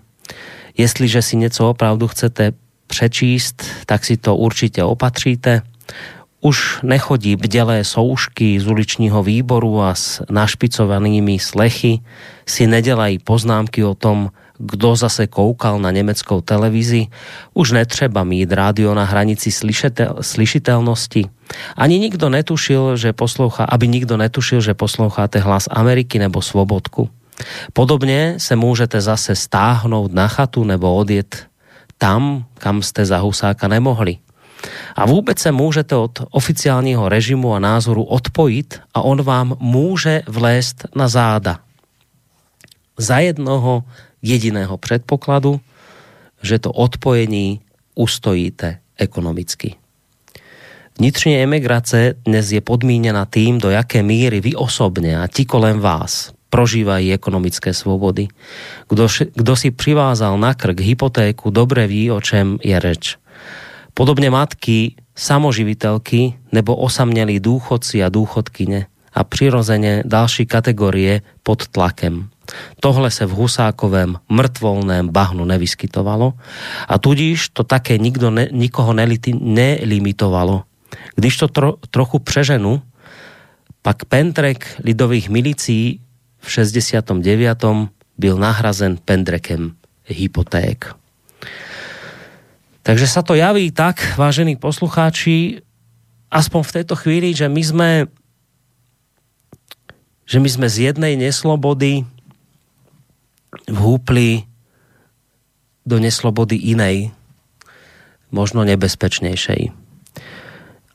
Jestliže 0.77 1.21
si 1.21 1.38
něco 1.38 1.69
opravdu 1.69 2.07
chcete 2.07 2.51
přečíst, 2.88 3.63
tak 3.85 4.05
si 4.05 4.17
to 4.17 4.35
určitě 4.35 4.84
opatříte. 4.84 5.61
Už 6.43 6.79
nechodí 6.83 7.35
bdělé 7.35 7.83
soušky 7.83 8.59
z 8.59 8.67
uličního 8.67 9.23
výboru 9.23 9.81
a 9.81 9.95
s 9.95 10.21
našpicovanými 10.29 11.39
slechy 11.39 11.99
si 12.47 12.67
nedělají 12.67 13.19
poznámky 13.19 13.83
o 13.83 13.93
tom, 13.93 14.29
kdo 14.57 14.95
zase 14.95 15.27
koukal 15.27 15.79
na 15.79 15.91
německou 15.91 16.41
televizi, 16.41 17.07
už 17.53 17.71
netřeba 17.71 18.23
mít 18.23 18.51
rádio 18.51 18.93
na 18.93 19.03
hranici 19.03 19.51
slyšetel, 19.51 20.15
slyšitelnosti. 20.21 21.25
Ani 21.75 21.99
nikdo 21.99 22.29
netušil, 22.29 22.97
že 22.97 23.13
poslouchá, 23.13 23.63
aby 23.63 23.87
nikdo 23.87 24.17
netušil, 24.17 24.61
že 24.61 24.73
posloucháte 24.73 25.39
hlas 25.39 25.67
Ameriky 25.71 26.19
nebo 26.19 26.41
Svobodku. 26.41 27.09
Podobně 27.73 28.35
se 28.37 28.55
můžete 28.55 29.01
zase 29.01 29.35
stáhnout 29.35 30.13
na 30.13 30.27
chatu 30.27 30.63
nebo 30.63 30.95
odjet 30.95 31.47
tam, 31.97 32.45
kam 32.53 32.81
jste 32.81 33.05
za 33.05 33.17
Husáka 33.17 33.67
nemohli. 33.67 34.22
A 34.95 35.06
vůbec 35.06 35.40
se 35.40 35.52
můžete 35.52 35.95
od 35.95 36.19
oficiálního 36.31 37.10
režimu 37.10 37.53
a 37.53 37.60
názoru 37.60 38.03
odpojit 38.03 38.80
a 38.94 39.02
on 39.02 39.22
vám 39.22 39.56
může 39.60 40.22
vlézt 40.27 40.88
na 40.95 41.07
záda. 41.07 41.60
Za 42.98 43.19
jednoho 43.19 43.84
jediného 44.22 44.77
předpokladu, 44.77 45.60
že 46.41 46.60
to 46.60 46.72
odpojení 46.72 47.61
ustojíte 47.95 48.77
ekonomicky. 48.98 49.76
Vnitřní 50.99 51.38
emigrace 51.38 52.14
dnes 52.26 52.52
je 52.52 52.61
podmíněna 52.61 53.26
tým, 53.26 53.57
do 53.57 53.69
jaké 53.69 54.03
míry 54.03 54.41
vy 54.41 54.56
osobně 54.56 55.22
a 55.22 55.27
ti 55.27 55.45
kolem 55.45 55.80
vás 55.80 56.34
prožívají 56.49 57.14
ekonomické 57.14 57.73
svobody. 57.73 58.27
Kdo, 58.90 59.07
kdo 59.34 59.56
si 59.56 59.72
přivázal 59.72 60.38
na 60.38 60.53
krk 60.53 60.80
hypotéku, 60.80 61.49
dobře 61.49 61.88
ví, 61.88 62.11
o 62.11 62.22
čem 62.22 62.57
je 62.64 62.80
reč. 62.80 63.18
Podobně 63.93 64.29
matky, 64.29 64.95
samoživitelky 65.15 66.33
nebo 66.51 66.75
osamělí 66.75 67.39
důchodci 67.39 68.03
a 68.03 68.09
důchodkyně 68.09 68.85
a 69.13 69.23
přirozeně 69.23 70.03
další 70.05 70.45
kategorie 70.45 71.21
pod 71.43 71.67
tlakem. 71.67 72.29
Tohle 72.79 73.11
se 73.11 73.25
v 73.25 73.29
Husákovém 73.29 74.17
mrtvolném 74.29 75.09
bahnu 75.09 75.45
nevyskytovalo 75.45 76.33
a 76.87 76.97
tudíž 76.97 77.49
to 77.49 77.63
také 77.63 77.97
nikdo 77.97 78.31
ne, 78.31 78.47
nikoho 78.51 78.93
neliti, 78.93 79.33
nelimitovalo. 79.41 80.63
Když 81.15 81.37
to 81.37 81.47
tro, 81.47 81.73
trochu 81.91 82.19
přeženu, 82.19 82.81
pak 83.81 84.05
pentrek 84.05 84.81
lidových 84.83 85.29
milicí 85.29 85.99
v 86.39 86.51
69. 86.51 87.65
byl 88.17 88.37
nahrazen 88.37 88.97
pendrekem 89.05 89.71
hypoték. 90.05 91.02
Takže 92.84 93.07
sa 93.07 93.23
to 93.23 93.39
javí 93.39 93.72
tak, 93.72 94.19
vážení 94.19 94.60
poslucháči, 94.60 95.64
aspoň 96.27 96.61
v 96.68 96.76
této 96.76 96.95
chvíli, 96.99 97.31
že 97.31 97.47
my 97.47 97.64
jsme 97.64 97.89
že 100.23 100.39
my 100.39 100.49
jsme 100.49 100.68
z 100.72 100.91
jednej 100.91 101.19
neslobody 101.19 102.07
vhúpli 103.68 104.47
do 105.84 105.99
neslobody 105.99 106.55
inej, 106.55 107.11
možno 108.31 108.64
nebezpečnejšej. 108.64 109.72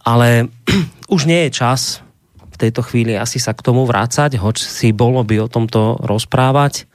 Ale 0.04 0.48
už 1.14 1.28
nie 1.28 1.48
je 1.48 1.56
čas 1.56 2.00
v 2.40 2.56
tejto 2.56 2.82
chvíli 2.82 3.14
asi 3.14 3.38
sa 3.38 3.54
k 3.54 3.64
tomu 3.64 3.84
vrácať, 3.86 4.40
hoď 4.40 4.56
si 4.58 4.90
bolo 4.90 5.22
by 5.22 5.44
o 5.44 5.52
tomto 5.52 6.00
rozprávať, 6.02 6.88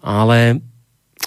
ale 0.00 0.62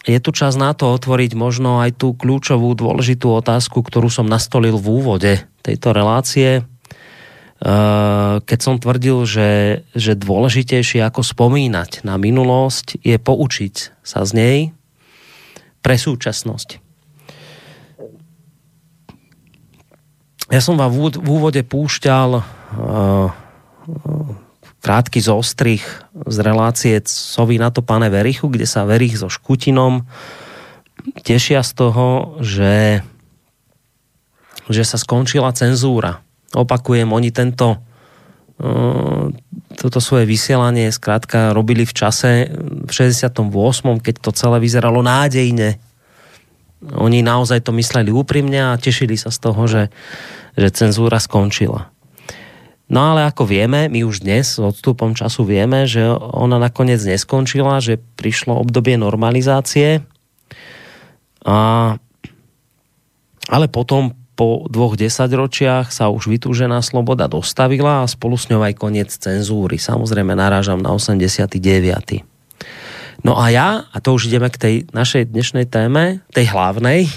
je 0.04 0.20
tu 0.20 0.32
čas 0.36 0.60
na 0.60 0.76
to 0.76 0.92
otvoriť 0.92 1.32
možno 1.36 1.80
aj 1.80 1.96
tú 1.96 2.12
kľúčovú 2.12 2.76
dôležitú 2.76 3.32
otázku, 3.32 3.80
ktorú 3.80 4.12
som 4.12 4.28
nastolil 4.28 4.76
v 4.76 4.88
úvode 5.00 5.34
tejto 5.64 5.96
relácie, 5.96 6.68
Eh, 7.64 8.36
keď 8.44 8.60
som 8.60 8.76
tvrdil, 8.76 9.24
že, 9.24 9.52
že 9.96 10.20
dôležitejšie 10.20 11.00
ako 11.00 11.24
spomínať 11.24 12.04
na 12.04 12.20
minulosť 12.20 13.00
je 13.00 13.16
poučiť 13.16 14.04
sa 14.04 14.28
z 14.28 14.32
nej 14.36 14.58
pre 15.80 15.96
súčasnosť. 15.96 16.84
Ja 20.52 20.60
som 20.60 20.76
vám 20.76 20.92
v 20.92 21.24
úvode 21.24 21.64
púšťal 21.64 22.44
krátky 24.84 25.24
zostrich 25.24 25.88
z 26.28 26.38
relácie 26.44 27.00
Sovi 27.08 27.56
na 27.56 27.72
to 27.72 27.80
pane 27.80 28.12
Verichu, 28.12 28.52
kde 28.52 28.68
sa 28.68 28.84
Verich 28.84 29.16
so 29.16 29.32
Škutinom 29.32 30.04
tešia 31.24 31.64
z 31.64 31.72
toho, 31.72 32.38
že, 32.44 33.02
že 34.68 34.84
sa 34.84 35.00
skončila 35.00 35.56
cenzúra 35.56 36.24
Opakujem, 36.54 37.10
oni 37.10 37.34
tento 37.34 37.82
uh, 38.62 39.26
toto 39.74 39.98
svoje 39.98 40.30
vysielanie 40.30 40.94
zkrátka 40.94 41.50
robili 41.58 41.82
v 41.82 41.94
čase 41.98 42.32
v 42.62 42.92
68. 42.94 43.42
keď 43.98 44.16
to 44.22 44.30
celé 44.30 44.62
vyzeralo 44.62 45.02
nádejne. 45.02 45.82
Oni 46.94 47.26
naozaj 47.26 47.66
to 47.66 47.74
mysleli 47.74 48.14
úprimne 48.14 48.70
a 48.70 48.78
tešili 48.78 49.18
sa 49.18 49.34
z 49.34 49.40
toho, 49.42 49.62
že, 49.66 49.84
že 50.54 50.70
cenzúra 50.70 51.18
skončila. 51.18 51.90
No 52.94 53.18
ale 53.18 53.26
ako 53.26 53.50
vieme, 53.50 53.90
my 53.90 54.06
už 54.06 54.22
dnes 54.22 54.54
s 54.54 54.62
odstupom 54.62 55.18
času 55.18 55.42
vieme, 55.50 55.90
že 55.90 56.06
ona 56.14 56.62
nakoniec 56.62 57.02
neskončila, 57.02 57.82
že 57.82 57.98
prišlo 57.98 58.54
obdobie 58.54 59.02
normalizácie. 59.02 60.06
A, 61.42 61.58
ale 63.50 63.66
potom 63.66 64.14
po 64.38 64.70
dvoch 64.70 64.94
desaťročiach 64.94 65.90
sa 65.90 66.14
už 66.14 66.30
vytúžená 66.30 66.86
sloboda 66.86 67.26
dostavila 67.26 68.06
a 68.06 68.10
spolu 68.10 68.38
s 68.38 68.54
ňou 68.54 68.62
aj 68.62 68.78
koniec 68.78 69.10
cenzúry. 69.10 69.82
Samozrejme 69.82 70.38
narážam 70.38 70.78
na 70.78 70.94
89. 70.94 71.50
No 73.26 73.42
a 73.42 73.50
ja, 73.50 73.90
a 73.90 73.98
to 74.06 74.14
už 74.14 74.30
ideme 74.30 74.54
k 74.54 74.62
tej 74.62 74.76
našej 74.94 75.34
dnešnej 75.34 75.66
téme, 75.66 76.22
tej 76.30 76.54
hlavnej, 76.54 77.10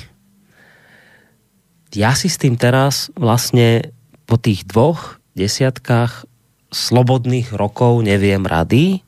ja 1.97 2.12
si 2.16 2.32
s 2.32 2.40
tým 2.40 2.61
teraz 2.61 3.12
vlastne 3.16 3.93
po 4.24 4.40
tých 4.40 4.69
dvoch 4.69 5.16
desiatkách 5.37 6.25
slobodných 6.73 7.55
rokov 7.55 8.03
neviem 8.03 8.43
rady, 8.43 9.05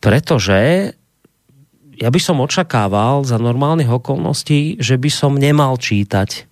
pretože 0.00 0.92
ja 2.00 2.08
by 2.08 2.20
som 2.20 2.40
očakával 2.40 3.28
za 3.28 3.36
normálnych 3.36 3.92
okolností, 3.92 4.80
že 4.80 4.96
by 4.96 5.10
som 5.12 5.36
nemal 5.36 5.76
čítať 5.76 6.48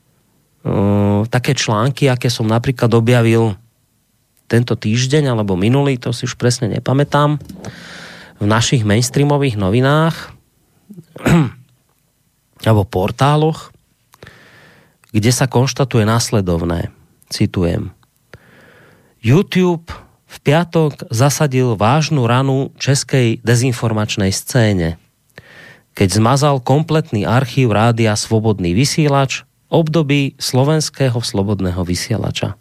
uh, 0.69 1.25
také 1.33 1.57
články, 1.57 2.13
aké 2.13 2.29
som 2.29 2.45
napríklad 2.45 2.93
objavil 2.93 3.57
tento 4.49 4.77
týždeň 4.77 5.33
alebo 5.33 5.57
minulý, 5.57 5.97
to 5.97 6.13
si 6.13 6.29
už 6.29 6.37
presne 6.37 6.69
nepamätám, 6.69 7.41
v 8.39 8.47
našich 8.47 8.87
mainstreamových 8.87 9.57
novinách 9.59 10.37
alebo 12.69 12.85
portáloch, 12.85 13.73
kde 15.11 15.33
sa 15.33 15.49
konštatuje 15.49 16.05
následovné. 16.05 16.93
Citujem. 17.29 17.98
YouTube 19.19 19.91
v 20.29 20.37
piatok 20.45 21.11
zasadil 21.11 21.75
vážnu 21.75 22.29
ranu 22.29 22.71
českej 22.79 23.43
dezinformačnej 23.43 24.31
scéne, 24.31 25.01
keď 25.99 26.09
zmazal 26.23 26.57
kompletný 26.63 27.27
archív 27.27 27.75
rádia 27.75 28.15
Svobodný 28.15 28.77
vysílač 28.77 29.43
období 29.69 30.39
slovenského 30.39 31.19
slobodného 31.19 31.83
vysielača. 31.85 32.55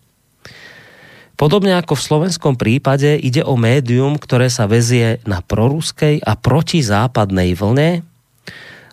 Podobně 1.38 1.70
jako 1.70 1.96
v 1.96 2.02
slovenskom 2.02 2.56
prípade 2.58 3.14
ide 3.14 3.46
o 3.46 3.54
médium, 3.54 4.18
ktoré 4.18 4.50
sa 4.50 4.66
vezie 4.66 5.22
na 5.30 5.46
proruskej 5.46 6.18
a 6.26 6.34
protizápadnej 6.34 7.54
vlne 7.54 8.02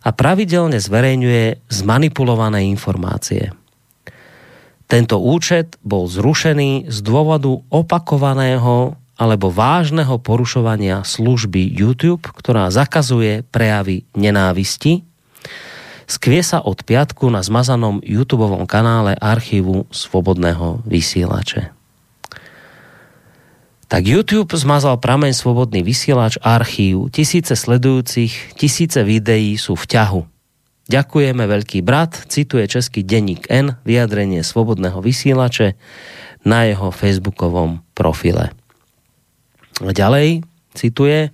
a 0.04 0.08
pravidelne 0.12 0.76
zverejňuje 0.76 1.72
zmanipulované 1.72 2.68
informácie. 2.68 3.48
Tento 4.84 5.16
účet 5.16 5.80
bol 5.80 6.04
zrušený 6.06 6.92
z 6.92 6.98
dôvodu 7.00 7.50
opakovaného 7.72 9.00
alebo 9.14 9.48
vážneho 9.48 10.18
porušovania 10.18 11.06
služby 11.06 11.70
YouTube, 11.70 12.26
ktorá 12.34 12.68
zakazuje 12.68 13.46
prejavy 13.48 14.04
nenávisti. 14.18 15.06
Skvie 16.04 16.42
sa 16.44 16.60
od 16.60 16.84
piatku 16.84 17.32
na 17.32 17.40
zmazanom 17.40 18.02
YouTube 18.04 18.44
kanále 18.68 19.16
archívu 19.16 19.88
Svobodného 19.88 20.84
vysielače. 20.84 21.72
Tak 23.88 24.02
YouTube 24.02 24.52
zmazal 24.52 24.98
prameň 24.98 25.32
Svobodný 25.32 25.86
vysielač 25.86 26.36
archív. 26.42 27.08
Tisíce 27.14 27.54
sledujúcich, 27.54 28.58
tisíce 28.58 29.00
videí 29.06 29.54
sú 29.54 29.78
v 29.78 29.84
ťahu. 29.86 30.33
Ďakujeme 30.84 31.48
veľký 31.48 31.80
brat, 31.80 32.28
cituje 32.28 32.68
český 32.68 33.00
denník 33.00 33.48
N 33.48 33.80
vyjadrenie 33.88 34.44
Svobodného 34.44 35.00
vysielače 35.00 35.80
na 36.44 36.68
jeho 36.68 36.92
facebookovom 36.92 37.80
profile. 37.96 38.52
A 39.80 39.90
ďalej 39.90 40.44
cituje 40.76 41.32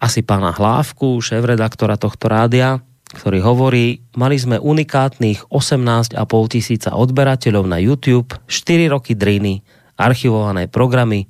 asi 0.00 0.20
pána 0.24 0.56
Hlávku, 0.56 1.20
šéf-redaktora 1.20 2.00
tohto 2.00 2.32
rádia, 2.32 2.80
ktorý 3.12 3.44
hovorí, 3.44 4.04
mali 4.16 4.36
sme 4.36 4.56
unikátnych 4.60 5.48
18,5 5.52 6.16
tisíca 6.48 6.96
odberateľov 6.96 7.64
na 7.64 7.76
YouTube, 7.80 8.34
4 8.48 8.92
roky 8.92 9.12
driny, 9.16 9.64
archivované 9.96 10.68
programy, 10.68 11.28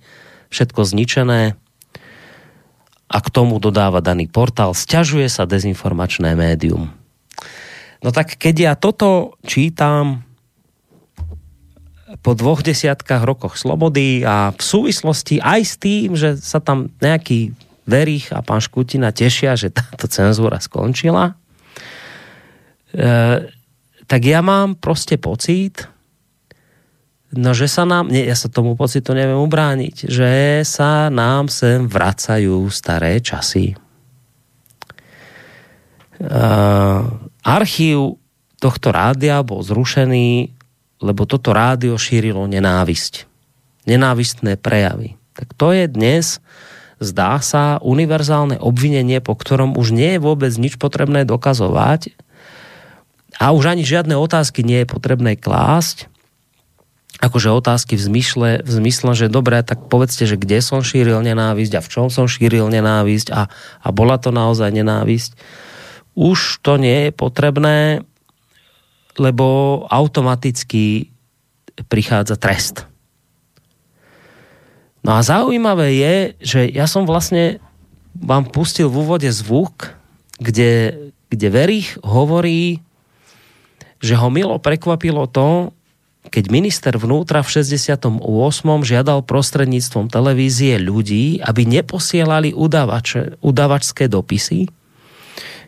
všetko 0.51 0.83
zničené 0.83 1.59
a 3.07 3.19
k 3.23 3.29
tomu 3.31 3.63
dodáva 3.63 4.03
daný 4.03 4.27
portál, 4.27 4.75
sťažuje 4.75 5.31
sa 5.31 5.47
dezinformačné 5.47 6.35
médium. 6.35 7.06
No 8.05 8.13
tak 8.13 8.37
keď 8.37 8.55
ja 8.61 8.73
toto 8.77 9.39
čítam 9.47 10.27
po 12.23 12.35
dvoch 12.35 12.63
desiatkách 12.63 13.23
rokoch 13.23 13.55
slobody 13.59 14.23
a 14.27 14.51
v 14.55 14.63
súvislosti 14.63 15.43
aj 15.43 15.61
s 15.63 15.75
tým, 15.79 16.09
že 16.19 16.39
sa 16.39 16.59
tam 16.59 16.91
nejaký 17.03 17.55
Verich 17.87 18.35
a 18.35 18.43
pán 18.43 18.59
Škutina 18.59 19.15
tešia, 19.15 19.55
že 19.55 19.71
táto 19.71 20.11
cenzúra 20.11 20.59
skončila, 20.59 21.39
e, 22.91 23.47
tak 24.07 24.21
ja 24.27 24.43
mám 24.43 24.75
prostě 24.75 25.17
pocit, 25.17 25.87
no 27.35 27.55
že 27.55 27.69
sa 27.69 27.85
nám, 27.85 28.09
nie, 28.09 28.27
ja 28.27 28.35
sa 28.35 28.49
tomu 28.49 28.79
pocitu 28.79 29.15
neviem 29.15 29.39
ubrániť, 29.39 30.07
že 30.07 30.63
sa 30.63 31.11
nám 31.11 31.51
sem 31.51 31.87
vracajú 31.87 32.71
staré 32.71 33.19
časy. 33.19 33.75
Uh, 36.17 37.29
archív 37.47 38.19
tohto 38.59 38.91
rádia 38.91 39.39
bol 39.47 39.63
zrušený 39.63 40.57
lebo 41.01 41.29
toto 41.29 41.53
rádio 41.53 42.01
šírilo 42.01 42.49
nenávisť. 42.49 43.29
Nenávistné 43.85 44.57
prejavy. 44.57 45.21
Tak 45.37 45.53
to 45.53 45.71
je 45.77 45.85
dnes, 45.87 46.41
zdá 46.99 47.39
sa, 47.45 47.77
univerzálne 47.85 48.57
obvinenie, 48.57 49.21
po 49.21 49.37
ktorom 49.37 49.77
už 49.77 49.93
nie 49.93 50.17
je 50.17 50.25
vôbec 50.25 50.53
nič 50.57 50.81
potrebné 50.81 51.29
dokazovať 51.29 52.17
a 53.37 53.53
už 53.53 53.77
ani 53.77 53.85
žiadne 53.85 54.17
otázky 54.17 54.65
nie 54.65 54.83
je 54.83 54.89
potrebné 54.89 55.37
klásť, 55.37 56.09
akože 57.21 57.53
otázky 57.53 58.01
v 58.01 58.03
zmysle, 58.13 58.49
v 58.65 58.71
zmysle, 58.81 59.13
že 59.13 59.33
dobré, 59.33 59.61
tak 59.61 59.93
povedzte, 59.93 60.25
že 60.25 60.41
kde 60.41 60.65
som 60.65 60.81
šíril 60.81 61.21
nenávisť 61.21 61.73
a 61.77 61.85
v 61.85 61.89
čom 61.93 62.07
som 62.09 62.25
šíril 62.25 62.73
nenávisť 62.73 63.29
a, 63.33 63.53
a 63.85 63.89
bola 63.93 64.17
to 64.17 64.33
naozaj 64.33 64.73
nenávisť. 64.73 65.37
Už 66.17 66.65
to 66.65 66.81
nie 66.81 67.09
je 67.09 67.11
potrebné, 67.13 68.01
lebo 69.21 69.85
automaticky 69.93 71.13
prichádza 71.93 72.41
trest. 72.41 72.89
No 75.05 75.15
a 75.15 75.21
zaujímavé 75.23 75.95
je, 75.95 76.17
že 76.41 76.61
ja 76.67 76.89
som 76.89 77.05
vlastne 77.07 77.61
vám 78.17 78.49
pustil 78.49 78.89
v 78.89 79.05
úvode 79.05 79.29
zvuk, 79.29 79.93
kde, 80.41 80.97
kde 81.29 81.49
Verich 81.53 82.01
hovorí, 82.01 82.81
že 84.01 84.17
ho 84.17 84.29
milo 84.33 84.57
prekvapilo 84.57 85.29
to, 85.29 85.71
keď 86.27 86.45
minister 86.51 86.93
vnútra 86.99 87.45
v 87.47 87.63
68. 87.63 88.19
žiadal 88.83 89.23
prostredníctvom 89.23 90.11
televízie 90.11 90.81
ľudí, 90.83 91.39
aby 91.39 91.63
neposielali 91.69 92.51
udavače, 92.51 93.39
udavačské 93.45 94.11
dopisy 94.11 94.67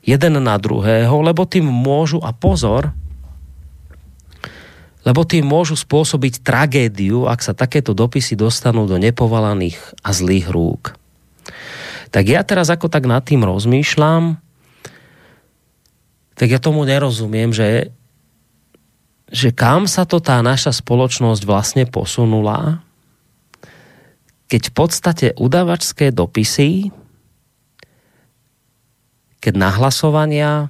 jeden 0.09 0.41
na 0.41 0.57
druhého, 0.57 1.21
lebo 1.21 1.45
tým 1.45 1.69
môžu, 1.69 2.25
a 2.25 2.33
pozor, 2.33 2.97
lebo 5.05 5.21
tým 5.29 5.45
môžu 5.45 5.77
spôsobiť 5.77 6.41
tragédiu, 6.41 7.29
ak 7.29 7.45
sa 7.45 7.53
takéto 7.53 7.93
dopisy 7.93 8.33
dostanú 8.33 8.89
do 8.89 8.97
nepovalaných 8.97 9.77
a 10.01 10.17
zlých 10.17 10.49
rúk. 10.49 10.97
Tak 12.09 12.25
ja 12.25 12.41
teraz 12.41 12.73
ako 12.73 12.89
tak 12.89 13.05
nad 13.05 13.21
tým 13.21 13.45
rozmýšľam, 13.45 14.41
tak 16.39 16.49
ja 16.49 16.61
tomu 16.63 16.89
nerozumiem, 16.89 17.53
že, 17.53 17.93
že 19.29 19.53
kam 19.53 19.85
sa 19.85 20.09
to 20.09 20.25
tá 20.25 20.41
naša 20.41 20.73
spoločnosť 20.73 21.43
vlastne 21.45 21.85
posunula, 21.85 22.81
keď 24.49 24.63
v 24.71 24.73
podstate 24.73 25.27
udavačské 25.37 26.09
dopisy, 26.09 26.89
keď 29.49 29.57
nahlasovania, 29.57 30.69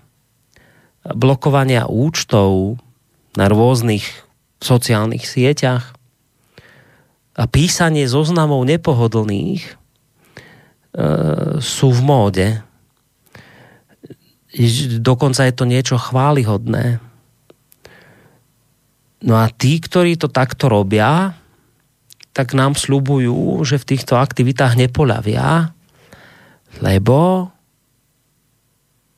blokovania 1.03 1.91
účtov 1.91 2.79
na 3.35 3.51
rôznych 3.51 4.07
sociálnych 4.63 5.27
sieťach 5.27 5.99
a 7.35 7.43
písanie 7.51 8.07
zoznamov 8.07 8.63
nepohodlných 8.71 9.63
e, 9.67 9.73
sú 11.59 11.91
v 11.91 12.01
móde. 12.07 12.49
Dokonca 15.03 15.51
je 15.51 15.55
to 15.59 15.67
niečo 15.67 15.99
chválihodné. 15.99 17.03
No 19.27 19.35
a 19.43 19.51
tí, 19.51 19.83
ktorí 19.83 20.15
to 20.23 20.31
takto 20.31 20.71
robia, 20.71 21.35
tak 22.31 22.55
nám 22.55 22.79
slubujú, 22.79 23.59
že 23.67 23.83
v 23.83 23.89
týchto 23.91 24.15
aktivitách 24.15 24.79
nepoľavia, 24.79 25.75
lebo 26.79 27.51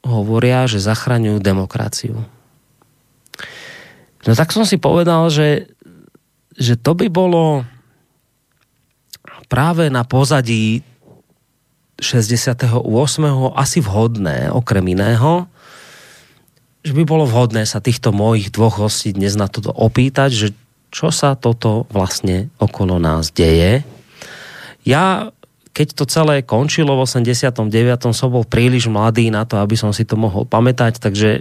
hovoria, 0.04 0.64
že 0.64 0.80
zachraňujú 0.80 1.38
demokraciu. 1.40 2.16
No 4.24 4.32
tak 4.36 4.52
som 4.52 4.68
si 4.68 4.76
povedal, 4.76 5.32
že, 5.32 5.72
že 6.56 6.76
to 6.76 6.92
by 6.92 7.08
bolo 7.08 7.64
práve 9.48 9.88
na 9.88 10.04
pozadí 10.04 10.84
68. 12.00 12.80
asi 13.56 13.78
vhodné, 13.80 14.48
okrem 14.48 14.84
iného, 14.92 15.48
že 16.80 16.96
by 16.96 17.04
bolo 17.04 17.28
vhodné 17.28 17.68
sa 17.68 17.84
týchto 17.84 18.08
mojich 18.12 18.48
dvoch 18.48 18.80
hostí 18.80 19.12
dnes 19.12 19.36
na 19.36 19.52
toto 19.52 19.68
opýtať, 19.68 20.30
že 20.32 20.48
čo 20.88 21.12
sa 21.12 21.36
toto 21.36 21.84
vlastne 21.92 22.48
okolo 22.56 22.96
nás 22.96 23.30
deje. 23.30 23.84
Ja, 24.82 25.30
keď 25.80 25.96
to 25.96 26.04
celé 26.04 26.44
končilo 26.44 26.92
v 26.92 27.08
89. 27.08 27.64
som 28.12 28.28
bol 28.28 28.44
príliš 28.44 28.92
mladý 28.92 29.32
na 29.32 29.48
to, 29.48 29.56
aby 29.64 29.80
som 29.80 29.96
si 29.96 30.04
to 30.04 30.12
mohol 30.12 30.44
pamätať, 30.44 31.00
takže 31.00 31.40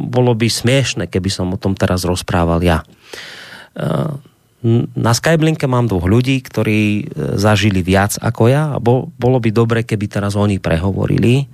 bolo 0.00 0.32
by 0.32 0.48
smiešne, 0.48 1.04
keby 1.04 1.28
som 1.28 1.52
o 1.52 1.60
tom 1.60 1.76
teraz 1.76 2.08
rozprával 2.08 2.64
ja. 2.64 2.80
Eh, 3.76 4.08
na 4.96 5.12
Skyblinke 5.12 5.68
mám 5.68 5.92
dvoch 5.92 6.08
ľudí, 6.08 6.40
ktorí 6.40 6.80
eh, 6.80 7.04
zažili 7.36 7.84
viac 7.84 8.16
ako 8.24 8.48
ja 8.48 8.72
a 8.72 8.80
bolo 8.80 9.38
by 9.44 9.52
dobre, 9.52 9.84
keby 9.84 10.08
teraz 10.08 10.32
oni 10.32 10.56
prehovorili. 10.56 11.44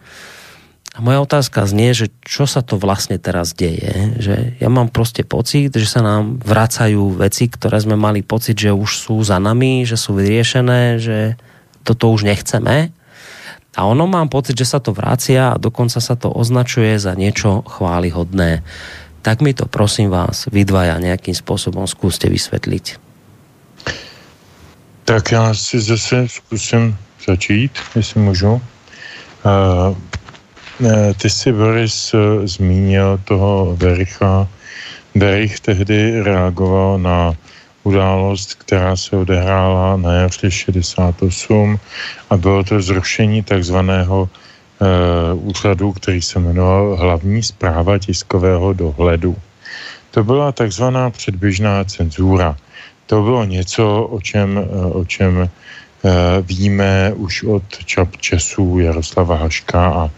A 0.95 1.03
moja 1.03 1.23
otázka 1.27 1.67
znie, 1.67 1.99
že 1.99 2.15
čo 2.23 2.47
sa 2.47 2.63
to 2.63 2.79
vlastne 2.79 3.19
teraz 3.19 3.59
deje? 3.59 4.23
Že 4.23 4.35
ja 4.63 4.69
mám 4.71 4.87
prostě 4.87 5.27
pocit, 5.27 5.75
že 5.75 5.87
sa 5.87 6.03
nám 6.03 6.39
vracajú 6.39 7.15
veci, 7.15 7.51
ktoré 7.51 7.79
sme 7.83 7.99
mali 7.99 8.23
pocit, 8.23 8.55
že 8.55 8.71
už 8.71 8.91
sú 8.99 9.19
za 9.23 9.43
nami, 9.43 9.83
že 9.83 9.99
sú 9.99 10.15
vyriešené, 10.15 10.99
že 11.03 11.19
toto 11.91 12.15
už 12.15 12.23
nechceme. 12.23 12.95
A 13.75 13.81
ono 13.87 14.07
mám 14.07 14.31
pocit, 14.31 14.55
že 14.55 14.67
sa 14.67 14.79
to 14.79 14.95
vracia 14.95 15.51
a 15.51 15.59
dokonca 15.59 15.99
sa 15.99 16.15
to 16.15 16.31
označuje 16.31 16.95
za 16.99 17.19
niečo 17.19 17.67
chválihodné. 17.67 18.63
Tak 19.27 19.43
mi 19.43 19.51
to 19.51 19.67
prosím 19.67 20.15
vás, 20.15 20.47
vy 20.51 20.63
dvaja 20.63 21.03
nejakým 21.03 21.35
spôsobom 21.35 21.91
skúste 21.91 22.31
vysvetliť. 22.31 23.11
Tak 25.05 25.33
já 25.33 25.55
si 25.55 25.81
zase 25.81 26.29
zkusím 26.29 26.97
začít, 27.27 27.73
jestli 27.97 28.21
můžu. 28.21 28.53
Uh, 28.53 29.97
ty 31.17 31.31
si, 31.31 31.53
Boris, 31.53 32.15
zmínil 32.45 33.21
toho 33.25 33.77
Vericha. 33.77 34.49
Verich 35.15 35.61
tehdy 35.61 36.23
reagoval 36.23 36.99
na 36.99 37.35
událost, 37.83 38.55
která 38.55 38.97
se 38.97 39.17
odehrála 39.17 39.97
na 39.97 40.13
jaře 40.13 40.51
68 40.51 41.79
a 42.31 42.37
bylo 42.37 42.65
to 42.65 42.83
zrušení 42.83 43.43
takzvaného 43.43 44.29
e, 44.29 45.35
úřadu, 45.35 45.93
který 45.93 46.23
se 46.23 46.39
jmenoval 46.39 46.97
Hlavní 46.97 47.43
zpráva 47.43 47.99
tiskového 47.99 48.73
dohledu. 48.73 49.37
to 50.11 50.25
byla 50.25 50.53
takzvaná 50.53 51.11
předběžná 51.11 51.85
cenzura. 51.85 52.57
To 53.07 53.23
bylo 53.23 53.45
něco, 53.45 54.03
o 54.11 54.21
čem, 54.21 54.59
o 54.93 55.05
čem 55.05 55.51
víme 56.43 57.13
už 57.15 57.43
od 57.43 57.63
čap 57.85 58.17
časů 58.17 58.79
Jaroslava 58.79 59.37
Haška 59.37 59.87
a, 59.87 60.11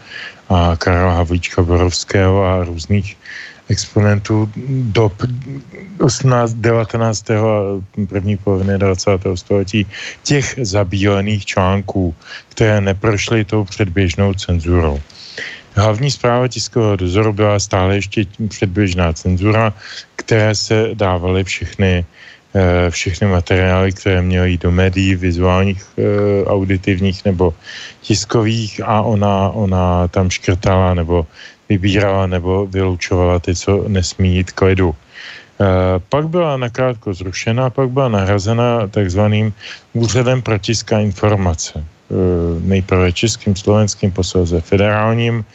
a 0.49 0.75
Karla 0.77 1.13
Havlíčka 1.13 1.61
Borovského 1.61 2.45
a 2.45 2.63
různých 2.63 3.17
exponentů 3.73 4.45
do 4.93 5.09
18, 5.97 6.53
19. 6.61 7.31
a 7.31 7.81
první 8.09 8.37
poloviny 8.37 8.77
20. 8.77 9.09
století 9.35 9.81
těch 10.23 10.61
zabílených 10.61 11.45
článků, 11.45 12.13
které 12.53 12.81
neprošly 12.81 13.45
tou 13.45 13.65
předběžnou 13.65 14.33
cenzurou. 14.33 15.01
Hlavní 15.73 16.11
zpráva 16.13 16.45
tiskového 16.47 16.95
dozoru 16.95 17.33
byla 17.33 17.57
stále 17.57 17.97
ještě 17.97 18.29
předběžná 18.47 19.13
cenzura, 19.13 19.73
které 20.21 20.53
se 20.53 20.93
dávaly 20.93 21.43
všechny, 21.43 22.05
eh, 22.53 22.89
všechny 22.93 23.25
materiály, 23.27 23.89
které 23.91 24.21
měly 24.21 24.53
jít 24.53 24.69
do 24.69 24.71
médií, 24.71 25.17
vizuálních, 25.17 25.81
eh, 25.97 26.45
auditivních 26.45 27.25
nebo 27.25 27.57
tiskových 28.05 28.85
a 28.85 29.01
ona, 29.01 29.49
ona 29.49 30.07
tam 30.13 30.29
škrtala 30.29 30.93
nebo 30.93 31.25
vybírala 31.77 32.27
nebo 32.27 32.67
vylučovala 32.67 33.39
ty, 33.39 33.55
co 33.55 33.85
nesmí 33.87 34.35
jít 34.35 34.51
k 34.51 34.61
lidu. 34.61 34.89
E, 34.93 34.95
pak 36.09 36.27
byla 36.27 36.57
nakrátko 36.57 37.13
zrušena, 37.13 37.69
pak 37.69 37.89
byla 37.89 38.09
nahrazena 38.09 38.87
takzvaným 38.87 39.53
úřadem 39.93 40.41
protiska 40.41 40.99
informace. 40.99 41.73
E, 41.79 41.83
nejprve 42.61 43.11
českým, 43.11 43.55
slovenským, 43.55 44.11
posledně 44.11 44.61
federálním. 44.61 45.45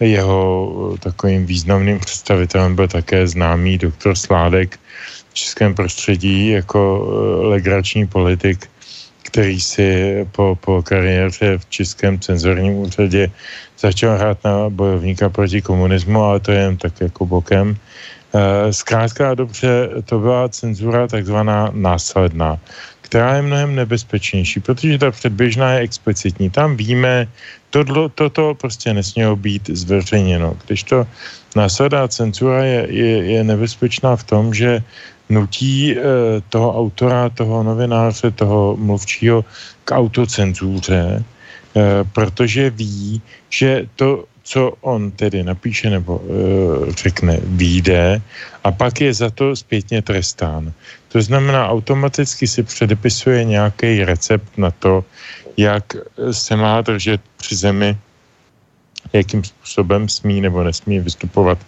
Jeho 0.00 0.96
takovým 1.00 1.46
významným 1.46 1.98
představitelem 1.98 2.76
byl 2.76 2.88
také 2.88 3.26
známý 3.26 3.78
doktor 3.78 4.16
Sládek 4.16 4.80
v 5.30 5.34
českém 5.34 5.74
prostředí 5.74 6.48
jako 6.48 6.80
legrační 7.42 8.06
politik, 8.06 8.70
který 9.28 9.60
si 9.60 9.88
po, 10.32 10.56
po 10.56 10.82
kariéře 10.82 11.58
v 11.58 11.64
českém 11.68 12.16
cenzorním 12.18 12.88
úřadě 12.88 13.30
začal 13.78 14.16
hrát 14.16 14.40
na 14.44 14.72
bojovníka 14.72 15.28
proti 15.28 15.60
komunismu, 15.60 16.16
ale 16.16 16.40
to 16.40 16.52
je 16.52 16.60
jen 16.60 16.76
tak 16.76 17.00
jako 17.00 17.26
bokem. 17.26 17.76
Eh, 18.32 18.72
zkrátka 18.72 19.30
a 19.30 19.34
dobře, 19.34 20.00
to 20.04 20.18
byla 20.18 20.48
cenzura 20.48 21.08
takzvaná 21.08 21.72
následná, 21.72 22.60
která 23.00 23.36
je 23.36 23.42
mnohem 23.42 23.76
nebezpečnější, 23.76 24.60
protože 24.60 24.98
ta 24.98 25.10
předběžná 25.10 25.72
je 25.72 25.80
explicitní. 25.80 26.50
Tam 26.50 26.76
víme, 26.76 27.28
toto 27.70 28.08
to, 28.08 28.30
to 28.30 28.44
prostě 28.54 28.92
nesmělo 28.92 29.36
být 29.36 29.70
zveřejněno. 29.72 30.56
Když 30.66 30.82
to 30.82 31.06
následná 31.56 32.08
cenzura 32.08 32.64
je, 32.64 32.80
je, 32.90 33.12
je 33.24 33.40
nebezpečná 33.44 34.16
v 34.16 34.24
tom, 34.24 34.54
že 34.54 34.84
nutí 35.28 35.92
e, 35.92 36.00
toho 36.48 36.78
autora, 36.78 37.28
toho 37.28 37.62
novináře, 37.62 38.30
toho 38.30 38.76
mluvčího 38.76 39.44
k 39.84 39.94
autocenzuře, 39.94 41.24
Eh, 41.76 42.04
protože 42.12 42.70
ví, 42.70 43.22
že 43.50 43.86
to, 43.96 44.24
co 44.42 44.72
on 44.80 45.10
tedy 45.10 45.44
napíše 45.44 45.90
nebo 45.90 46.16
uh, 46.16 46.88
řekne, 46.88 47.38
výjde 47.44 48.22
a 48.64 48.72
pak 48.72 49.00
je 49.00 49.14
za 49.14 49.30
to 49.30 49.56
zpětně 49.56 50.02
trestán. 50.02 50.72
To 51.12 51.22
znamená, 51.22 51.68
automaticky 51.68 52.48
si 52.48 52.62
předepisuje 52.62 53.44
nějaký 53.44 54.04
recept 54.04 54.58
na 54.58 54.70
to, 54.70 55.04
jak 55.56 55.84
se 56.32 56.56
má 56.56 56.80
držet 56.80 57.20
při 57.36 57.56
zemi, 57.56 57.96
jakým 59.12 59.44
způsobem 59.44 60.08
smí 60.08 60.40
nebo 60.40 60.64
nesmí 60.64 61.00
vystupovat. 61.00 61.58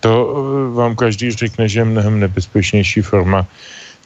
To 0.00 0.26
uh, 0.26 0.76
vám 0.76 0.96
každý 0.96 1.30
řekne, 1.30 1.68
že 1.68 1.80
je 1.80 1.84
mnohem 1.84 2.20
nebezpečnější 2.20 3.02
forma 3.02 3.46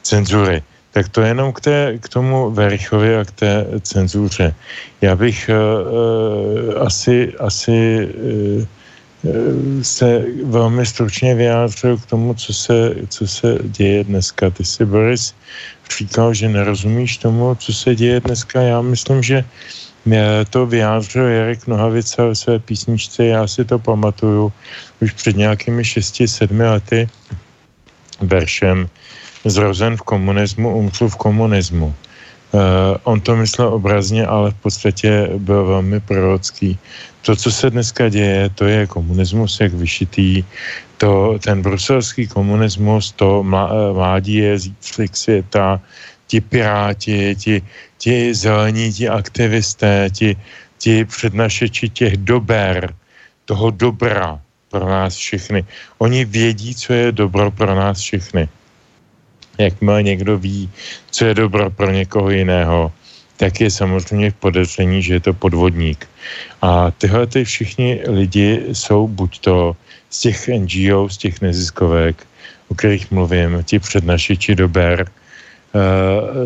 cenzury. 0.01 0.63
Tak 0.91 1.09
to 1.09 1.21
jenom 1.21 1.53
k, 1.53 1.61
té, 1.61 1.97
k 2.01 2.09
tomu 2.09 2.51
Verichovi 2.51 3.17
a 3.17 3.25
k 3.25 3.31
té 3.31 3.65
cenzuře. 3.81 4.55
Já 5.01 5.15
bych 5.15 5.49
uh, 5.49 5.55
uh, 5.55 6.81
asi, 6.81 7.33
asi 7.39 8.07
uh, 8.57 8.65
se 9.81 10.25
velmi 10.43 10.85
stručně 10.85 11.35
vyjádřil 11.35 11.97
k 11.97 12.05
tomu, 12.05 12.33
co 12.33 12.53
se, 12.53 12.95
co 13.09 13.27
se 13.27 13.57
děje 13.63 14.03
dneska. 14.03 14.49
Ty 14.49 14.65
si, 14.65 14.85
Boris, 14.85 15.35
říkal, 15.97 16.33
že 16.33 16.49
nerozumíš 16.49 17.17
tomu, 17.17 17.55
co 17.55 17.73
se 17.73 17.95
děje 17.95 18.19
dneska. 18.19 18.61
Já 18.61 18.81
myslím, 18.81 19.23
že 19.23 19.43
to 20.49 20.65
vyjádřil 20.65 21.27
Jarek 21.27 21.67
Nohavica 21.67 22.25
ve 22.25 22.35
své 22.35 22.59
písničce, 22.59 23.25
já 23.25 23.47
si 23.47 23.65
to 23.65 23.79
pamatuju 23.79 24.53
už 25.01 25.11
před 25.11 25.37
nějakými 25.37 25.83
6-7 25.83 26.71
lety 26.71 27.09
veršem 28.21 28.89
zrozen 29.45 29.97
v 29.97 30.01
komunismu, 30.01 30.77
umřel 30.77 31.09
v 31.09 31.15
komunismu. 31.15 31.95
Uh, 32.51 32.97
on 33.03 33.21
to 33.21 33.35
myslel 33.35 33.73
obrazně, 33.73 34.25
ale 34.25 34.51
v 34.51 34.55
podstatě 34.55 35.29
byl 35.37 35.65
velmi 35.65 35.99
prorocký. 35.99 36.79
To, 37.21 37.35
co 37.35 37.51
se 37.51 37.69
dneska 37.69 38.09
děje, 38.09 38.49
to 38.49 38.65
je 38.65 38.87
komunismus 38.87 39.59
jak 39.59 39.73
vyšitý, 39.73 40.43
to, 40.97 41.39
ten 41.43 41.61
bruselský 41.61 42.27
komunismus, 42.27 43.11
to 43.11 43.45
eh, 43.45 43.93
mládí 43.93 44.35
je 44.35 44.59
zítřek 44.59 45.17
světa, 45.17 45.79
ti 46.29 46.41
piráti, 46.41 47.35
ti, 47.35 47.61
ti 47.97 48.33
zelení, 48.33 48.93
ti 48.93 49.09
aktivisté, 49.09 50.13
ti, 50.13 50.37
ti 50.77 51.05
přednašeči 51.05 51.89
těch 51.89 52.17
dober, 52.17 52.93
toho 53.45 53.73
dobra 53.73 54.37
pro 54.69 54.85
nás 54.85 55.17
všechny. 55.17 55.65
Oni 55.97 56.25
vědí, 56.25 56.75
co 56.75 56.93
je 56.93 57.11
dobro 57.11 57.51
pro 57.51 57.75
nás 57.75 57.97
všechny 57.97 58.49
jakmile 59.59 60.03
někdo 60.03 60.37
ví, 60.37 60.69
co 61.11 61.25
je 61.25 61.33
dobro 61.33 61.69
pro 61.69 61.91
někoho 61.91 62.29
jiného, 62.29 62.91
tak 63.37 63.61
je 63.61 63.71
samozřejmě 63.71 64.31
v 64.31 64.33
podezření, 64.33 65.03
že 65.03 65.13
je 65.13 65.19
to 65.19 65.33
podvodník. 65.33 66.07
A 66.61 66.91
tyhle 66.91 67.27
ty 67.27 67.43
všichni 67.43 68.01
lidi 68.07 68.63
jsou 68.71 69.07
buď 69.07 69.39
to 69.39 69.75
z 70.09 70.19
těch 70.19 70.47
NGO, 70.47 71.09
z 71.09 71.17
těch 71.17 71.41
neziskovek, 71.41 72.27
o 72.67 72.75
kterých 72.75 73.11
mluvím, 73.11 73.63
ti 73.63 73.79
přednašiči 73.79 74.55
dober, 74.55 75.11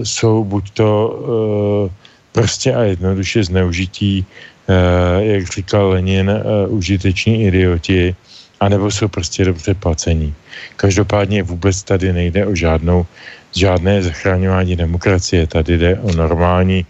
jsou 0.04 0.44
buď 0.44 0.72
to 0.72 0.90
uh, 1.08 1.92
prostě 2.32 2.74
a 2.74 2.82
jednoduše 2.84 3.44
zneužití, 3.44 4.26
uh, 4.26 5.24
jak 5.24 5.44
říkal 5.48 5.90
Lenin, 5.90 6.32
užiteční 6.68 7.44
idioti, 7.44 8.16
anebo 8.60 8.92
jsou 8.92 9.08
prostě 9.08 9.46
dobře 9.46 9.74
placení. 9.74 10.34
Každopádně 10.76 11.44
vůbec 11.44 11.84
tady 11.84 12.14
nejde 12.14 12.46
o 12.46 12.56
žádnou, 12.56 13.06
žádné 13.56 14.04
zachraňování 14.04 14.76
demokracie. 14.76 15.48
Tady 15.48 15.78
jde 15.78 16.00
o 16.00 16.12
normální, 16.12 16.86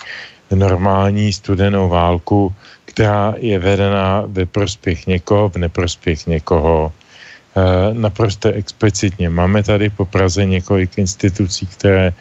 normální 0.51 1.33
studenou 1.33 1.89
válku, 1.89 2.53
která 2.85 3.33
je 3.37 3.59
vedená 3.59 4.23
ve 4.27 4.45
prospěch 4.45 5.07
někoho, 5.07 5.49
v 5.49 5.57
neprospěch 5.57 6.27
někoho. 6.27 6.91
E, 7.53 7.93
naprosto 7.93 8.49
explicitně. 8.49 9.29
Máme 9.29 9.63
tady 9.63 9.89
po 9.89 10.05
Praze 10.05 10.45
několik 10.45 10.97
institucí, 10.97 11.65
které 11.65 12.13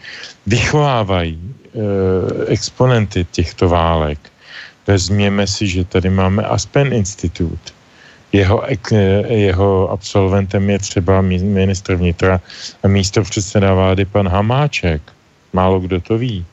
vychovávají 0.47 1.41
e, 1.41 1.49
exponenty 2.53 3.25
těchto 3.25 3.69
válek. 3.69 4.19
Vezměme 4.87 5.47
si, 5.47 5.67
že 5.69 5.85
tady 5.85 6.11
máme 6.11 6.43
Aspen 6.43 6.93
Institut, 6.93 7.61
jeho, 8.33 8.65
jeho 9.29 9.91
absolventem 9.91 10.71
je 10.71 10.79
třeba 10.79 11.21
ministr 11.21 11.95
vnitra 11.95 12.41
a 12.83 12.89
místo 12.89 13.23
předseda 13.23 13.75
vlády 13.75 14.05
pan 14.05 14.29
Hamáček. 14.29 15.03
Málo 15.53 15.81
kdo 15.81 16.01
to 16.01 16.19
ví. 16.19 16.45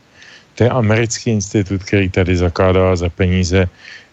To 0.56 0.64
je 0.64 0.70
americký 0.70 1.32
institut, 1.32 1.84
který 1.84 2.10
tady 2.10 2.38
zakládala 2.38 2.96
za 2.96 3.10
peníze 3.10 3.68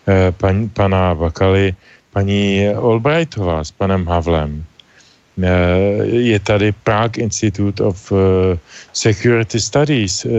eh, 0.06 0.32
pan, 0.32 0.68
pana 0.68 1.14
Bakaly, 1.14 1.74
paní 2.16 2.72
Albrightová 2.72 3.60
s 3.60 3.76
panem 3.76 4.09
Havlem. 4.09 4.64
Eh, 5.36 6.32
je 6.32 6.38
tady 6.40 6.72
Prague 6.72 7.20
Institute 7.20 7.76
of 7.84 8.09
eh, 8.09 8.56
Security 8.97 9.60
Studies 9.60 10.24
eh, 10.24 10.30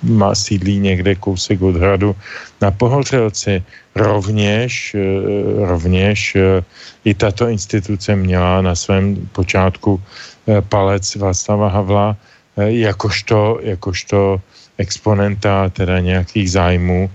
má 0.00 0.32
sídlí 0.32 0.80
někde 0.80 1.20
kousek 1.20 1.60
od 1.60 1.76
hradu 1.76 2.16
na 2.64 2.72
Pohořelci. 2.72 3.60
Rovněž, 3.92 4.96
rovněž 5.68 6.36
i 7.04 7.12
tato 7.12 7.52
instituce 7.52 8.16
měla 8.16 8.62
na 8.64 8.72
svém 8.72 9.28
počátku 9.36 10.00
palec 10.72 11.04
Václava 11.20 11.68
Havla 11.68 12.16
jakožto, 12.56 13.60
jakožto 13.60 14.40
exponenta 14.78 15.68
teda 15.68 16.00
nějakých 16.00 16.50
zájmů. 16.50 17.10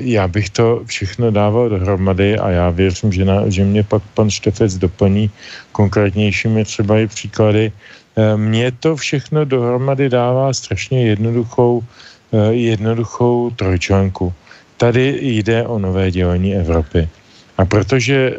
Já 0.00 0.28
bych 0.28 0.50
to 0.50 0.82
všechno 0.86 1.30
dával 1.30 1.68
dohromady 1.68 2.38
a 2.38 2.50
já 2.50 2.70
věřím, 2.70 3.12
že, 3.12 3.24
na, 3.24 3.48
že 3.50 3.64
mě 3.64 3.82
pak 3.82 4.02
pan 4.14 4.30
Štefec 4.30 4.78
doplní 4.78 5.30
konkrétnějšími 5.72 6.64
třeba 6.64 6.98
i 6.98 7.06
příklady, 7.06 7.72
Eh, 8.16 8.36
mně 8.36 8.72
to 8.72 8.96
všechno 8.96 9.44
dohromady 9.44 10.08
dává 10.08 10.52
strašně 10.52 11.06
jednoduchou, 11.06 11.84
eh, 12.32 12.52
jednoduchou 12.52 13.50
trojčlenku. 13.50 14.32
Tady 14.76 15.18
jde 15.20 15.66
o 15.66 15.78
nové 15.78 16.10
dělení 16.10 16.56
Evropy. 16.56 17.08
A 17.56 17.64
protože 17.64 18.36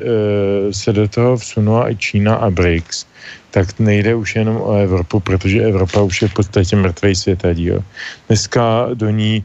se 0.69 0.93
do 0.93 1.09
toho 1.09 1.37
vsunula 1.37 1.89
i 1.89 1.97
Čína 1.97 2.37
a 2.37 2.53
BRICS, 2.53 3.05
tak 3.49 3.79
nejde 3.81 4.13
už 4.13 4.35
jenom 4.35 4.61
o 4.61 4.77
Evropu, 4.77 5.19
protože 5.19 5.65
Evropa 5.65 6.05
už 6.05 6.21
je 6.21 6.27
v 6.27 6.33
podstatě 6.33 6.75
mrtvý 6.77 7.13
díl. 7.53 7.81
Dneska 8.29 8.93
do 8.93 9.09
ní 9.09 9.41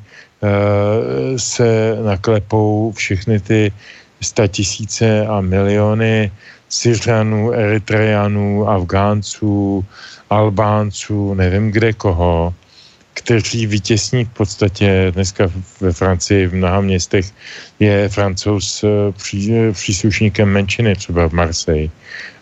se 1.36 1.98
naklepou 2.02 2.92
všechny 2.92 3.40
ty 3.40 3.72
tisíce 4.48 5.26
a 5.26 5.40
miliony 5.40 6.32
Syřanů, 6.68 7.52
Eritrejanů, 7.52 8.68
Afgánců, 8.68 9.84
Albánců, 10.30 11.34
nevím 11.34 11.70
kde 11.70 11.92
koho, 11.92 12.54
kteří 13.14 13.66
vytěsní 13.66 14.24
v 14.24 14.28
podstatě 14.28 15.12
dneska 15.14 15.50
ve 15.80 15.92
Francii 15.92 16.46
v 16.46 16.54
mnoha 16.54 16.80
městech 16.80 17.26
je 17.80 18.08
francouz 18.08 18.84
eh, 18.84 19.12
pří, 19.12 19.54
eh, 19.54 19.72
příslušníkem 19.72 20.48
menšiny, 20.48 20.96
třeba 20.96 21.28
v 21.28 21.32
Marseille 21.32 21.90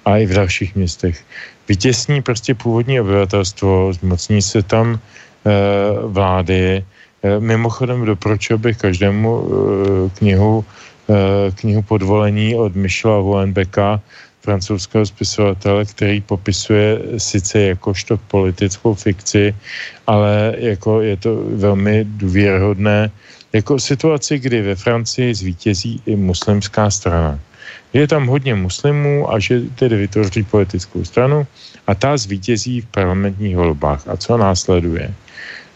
a 0.05 0.17
i 0.17 0.27
v 0.27 0.35
dalších 0.35 0.77
městech. 0.77 1.25
Vytěsní 1.69 2.23
prostě 2.23 2.55
původní 2.55 3.01
obyvatelstvo, 3.01 3.93
zmocní 3.93 4.43
se 4.43 4.63
tam 4.63 4.95
e, 4.95 4.99
vlády. 6.07 6.85
E, 7.23 7.41
mimochodem 7.41 8.05
doporučil 8.05 8.59
bych 8.59 8.77
každému 8.77 9.31
e, 9.31 9.45
knihu, 10.19 10.65
e, 11.09 11.51
knihu 11.53 11.83
podvolení 11.83 12.57
od 12.57 12.77
Michela 12.77 13.21
Houellebecqa, 13.21 14.01
francouzského 14.41 15.07
spisovatele, 15.07 15.85
který 15.85 16.21
popisuje 16.21 16.99
sice 17.19 17.61
jakožto 17.61 18.17
politickou 18.17 18.95
fikci, 18.95 19.55
ale 20.07 20.55
jako 20.59 21.01
je 21.01 21.17
to 21.17 21.45
velmi 21.61 22.05
důvěrhodné, 22.05 23.11
jako 23.53 23.79
situaci, 23.79 24.39
kdy 24.39 24.63
ve 24.63 24.75
Francii 24.75 25.35
zvítězí 25.35 26.03
i 26.07 26.17
muslimská 26.17 26.91
strana. 26.91 27.39
Je 27.93 28.09
tam 28.09 28.27
hodně 28.27 28.55
muslimů 28.55 29.33
a 29.33 29.39
že 29.39 29.61
tedy 29.75 29.97
vytvoří 29.97 30.43
politickou 30.43 31.05
stranu 31.05 31.47
a 31.87 31.95
ta 31.95 32.17
zvítězí 32.17 32.81
v 32.81 32.87
parlamentních 32.87 33.57
volbách. 33.57 34.09
A 34.09 34.17
co 34.17 34.37
následuje? 34.37 35.15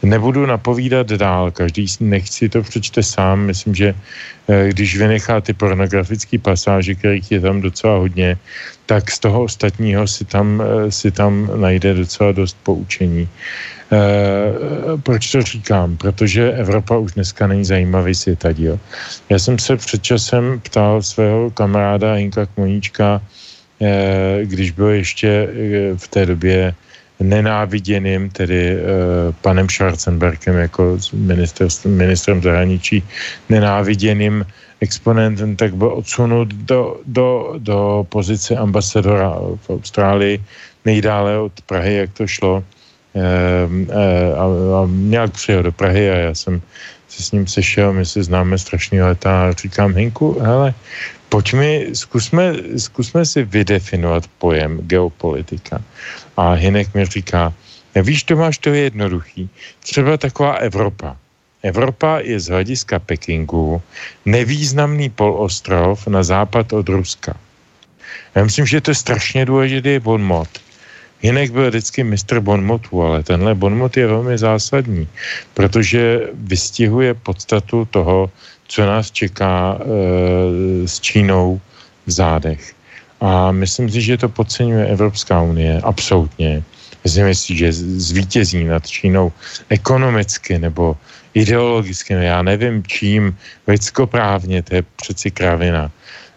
Nebudu 0.04 0.46
napovídat 0.46 1.06
dál, 1.06 1.50
každý 1.50 1.86
nechci 2.00 2.48
to 2.48 2.62
přečte 2.62 3.02
sám. 3.02 3.40
Myslím, 3.40 3.74
že 3.74 3.94
eh, 4.48 4.68
když 4.68 4.98
vynechá 4.98 5.40
ty 5.40 5.52
pornografické 5.52 6.38
pasáže, 6.38 6.94
kterých 6.94 7.32
je 7.32 7.40
tam 7.40 7.60
docela 7.60 7.96
hodně, 7.96 8.36
tak 8.86 9.10
z 9.10 9.18
toho 9.18 9.42
ostatního 9.42 10.06
si 10.06 10.24
tam, 10.24 10.62
eh, 10.62 10.90
si 10.92 11.10
tam 11.10 11.48
najde 11.60 11.94
docela 11.94 12.32
dost 12.32 12.56
poučení. 12.62 13.28
E, 13.92 13.96
proč 15.02 15.30
to 15.30 15.42
říkám? 15.42 15.96
Protože 15.96 16.52
Evropa 16.52 16.96
už 16.96 17.12
dneska 17.12 17.46
není 17.46 17.64
zajímavý 17.64 18.14
světadíl. 18.14 18.80
Já 19.28 19.38
jsem 19.38 19.58
se 19.58 19.76
před 19.76 20.02
časem 20.02 20.60
ptal 20.60 21.02
svého 21.02 21.50
kamaráda 21.50 22.14
Hinka 22.14 22.46
Kmoníčka, 22.46 23.22
e, 23.80 24.40
když 24.44 24.70
byl 24.70 24.88
ještě 24.88 25.48
v 25.96 26.08
té 26.08 26.26
době 26.26 26.74
nenáviděným, 27.20 28.30
tedy 28.30 28.76
uh, 28.76 29.34
panem 29.40 29.68
Schwarzenbergem 29.68 30.56
jako 30.56 30.98
minister, 31.12 31.68
ministrem 31.86 32.42
zahraničí, 32.42 33.02
nenáviděným 33.48 34.46
exponentem, 34.80 35.56
tak 35.56 35.74
byl 35.74 35.88
odsunut 35.88 36.54
do, 36.54 37.00
do, 37.06 37.54
do 37.58 38.06
pozice 38.08 38.56
ambasadora 38.56 39.38
v 39.66 39.70
Austrálii 39.70 40.44
nejdále 40.84 41.38
od 41.38 41.52
Prahy, 41.66 41.94
jak 41.94 42.10
to 42.12 42.26
šlo. 42.26 42.64
Uh, 43.14 43.22
uh, 43.70 43.94
a, 44.34 44.44
a 44.82 44.86
nějak 44.90 45.30
přijel 45.30 45.62
do 45.62 45.72
Prahy 45.72 46.10
a 46.10 46.14
já 46.14 46.34
jsem 46.34 46.62
se 47.08 47.22
s 47.22 47.32
ním 47.32 47.46
sešel, 47.46 47.92
my 47.92 48.06
se 48.06 48.22
známe 48.22 48.58
strašný 48.58 49.02
leta 49.02 49.48
a 49.48 49.52
říkám, 49.52 49.94
Hinku, 49.94 50.38
hele, 50.42 50.74
pojďme, 51.34 51.98
zkusme, 51.98 52.78
zkusme 52.78 53.26
si 53.26 53.42
vydefinovat 53.42 54.30
pojem 54.38 54.78
geopolitika. 54.86 55.82
A 56.38 56.54
Hinek 56.54 56.94
mi 56.94 57.02
říká, 57.02 57.50
víš, 57.98 58.22
Tomáš, 58.22 58.62
to 58.62 58.70
je 58.70 58.80
jednoduchý. 58.94 59.50
Třeba 59.82 60.14
taková 60.16 60.62
Evropa. 60.62 61.18
Evropa 61.62 62.22
je 62.22 62.38
z 62.38 62.46
hlediska 62.54 63.02
Pekingu 63.02 63.82
nevýznamný 64.22 65.10
polostrov 65.10 66.06
na 66.06 66.22
západ 66.22 66.72
od 66.72 66.86
Ruska. 66.88 67.34
Já 68.34 68.44
myslím, 68.44 68.66
že 68.66 68.80
to 68.80 68.90
je 68.90 68.94
strašně 68.94 69.46
důležitý 69.46 69.98
bonmot. 69.98 70.48
Hinek 71.18 71.50
byl 71.50 71.68
vždycky 71.68 72.04
mistr 72.04 72.40
bonmotu, 72.40 73.02
ale 73.02 73.22
tenhle 73.22 73.54
bonmot 73.54 73.96
je 73.96 74.06
velmi 74.06 74.38
zásadní, 74.38 75.08
protože 75.54 76.30
vystihuje 76.34 77.14
podstatu 77.14 77.88
toho, 77.90 78.30
co 78.74 78.82
nás 78.86 79.10
čeká 79.10 79.78
e, 79.78 79.84
s 80.88 80.98
Čínou 80.98 81.60
v 82.06 82.10
zádech. 82.10 82.74
A 83.22 83.54
myslím 83.54 83.86
si, 83.86 84.02
že 84.02 84.18
to 84.18 84.28
podceňuje 84.28 84.90
Evropská 84.90 85.46
unie, 85.46 85.78
absolutně. 85.78 86.62
Myslím 87.06 87.34
si, 87.34 87.54
že 87.56 87.72
zvítězí 88.02 88.66
nad 88.66 88.82
Čínou 88.82 89.30
ekonomicky 89.70 90.58
nebo 90.58 90.98
ideologicky, 91.34 92.18
já 92.18 92.42
nevím 92.42 92.82
čím, 92.82 93.38
lidskoprávně, 93.66 94.62
to 94.62 94.74
je 94.74 94.82
přeci 94.82 95.30
kravina. 95.30 95.86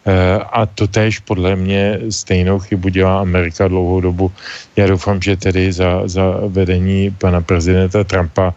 E, 0.06 0.38
a 0.38 0.66
to 0.66 0.86
tež 0.88 1.26
podle 1.26 1.58
mě 1.58 2.06
stejnou 2.14 2.60
chybu 2.60 2.90
dělá 2.94 3.26
Amerika 3.26 3.66
dlouhou 3.68 4.14
dobu. 4.14 4.32
Já 4.78 4.88
doufám, 4.88 5.18
že 5.22 5.42
tedy 5.42 5.74
za, 5.74 6.06
za 6.06 6.38
vedení 6.54 7.10
pana 7.18 7.42
prezidenta 7.42 8.04
Trumpa 8.06 8.54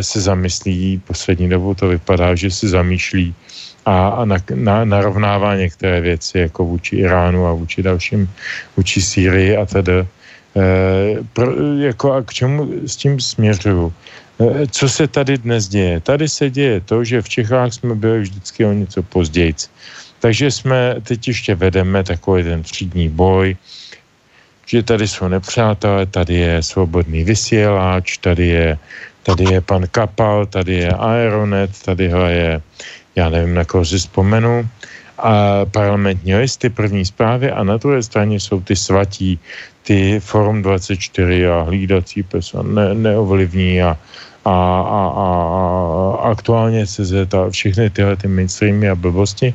se 0.00 0.20
zamyslí, 0.20 1.02
poslední 1.06 1.48
dobu 1.48 1.74
to 1.74 1.88
vypadá, 1.88 2.34
že 2.34 2.50
se 2.50 2.68
zamýšlí 2.68 3.34
a, 3.86 4.08
a 4.08 4.24
na, 4.24 4.36
na, 4.54 4.84
narovnává 4.84 5.56
některé 5.56 6.00
věci, 6.00 6.38
jako 6.38 6.64
vůči 6.64 6.96
Iránu 6.96 7.46
a 7.46 7.52
vůči 7.52 7.82
dalším, 7.82 8.30
vůči 8.76 9.02
Sýrii 9.02 9.56
a 9.56 9.66
tedy. 9.66 9.92
E, 9.92 10.06
pro, 11.32 11.52
jako 11.78 12.12
a 12.12 12.22
k 12.22 12.32
čemu 12.32 12.72
s 12.86 12.96
tím 12.96 13.20
směřuju? 13.20 13.92
E, 14.40 14.66
co 14.66 14.88
se 14.88 15.06
tady 15.08 15.38
dnes 15.38 15.68
děje? 15.68 16.00
Tady 16.00 16.28
se 16.28 16.50
děje 16.50 16.80
to, 16.80 17.04
že 17.04 17.22
v 17.22 17.28
Čechách 17.28 17.72
jsme 17.72 17.94
byli 17.94 18.20
vždycky 18.20 18.64
o 18.64 18.72
něco 18.72 19.02
později. 19.02 19.54
Takže 20.20 20.50
jsme 20.50 20.96
teď 21.02 21.28
ještě 21.28 21.54
vedeme 21.54 22.04
takový 22.04 22.42
ten 22.42 22.62
třídní 22.62 23.08
boj, 23.08 23.56
že 24.66 24.82
tady 24.82 25.08
jsou 25.08 25.28
nepřátelé, 25.28 26.06
tady 26.06 26.34
je 26.34 26.62
svobodný 26.62 27.24
vysíláč, 27.24 28.18
tady 28.18 28.46
je, 28.46 28.78
tady 29.26 29.44
je 29.44 29.60
pan 29.60 29.86
Kapal, 29.90 30.46
tady 30.46 30.74
je 30.74 30.90
Aeronet, 30.90 31.70
tady 31.84 32.04
je 32.26 32.62
já 33.16 33.28
nevím, 33.28 33.54
na 33.54 33.64
koho 33.64 33.84
si 33.84 33.98
vzpomenu, 33.98 34.68
a 35.18 35.64
parlamentní 35.64 36.36
listy, 36.36 36.70
první 36.70 37.04
zprávy 37.04 37.50
a 37.50 37.64
na 37.64 37.76
druhé 37.76 38.02
straně 38.02 38.40
jsou 38.40 38.60
ty 38.60 38.76
svatí, 38.76 39.40
ty 39.82 40.20
Forum 40.20 40.62
24 40.62 41.48
a 41.48 41.60
hlídací 41.60 42.22
pesa 42.22 42.62
ne, 42.62 42.94
neovlivní 42.94 43.82
a, 43.82 43.96
a, 44.44 44.52
a, 44.52 45.02
a, 45.16 45.28
a 46.20 46.30
aktuálně 46.30 46.86
se 46.86 47.02
a 47.32 47.50
všechny 47.50 47.90
tyhle 47.90 48.16
ty 48.16 48.28
mainstreamy 48.28 48.88
a 48.88 48.94
blbosti. 48.94 49.54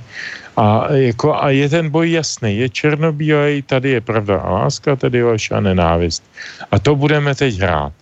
A, 0.58 0.94
jako, 0.94 1.36
a 1.36 1.50
je 1.50 1.70
ten 1.70 1.90
boj 1.90 2.12
jasný, 2.12 2.58
je 2.58 2.70
černobílej, 2.70 3.62
tady 3.62 3.90
je 3.90 4.02
pravda 4.02 4.38
a 4.38 4.50
láska, 4.52 4.96
tady 4.96 5.18
je 5.18 5.26
a 5.52 5.60
nenávist. 5.60 6.24
A 6.72 6.80
to 6.80 6.96
budeme 6.96 7.36
teď 7.36 7.60
hrát. 7.60 7.94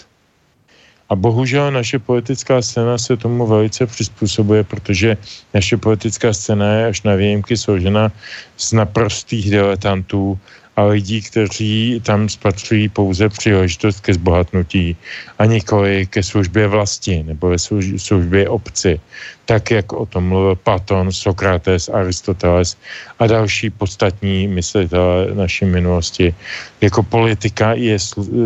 A 1.09 1.15
bohužel 1.15 1.71
naše 1.71 1.99
politická 1.99 2.61
scéna 2.61 2.97
se 2.97 3.17
tomu 3.17 3.47
velice 3.47 3.85
přizpůsobuje, 3.85 4.63
protože 4.63 5.17
naše 5.53 5.77
politická 5.77 6.33
scéna 6.33 6.73
je 6.73 6.85
až 6.85 7.01
na 7.01 7.15
výjimky 7.15 7.57
složena 7.57 8.11
z 8.57 8.73
naprostých 8.73 9.51
diletantů 9.51 10.39
a 10.75 10.83
lidí, 10.85 11.21
kteří 11.21 12.01
tam 12.05 12.29
spatřují 12.29 12.89
pouze 12.89 13.29
příležitost 13.29 13.99
ke 13.99 14.13
zbohatnutí 14.13 14.95
a 15.39 15.45
nikoli 15.45 16.05
ke 16.05 16.23
službě 16.23 16.67
vlasti 16.67 17.23
nebo 17.23 17.49
ve 17.49 17.59
službě 17.97 18.49
obci, 18.49 18.99
tak 19.45 19.71
jak 19.71 19.93
o 19.93 20.05
tom 20.05 20.23
mluvil 20.23 20.55
Platon, 20.55 21.11
Sokrates, 21.11 21.89
Aristoteles 21.89 22.77
a 23.19 23.27
další 23.27 23.69
podstatní 23.69 24.47
myslitelé 24.47 25.27
naší 25.33 25.65
minulosti. 25.65 26.35
Jako 26.81 27.03
politika 27.03 27.73
je 27.73 27.97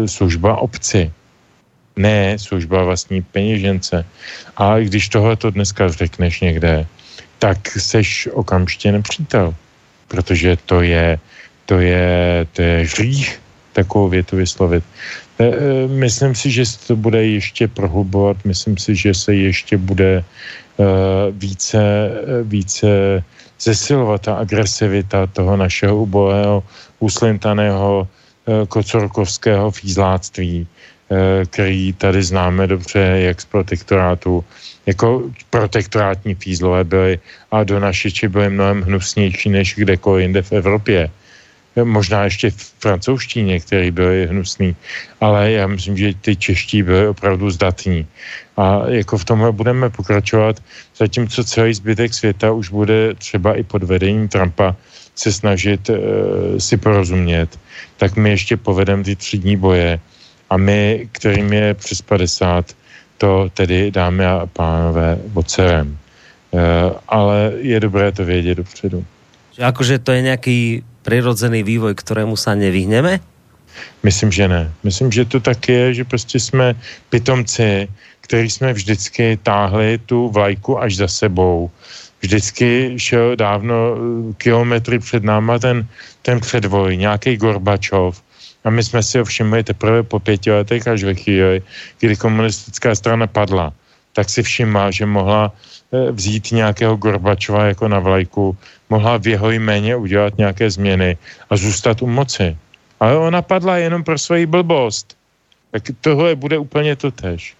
služba 0.05 0.57
obci 0.57 1.11
ne 1.95 2.39
služba 2.39 2.83
vlastní 2.83 3.21
peněžence. 3.21 4.05
A 4.57 4.79
když 4.79 5.09
tohle 5.09 5.35
to 5.35 5.51
dneska 5.51 5.87
řekneš 5.87 6.41
někde, 6.41 6.85
tak 7.39 7.67
seš 7.67 8.29
okamžitě 8.33 8.91
nepřítel. 8.91 9.55
Protože 10.07 10.57
to 10.65 10.81
je, 10.81 11.19
to 11.65 11.79
je, 11.79 12.47
to 12.53 12.61
je 12.61 12.85
žích 12.85 13.39
takovou 13.73 14.09
větu 14.09 14.37
vyslovit. 14.37 14.83
E, 15.39 15.45
e, 15.45 15.87
myslím 15.87 16.35
si, 16.35 16.51
že 16.51 16.65
se 16.65 16.87
to 16.87 16.95
bude 16.95 17.25
ještě 17.25 17.67
prohlubovat, 17.67 18.45
myslím 18.45 18.77
si, 18.77 18.95
že 18.95 19.13
se 19.13 19.35
ještě 19.35 19.77
bude 19.77 20.13
e, 20.17 20.23
více, 21.31 21.81
více 22.43 23.23
zesilovat 23.59 24.21
ta 24.21 24.35
agresivita 24.35 25.27
toho 25.27 25.57
našeho 25.57 25.97
ubohého, 25.97 26.63
uslintaného 26.99 28.07
kocorkovského 28.67 29.71
fízláctví, 29.71 30.67
který 31.45 31.93
tady 31.93 32.23
známe 32.23 32.67
dobře, 32.67 32.99
jak 32.99 33.41
z 33.41 33.45
protektorátu, 33.45 34.43
jako 34.85 35.23
protektorátní 35.49 36.35
fízlové 36.35 36.83
byly 36.83 37.19
a 37.51 37.63
donašiči 37.63 38.27
byly 38.27 38.49
mnohem 38.49 38.81
hnusnější 38.81 39.49
než 39.49 39.75
kdekoliv 39.75 40.21
jinde 40.21 40.41
v 40.41 40.51
Evropě 40.51 41.09
možná 41.83 42.23
ještě 42.23 42.49
v 42.49 42.73
francouzštině, 42.79 43.59
který 43.59 43.91
byl 43.91 44.29
hnusný, 44.29 44.75
ale 45.21 45.51
já 45.51 45.67
myslím, 45.67 45.97
že 45.97 46.13
ty 46.21 46.35
čeští 46.35 46.83
byly 46.83 47.07
opravdu 47.07 47.49
zdatní. 47.49 48.05
A 48.57 48.87
jako 48.87 49.17
v 49.17 49.25
tomhle 49.25 49.51
budeme 49.51 49.89
pokračovat, 49.89 50.61
zatímco 50.97 51.43
celý 51.43 51.73
zbytek 51.73 52.13
světa 52.13 52.51
už 52.51 52.69
bude 52.69 53.13
třeba 53.13 53.55
i 53.55 53.63
pod 53.63 53.83
vedením 53.83 54.27
Trumpa 54.27 54.75
se 55.15 55.33
snažit 55.33 55.89
uh, 55.89 55.97
si 56.57 56.77
porozumět, 56.77 57.59
tak 57.97 58.15
my 58.17 58.29
ještě 58.29 58.57
povedeme 58.57 59.03
ty 59.03 59.15
tři 59.15 59.37
dní 59.37 59.57
boje 59.57 59.99
a 60.53 60.57
my, 60.57 61.09
kterým 61.11 61.53
je 61.53 61.73
přes 61.73 62.01
50, 62.01 62.77
to 63.17 63.49
tedy 63.53 63.91
dámy 63.91 64.25
a 64.25 64.45
pánové 64.45 65.17
ocerem. 65.33 65.97
Uh, 66.51 66.61
ale 67.07 67.51
je 67.57 67.79
dobré 67.79 68.11
to 68.11 68.25
vědět 68.25 68.55
dopředu. 68.55 69.05
Že 69.57 69.63
akože 69.63 69.99
to 69.99 70.11
je 70.11 70.21
nějaký 70.21 70.83
přirozený 71.01 71.65
vývoj, 71.65 71.97
kterému 71.97 72.37
sa 72.37 72.53
nevyhneme? 72.53 73.17
Myslím, 74.05 74.29
že 74.29 74.45
ne. 74.47 74.69
Myslím, 74.85 75.09
že 75.09 75.25
to 75.25 75.41
tak 75.41 75.65
je, 75.69 75.93
že 75.93 76.03
prostě 76.05 76.39
jsme 76.39 76.77
pitomci, 77.09 77.89
který 78.21 78.49
jsme 78.49 78.73
vždycky 78.73 79.37
táhli 79.43 79.97
tu 80.05 80.29
vlajku 80.29 80.77
až 80.77 80.95
za 80.95 81.07
sebou. 81.07 81.71
Vždycky 82.21 82.93
šel 82.97 83.35
dávno 83.35 83.75
eh, 83.75 83.97
kilometry 84.37 84.99
před 84.99 85.23
náma 85.23 85.59
ten, 85.59 85.87
ten 86.21 86.39
předvoj, 86.39 86.97
nějaký 86.97 87.37
Gorbačov. 87.37 88.21
A 88.63 88.69
my 88.69 88.83
jsme 88.83 89.03
si 89.03 89.17
ho 89.19 89.25
všimli 89.25 89.63
teprve 89.63 90.03
po 90.03 90.19
pěti 90.19 90.51
letech 90.51 90.87
až 90.87 91.03
ve 91.03 91.13
chvíli, 91.15 91.61
kdy 91.99 92.15
komunistická 92.15 92.95
strana 92.95 93.27
padla. 93.27 93.73
Tak 94.13 94.29
si 94.29 94.43
všimla, 94.43 94.91
že 94.91 95.05
mohla 95.05 95.51
eh, 95.51 96.11
vzít 96.11 96.51
nějakého 96.51 96.95
Gorbačova 96.95 97.65
jako 97.65 97.87
na 97.87 97.99
vlajku 97.99 98.57
mohla 98.89 99.17
v 99.17 99.27
jeho 99.27 99.51
jméně 99.51 99.95
udělat 99.95 100.37
nějaké 100.37 100.69
změny 100.69 101.17
a 101.49 101.57
zůstat 101.57 102.01
u 102.01 102.07
moci. 102.07 102.57
Ale 102.99 103.17
ona 103.17 103.41
padla 103.41 103.77
jenom 103.77 104.03
pro 104.03 104.17
svoji 104.17 104.45
blbost. 104.45 105.17
Tak 105.71 105.83
tohle 106.01 106.35
bude 106.35 106.57
úplně 106.57 106.95
to 106.95 107.11
tež. 107.11 107.57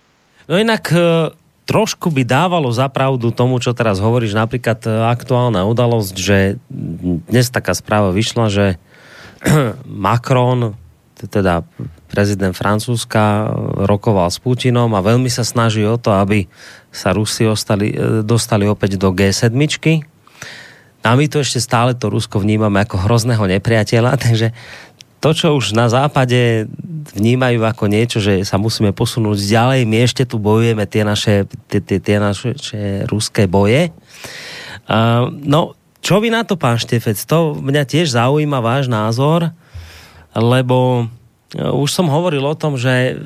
No 0.48 0.58
jinak 0.58 0.94
eh, 0.94 1.34
trošku 1.66 2.12
by 2.12 2.24
dávalo 2.28 2.70
zapravdu 2.70 3.32
tomu, 3.32 3.58
čo 3.58 3.74
teraz 3.74 3.98
hovoríš, 3.98 4.36
napríklad 4.36 4.80
eh, 4.86 4.92
aktuálna 5.10 5.66
udalosť, 5.66 6.16
že 6.16 6.38
dnes 7.32 7.48
taká 7.50 7.74
správa 7.74 8.14
vyšla, 8.14 8.46
že 8.52 8.66
Macron, 9.88 10.78
teda 11.28 11.64
prezident 12.12 12.54
Francúzska, 12.54 13.52
rokoval 13.88 14.30
s 14.30 14.38
Putinom 14.38 14.92
a 14.94 15.06
veľmi 15.06 15.28
sa 15.28 15.42
snaží 15.42 15.82
o 15.84 15.98
to, 15.98 16.14
aby 16.14 16.46
sa 16.94 17.12
Rusi 17.16 17.48
ostali, 17.50 17.94
eh, 17.94 18.22
dostali 18.22 18.68
opäť 18.70 18.98
do 19.02 19.12
G7, 19.12 19.54
a 21.04 21.20
my 21.20 21.28
to 21.28 21.44
ešte 21.44 21.60
stále 21.60 21.92
to 22.00 22.08
Rusko 22.08 22.40
vnímame 22.40 22.80
ako 22.80 23.04
hrozného 23.04 23.44
nepriateľa, 23.60 24.16
takže 24.24 24.56
to, 25.20 25.30
čo 25.32 25.56
už 25.56 25.76
na 25.76 25.88
západe 25.88 26.68
vnímajú 27.16 27.64
ako 27.64 27.88
niečo, 27.88 28.20
že 28.20 28.44
sa 28.44 28.60
musíme 28.60 28.92
posunúť 28.92 29.40
ďalej, 29.40 29.80
my 29.88 29.98
ešte 30.04 30.24
tu 30.28 30.40
bojujeme 30.40 30.84
tie 30.88 31.04
naše, 31.08 31.48
tie, 31.72 31.80
tie, 31.80 32.00
tie 32.00 32.18
naše 32.20 32.56
ruské 33.08 33.48
boje. 33.48 33.96
Uh, 34.84 35.32
no, 35.32 35.80
čo 36.04 36.20
vy 36.20 36.28
na 36.28 36.44
to, 36.44 36.60
pán 36.60 36.76
Štefec? 36.76 37.16
To 37.32 37.56
mňa 37.56 37.88
tiež 37.88 38.12
zaujíma 38.12 38.60
váš 38.60 38.92
názor, 38.92 39.56
lebo 40.34 41.08
už 41.54 41.90
som 41.90 42.10
hovoril 42.10 42.42
o 42.46 42.58
tom, 42.58 42.78
že 42.78 43.18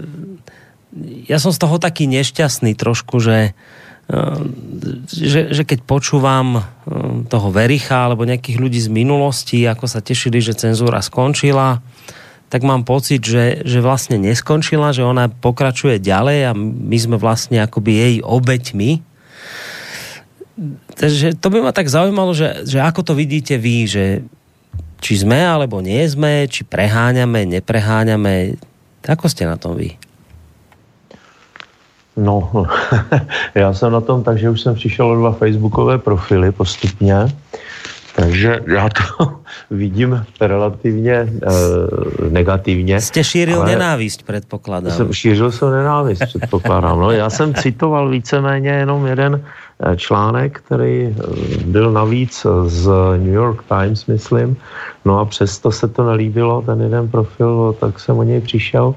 ja 1.28 1.38
som 1.40 1.56
z 1.56 1.60
toho 1.60 1.80
taký 1.80 2.08
nešťastný 2.08 2.76
trošku, 2.76 3.20
že 3.24 3.56
že, 5.12 5.52
že 5.52 5.64
keď 5.68 5.84
počúvam 5.84 6.64
um, 6.64 7.28
toho 7.28 7.52
Vericha 7.52 8.08
alebo 8.08 8.24
nejakých 8.24 8.56
ľudí 8.56 8.80
z 8.80 8.88
minulosti, 8.88 9.68
ako 9.68 9.84
sa 9.84 10.00
tešili, 10.00 10.40
že 10.40 10.56
cenzúra 10.56 11.04
skončila, 11.04 11.84
tak 12.48 12.64
mám 12.64 12.88
pocit, 12.88 13.20
že, 13.28 13.68
že 13.68 13.84
vlastne 13.84 14.16
neskončila, 14.16 14.96
že 14.96 15.04
ona 15.04 15.28
pokračuje 15.28 16.00
ďalej 16.00 16.40
a 16.48 16.52
my 16.56 16.96
sme 16.96 17.20
vlastne 17.20 17.60
akoby 17.60 17.92
jej 17.92 18.16
obeťmi. 18.24 18.92
Takže 20.96 21.36
to 21.36 21.48
by 21.52 21.68
ma 21.68 21.76
tak 21.76 21.92
zaujímalo, 21.92 22.32
že, 22.32 22.64
že 22.64 22.80
ako 22.80 23.04
to 23.04 23.14
vidíte 23.14 23.60
vy, 23.60 23.92
že 23.92 24.04
či 25.02 25.14
sme 25.22 25.38
alebo 25.38 25.82
nie 25.82 26.02
sme, 26.10 26.50
či 26.50 26.66
preháňame, 26.66 27.46
nepreháňame. 27.46 28.58
Ako 29.08 29.30
ste 29.30 29.48
na 29.48 29.56
tom 29.56 29.78
vy? 29.78 29.96
No, 32.18 32.50
já 33.56 33.74
jsem 33.74 33.92
na 33.92 34.02
tom 34.02 34.24
tak, 34.24 34.38
že 34.38 34.50
už 34.50 34.62
jsem 34.62 34.76
přišel 34.76 35.08
o 35.08 35.16
dva 35.16 35.32
facebookové 35.32 35.98
profily 35.98 36.52
postupně, 36.52 37.16
takže 38.18 38.60
já 38.68 38.90
to 38.90 39.32
vidím 39.72 40.26
relativně 40.42 41.14
e, 41.14 41.30
negativně. 42.30 43.02
Jste 43.02 43.24
šířil 43.24 43.66
nenávist, 43.66 44.24
předpokládám. 44.24 44.92
Jsem, 44.92 45.14
šířil 45.14 45.52
jsem 45.52 45.72
nenávist, 45.72 46.22
předpokládám. 46.26 47.00
No, 47.00 47.12
já 47.12 47.30
jsem 47.30 47.54
citoval 47.54 48.10
víceméně 48.10 48.70
jenom 48.70 49.06
jeden 49.06 49.42
eh, 49.80 49.98
článek, 49.98 50.60
který 50.66 51.14
eh, 51.14 51.14
byl 51.66 51.92
navíc 51.92 52.46
z 52.66 52.90
New 53.18 53.34
York 53.34 53.64
Times, 53.70 54.06
myslím. 54.06 54.58
No 55.06 55.20
a 55.20 55.26
přesto 55.26 55.72
se 55.72 55.88
to 55.88 56.04
nelíbilo, 56.04 56.62
ten 56.62 56.82
jeden 56.82 57.08
profil, 57.10 57.76
tak 57.80 58.00
jsem 58.00 58.18
o 58.18 58.24
něj 58.24 58.42
přišel. 58.42 58.96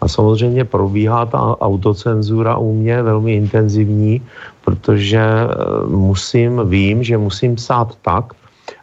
A 0.00 0.08
samozřejmě 0.08 0.64
probíhá 0.64 1.26
ta 1.26 1.60
autocenzura 1.60 2.56
u 2.56 2.72
mě 2.72 3.02
velmi 3.02 3.34
intenzivní, 3.34 4.22
protože 4.64 5.22
musím, 5.86 6.62
vím, 6.64 7.02
že 7.02 7.18
musím 7.18 7.56
psát 7.56 7.98
tak, 8.02 8.32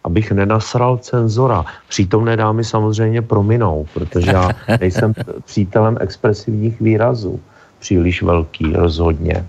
abych 0.04 0.32
nenasral 0.32 0.98
cenzora. 0.98 1.66
Přítomné 1.90 2.38
dámy 2.38 2.64
samozřejmě 2.64 3.22
prominou, 3.22 3.86
protože 3.94 4.32
já 4.32 4.50
nejsem 4.80 5.14
přítelem 5.46 5.98
expresivních 6.02 6.82
výrazů. 6.82 7.40
Příliš 7.80 8.22
velký, 8.22 8.74
rozhodně. 8.74 9.46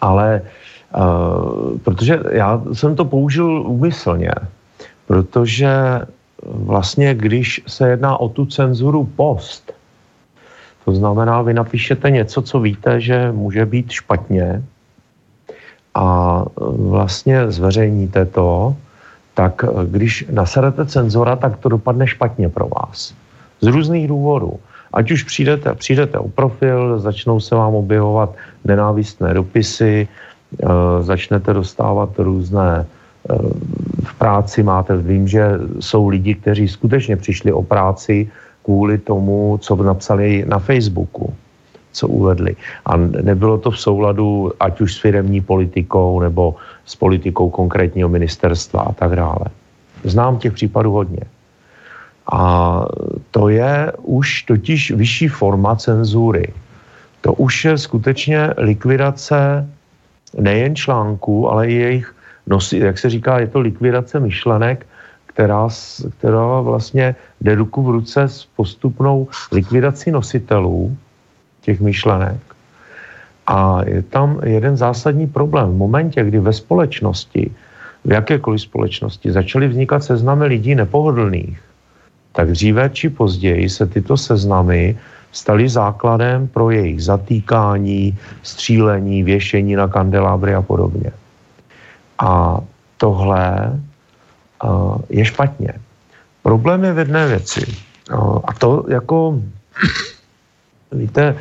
Ale 0.00 0.42
uh, 0.96 1.78
protože 1.78 2.20
já 2.30 2.62
jsem 2.72 2.96
to 2.96 3.04
použil 3.04 3.62
úmyslně, 3.66 4.30
protože 5.06 6.00
vlastně, 6.42 7.14
když 7.14 7.62
se 7.66 7.90
jedná 7.90 8.16
o 8.16 8.28
tu 8.28 8.46
cenzuru 8.46 9.04
post, 9.04 9.72
to 10.84 10.94
znamená, 10.94 11.42
vy 11.42 11.54
napíšete 11.54 12.10
něco, 12.10 12.42
co 12.42 12.60
víte, 12.60 13.00
že 13.00 13.32
může 13.32 13.66
být 13.66 13.90
špatně 13.90 14.62
a 15.98 16.42
e, 16.46 16.50
vlastně 16.90 17.50
zveřejníte 17.50 18.24
to, 18.24 18.76
tak 19.34 19.64
e, 19.64 19.66
když 19.86 20.26
nasadete 20.30 20.86
cenzora, 20.86 21.36
tak 21.36 21.56
to 21.58 21.68
dopadne 21.68 22.06
špatně 22.06 22.48
pro 22.48 22.70
vás. 22.70 23.14
Z 23.60 23.66
různých 23.66 24.08
důvodů. 24.08 24.62
Ať 24.92 25.10
už 25.10 25.22
přijdete, 25.22 25.74
přijdete 25.74 26.18
o 26.18 26.28
profil, 26.28 26.98
začnou 26.98 27.40
se 27.40 27.54
vám 27.54 27.74
objevovat 27.74 28.30
nenávistné 28.64 29.34
dopisy, 29.34 30.08
e, 30.08 30.66
začnete 31.02 31.52
dostávat 31.52 32.10
různé 32.18 32.86
v 34.04 34.12
práci 34.18 34.62
máte, 34.62 34.96
vím, 34.96 35.28
že 35.28 35.60
jsou 35.80 36.08
lidi, 36.08 36.34
kteří 36.34 36.68
skutečně 36.68 37.16
přišli 37.16 37.52
o 37.52 37.62
práci, 37.62 38.30
kvůli 38.64 38.98
tomu, 38.98 39.58
co 39.60 39.76
napsali 39.76 40.44
na 40.48 40.58
Facebooku, 40.58 41.34
co 41.92 42.08
uvedli. 42.08 42.56
A 42.86 42.96
nebylo 42.96 43.58
to 43.58 43.70
v 43.70 43.80
souladu 43.80 44.52
ať 44.60 44.80
už 44.80 44.94
s 44.94 44.98
firemní 45.00 45.40
politikou 45.40 46.20
nebo 46.20 46.54
s 46.84 46.96
politikou 46.96 47.50
konkrétního 47.50 48.08
ministerstva 48.08 48.80
a 48.80 48.92
tak 48.92 49.16
dále. 49.16 49.44
Znám 50.04 50.38
těch 50.38 50.52
případů 50.52 50.92
hodně. 50.92 51.22
A 52.32 52.84
to 53.30 53.48
je 53.48 53.92
už 54.02 54.42
totiž 54.42 54.90
vyšší 54.90 55.28
forma 55.28 55.76
cenzury. 55.76 56.52
To 57.20 57.32
už 57.32 57.64
je 57.64 57.78
skutečně 57.78 58.50
likvidace 58.56 59.68
nejen 60.40 60.76
článků, 60.76 61.50
ale 61.50 61.68
i 61.68 61.74
jejich, 61.74 62.14
nosi, 62.46 62.78
jak 62.78 62.98
se 62.98 63.10
říká, 63.10 63.38
je 63.38 63.46
to 63.46 63.60
likvidace 63.60 64.20
myšlenek, 64.20 64.86
která, 65.26 65.68
která 66.18 66.60
vlastně 66.60 67.14
jde 67.40 67.54
ruku 67.54 67.82
v 67.82 67.90
ruce 67.90 68.22
s 68.22 68.44
postupnou 68.56 69.28
likvidací 69.52 70.10
nositelů 70.10 70.96
těch 71.68 71.84
myšlenek. 71.84 72.40
A 73.44 73.84
je 73.84 74.00
tam 74.08 74.40
jeden 74.40 74.76
zásadní 74.76 75.28
problém. 75.28 75.68
V 75.76 75.84
momentě, 75.84 76.24
kdy 76.24 76.40
ve 76.40 76.52
společnosti, 76.52 77.52
v 78.04 78.10
jakékoliv 78.12 78.60
společnosti, 78.60 79.28
začaly 79.32 79.68
vznikat 79.68 80.00
seznamy 80.00 80.48
lidí 80.48 80.72
nepohodlných, 80.72 81.60
tak 82.32 82.56
dříve 82.56 82.88
či 82.88 83.12
později 83.12 83.68
se 83.68 83.84
tyto 83.84 84.16
seznamy 84.16 84.96
staly 85.32 85.68
základem 85.68 86.48
pro 86.48 86.72
jejich 86.72 87.04
zatýkání, 87.04 88.16
střílení, 88.40 89.20
věšení 89.22 89.76
na 89.76 89.88
kandelábry 89.88 90.56
a 90.56 90.64
podobně. 90.64 91.12
A 92.16 92.60
tohle 92.96 93.76
je 95.12 95.24
špatně. 95.24 95.72
Problém 96.42 96.84
je 96.84 96.92
v 96.92 96.98
jedné 96.98 97.22
věci. 97.28 97.64
A 98.44 98.50
to 98.56 98.88
jako 98.88 99.40
víte, 100.92 101.36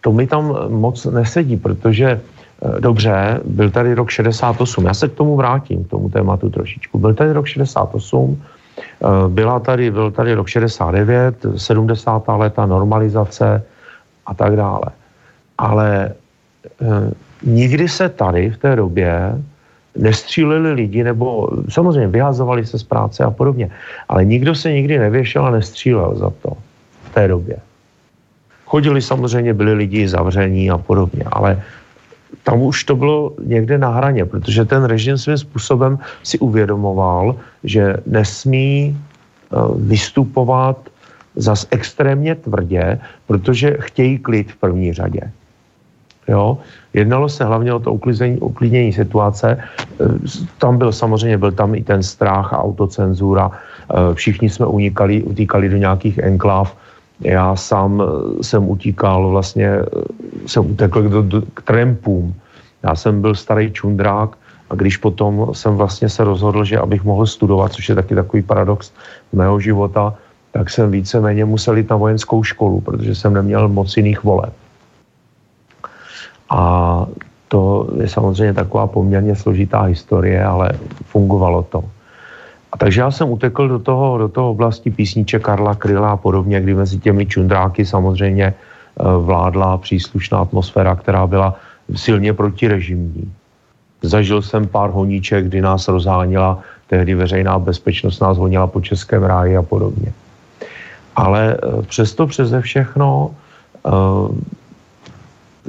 to 0.00 0.12
mi 0.12 0.26
tam 0.26 0.56
moc 0.68 1.04
nesedí, 1.04 1.56
protože 1.56 2.08
eh, 2.08 2.80
dobře, 2.80 3.40
byl 3.44 3.70
tady 3.70 3.94
rok 3.94 4.10
68, 4.10 4.86
já 4.86 4.94
se 4.94 5.08
k 5.08 5.14
tomu 5.14 5.36
vrátím, 5.36 5.84
k 5.84 5.90
tomu 5.90 6.08
tématu 6.08 6.50
trošičku. 6.50 6.98
Byl 6.98 7.14
tady 7.14 7.32
rok 7.32 7.46
68, 7.46 8.42
eh, 8.82 9.06
byla 9.28 9.60
tady, 9.60 9.90
byl 9.90 10.10
tady 10.10 10.34
rok 10.34 10.48
69, 10.48 11.46
70. 11.56 12.38
léta, 12.38 12.66
normalizace 12.66 13.62
a 14.26 14.34
tak 14.34 14.56
dále. 14.56 14.88
Ale 15.58 16.12
eh, 16.80 17.10
nikdy 17.42 17.88
se 17.88 18.08
tady 18.08 18.50
v 18.50 18.58
té 18.58 18.76
době 18.76 19.42
nestříleli 19.98 20.72
lidi, 20.72 21.04
nebo 21.04 21.48
samozřejmě 21.68 22.08
vyhazovali 22.08 22.66
se 22.66 22.78
z 22.78 22.82
práce 22.82 23.24
a 23.24 23.30
podobně, 23.30 23.70
ale 24.08 24.24
nikdo 24.24 24.54
se 24.54 24.72
nikdy 24.72 24.98
nevěšel 24.98 25.46
a 25.46 25.50
nestřílel 25.50 26.14
za 26.14 26.30
to 26.30 26.50
v 27.02 27.14
té 27.14 27.28
době. 27.28 27.56
Chodili 28.68 29.02
samozřejmě, 29.02 29.54
byli 29.54 29.72
lidi 29.74 30.08
zavření 30.08 30.70
a 30.70 30.78
podobně, 30.78 31.24
ale 31.32 31.62
tam 32.44 32.60
už 32.60 32.84
to 32.84 32.96
bylo 32.96 33.32
někde 33.40 33.78
na 33.78 33.88
hraně, 33.88 34.24
protože 34.24 34.64
ten 34.64 34.84
režim 34.84 35.18
svým 35.18 35.38
způsobem 35.38 35.98
si 36.22 36.38
uvědomoval, 36.38 37.36
že 37.64 37.96
nesmí 38.06 38.92
eh, 38.92 39.56
vystupovat 39.76 40.76
zas 41.36 41.66
extrémně 41.70 42.34
tvrdě, 42.34 42.98
protože 43.26 43.76
chtějí 43.80 44.18
klid 44.18 44.52
v 44.52 44.56
první 44.56 44.92
řadě. 44.92 45.32
Jo? 46.28 46.58
Jednalo 46.92 47.28
se 47.28 47.44
hlavně 47.44 47.72
o 47.72 47.78
to 47.78 47.92
uklidnění, 47.92 48.38
uklidnění 48.38 48.92
situace. 48.92 49.48
E, 49.50 49.86
tam 50.58 50.78
byl 50.78 50.92
samozřejmě, 50.92 51.38
byl 51.38 51.52
tam 51.52 51.74
i 51.74 51.82
ten 51.82 52.02
strach 52.02 52.52
a 52.52 52.62
autocenzura. 52.62 53.50
E, 53.50 54.14
všichni 54.14 54.50
jsme 54.50 54.66
unikali, 54.66 55.22
utíkali 55.22 55.68
do 55.68 55.76
nějakých 55.76 56.18
enkláv. 56.18 56.76
Já 57.20 57.56
sám 57.56 58.02
e, 58.02 58.04
jsem 58.44 58.68
utíkal, 58.68 59.30
vlastně 59.30 59.70
jsem 60.46 60.70
utekl 60.70 61.02
do, 61.02 61.42
k 61.54 61.62
trampům. 61.62 62.34
Já 62.82 62.94
jsem 62.94 63.20
byl 63.20 63.34
starý 63.34 63.72
čundrák 63.72 64.36
a 64.70 64.74
když 64.74 64.96
potom 64.96 65.48
jsem 65.52 65.76
vlastně 65.76 66.08
se 66.08 66.24
rozhodl, 66.24 66.64
že 66.64 66.78
abych 66.78 67.04
mohl 67.04 67.26
studovat, 67.26 67.72
což 67.72 67.88
je 67.88 67.94
taky 67.94 68.14
takový 68.14 68.42
paradox 68.42 68.92
mého 69.32 69.60
života, 69.60 70.14
tak 70.52 70.70
jsem 70.70 70.90
víceméně 70.90 71.44
musel 71.44 71.76
jít 71.76 71.90
na 71.90 71.96
vojenskou 71.96 72.42
školu, 72.42 72.80
protože 72.80 73.14
jsem 73.14 73.34
neměl 73.34 73.68
moc 73.68 73.96
jiných 73.96 74.24
voleb. 74.24 74.52
A 76.50 77.06
to 77.48 77.88
je 78.00 78.08
samozřejmě 78.08 78.54
taková 78.54 78.86
poměrně 78.86 79.36
složitá 79.36 79.82
historie, 79.82 80.44
ale 80.44 80.72
fungovalo 81.04 81.62
to. 81.62 81.84
Takže 82.78 83.00
já 83.00 83.10
jsem 83.10 83.30
utekl 83.30 83.68
do 83.68 83.78
toho, 83.78 84.18
do 84.18 84.28
toho 84.28 84.50
oblasti 84.50 84.90
písniče 84.90 85.38
Karla 85.38 85.74
Kryla 85.74 86.10
a 86.10 86.16
podobně, 86.16 86.60
kdy 86.60 86.74
mezi 86.74 86.98
těmi 86.98 87.26
čundráky 87.26 87.86
samozřejmě 87.86 88.46
eh, 88.46 88.54
vládla 89.18 89.78
příslušná 89.78 90.38
atmosféra, 90.38 90.96
která 90.96 91.26
byla 91.26 91.54
silně 91.94 92.32
protirežimní. 92.32 93.32
Zažil 94.02 94.42
jsem 94.42 94.66
pár 94.66 94.90
honíček, 94.90 95.44
kdy 95.44 95.60
nás 95.60 95.88
rozháněla 95.88 96.58
tehdy 96.86 97.14
veřejná 97.14 97.58
bezpečnost, 97.58 98.20
nás 98.20 98.38
honila 98.38 98.66
po 98.66 98.80
Českém 98.80 99.22
ráji 99.22 99.56
a 99.56 99.62
podobně. 99.62 100.12
Ale 101.16 101.58
eh, 101.58 101.82
přesto 101.82 102.26
přeze 102.26 102.60
všechno 102.62 103.30
eh, 103.86 103.90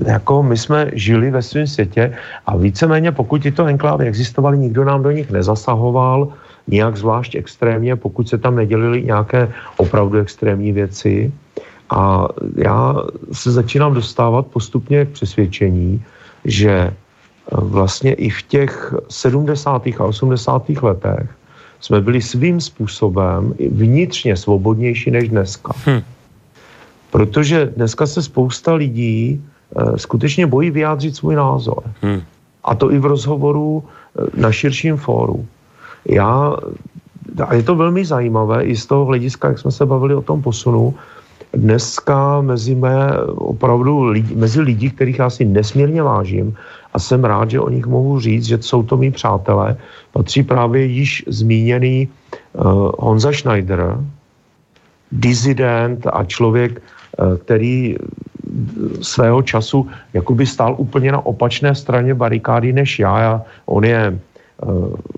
jako 0.06 0.44
my 0.44 0.58
jsme 0.58 0.92
žili 0.94 1.32
ve 1.32 1.42
svém 1.42 1.68
světě 1.68 2.14
a 2.46 2.56
víceméně 2.58 3.12
pokud 3.12 3.42
tyto 3.44 3.66
enklávy 3.66 4.08
existovaly, 4.08 4.58
nikdo 4.58 4.86
nám 4.86 5.04
do 5.04 5.12
nich 5.12 5.32
nezasahoval, 5.32 6.28
nějak 6.68 6.98
zvlášť 6.98 7.36
extrémně, 7.36 7.96
pokud 7.96 8.30
se 8.30 8.38
tam 8.38 8.56
nedělily 8.56 9.04
nějaké 9.04 9.52
opravdu 9.78 10.18
extrémní 10.18 10.72
věci. 10.72 11.32
A 11.90 12.28
já 12.56 12.96
se 13.32 13.52
začínám 13.52 13.94
dostávat 13.94 14.48
postupně 14.48 15.06
k 15.06 15.10
přesvědčení, 15.10 16.04
že 16.46 16.72
e, 16.72 16.94
vlastně 17.52 18.14
i 18.14 18.30
v 18.30 18.42
těch 18.42 18.94
70. 19.10 19.88
a 20.00 20.04
80. 20.04 20.70
letech 20.70 21.30
jsme 21.80 22.02
byli 22.02 22.22
svým 22.22 22.62
způsobem 22.62 23.54
vnitřně 23.72 24.38
svobodnější 24.38 25.12
než 25.12 25.30
dneska. 25.30 25.74
Hm. 25.88 26.02
Protože 27.12 27.66
dneska 27.66 28.06
se 28.06 28.22
spousta 28.22 28.74
lidí 28.74 29.42
Eh, 29.76 29.98
skutečně 29.98 30.48
bojí 30.48 30.72
vyjádřit 30.72 31.16
svůj 31.16 31.36
názor. 31.36 31.84
Hmm. 32.02 32.22
A 32.64 32.76
to 32.76 32.92
i 32.92 33.00
v 33.00 33.06
rozhovoru 33.06 33.84
eh, 33.84 34.42
na 34.42 34.52
širším 34.52 34.98
fóru. 34.98 35.46
Já, 36.06 36.56
a 37.46 37.54
je 37.54 37.64
to 37.64 37.76
velmi 37.76 38.06
zajímavé 38.06 38.64
i 38.64 38.76
z 38.76 38.86
toho 38.86 39.06
hlediska, 39.06 39.48
jak 39.48 39.60
jsme 39.60 39.72
se 39.72 39.86
bavili 39.86 40.16
o 40.16 40.22
tom 40.22 40.42
posunu, 40.42 40.94
dneska 41.54 42.42
mezi 42.42 42.76
mé 42.76 43.18
opravdu 43.36 44.04
lidi, 44.04 44.36
mezi 44.36 44.62
lidi, 44.62 44.90
kterých 44.90 45.20
já 45.20 45.30
si 45.30 45.46
nesmírně 45.46 46.04
vážím 46.04 46.56
a 46.94 47.00
jsem 47.00 47.24
rád, 47.24 47.50
že 47.50 47.60
o 47.60 47.70
nich 47.70 47.86
mohu 47.86 48.20
říct, 48.20 48.46
že 48.46 48.58
jsou 48.62 48.84
to 48.84 48.98
mý 48.98 49.12
přátelé, 49.12 49.78
patří 50.12 50.44
právě 50.44 50.86
již 50.86 51.24
zmíněný 51.28 52.08
uh, 52.54 52.92
Honza 53.00 53.32
Schneider, 53.32 53.98
dizident 55.12 56.08
a 56.14 56.24
člověk, 56.24 56.82
uh, 57.18 57.38
který 57.38 57.96
svého 59.02 59.42
času 59.42 59.88
jakoby 60.14 60.46
stál 60.46 60.76
úplně 60.78 61.12
na 61.12 61.26
opačné 61.26 61.76
straně 61.76 62.14
barikády 62.14 62.74
než 62.74 63.00
já. 63.00 63.20
já 63.20 63.42
on 63.66 63.84
je 63.84 64.14
eh, 64.14 64.20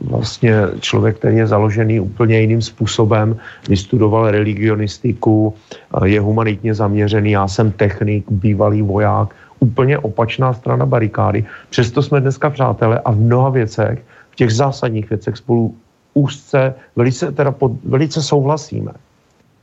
vlastně 0.01 0.53
člověk, 0.79 1.17
který 1.17 1.37
je 1.37 1.47
založený 1.47 1.99
úplně 1.99 2.39
jiným 2.39 2.61
způsobem, 2.61 3.37
vystudoval 3.69 4.31
religionistiku, 4.31 5.53
eh, 5.53 6.07
je 6.07 6.19
humanitně 6.19 6.73
zaměřený, 6.73 7.31
já 7.31 7.47
jsem 7.47 7.71
technik, 7.71 8.25
bývalý 8.29 8.81
voják, 8.81 9.35
úplně 9.59 9.97
opačná 9.97 10.53
strana 10.53 10.85
barikády. 10.85 11.45
Přesto 11.69 12.01
jsme 12.01 12.21
dneska 12.21 12.49
přátelé 12.49 12.99
a 12.99 13.11
v 13.11 13.17
mnoha 13.17 13.49
věcech, 13.49 14.01
v 14.31 14.35
těch 14.35 14.51
zásadních 14.53 15.09
věcech 15.09 15.37
spolu 15.37 15.75
úzce, 16.13 16.73
velice, 16.95 17.31
teda 17.31 17.51
pod, 17.51 17.71
velice 17.85 18.21
souhlasíme. 18.21 18.91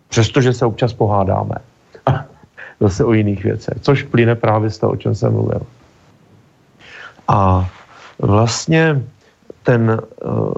Přestože 0.08 0.52
se 0.52 0.66
občas 0.66 0.92
pohádáme 0.92 1.54
zase 2.80 3.04
o 3.04 3.12
jiných 3.12 3.44
věcech, 3.44 3.74
což 3.80 4.02
plyne 4.02 4.34
právě 4.34 4.70
z 4.70 4.78
toho, 4.78 4.92
o 4.92 4.96
čem 4.96 5.14
jsem 5.14 5.32
mluvil. 5.32 5.60
A 7.28 7.68
vlastně 8.18 9.02
ten 9.68 10.00
uh, 10.24 10.52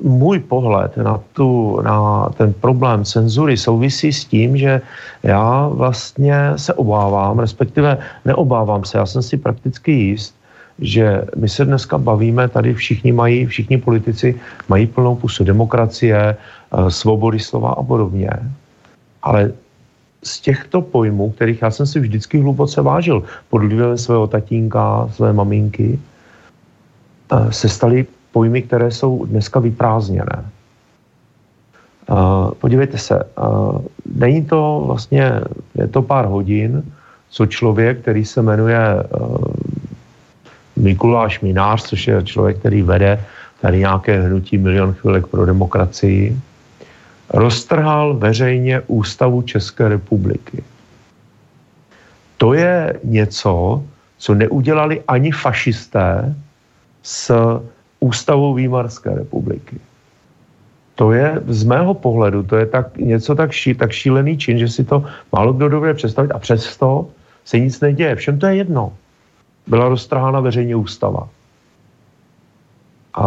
můj 0.00 0.40
pohled 0.48 0.96
na, 0.96 1.20
tu, 1.36 1.80
na 1.84 2.28
ten 2.36 2.52
problém 2.52 3.04
cenzury 3.04 3.56
souvisí 3.60 4.08
s 4.12 4.24
tím, 4.24 4.56
že 4.56 4.80
já 5.22 5.68
vlastně 5.68 6.56
se 6.56 6.72
obávám, 6.72 7.38
respektive 7.38 7.98
neobávám 8.24 8.84
se, 8.88 8.98
já 8.98 9.06
jsem 9.06 9.22
si 9.22 9.36
prakticky 9.36 9.92
jist, 9.92 10.32
že 10.80 11.28
my 11.36 11.48
se 11.48 11.64
dneska 11.64 11.98
bavíme, 11.98 12.48
tady 12.48 12.74
všichni 12.74 13.12
mají, 13.12 13.46
všichni 13.46 13.78
politici 13.78 14.40
mají 14.68 14.88
plnou 14.88 15.20
pusu 15.20 15.44
demokracie, 15.44 16.16
eh, 16.16 16.90
svobody 16.90 17.36
slova 17.36 17.76
a 17.76 17.82
podobně. 17.84 18.32
Ale 19.22 19.52
z 20.24 20.40
těchto 20.40 20.80
pojmů, 20.80 21.36
kterých 21.36 21.62
já 21.62 21.70
jsem 21.70 21.86
si 21.86 22.00
vždycky 22.00 22.40
hluboce 22.40 22.80
vážil, 22.82 23.22
pod 23.52 23.60
vlivem 23.60 23.98
svého 23.98 24.26
tatínka, 24.26 25.08
své 25.12 25.36
maminky, 25.36 26.00
eh, 27.28 27.52
se 27.52 27.68
staly 27.68 28.08
pojmy, 28.32 28.62
které 28.62 28.90
jsou 28.90 29.24
dneska 29.24 29.60
vyprázdněné. 29.60 30.44
Eh, 32.10 32.14
podívejte 32.58 32.98
se, 32.98 33.22
eh, 33.22 33.42
není 34.14 34.44
to 34.44 34.82
vlastně, 34.86 35.40
je 35.74 35.86
to 35.88 36.02
pár 36.02 36.26
hodin, 36.26 36.82
co 37.30 37.46
člověk, 37.46 38.00
který 38.00 38.24
se 38.24 38.42
jmenuje 38.42 38.78
Mikuláš 40.76 41.40
Minář, 41.40 41.82
což 41.82 42.06
je 42.06 42.22
člověk, 42.22 42.58
který 42.58 42.82
vede 42.82 43.24
tady 43.60 43.78
nějaké 43.78 44.22
hnutí 44.22 44.58
Milion 44.58 44.92
chvilek 44.92 45.26
pro 45.26 45.46
demokracii, 45.46 46.36
roztrhal 47.30 48.14
veřejně 48.14 48.80
ústavu 48.86 49.42
České 49.42 49.88
republiky. 49.88 50.62
To 52.36 52.52
je 52.52 53.00
něco, 53.04 53.82
co 54.18 54.34
neudělali 54.34 55.02
ani 55.08 55.30
fašisté 55.30 56.34
s 57.02 57.30
ústavou 58.02 58.54
Výmarské 58.54 59.14
republiky. 59.14 59.78
To 60.94 61.12
je 61.12 61.40
z 61.46 61.64
mého 61.64 61.94
pohledu, 61.94 62.42
to 62.42 62.56
je 62.56 62.66
tak, 62.66 62.98
něco 62.98 63.34
tak, 63.34 63.52
ší, 63.52 63.74
tak 63.74 63.92
šílený 63.92 64.38
čin, 64.38 64.58
že 64.58 64.68
si 64.68 64.84
to 64.84 65.06
málo 65.32 65.52
kdo 65.52 65.68
dobře 65.68 65.94
představit 65.94 66.30
a 66.30 66.38
přesto 66.38 67.06
se 67.44 67.58
nic 67.58 67.80
neděje. 67.80 68.16
Všem 68.16 68.38
to 68.38 68.46
je 68.46 68.54
jedno. 68.66 68.92
Byla 69.66 69.88
roztrhána 69.88 70.40
veřejně 70.40 70.76
ústava. 70.76 71.28
A 73.14 73.24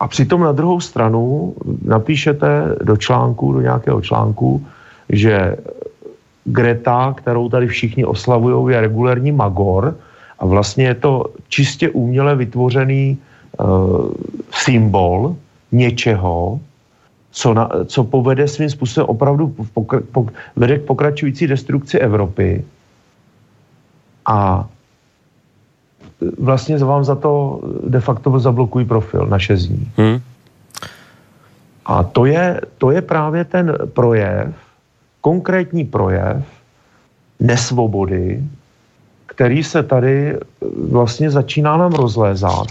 a 0.00 0.08
přitom 0.08 0.40
na 0.40 0.52
druhou 0.52 0.80
stranu 0.80 1.54
napíšete 1.84 2.76
do 2.84 2.96
článku, 2.96 3.52
do 3.52 3.60
nějakého 3.60 4.00
článku, 4.00 4.66
že 5.08 5.56
Greta, 6.44 7.14
kterou 7.16 7.48
tady 7.48 7.66
všichni 7.66 8.04
oslavují, 8.04 8.74
je 8.74 8.80
regulární 8.80 9.32
magor 9.32 9.96
a 10.38 10.46
vlastně 10.46 10.84
je 10.84 10.94
to 10.94 11.24
čistě 11.48 11.90
uměle 11.90 12.36
vytvořený 12.36 13.18
symbol 14.52 15.36
něčeho, 15.72 16.60
co, 17.30 17.54
na, 17.54 17.70
co 17.86 18.04
povede 18.04 18.48
svým 18.48 18.70
způsobem 18.70 19.08
opravdu 19.08 19.54
pokra, 19.74 20.00
pok, 20.12 20.32
vede 20.56 20.78
k 20.78 20.82
pokračující 20.82 21.46
destrukci 21.46 21.98
Evropy. 21.98 22.64
A 24.26 24.68
vlastně 26.38 26.78
vám 26.78 27.04
za 27.04 27.14
to 27.14 27.60
de 27.86 28.00
facto 28.00 28.38
zablokují 28.38 28.84
profil 28.84 29.26
naše 29.26 29.56
zní. 29.56 29.92
Hmm. 29.96 30.20
A 31.86 32.02
to 32.02 32.24
je, 32.24 32.60
to 32.78 32.90
je 32.90 33.02
právě 33.02 33.44
ten 33.44 33.76
projev, 33.92 34.54
konkrétní 35.20 35.84
projev 35.84 36.44
nesvobody, 37.40 38.42
který 39.26 39.64
se 39.64 39.82
tady 39.82 40.36
vlastně 40.90 41.30
začíná 41.30 41.76
nám 41.76 41.92
rozlézat 41.92 42.66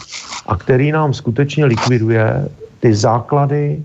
a 0.46 0.58
který 0.58 0.92
nám 0.92 1.14
skutečně 1.14 1.66
likviduje 1.66 2.50
ty 2.80 2.94
základy 2.96 3.84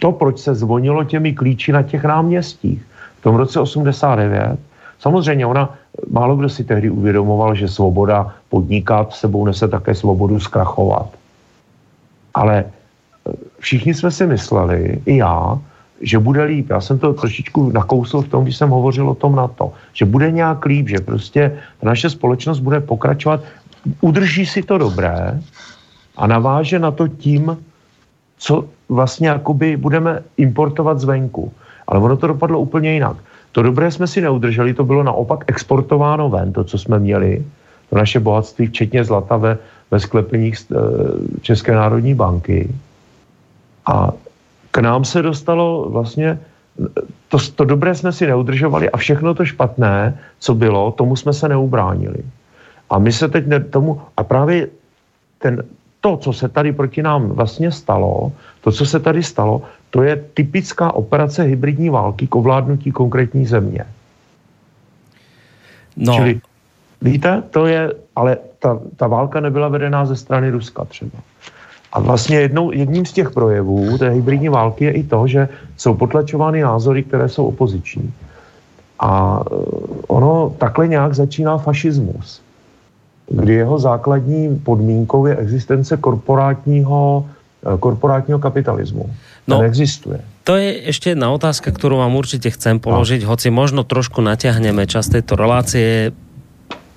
to, 0.00 0.12
proč 0.12 0.38
se 0.38 0.54
zvonilo 0.54 1.04
těmi 1.04 1.32
klíči 1.32 1.72
na 1.72 1.82
těch 1.82 2.04
náměstích. 2.04 2.82
V 3.20 3.22
tom 3.22 3.36
roce 3.36 3.60
89, 3.60 4.58
samozřejmě 4.98 5.46
ona, 5.46 5.74
málo 6.10 6.36
kdo 6.36 6.48
si 6.48 6.64
tehdy 6.64 6.90
uvědomoval, 6.90 7.54
že 7.54 7.68
svoboda 7.68 8.34
podnikat 8.48 9.12
sebou 9.12 9.44
nese 9.46 9.68
také 9.68 9.94
svobodu 9.94 10.40
zkrachovat. 10.40 11.08
Ale 12.34 12.64
eh, 12.64 13.32
všichni 13.58 13.94
jsme 13.94 14.10
si 14.10 14.26
mysleli, 14.26 15.00
i 15.06 15.16
já, 15.16 15.58
že 16.00 16.18
bude 16.18 16.44
líp. 16.44 16.70
Já 16.70 16.80
jsem 16.80 16.98
to 16.98 17.12
trošičku 17.12 17.72
nakousl 17.72 18.22
v 18.22 18.28
tom, 18.28 18.44
když 18.44 18.56
jsem 18.56 18.70
hovořil 18.70 19.08
o 19.08 19.14
tom 19.14 19.36
na 19.36 19.48
to, 19.48 19.72
že 19.92 20.04
bude 20.04 20.30
nějak 20.30 20.64
líp, 20.64 20.88
že 20.88 21.00
prostě 21.00 21.60
naše 21.82 22.10
společnost 22.10 22.60
bude 22.60 22.80
pokračovat, 22.80 23.40
udrží 24.00 24.46
si 24.46 24.62
to 24.62 24.78
dobré 24.78 25.40
a 26.16 26.26
naváže 26.26 26.78
na 26.78 26.90
to 26.90 27.08
tím, 27.08 27.56
co 28.38 28.64
vlastně 28.88 29.28
jakoby 29.28 29.76
budeme 29.76 30.22
importovat 30.36 31.00
zvenku. 31.00 31.52
Ale 31.86 32.00
ono 32.00 32.16
to 32.16 32.26
dopadlo 32.26 32.58
úplně 32.58 32.92
jinak. 32.92 33.16
To 33.52 33.62
dobré 33.62 33.90
jsme 33.90 34.06
si 34.06 34.20
neudrželi, 34.20 34.74
to 34.74 34.84
bylo 34.84 35.02
naopak 35.02 35.44
exportováno 35.46 36.28
ven, 36.28 36.52
to, 36.52 36.64
co 36.64 36.78
jsme 36.78 36.98
měli, 36.98 37.44
to 37.90 37.96
naše 37.96 38.20
bohatství, 38.20 38.66
včetně 38.66 39.04
zlata 39.04 39.36
ve, 39.36 39.58
ve 39.90 40.00
sklepeních 40.00 40.56
eh, 40.70 40.76
České 41.40 41.74
národní 41.74 42.14
banky. 42.14 42.70
A 43.86 44.12
k 44.70 44.78
nám 44.78 45.04
se 45.04 45.22
dostalo 45.22 45.90
vlastně, 45.90 46.38
to, 47.28 47.38
to 47.54 47.64
dobré 47.64 47.94
jsme 47.94 48.12
si 48.12 48.26
neudržovali 48.26 48.90
a 48.90 48.96
všechno 48.96 49.34
to 49.34 49.44
špatné, 49.44 50.18
co 50.38 50.54
bylo, 50.54 50.92
tomu 50.92 51.16
jsme 51.16 51.32
se 51.32 51.48
neubránili. 51.48 52.22
A 52.90 52.98
my 52.98 53.12
se 53.12 53.28
teď 53.28 53.46
ne, 53.46 53.60
tomu, 53.60 54.00
a 54.16 54.22
právě 54.24 54.68
ten, 55.38 55.62
to, 56.00 56.16
co 56.16 56.32
se 56.32 56.48
tady 56.48 56.72
proti 56.72 57.02
nám 57.02 57.28
vlastně 57.28 57.72
stalo, 57.72 58.32
to, 58.60 58.72
co 58.72 58.86
se 58.86 59.00
tady 59.00 59.22
stalo, 59.22 59.62
to 59.90 60.02
je 60.02 60.16
typická 60.34 60.92
operace 60.92 61.42
hybridní 61.42 61.90
války 61.90 62.26
k 62.26 62.34
ovládnutí 62.34 62.90
konkrétní 62.90 63.46
země. 63.46 63.84
No. 65.96 66.14
Čili, 66.14 66.40
víte, 67.02 67.42
to 67.50 67.66
je, 67.66 67.92
ale 68.16 68.36
ta, 68.58 68.80
ta 68.96 69.06
válka 69.06 69.40
nebyla 69.40 69.68
vedená 69.68 70.06
ze 70.06 70.16
strany 70.16 70.50
Ruska 70.50 70.84
třeba. 70.84 71.18
A 71.92 72.00
vlastně 72.00 72.40
jednou, 72.40 72.72
jedním 72.72 73.06
z 73.06 73.12
těch 73.12 73.30
projevů 73.30 73.98
té 73.98 74.10
hybridní 74.10 74.48
války 74.48 74.84
je 74.84 74.92
i 74.92 75.02
to, 75.02 75.26
že 75.26 75.48
jsou 75.76 75.94
potlačovány 75.94 76.62
názory, 76.62 77.02
které 77.02 77.28
jsou 77.28 77.46
opoziční. 77.46 78.12
A 78.98 79.40
eh, 79.40 79.54
ono 80.06 80.54
takhle 80.58 80.88
nějak 80.88 81.14
začíná 81.14 81.58
fašismus 81.58 82.42
kdy 83.30 83.52
jeho 83.54 83.78
základní 83.78 84.58
podmínkou 84.58 85.26
je 85.26 85.36
existence 85.36 85.96
korporátního, 85.96 87.26
eh, 87.62 87.78
korporátního 87.78 88.38
kapitalismu. 88.38 89.10
No, 89.48 89.58
Ten 89.58 89.66
existuje. 89.66 90.20
To 90.44 90.58
je 90.58 90.90
ešte 90.90 91.14
jedna 91.14 91.30
otázka, 91.30 91.70
ktorú 91.70 92.02
vám 92.02 92.18
určite 92.18 92.50
chcem 92.50 92.82
položiť, 92.82 93.22
no. 93.22 93.30
hoci 93.30 93.54
možno 93.54 93.86
trošku 93.86 94.18
natiahneme 94.18 94.82
čas 94.90 95.06
tejto 95.06 95.38
relácie. 95.38 96.10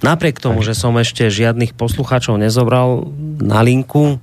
Napriek 0.02 0.42
tomu, 0.42 0.66
že 0.66 0.74
som 0.74 0.96
ešte 0.98 1.30
žiadnych 1.30 1.78
poslucháčov 1.78 2.36
nezobral 2.42 3.08
na 3.40 3.62
linku, 3.62 4.18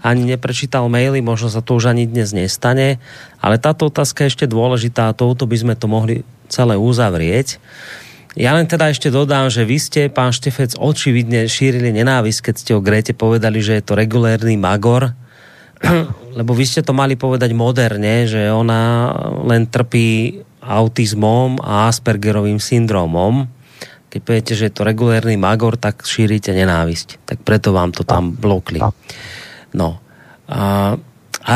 ani 0.00 0.24
neprečítal 0.24 0.88
maily, 0.88 1.20
možno 1.20 1.52
sa 1.52 1.60
to 1.60 1.76
už 1.76 1.92
ani 1.92 2.08
dnes 2.08 2.32
nestane, 2.32 3.00
ale 3.40 3.60
táto 3.60 3.88
otázka 3.88 4.24
je 4.24 4.32
ešte 4.32 4.46
dôležitá 4.48 5.12
a 5.12 5.16
touto 5.16 5.44
by 5.44 5.56
sme 5.56 5.74
to 5.76 5.86
mohli 5.88 6.24
celé 6.48 6.76
uzavrieť. 6.76 7.60
Ja 8.38 8.54
len 8.54 8.70
teda 8.70 8.94
ešte 8.94 9.10
dodám, 9.10 9.50
že 9.50 9.66
vy 9.66 9.78
ste, 9.82 10.02
pán 10.06 10.30
Štefec, 10.30 10.78
očividne 10.78 11.50
šírili 11.50 11.90
nenávisť, 11.90 12.50
keď 12.50 12.54
ste 12.54 12.72
o 12.78 12.84
Grete 12.84 13.10
povedali, 13.10 13.58
že 13.58 13.78
je 13.78 13.82
to 13.82 13.98
regulérny 13.98 14.54
magor, 14.54 15.10
lebo 16.38 16.54
vy 16.54 16.62
ste 16.62 16.86
to 16.86 16.94
mali 16.94 17.18
povedať 17.18 17.50
moderne, 17.50 18.30
že 18.30 18.54
ona 18.54 19.10
len 19.42 19.66
trpí 19.66 20.38
autizmom 20.62 21.58
a 21.58 21.90
Aspergerovým 21.90 22.62
syndromom. 22.62 23.48
Keď 24.10 24.20
poviete, 24.22 24.52
že 24.54 24.70
je 24.70 24.74
to 24.74 24.86
regulérny 24.86 25.34
magor, 25.34 25.74
tak 25.74 26.06
šírite 26.06 26.54
nenávisť. 26.54 27.26
Tak 27.26 27.38
preto 27.42 27.74
vám 27.74 27.90
to 27.90 28.06
tam 28.06 28.34
blokli. 28.34 28.82
No. 29.74 30.02
A, 30.50 30.94
a 31.46 31.54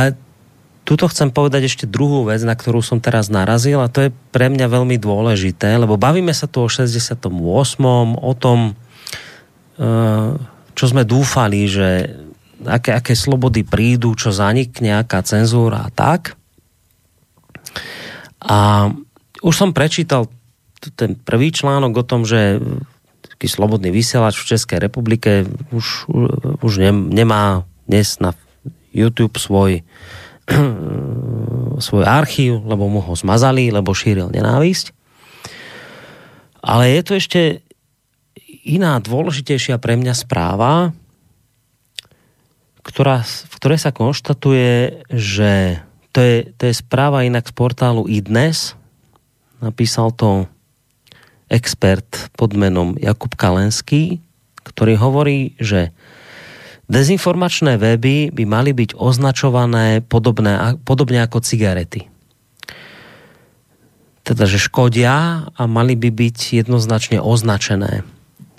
tuto 0.85 1.09
chcem 1.09 1.33
povedať 1.33 1.67
ešte 1.67 1.85
druhú 1.89 2.29
vec, 2.29 2.45
na 2.45 2.53
ktorú 2.53 2.85
som 2.85 3.01
teraz 3.01 3.33
narazil 3.33 3.81
a 3.81 3.89
to 3.89 4.09
je 4.09 4.11
pre 4.31 4.53
mňa 4.53 4.69
veľmi 4.69 5.01
dôležité, 5.01 5.81
lebo 5.81 5.97
bavíme 5.97 6.31
sa 6.37 6.45
tu 6.45 6.61
o 6.61 6.69
68. 6.69 7.25
o 8.21 8.33
tom, 8.37 8.77
eh, 9.81 10.31
čo 10.77 10.85
sme 10.85 11.09
dúfali, 11.09 11.65
že 11.65 12.13
aké, 12.69 12.93
aké 12.93 13.17
slobody 13.17 13.65
prídu, 13.65 14.13
čo 14.13 14.29
zanikne, 14.29 15.01
aká 15.01 15.25
cenzúra 15.25 15.89
a 15.89 15.91
tak. 15.91 16.37
A 18.45 18.93
už 19.41 19.55
som 19.57 19.73
prečítal 19.73 20.29
ten 21.01 21.17
prvý 21.17 21.49
článok 21.49 22.05
o 22.05 22.05
tom, 22.05 22.29
že 22.29 22.61
taký 23.25 23.49
slobodný 23.49 23.89
vysielač 23.89 24.37
v 24.37 24.49
Českej 24.53 24.85
republike 24.85 25.49
už, 25.73 26.13
už 26.61 26.73
nemá 26.93 27.65
dnes 27.89 28.21
na 28.21 28.37
YouTube 28.93 29.41
svoj 29.41 29.81
uh, 29.81 30.24
svoj 31.85 32.05
archív, 32.05 32.63
lebo 32.65 32.87
mu 32.87 33.01
ho 33.03 33.15
zmazali, 33.17 33.73
lebo 33.73 33.97
šíril 33.97 34.31
nenávisť. 34.31 34.95
Ale 36.65 36.89
je 36.97 37.01
tu 37.05 37.13
ešte 37.17 37.41
iná 38.65 38.97
dôležitejšia 39.01 39.77
pre 39.77 40.01
mňa 40.01 40.15
správa, 40.17 40.97
ktorá, 42.85 43.25
v 43.25 43.55
ktorej 43.61 43.81
sa 43.81 43.93
konštatuje, 43.93 45.05
že 45.13 45.81
to 46.13 46.21
je, 46.21 46.37
to 46.57 46.63
je 46.69 46.75
správa 46.77 47.25
inak 47.25 47.49
z 47.49 47.53
portálu 47.57 48.09
iDnes. 48.09 48.77
Napísal 49.59 50.13
to 50.13 50.49
expert 51.49 52.33
pod 52.37 52.57
menom 52.57 52.97
Jakub 53.01 53.33
Kalenský, 53.37 54.21
ktorý 54.65 54.97
hovorí, 54.97 55.57
že 55.61 55.93
Dezinformačné 56.85 57.81
weby 57.81 58.29
by 58.29 58.45
mali 58.45 58.77
byť 58.77 58.93
označované 59.01 60.05
podobné, 60.05 60.77
podobne 60.85 61.25
ako 61.25 61.41
cigarety. 61.41 62.13
Teda, 64.25 64.45
že 64.45 64.61
škodia 64.61 65.49
a 65.49 65.63
mali 65.65 65.97
by 65.97 66.13
byť 66.13 66.65
jednoznačne 66.65 67.21
označené. 67.21 68.05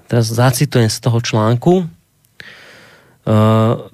Teraz 0.09 0.29
zacitujem 0.29 0.89
z 0.89 0.97
toho 1.01 1.21
článku. 1.21 1.73
E, 1.81 1.85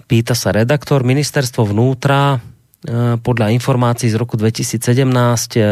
pýta 0.08 0.36
sa 0.36 0.52
redaktor, 0.52 1.04
ministerstvo 1.08 1.68
vnútra 1.68 2.36
e, 2.36 3.20
podľa 3.20 3.56
informácií 3.56 4.12
z 4.12 4.20
roku 4.20 4.36
2017 4.36 4.80
e, 5.56 5.64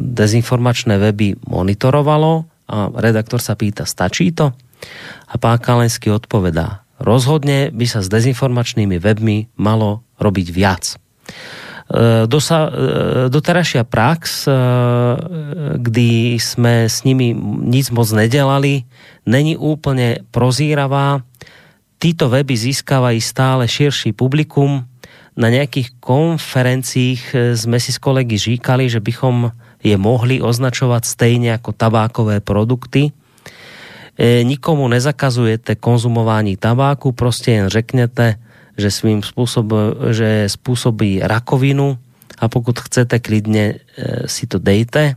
dezinformačné 0.00 1.00
weby 1.00 1.40
monitorovalo 1.48 2.44
a 2.68 2.76
redaktor 3.00 3.40
sa 3.40 3.56
pýta, 3.56 3.88
stačí 3.88 4.32
to? 4.32 4.52
A 5.28 5.34
pán 5.40 5.56
Kalenský 5.56 6.12
odpovedá, 6.12 6.85
Rozhodne 6.96 7.68
by 7.72 7.86
sa 7.88 8.00
s 8.00 8.08
dezinformačnými 8.08 8.96
webmi 8.96 9.52
malo 9.60 10.04
robiť 10.16 10.46
viac. 10.48 10.96
E, 11.86 12.26
dosa, 12.26 12.66
e, 12.66 12.70
doterajšia 13.30 13.86
prax, 13.86 14.48
e, 14.48 14.52
kdy 15.78 16.34
sme 16.40 16.90
s 16.90 17.06
nimi 17.06 17.30
nic 17.62 17.86
moc 17.94 18.10
nedelali, 18.10 18.82
není 19.22 19.54
úplne 19.54 20.26
prozíravá. 20.34 21.22
Títo 22.02 22.26
weby 22.26 22.58
získávají 22.58 23.22
stále 23.22 23.70
širší 23.70 24.10
publikum. 24.12 24.84
Na 25.36 25.52
nejakých 25.52 26.00
konferenciích 26.00 27.54
sme 27.54 27.76
si 27.76 27.92
s 27.92 28.00
kolegy 28.00 28.40
říkali, 28.40 28.88
že 28.88 29.04
bychom 29.04 29.52
je 29.84 29.96
mohli 30.00 30.40
označovať 30.40 31.02
stejne 31.04 31.54
ako 31.54 31.76
tabákové 31.76 32.40
produkty, 32.40 33.12
nikomu 34.42 34.88
nezakazujete 34.88 35.74
konzumování 35.74 36.56
tabáku, 36.56 37.12
prostě 37.12 37.52
jen 37.52 37.68
řekněte, 37.68 38.34
že 38.78 38.90
svým 38.90 39.22
způsobem, 39.22 39.94
že 40.10 40.44
způsobí 40.46 41.20
rakovinu 41.22 41.98
a 42.38 42.48
pokud 42.48 42.80
chcete, 42.80 43.18
klidně 43.18 43.74
e, 43.74 44.28
si 44.28 44.46
to 44.46 44.58
dejte. 44.58 45.16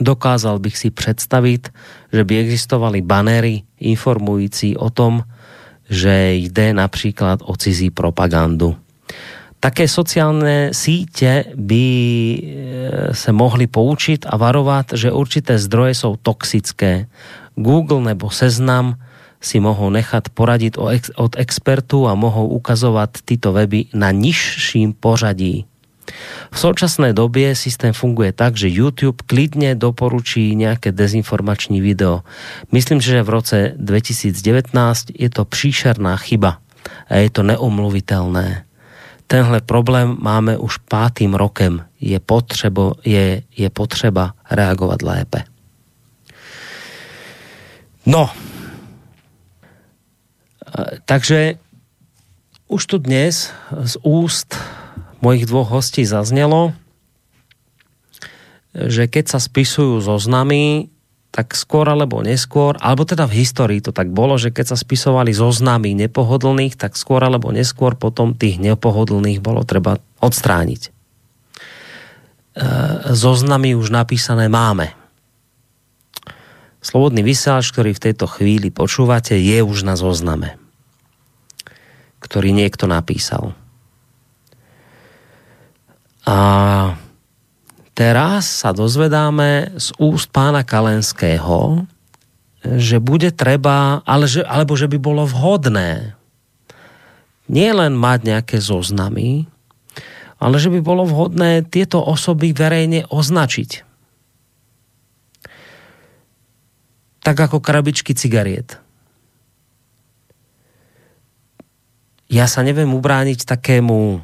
Dokázal 0.00 0.58
bych 0.58 0.78
si 0.78 0.90
představit, 0.90 1.68
že 2.12 2.24
by 2.24 2.38
existovaly 2.38 3.00
banery 3.00 3.62
informující 3.80 4.76
o 4.76 4.90
tom, 4.90 5.22
že 5.90 6.32
jde 6.32 6.72
například 6.74 7.40
o 7.44 7.56
cizí 7.56 7.90
propagandu. 7.90 8.76
také 9.60 9.84
sociálne 9.84 10.72
síte 10.72 11.52
by 11.52 11.84
e, 11.84 12.40
se 13.12 13.30
mohli 13.30 13.68
poučiť 13.68 14.24
a 14.24 14.40
varovat, 14.40 14.96
že 14.96 15.12
určité 15.12 15.60
zdroje 15.60 15.94
jsou 15.94 16.16
toxické. 16.16 17.06
Google 17.54 18.00
nebo 18.00 18.30
Seznam 18.30 18.94
si 19.40 19.60
mohou 19.60 19.90
nechat 19.90 20.28
poradiť 20.28 20.76
od 21.16 21.36
expertů 21.36 22.08
a 22.08 22.14
mohou 22.14 22.48
ukazovat 22.48 23.10
tyto 23.24 23.52
weby 23.52 23.84
na 23.94 24.10
nižším 24.10 24.92
pořadí. 24.92 25.64
V 26.52 26.58
současné 26.58 27.12
době 27.12 27.56
systém 27.56 27.92
funguje 27.92 28.32
tak, 28.32 28.56
že 28.56 28.68
YouTube 28.68 29.22
klidně 29.26 29.74
doporučí 29.74 30.56
nějaké 30.56 30.92
dezinformační 30.92 31.80
video. 31.80 32.22
Myslím, 32.72 33.00
že 33.00 33.22
v 33.22 33.28
roce 33.28 33.72
2019 33.76 35.06
je 35.18 35.30
to 35.30 35.44
příšerná 35.44 36.16
chyba 36.16 36.58
a 37.08 37.14
je 37.14 37.30
to 37.30 37.42
neomluvitelné. 37.42 38.64
Tenhle 39.26 39.60
problém 39.60 40.16
máme 40.20 40.58
už 40.58 40.76
pátým 40.76 41.34
rokem. 41.34 41.84
Je, 42.00 42.20
potřebo, 42.20 42.92
je, 43.04 43.42
je 43.56 43.70
potřeba 43.70 44.34
reagovat 44.50 45.02
lépe. 45.02 45.44
No, 48.08 48.32
takže 51.04 51.60
už 52.70 52.82
tu 52.86 52.96
dnes 53.02 53.50
z 53.70 53.94
úst 54.06 54.54
mojich 55.20 55.44
dvoch 55.44 55.68
hostí 55.68 56.06
zaznělo, 56.06 56.72
že 58.70 59.10
keď 59.10 59.36
sa 59.36 59.38
spisujú 59.42 59.98
zoznamy, 59.98 60.88
tak 61.30 61.54
skôr 61.54 61.86
alebo 61.86 62.22
neskôr, 62.22 62.74
alebo 62.82 63.06
teda 63.06 63.26
v 63.26 63.42
histórii 63.42 63.78
to 63.82 63.94
tak 63.94 64.10
bolo, 64.10 64.34
že 64.38 64.50
keď 64.50 64.74
sa 64.74 64.76
spisovali 64.78 65.30
zoznamy 65.30 65.94
nepohodlných, 65.94 66.74
tak 66.74 66.98
skôr 66.98 67.22
alebo 67.22 67.54
neskôr 67.54 67.94
potom 67.94 68.34
tých 68.34 68.58
nepohodlných 68.58 69.38
bolo 69.38 69.62
treba 69.62 70.02
odstrániť. 70.18 70.82
E, 70.86 70.90
zoznamy 73.14 73.78
už 73.78 73.94
napísané 73.94 74.50
máme. 74.50 74.99
Slobodný 76.80 77.20
vysielač, 77.20 77.68
ktorý 77.68 77.92
v 77.92 78.04
tejto 78.08 78.24
chvíli 78.24 78.72
počúvate, 78.72 79.36
je 79.36 79.60
už 79.60 79.84
na 79.84 80.00
zozname, 80.00 80.56
ktorý 82.24 82.56
niekto 82.56 82.88
napísal. 82.88 83.52
A 86.24 86.38
teraz 87.92 88.48
sa 88.48 88.72
dozvedáme 88.72 89.76
z 89.76 89.92
úst 90.00 90.32
pána 90.32 90.64
Kalenského, 90.64 91.84
že 92.64 92.96
bude 92.96 93.32
treba, 93.32 94.00
ale 94.04 94.24
že, 94.28 94.40
alebo 94.44 94.72
že 94.76 94.88
by 94.88 94.98
bolo 95.00 95.24
vhodné 95.28 96.16
nielen 97.50 97.92
mať 97.98 98.18
nejaké 98.24 98.56
zoznamy, 98.62 99.48
ale 100.40 100.56
že 100.56 100.72
by 100.72 100.80
bolo 100.80 101.04
vhodné 101.04 101.66
tieto 101.68 102.00
osoby 102.00 102.56
verejne 102.56 103.04
označiť. 103.10 103.89
Tak 107.20 107.36
ako 107.36 107.60
krabičky 107.60 108.16
cigariet. 108.16 108.80
Ja 112.30 112.46
sa 112.46 112.62
neviem 112.62 112.94
ubrániť 112.94 113.42
takému 113.42 114.22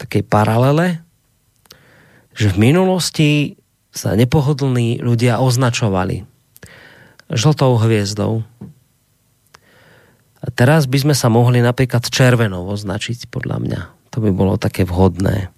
takej 0.00 0.26
paralele, 0.26 1.04
že 2.34 2.50
v 2.50 2.72
minulosti 2.72 3.30
sa 3.92 4.16
nepohodlní 4.16 5.02
ľudia 5.04 5.38
označovali 5.38 6.24
žltou 7.30 7.78
hviezdou. 7.78 8.42
A 10.40 10.46
teraz 10.48 10.88
by 10.88 10.98
sme 11.04 11.14
sa 11.14 11.28
mohli 11.28 11.60
napríklad 11.60 12.08
červenou 12.08 12.64
označiť, 12.64 13.28
podľa 13.28 13.56
mňa. 13.60 13.80
To 14.16 14.18
by 14.24 14.30
bolo 14.32 14.56
také 14.56 14.88
vhodné. 14.88 15.52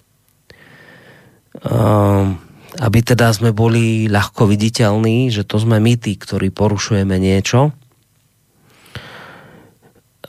Um, 1.63 2.42
aby 2.81 2.99
teda 3.05 3.29
sme 3.33 3.53
boli 3.53 4.09
ľahko 4.09 4.49
viditeľní, 4.49 5.29
že 5.29 5.45
to 5.45 5.61
sme 5.61 5.77
my 5.77 5.93
tí, 5.97 6.17
ktorí 6.17 6.49
porušujeme 6.49 7.17
niečo 7.21 7.73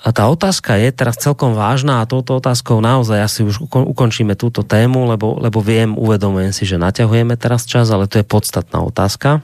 a 0.05 0.13
tá 0.13 0.29
otázka 0.29 0.77
je 0.77 0.93
teraz 0.93 1.17
celkom 1.17 1.57
vážná 1.57 2.05
a 2.05 2.09
touto 2.09 2.37
otázkou 2.37 2.85
naozaj 2.85 3.25
asi 3.25 3.41
už 3.41 3.73
ukončíme 3.73 4.37
túto 4.37 4.61
tému, 4.61 5.09
lebo, 5.09 5.41
lebo 5.41 5.65
viem, 5.65 5.97
uvedomujem 5.97 6.53
si, 6.53 6.69
že 6.69 6.77
naťahujeme 6.77 7.41
teraz 7.41 7.65
čas, 7.65 7.89
ale 7.89 8.05
to 8.05 8.21
je 8.21 8.27
podstatná 8.29 8.85
otázka. 8.85 9.41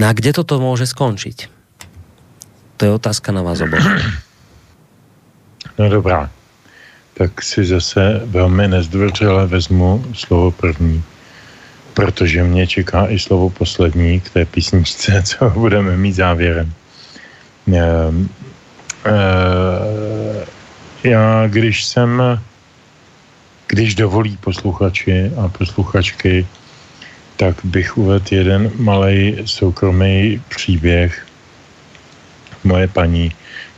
No 0.00 0.08
a 0.08 0.16
kde 0.16 0.32
toto 0.32 0.56
môže 0.56 0.88
skončiť? 0.88 1.52
To 2.80 2.88
je 2.88 2.90
otázka 2.96 3.36
na 3.36 3.44
vás 3.44 3.60
oboch. 3.60 3.84
No 5.76 5.92
dobrá. 5.92 6.32
Tak 7.14 7.42
si 7.42 7.64
zase 7.64 8.20
velmi 8.24 8.68
nezdvořile 8.68 9.46
vezmu 9.46 10.04
slovo 10.14 10.50
první, 10.50 11.02
protože 11.94 12.44
mě 12.44 12.66
čeká 12.66 13.06
i 13.06 13.18
slovo 13.18 13.50
poslední 13.50 14.20
k 14.20 14.30
té 14.30 14.44
písničce, 14.44 15.22
co 15.26 15.50
budeme 15.50 15.96
mít 15.96 16.12
závěrem. 16.12 16.72
Ehm, 17.74 18.28
ehm, 19.04 20.44
já, 21.04 21.46
když 21.46 21.84
jsem, 21.84 22.22
když 23.66 23.94
dovolí 23.94 24.36
posluchači 24.36 25.30
a 25.36 25.48
posluchačky, 25.48 26.46
tak 27.36 27.56
bych 27.64 27.96
uvedl 27.96 28.26
jeden 28.30 28.70
malý 28.76 29.36
soukromý 29.44 30.42
příběh. 30.48 31.26
Moje 32.64 32.88
paní 32.88 33.32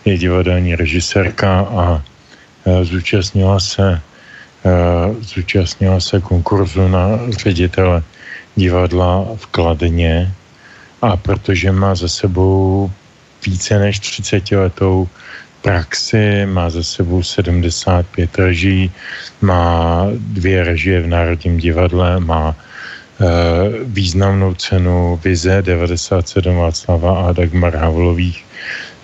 je 0.04 0.18
divadelní 0.18 0.76
režisérka 0.76 1.60
a 1.60 1.98
e, 1.98 2.15
zúčastnila 2.82 3.60
se, 3.60 4.01
e, 4.64 4.70
zúčastnila 5.20 6.01
se 6.01 6.20
konkurzu 6.20 6.88
na 6.88 7.18
ředitele 7.38 8.02
divadla 8.56 9.26
v 9.36 9.47
Kladně 9.47 10.32
a 11.02 11.16
protože 11.16 11.72
má 11.72 11.94
za 11.94 12.09
sebou 12.09 12.90
více 13.47 13.78
než 13.78 13.98
30 13.98 14.51
letou 14.51 15.09
praxi, 15.62 16.47
má 16.47 16.70
za 16.70 16.82
sebou 16.82 17.22
75 17.22 18.38
reží, 18.38 18.90
má 19.40 20.06
dvě 20.18 20.64
režie 20.64 21.01
v 21.01 21.06
Národním 21.06 21.59
divadle, 21.59 22.20
má 22.20 22.55
e, 22.55 23.26
významnou 23.84 24.55
cenu 24.55 25.20
Vize 25.24 25.62
97 25.62 26.56
Václava 26.56 27.28
a 27.28 27.32
Dagmar 27.32 27.76
Havlových 27.76 28.45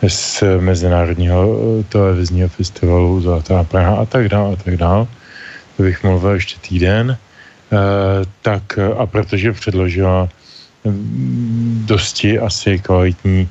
z 0.08 0.42
Mezinárodního 0.60 1.56
eh, 1.80 1.84
televizního 1.84 2.48
festivalu 2.48 3.20
Zlatá 3.20 3.64
Praha 3.64 3.96
a 3.96 4.04
tak 4.04 4.28
dále 4.28 4.52
a 4.52 4.56
tak 4.56 4.76
dále. 4.76 5.06
To 5.76 5.82
bych 5.82 6.02
mluvil 6.02 6.30
ještě 6.30 6.60
týden. 6.68 7.10
E, 7.10 7.16
tak 8.42 8.78
a 8.78 9.06
protože 9.06 9.52
předložila 9.52 10.28
mm, 10.84 11.82
dosti 11.86 12.38
asi 12.38 12.78
kvalitní 12.78 13.48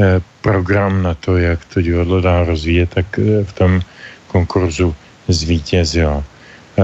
Eh, 0.00 0.20
program 0.40 1.02
na 1.02 1.14
to, 1.14 1.36
jak 1.36 1.64
to 1.64 1.82
divadlo 1.82 2.20
dá 2.20 2.44
rozvíjet, 2.44 2.90
tak 2.90 3.18
v 3.44 3.52
tom 3.52 3.80
konkurzu 4.26 4.94
zvítězila. 5.28 6.24
Eh, 6.24 6.82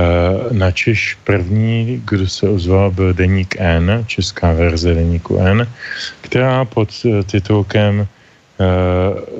na 0.53 0.71
Češ 0.71 1.17
první, 1.25 2.03
kdo 2.05 2.29
se 2.29 2.49
ozval, 2.49 2.91
byl 2.91 3.15
Deník 3.15 3.57
N, 3.59 4.05
česká 4.07 4.53
verze 4.53 4.95
Deníku 4.95 5.39
N, 5.41 5.67
která 6.21 6.65
pod 6.65 6.89
titulkem 7.27 8.07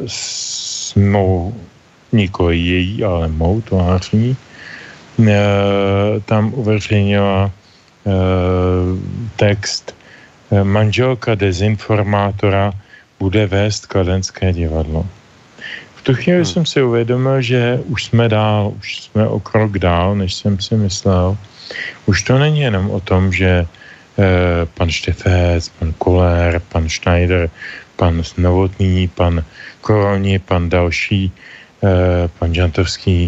s 0.07 0.95
mou, 0.95 1.55
nikoli 2.13 2.59
její, 2.59 3.05
ale 3.05 3.29
mou 3.29 3.61
tváří, 3.61 4.37
tam 6.25 6.55
uveřejnila 6.55 7.51
text 9.37 9.95
manželka 10.63 11.35
dezinformátora 11.35 12.73
bude 13.21 13.47
vést 13.47 13.87
kladenské 13.87 14.53
divadlo. 14.53 15.07
V 15.95 16.03
tu 16.03 16.15
chvíli 16.15 16.39
hmm. 16.39 16.47
jsem 16.47 16.67
si 16.67 16.83
uvědomil, 16.83 17.43
že 17.43 17.81
už 17.87 18.05
jsme 18.05 18.29
dál, 18.29 18.73
už 18.79 19.03
jsme 19.03 19.29
o 19.29 19.41
krok 19.41 19.79
dál, 19.79 20.17
než 20.17 20.35
jsem 20.35 20.61
si 20.61 20.77
myslel. 20.77 21.37
Už 22.07 22.23
to 22.23 22.39
není 22.39 22.61
jenom 22.61 22.91
o 22.91 23.01
tom, 23.01 23.33
že 23.33 23.67
eh, 23.67 24.67
pan 24.75 24.91
Štefec, 24.91 25.69
pan 25.69 25.93
Koller, 25.99 26.63
pan 26.69 26.89
Schneider, 26.89 27.51
pan 27.99 28.23
Novotný, 28.39 29.11
pan 29.11 29.43
Koroni, 29.83 30.39
pan 30.39 30.71
další, 30.71 31.35
eh, 31.83 32.31
pan 32.39 32.55
Žantovský 32.55 33.27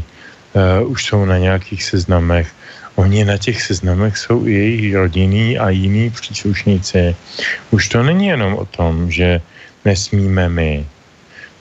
eh, 0.54 0.82
už 0.86 0.98
jsou 1.04 1.26
na 1.26 1.38
nějakých 1.38 1.82
seznamech. 1.82 2.48
Oni 2.94 3.24
na 3.24 3.38
těch 3.38 3.62
seznamech 3.62 4.18
jsou 4.18 4.46
i 4.46 4.52
jejich 4.52 4.94
rodinní 4.94 5.58
a 5.58 5.70
jiní 5.70 6.10
příslušníci. 6.10 7.16
Už 7.70 7.88
to 7.88 8.02
není 8.02 8.30
jenom 8.30 8.54
o 8.54 8.66
tom, 8.66 9.10
že 9.10 9.40
nesmíme 9.84 10.48
my 10.48 10.86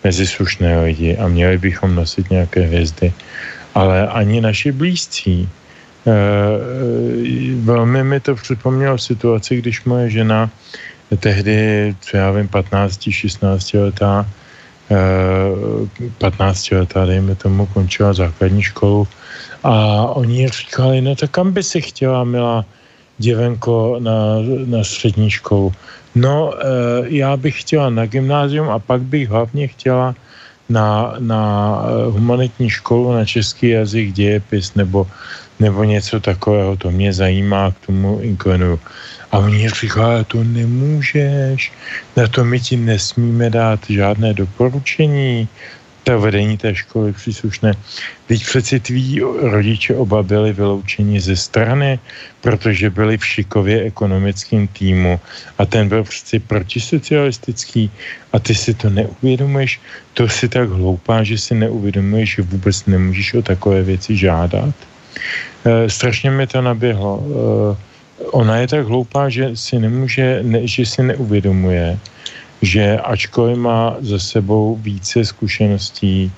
mezi 0.03 0.27
slušné 0.27 0.81
lidi 0.81 1.17
a 1.17 1.27
měli 1.27 1.57
bychom 1.57 1.95
nosit 1.95 2.29
nějaké 2.29 2.61
hvězdy, 2.61 3.13
ale 3.75 4.07
ani 4.07 4.41
naši 4.41 4.71
blízcí. 4.71 5.45
E, 5.45 6.11
velmi 7.61 8.03
mi 8.03 8.19
to 8.19 8.35
připomnělo 8.35 8.97
situaci, 8.97 9.61
když 9.61 9.83
moje 9.83 10.09
žena 10.09 10.49
tehdy, 11.17 11.95
co 12.01 12.17
já 12.17 12.31
vím, 12.31 12.47
15-16 12.47 13.83
letá, 13.83 14.25
15 16.17 16.71
letá, 16.71 17.05
dejme 17.05 17.35
tomu, 17.35 17.65
končila 17.65 18.13
základní 18.13 18.63
školu 18.63 19.07
a 19.63 20.05
oni 20.07 20.47
říkali, 20.49 21.01
no 21.01 21.15
tak 21.15 21.31
kam 21.31 21.51
by 21.51 21.63
si 21.63 21.81
chtěla, 21.81 22.23
milá 22.23 22.65
děvenko, 23.17 23.95
na, 23.99 24.13
na 24.65 24.83
střední 24.83 25.29
školu? 25.29 25.73
No, 26.15 26.53
já 27.05 27.37
bych 27.37 27.61
chtěla 27.61 27.89
na 27.89 28.05
gymnázium 28.05 28.69
a 28.69 28.79
pak 28.79 29.01
bych 29.01 29.29
hlavně 29.29 29.67
chtěla 29.67 30.15
na, 30.69 31.15
na 31.19 31.41
humanitní 32.09 32.69
školu 32.69 33.13
na 33.13 33.25
český 33.25 33.69
jazyk, 33.69 34.13
dějepis 34.13 34.75
nebo, 34.75 35.07
nebo 35.59 35.83
něco 35.83 36.19
takového, 36.19 36.77
to 36.77 36.91
mě 36.91 37.13
zajímá, 37.13 37.71
k 37.71 37.85
tomu 37.85 38.19
inklinuju. 38.21 38.79
A 39.31 39.37
oni 39.37 39.69
říkají, 39.69 40.25
to 40.25 40.43
nemůžeš, 40.43 41.71
na 42.17 42.27
to 42.27 42.43
my 42.43 42.59
ti 42.59 42.77
nesmíme 42.77 43.49
dát 43.49 43.79
žádné 43.89 44.33
doporučení, 44.33 45.47
to 46.03 46.19
vedení 46.19 46.57
té 46.57 46.75
školy 46.75 47.13
příslušné. 47.13 47.73
Teď 48.27 48.45
přeci 48.45 48.79
tví 48.79 49.21
rodiče 49.41 49.95
oba 49.95 50.23
byli 50.23 50.53
vyloučeni 50.53 51.21
ze 51.21 51.35
strany, 51.35 51.99
protože 52.41 52.89
byli 52.89 53.17
v 53.17 53.25
Šikově 53.25 53.83
ekonomickém 53.83 54.67
týmu 54.67 55.19
a 55.57 55.65
ten 55.65 55.89
byl 55.89 56.03
přeci 56.03 56.39
protisocialistický 56.39 57.91
a 58.33 58.39
ty 58.39 58.55
si 58.55 58.73
to 58.73 58.89
neuvědomuješ, 58.89 59.81
to 60.13 60.29
si 60.29 60.49
tak 60.49 60.69
hloupá, 60.69 61.23
že 61.23 61.37
si 61.37 61.55
neuvědomuješ, 61.55 62.35
že 62.35 62.41
vůbec 62.41 62.85
nemůžeš 62.85 63.33
o 63.33 63.41
takové 63.41 63.83
věci 63.83 64.17
žádat. 64.17 64.73
E, 65.65 65.89
strašně 65.89 66.31
mi 66.31 66.47
to 66.47 66.61
naběhlo. 66.61 67.13
E, 67.21 67.88
ona 68.31 68.57
je 68.57 68.67
tak 68.67 68.87
hloupá, 68.87 69.29
že 69.29 69.55
si 69.55 69.79
nemůže, 69.79 70.39
ne, 70.43 70.67
že 70.67 70.85
si 70.85 71.03
neuvědomuje, 71.03 71.99
že 72.61 72.99
ačkoliv 72.99 73.57
má 73.57 73.95
za 73.99 74.19
sebou 74.19 74.75
více 74.75 75.25
zkušeností 75.25 76.31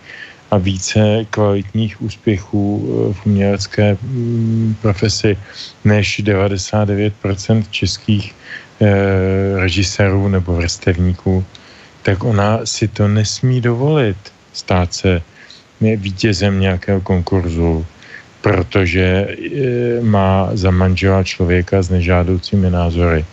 a 0.51 0.57
více 0.57 1.25
kvalitních 1.29 2.01
úspěchů 2.01 2.63
eh, 2.83 3.13
v 3.13 3.25
umělecké 3.25 3.97
mm, 4.01 4.75
profesi 4.81 5.37
než 5.85 6.19
99% 6.23 7.63
českých 7.71 8.35
eh, 8.81 8.95
režisérů 9.55 10.27
nebo 10.27 10.53
vrstevníků, 10.53 11.45
tak 12.03 12.23
ona 12.23 12.65
si 12.65 12.87
to 12.87 13.07
nesmí 13.07 13.61
dovolit 13.61 14.17
stát 14.53 14.93
se 14.93 15.21
vítězem 15.81 16.59
nějakého 16.59 17.01
konkurzu, 17.01 17.85
protože 18.41 19.27
eh, 19.27 20.01
má 20.01 20.49
za 20.53 20.71
manžela 20.71 21.23
člověka 21.23 21.81
s 21.81 21.89
nežádoucími 21.89 22.69
názory. 22.69 23.25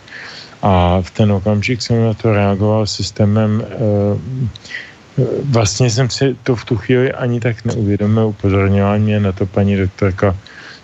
A 0.61 1.01
v 1.01 1.11
ten 1.11 1.31
okamžik 1.31 1.81
jsem 1.81 2.03
na 2.03 2.13
to 2.13 2.33
reagoval 2.33 2.85
systémem 2.85 3.63
eh, 3.65 3.77
vlastně 5.43 5.89
jsem 5.89 6.09
si 6.09 6.35
to 6.43 6.55
v 6.55 6.65
tu 6.65 6.77
chvíli 6.77 7.11
ani 7.11 7.39
tak 7.39 7.65
neuvědomil, 7.65 8.27
upozorňovala 8.27 8.97
mě 8.97 9.19
na 9.19 9.31
to 9.31 9.45
paní 9.45 9.77
doktorka 9.77 10.35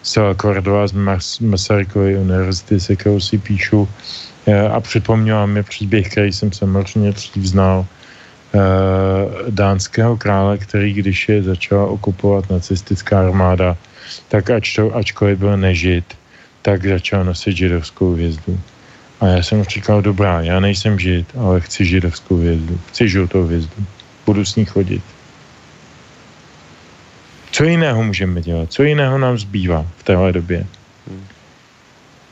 Stella 0.03 0.33
Kordová 0.33 0.87
z 0.87 0.93
Mas- 0.93 1.39
Masarykovy 1.39 2.17
univerzity, 2.17 2.79
se 2.79 2.95
kterou 2.95 3.19
si 3.19 3.37
píšu 3.37 3.87
a 4.71 4.79
připomněla 4.79 5.45
mi 5.45 5.63
příběh, 5.63 6.11
který 6.11 6.33
jsem 6.33 6.51
samozřejmě 6.51 7.11
dřív 7.11 7.45
znal, 7.45 7.85
dánského 9.49 10.17
krále, 10.17 10.57
který 10.57 10.93
když 10.93 11.29
je 11.29 11.43
začala 11.43 11.85
okupovat 11.85 12.49
nacistická 12.49 13.19
armáda, 13.19 13.77
tak 14.27 14.49
ač 14.49 14.75
to, 14.75 14.95
ačkoliv 14.95 15.39
byl 15.39 15.57
nežid, 15.57 16.05
tak 16.61 16.85
začal 16.87 17.23
nosit 17.23 17.57
židovskou 17.57 18.13
hvězdu. 18.13 18.59
A 19.21 19.27
já 19.27 19.43
jsem 19.43 19.63
říkal, 19.63 20.01
dobrá, 20.01 20.41
já 20.41 20.59
nejsem 20.59 20.99
žid, 20.99 21.27
ale 21.37 21.61
chci 21.61 21.85
židovskou 21.85 22.37
hvězdu. 22.37 22.79
Chci 22.89 23.09
žlutou 23.09 23.43
hvězdu. 23.43 23.85
Budu 24.25 24.45
s 24.45 24.55
ní 24.55 24.65
chodit. 24.65 25.03
Co 27.51 27.63
jiného 27.63 28.03
můžeme 28.03 28.41
dělat? 28.41 28.71
Co 28.71 28.83
jiného 28.83 29.17
nám 29.17 29.37
zbývá 29.37 29.85
v 29.97 30.03
téhle 30.03 30.31
době? 30.31 30.67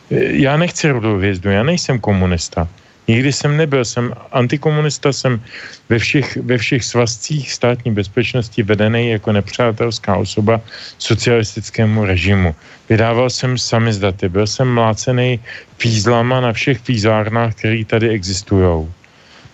Já 0.09 0.57
nechci 0.57 0.91
rudou 0.91 1.17
hvězdu, 1.17 1.49
já 1.49 1.63
nejsem 1.63 1.99
komunista. 1.99 2.67
Nikdy 3.07 3.33
jsem 3.33 3.57
nebyl, 3.57 3.85
jsem 3.85 4.13
antikomunista, 4.31 5.13
jsem 5.13 5.41
ve 5.89 5.99
všech, 5.99 6.37
ve 6.37 6.57
všech 6.57 6.83
svazcích 6.83 7.51
státní 7.51 7.91
bezpečnosti 7.91 8.63
vedený 8.63 9.09
jako 9.09 9.31
nepřátelská 9.31 10.15
osoba 10.15 10.61
socialistickému 10.97 12.05
režimu. 12.05 12.55
Vydával 12.89 13.29
jsem 13.29 13.57
samizdaty, 13.57 14.29
byl 14.29 14.47
jsem 14.47 14.73
mlácený 14.73 15.39
fízlama 15.77 16.41
na 16.41 16.53
všech 16.53 16.79
fízárnách, 16.79 17.55
které 17.55 17.85
tady 17.85 18.09
existují. 18.09 18.87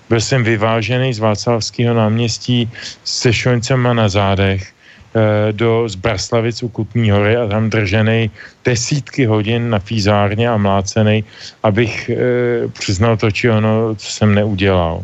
Byl 0.10 0.22
jsem 0.22 0.44
vyvážený 0.44 1.14
z 1.14 1.20
Václavského 1.20 1.94
náměstí 1.94 2.70
se 3.04 3.34
šoňcema 3.34 3.94
na 3.94 4.10
zádech 4.10 4.74
Eh, 5.20 5.52
do 5.52 5.90
Zbraslavic 5.90 6.64
u 6.64 6.70
Kutní 6.70 7.12
hory 7.12 7.38
a 7.38 7.48
tam 7.48 7.70
držený 7.70 8.32
desítky 8.66 9.26
hodin 9.26 9.70
na 9.70 9.80
fízárně 9.80 10.50
a 10.50 10.58
mlácený, 10.58 11.24
abych 11.64 12.10
e, 12.10 12.16
přiznal 12.68 13.18
to, 13.18 13.32
či 13.32 13.50
ono, 13.50 13.96
co 13.96 14.08
jsem 14.12 14.36
neudělal 14.36 15.04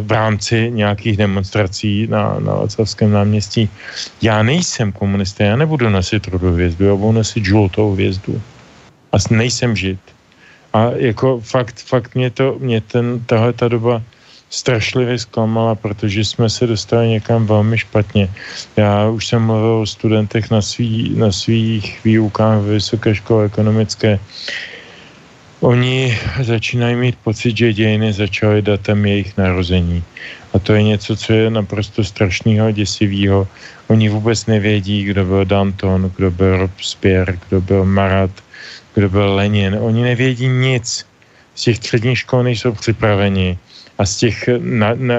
v 0.00 0.10
rámci 0.12 0.70
nějakých 0.70 1.16
demonstrací 1.16 2.06
na, 2.06 2.36
na 2.38 2.54
Václavském 2.54 3.10
náměstí. 3.10 3.70
Já 4.22 4.42
nejsem 4.42 4.92
komunista, 4.92 5.44
já 5.44 5.56
nebudu 5.56 5.90
nosit 5.90 6.28
rudou 6.28 6.52
hvězdu, 6.52 6.84
já 6.84 6.94
budu 6.94 7.12
nosit 7.12 7.44
žlutou 7.44 7.92
hvězdu. 7.92 8.42
A 9.12 9.16
nejsem 9.30 9.76
žid. 9.76 9.98
A 10.72 10.90
jako 10.94 11.40
fakt, 11.40 11.80
fakt 11.80 12.14
mě 12.14 12.30
to, 12.30 12.56
mě 12.60 12.80
ten, 12.80 13.20
tahle 13.26 13.52
ta 13.52 13.68
doba 13.68 14.02
strašlivě 14.52 15.18
zklamala, 15.18 15.74
protože 15.74 16.24
jsme 16.24 16.50
se 16.50 16.66
dostali 16.66 17.08
někam 17.08 17.46
velmi 17.46 17.78
špatně. 17.78 18.28
Já 18.76 19.08
už 19.08 19.26
jsem 19.26 19.42
mluvil 19.42 19.74
o 19.80 19.86
studentech 19.86 20.50
na, 20.50 20.62
svý, 20.62 21.16
na 21.16 21.32
svých 21.32 22.04
výukách 22.04 22.60
v 22.60 22.76
Vysoké 22.76 23.14
škole 23.14 23.48
ekonomické. 23.48 24.20
Oni 25.60 26.18
začínají 26.42 26.96
mít 26.96 27.16
pocit, 27.24 27.56
že 27.56 27.72
dějiny 27.72 28.12
začaly 28.12 28.62
datem 28.62 29.06
jejich 29.06 29.36
narození. 29.36 30.04
A 30.52 30.58
to 30.58 30.74
je 30.74 30.82
něco, 30.82 31.16
co 31.16 31.32
je 31.32 31.50
naprosto 31.50 32.04
strašného 32.04 32.66
a 32.66 32.70
děsivého. 32.76 33.48
Oni 33.88 34.08
vůbec 34.08 34.46
nevědí, 34.46 35.04
kdo 35.04 35.24
byl 35.24 35.44
Danton, 35.44 36.12
kdo 36.16 36.30
byl 36.30 36.56
Robespierre, 36.56 37.38
kdo 37.48 37.60
byl 37.60 37.84
Marat, 37.84 38.30
kdo 38.94 39.08
byl 39.08 39.34
Lenin. 39.34 39.78
Oni 39.80 40.02
nevědí 40.02 40.48
nic. 40.48 41.06
Z 41.54 41.62
těch 41.62 41.76
středních 41.76 42.18
škol 42.18 42.42
nejsou 42.42 42.72
připraveni 42.72 43.58
a 44.02 44.06
z 44.06 44.16
těch, 44.16 44.48
na, 44.58 44.94
na, 44.94 45.14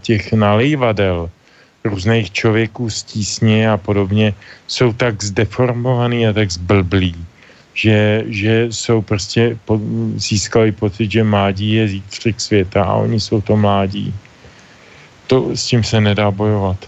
těch 0.00 0.32
nalejvadel 0.32 1.30
různých 1.84 2.30
člověků 2.30 2.90
z 2.90 3.02
tísně 3.02 3.70
a 3.70 3.76
podobně 3.76 4.34
jsou 4.66 4.92
tak 4.92 5.22
zdeformovaný 5.22 6.26
a 6.26 6.32
tak 6.32 6.50
zblblí, 6.50 7.26
že, 7.74 8.22
že 8.26 8.66
jsou 8.70 9.02
prostě, 9.02 9.58
po, 9.64 9.80
získali 10.16 10.72
pocit, 10.72 11.10
že 11.10 11.24
mládí 11.24 11.72
je 11.72 11.88
zítřek 11.88 12.40
světa 12.40 12.84
a 12.84 12.94
oni 12.94 13.20
jsou 13.20 13.40
to 13.40 13.56
mládí. 13.56 14.14
To 15.26 15.56
s 15.56 15.66
tím 15.66 15.82
se 15.84 16.00
nedá 16.00 16.30
bojovat. 16.30 16.78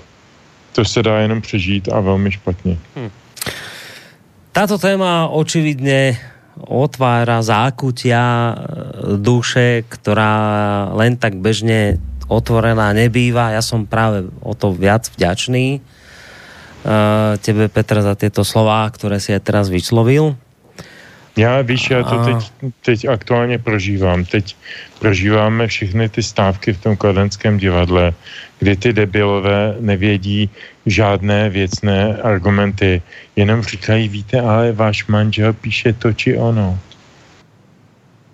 To 0.72 0.84
se 0.84 1.02
dá 1.02 1.18
jenom 1.18 1.40
přežít 1.42 1.88
a 1.92 2.00
velmi 2.00 2.32
špatně. 2.32 2.78
Hmm. 2.96 3.10
Táto 4.52 4.78
téma 4.78 5.28
očividně 5.28 6.18
otvára 6.68 7.40
zákutia 7.40 8.24
e, 8.24 8.54
duše, 9.16 9.84
ktorá 9.88 10.34
len 10.92 11.16
tak 11.16 11.40
bežne 11.40 11.96
otvorená 12.30 12.94
nebýva. 12.94 13.56
Ja 13.56 13.62
som 13.62 13.84
práve 13.84 14.30
o 14.40 14.54
to 14.54 14.70
viac 14.70 15.10
vďačný 15.18 15.82
uh, 15.82 17.34
tebe, 17.42 17.66
Petr, 17.66 18.06
za 18.06 18.14
tieto 18.14 18.46
slova, 18.46 18.86
ktoré 18.86 19.18
si 19.18 19.34
aj 19.34 19.42
teraz 19.42 19.66
vyslovil. 19.66 20.38
Já 21.36 21.62
víš, 21.62 21.90
já 21.90 22.02
to 22.02 22.24
teď, 22.24 22.52
teď 22.82 23.08
aktuálně 23.08 23.58
prožívám. 23.58 24.24
Teď 24.24 24.56
prožíváme 24.98 25.66
všechny 25.66 26.08
ty 26.08 26.22
stávky 26.22 26.72
v 26.72 26.80
tom 26.82 26.96
kladenském 26.96 27.58
divadle, 27.58 28.12
kdy 28.60 28.76
ty 28.76 28.92
debilové 28.92 29.76
nevědí 29.80 30.50
žádné 30.86 31.50
věcné 31.50 32.16
argumenty, 32.16 33.02
jenom 33.36 33.62
říkají, 33.62 34.08
víte, 34.08 34.40
ale 34.40 34.72
váš 34.72 35.06
manžel 35.06 35.52
píše 35.52 35.92
to 35.92 36.12
či 36.12 36.36
ono. 36.36 36.78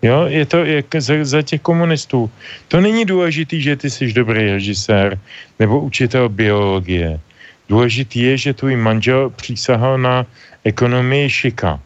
Jo, 0.02 0.26
je 0.26 0.46
to 0.46 0.64
je 0.64 0.84
za, 0.98 1.14
za 1.22 1.42
těch 1.42 1.60
komunistů. 1.60 2.30
To 2.68 2.80
není 2.80 3.04
důležitý, 3.04 3.62
že 3.62 3.76
ty 3.76 3.90
jsi 3.90 4.12
dobrý 4.12 4.50
režisér 4.50 5.18
nebo 5.58 5.80
učitel 5.80 6.28
biologie. 6.28 7.20
Důležitý 7.68 8.20
je, 8.20 8.36
že 8.38 8.54
tvůj 8.54 8.76
manžel 8.76 9.30
přísahal 9.30 9.98
na 9.98 10.26
ekonomii 10.64 11.30
šika 11.30 11.80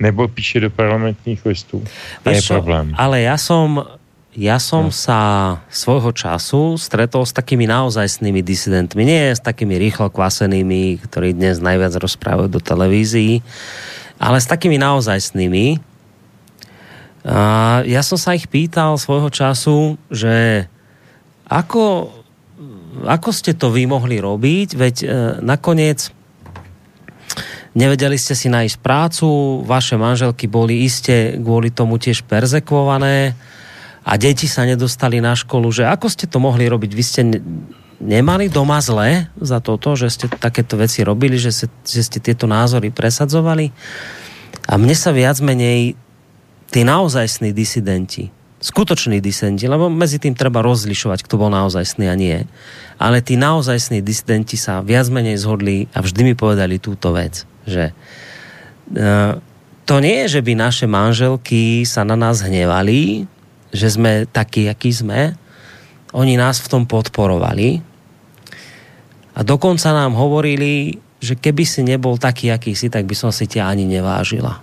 nebo 0.00 0.28
píše 0.28 0.60
do 0.60 0.70
parlamentních 0.70 1.46
listů. 1.46 1.84
A 2.24 2.30
je 2.30 2.42
problém. 2.48 2.94
Ale 2.96 3.20
já 3.20 3.38
som 3.38 3.84
ja 4.38 4.62
som 4.62 4.88
no. 4.88 4.94
sa 4.94 5.20
svojho 5.74 6.14
času 6.14 6.78
stretol 6.78 7.26
s 7.26 7.34
takými 7.34 7.66
naozajstnými 7.66 8.46
disidentmi, 8.46 9.02
nie 9.02 9.34
s 9.34 9.42
takými 9.42 9.74
rýchlo 9.74 10.06
kvasenými, 10.06 11.02
ktorí 11.02 11.34
dnes 11.34 11.58
najviac 11.58 11.98
rozprávajú 11.98 12.46
do 12.46 12.62
televízií, 12.62 13.42
ale 14.22 14.38
s 14.38 14.46
takými 14.46 14.78
naozajstnými. 14.78 15.82
A 17.26 17.40
ja 17.84 18.00
som 18.06 18.16
sa 18.16 18.38
ich 18.38 18.46
pýtal 18.46 18.94
svojho 18.96 19.28
času, 19.34 19.98
že 20.08 20.64
ako 21.50 22.14
ako 23.00 23.30
ste 23.32 23.56
to 23.56 23.72
vy 23.72 23.88
mohli 23.88 24.20
robiť? 24.20 24.68
Veď 24.76 24.96
e, 25.00 25.06
nakoniec 25.40 26.12
nevedeli 27.72 28.18
ste 28.18 28.34
si 28.34 28.52
nájsť 28.52 28.76
prácu, 28.82 29.62
vaše 29.64 29.94
manželky 29.96 30.50
boli 30.50 30.84
iste 30.84 31.38
kvôli 31.38 31.72
tomu 31.72 31.96
tiež 31.96 32.26
perzekvované 32.26 33.32
a 34.00 34.16
deti 34.16 34.48
sa 34.48 34.64
nedostali 34.64 35.20
na 35.20 35.36
školu, 35.36 35.68
že 35.68 35.84
ako 35.84 36.08
ste 36.08 36.24
to 36.24 36.40
mohli 36.40 36.64
robiť? 36.66 36.90
Vy 36.92 37.04
ste 37.04 37.22
nemali 38.00 38.48
doma 38.48 38.80
zle 38.80 39.28
za 39.36 39.60
toto, 39.60 39.92
že 39.92 40.08
ste 40.08 40.26
takéto 40.26 40.80
veci 40.80 41.04
robili, 41.04 41.36
že, 41.36 41.52
se, 41.52 41.66
že 41.84 42.00
ste 42.00 42.18
tieto 42.18 42.48
názory 42.48 42.88
presadzovali? 42.88 43.70
A 44.66 44.80
mne 44.80 44.96
sa 44.96 45.12
viac 45.12 45.36
menej 45.44 45.94
tí 46.72 46.80
naozajstní 46.80 47.52
disidenti, 47.52 48.32
skutoční 48.64 49.20
disidenti, 49.20 49.68
lebo 49.68 49.92
medzi 49.92 50.16
tým 50.16 50.32
treba 50.32 50.64
rozlišovať, 50.64 51.26
kto 51.26 51.34
bol 51.36 51.52
naozajstný 51.52 52.08
a 52.08 52.16
nie, 52.16 52.38
ale 52.96 53.20
tí 53.20 53.36
naozajstní 53.36 54.00
disidenti 54.00 54.56
sa 54.56 54.80
viac 54.80 55.10
menej 55.12 55.36
zhodli 55.36 55.90
a 55.92 56.00
vždy 56.00 56.32
mi 56.32 56.34
povedali 56.38 56.80
túto 56.80 57.12
vec, 57.12 57.44
že 57.68 57.92
uh, 57.92 59.36
to 59.84 59.98
nie 59.98 60.24
je, 60.24 60.38
že 60.38 60.40
by 60.46 60.52
naše 60.54 60.86
manželky 60.86 61.82
sa 61.82 62.06
na 62.06 62.14
nás 62.14 62.46
hnevali, 62.46 63.26
že 63.70 63.88
sme 63.90 64.26
takí, 64.26 64.66
akí 64.66 64.90
sme. 64.90 65.34
Oni 66.14 66.34
nás 66.34 66.58
v 66.58 66.70
tom 66.70 66.82
podporovali. 66.86 67.82
A 69.34 69.40
dokonca 69.46 69.94
nám 69.94 70.18
hovorili, 70.18 70.98
že 71.22 71.38
keby 71.38 71.64
si 71.64 71.86
nebol 71.86 72.18
taký, 72.18 72.50
aký 72.50 72.74
si, 72.74 72.90
tak 72.90 73.06
by 73.06 73.14
som 73.14 73.30
si 73.30 73.46
ťa 73.46 73.70
ani 73.70 73.86
nevážila. 73.86 74.58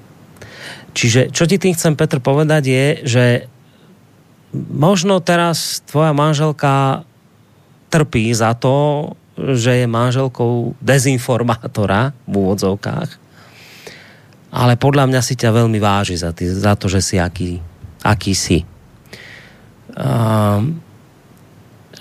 Čiže 0.98 1.30
čo 1.30 1.46
ti 1.46 1.62
tým 1.62 1.78
chcem, 1.78 1.94
Petr, 1.94 2.18
povedať 2.18 2.64
je, 2.68 2.86
že 3.06 3.26
možno 4.54 5.22
teraz 5.22 5.86
tvoja 5.86 6.12
manželka 6.12 7.06
trpí 7.94 8.34
za 8.34 8.58
to, 8.58 9.14
že 9.38 9.86
je 9.86 9.88
manželkou 9.88 10.74
dezinformátora 10.82 12.18
v 12.26 12.34
úvodzovkách, 12.34 13.10
ale 14.50 14.74
podľa 14.80 15.06
mňa 15.06 15.22
si 15.22 15.38
ťa 15.38 15.54
veľmi 15.54 15.78
váži 15.78 16.18
za, 16.18 16.34
tý, 16.34 16.50
za 16.50 16.74
to, 16.74 16.90
že 16.90 17.06
si 17.06 17.16
aký, 17.22 17.62
aký 18.02 18.34
si. 18.34 18.66
A, 19.98 20.62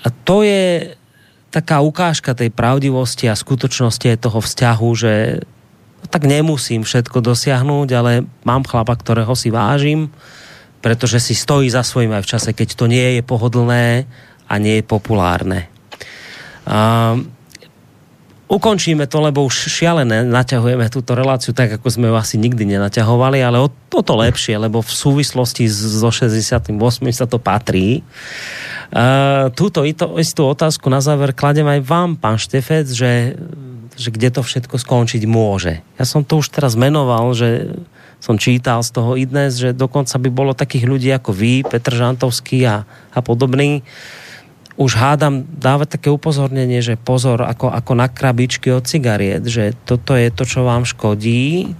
a 0.05 0.07
to 0.23 0.45
je 0.45 0.93
taká 1.49 1.81
ukážka 1.81 2.37
tej 2.37 2.53
pravdivosti 2.53 3.25
a 3.25 3.33
skutočnosti 3.33 4.21
toho 4.21 4.39
vzťahu, 4.39 4.89
že 4.93 5.13
tak 6.07 6.29
nemusím 6.29 6.85
všetko 6.85 7.19
dosiahnuť, 7.19 7.89
ale 7.97 8.11
mám 8.45 8.63
chlapa, 8.63 8.95
ktorého 8.95 9.33
si 9.33 9.49
vážim, 9.49 10.13
pretože 10.79 11.19
si 11.19 11.33
stojí 11.33 11.67
za 11.67 11.81
svojím 11.81 12.15
aj 12.15 12.23
v 12.23 12.31
čase, 12.37 12.49
keď 12.53 12.69
to 12.77 12.85
nie 12.85 13.19
je 13.19 13.21
pohodlné 13.25 14.05
a 14.47 14.53
nie 14.61 14.79
je 14.79 14.85
populárne. 14.85 15.67
A 16.63 17.17
ukončíme 18.47 19.05
to, 19.11 19.19
lebo 19.19 19.43
už 19.43 19.67
šialené 19.67 20.23
naťahujeme 20.23 20.87
túto 20.87 21.13
reláciu 21.13 21.51
tak, 21.51 21.77
ako 21.77 21.87
sme 21.91 22.07
ju 22.07 22.15
asi 22.15 22.39
nikdy 22.39 22.63
nenaťahovali, 22.63 23.43
ale 23.43 23.59
o 23.59 23.71
toto 23.91 24.15
lepšie, 24.15 24.55
lebo 24.55 24.79
v 24.79 24.91
súvislosti 24.91 25.67
so 25.67 26.07
68. 26.07 26.71
sa 27.11 27.25
to 27.27 27.37
patrí. 27.37 28.01
Uh, 28.87 29.51
túto 29.51 29.83
istú 30.15 30.47
otázku 30.47 30.87
na 30.87 31.03
záver 31.03 31.35
kladem 31.35 31.67
aj 31.67 31.83
vám, 31.83 32.15
pán 32.15 32.39
Štefec, 32.39 32.87
že, 32.87 33.35
že 33.99 34.09
kde 34.15 34.31
to 34.31 34.41
všetko 34.47 34.79
skončiť 34.79 35.27
môže. 35.27 35.83
Ja 35.99 36.07
som 36.07 36.23
to 36.23 36.39
už 36.39 36.55
teraz 36.55 36.79
menoval, 36.79 37.35
že 37.35 37.75
som 38.23 38.39
čítal 38.39 38.81
z 38.81 38.95
toho 38.95 39.19
i 39.19 39.27
dnes, 39.27 39.59
že 39.59 39.75
dokonca 39.75 40.15
by 40.17 40.29
bolo 40.31 40.57
takých 40.57 40.87
ľudí 40.87 41.09
ako 41.13 41.35
vy, 41.35 41.67
Petr 41.67 41.93
Žantovský 41.93 42.65
a, 42.65 42.87
a 43.13 43.19
podobný, 43.19 43.83
už 44.77 44.93
hádam 44.93 45.41
dávať 45.49 45.97
také 45.97 46.13
upozornenie, 46.13 46.85
že 46.85 47.01
pozor, 47.01 47.41
ako, 47.41 47.73
ako 47.73 47.91
na 47.97 48.05
krabičky 48.05 48.69
od 48.69 48.85
cigariet, 48.85 49.41
že 49.49 49.73
toto 49.89 50.13
je 50.13 50.29
to, 50.29 50.45
čo 50.45 50.61
vám 50.61 50.85
škodí. 50.85 51.73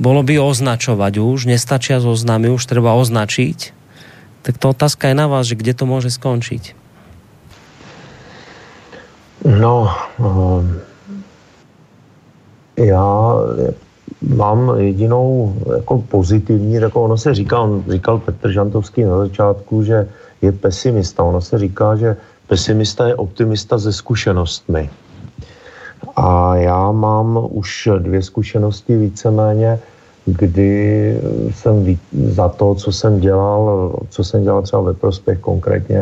Bolo 0.00 0.24
by 0.24 0.40
označovať 0.40 1.20
už, 1.20 1.44
nestačia 1.44 2.00
zoznamy, 2.00 2.48
už 2.48 2.64
treba 2.64 2.96
označiť. 2.96 3.76
Tak 4.42 4.56
to 4.56 4.72
otázka 4.72 5.12
je 5.12 5.14
na 5.14 5.28
vás, 5.28 5.46
že 5.46 5.54
kde 5.54 5.76
to 5.76 5.84
môže 5.84 6.10
skončiť. 6.16 6.74
No, 9.44 9.90
um, 10.18 10.80
já 12.78 13.34
mám 14.22 14.78
jedinou 14.78 15.56
jako 15.76 15.98
pozitivní, 15.98 16.80
tak 16.80 16.96
ono 16.96 17.18
se 17.18 17.34
říká, 17.34 17.60
on 17.60 17.84
říkal 17.88 18.18
Petr 18.18 18.50
Žantovský 18.50 19.04
na 19.04 19.18
začátku, 19.18 19.82
že 19.82 20.08
je 20.42 20.52
pesimista. 20.52 21.22
Ono 21.22 21.40
se 21.40 21.58
říká, 21.58 21.96
že 21.96 22.16
pesimista 22.46 23.06
je 23.06 23.14
optimista 23.14 23.78
ze 23.78 23.92
zkušenostmi. 23.92 24.90
A 26.16 26.56
já 26.56 26.92
mám 26.92 27.48
už 27.50 27.88
dvě 27.98 28.22
zkušenosti 28.22 28.96
víceméně, 28.96 29.78
kdy 30.26 31.20
jsem 31.54 31.98
za 32.12 32.48
to, 32.48 32.74
co 32.74 32.92
jsem 32.92 33.20
dělal, 33.20 33.96
co 34.08 34.24
jsem 34.24 34.42
dělal 34.42 34.62
třeba 34.62 34.82
ve 34.82 34.94
prospěch 34.94 35.38
konkrétně 35.38 35.98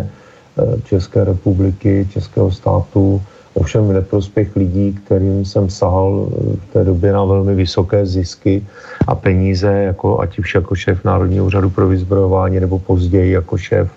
eh, 0.58 0.80
České 0.84 1.24
republiky, 1.24 2.08
Českého 2.10 2.52
státu, 2.52 3.22
ovšem 3.54 3.88
v 3.88 3.92
neprospěch 3.92 4.56
lidí, 4.56 4.92
kterým 5.04 5.44
jsem 5.44 5.70
sahal 5.70 6.28
v 6.30 6.72
té 6.72 6.84
době 6.84 7.12
na 7.12 7.24
velmi 7.24 7.54
vysoké 7.54 8.06
zisky 8.06 8.66
a 9.06 9.14
peníze, 9.14 9.68
jako 9.68 10.20
ať 10.20 10.38
už 10.38 10.54
jako 10.54 10.74
šéf 10.74 11.04
Národního 11.04 11.46
úřadu 11.46 11.70
pro 11.70 11.88
vyzbrojování 11.88 12.60
nebo 12.60 12.78
později 12.78 13.32
jako 13.32 13.58
šéf 13.58 13.90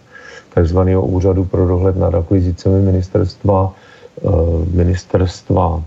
takzvaného 0.53 1.01
úřadu 1.05 1.45
pro 1.45 1.67
dohled 1.67 1.95
nad 1.95 2.15
akvizicemi 2.15 2.81
ministerstva, 2.81 3.73
eh, 3.73 4.29
ministerstva 4.73 5.83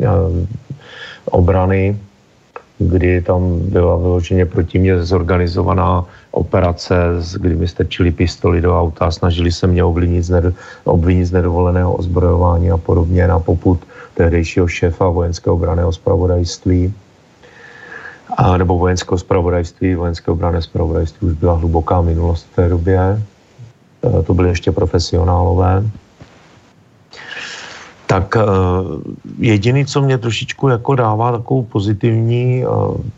eh, 0.00 0.08
obrany, 1.30 1.96
kdy 2.78 3.22
tam 3.22 3.60
byla 3.60 3.96
vyloženě 3.96 4.46
proti 4.46 4.78
mě 4.78 5.04
zorganizovaná 5.04 6.04
operace, 6.30 6.96
kdy 7.40 7.56
mi 7.56 7.68
strčili 7.68 8.10
pistoli 8.10 8.60
do 8.60 8.80
auta 8.80 9.10
snažili 9.10 9.52
se 9.52 9.66
mě 9.66 9.84
obvinit 9.84 10.22
z, 10.22 10.54
obvinit 10.84 11.24
z 11.26 11.32
nedovoleného 11.32 11.92
ozbrojování 11.94 12.70
a 12.70 12.76
podobně 12.76 13.28
na 13.28 13.38
poput 13.38 13.84
tehdejšího 14.14 14.68
šéfa 14.68 15.08
vojenského 15.08 15.54
obraného 15.56 15.92
zpravodajství 15.92 16.94
a, 18.36 18.56
nebo 18.56 18.78
vojenského 18.78 19.18
zpravodajství, 19.18 19.94
vojenské 19.94 20.30
obrané 20.30 20.62
zpravodajství 20.62 21.28
už 21.28 21.34
byla 21.34 21.54
hluboká 21.54 22.00
minulost 22.00 22.46
v 22.52 22.56
té 22.56 22.68
době. 22.68 23.22
Eh, 24.04 24.22
to 24.22 24.34
byli 24.34 24.48
ještě 24.48 24.72
profesionálové, 24.72 25.84
tak 28.06 28.36
eh, 28.36 28.42
jediný, 29.38 29.86
co 29.86 30.02
mě 30.02 30.18
trošičku 30.18 30.68
jako 30.68 30.94
dává 30.94 31.32
takovou 31.32 31.62
pozitivní 31.62 32.64
eh, 32.64 32.66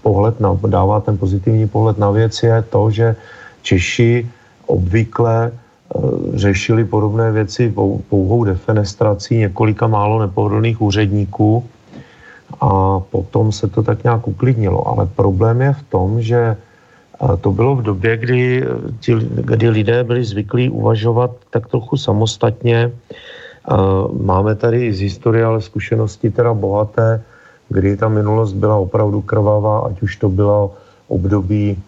pohled 0.02 0.40
na, 0.40 0.58
dává 0.66 1.00
ten 1.00 1.18
pozitivní 1.18 1.68
pohled 1.68 1.98
na 1.98 2.10
věc 2.10 2.42
je 2.42 2.62
to, 2.62 2.90
že 2.90 3.16
Češi 3.62 4.30
obvykle 4.66 5.52
řešili 6.34 6.84
podobné 6.84 7.32
věci 7.32 7.74
pouhou 8.08 8.44
defenestrací 8.44 9.36
několika 9.36 9.86
málo 9.86 10.20
nepohodlných 10.20 10.82
úředníků 10.82 11.64
a 12.60 13.00
potom 13.00 13.52
se 13.52 13.68
to 13.68 13.82
tak 13.82 14.04
nějak 14.04 14.28
uklidnilo. 14.28 14.88
Ale 14.88 15.06
problém 15.06 15.60
je 15.60 15.72
v 15.72 15.82
tom, 15.82 16.22
že 16.22 16.56
a 17.22 17.36
to 17.36 17.52
bylo 17.52 17.76
v 17.76 17.82
době, 17.82 18.16
kdy, 18.16 18.66
ti, 19.00 19.14
kdy 19.30 19.68
lidé 19.68 20.04
byli 20.04 20.24
zvyklí 20.24 20.70
uvažovat 20.70 21.30
tak 21.50 21.68
trochu 21.70 21.96
samostatně. 21.96 22.90
A 23.68 23.76
máme 24.10 24.54
tady 24.54 24.92
z 24.92 25.00
historie 25.00 25.44
ale 25.44 25.60
zkušenosti 25.62 26.30
teda 26.30 26.54
bohaté, 26.54 27.22
kdy 27.68 27.96
ta 27.96 28.08
minulost 28.08 28.52
byla 28.52 28.76
opravdu 28.76 29.20
krvavá, 29.22 29.80
ať 29.80 30.02
už 30.02 30.16
to 30.16 30.28
bylo 30.28 30.74
období 31.08 31.78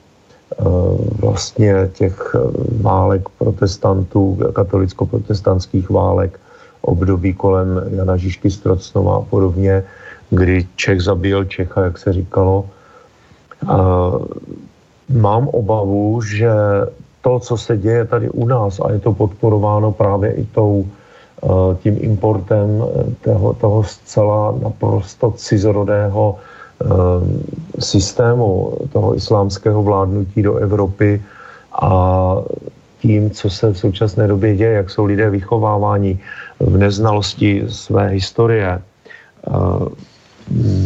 vlastně 1.20 1.90
těch 1.92 2.36
válek 2.80 3.28
protestantů, 3.38 4.38
katolicko-protestantských 4.52 5.90
válek, 5.90 6.40
období 6.82 7.34
kolem 7.34 7.82
Jana 7.90 8.16
Žižky 8.16 8.50
Strocnova 8.50 9.16
a 9.16 9.20
podobně, 9.20 9.82
kdy 10.30 10.66
Čech 10.76 11.00
zabíjel 11.02 11.44
Čecha, 11.44 11.84
jak 11.84 11.98
se 11.98 12.12
říkalo. 12.12 12.66
A 13.66 14.10
mám 15.08 15.48
obavu, 15.48 16.22
že 16.22 16.50
to, 17.20 17.40
co 17.40 17.56
se 17.56 17.76
děje 17.76 18.04
tady 18.04 18.30
u 18.30 18.46
nás, 18.46 18.80
a 18.80 18.92
je 18.92 19.00
to 19.00 19.12
podporováno 19.12 19.92
právě 19.92 20.32
i 20.32 20.44
tou, 20.44 20.84
eh, 20.84 21.46
tím 21.82 21.96
importem 22.00 22.68
eh, 22.84 23.04
toho, 23.24 23.54
toho 23.54 23.84
zcela 23.84 24.54
naprosto 24.62 25.30
cizorodého 25.30 26.36
eh, 26.36 26.86
systému 27.80 28.72
toho 28.92 29.16
islámského 29.16 29.82
vládnutí 29.82 30.42
do 30.42 30.56
Evropy 30.56 31.22
a 31.72 31.90
tím, 33.00 33.30
co 33.30 33.50
se 33.50 33.72
v 33.72 33.78
současné 33.78 34.28
době 34.28 34.56
děje, 34.56 34.72
jak 34.72 34.90
jsou 34.90 35.04
lidé 35.04 35.30
vychováváni 35.30 36.18
v 36.60 36.76
neznalosti 36.76 37.64
své 37.68 38.08
historie. 38.08 38.80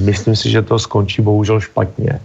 Myslím 0.03 0.36
si, 0.36 0.51
že 0.51 0.62
to 0.62 0.78
skončí 0.78 1.23
bohužel 1.23 1.61
špatně. 1.61 2.20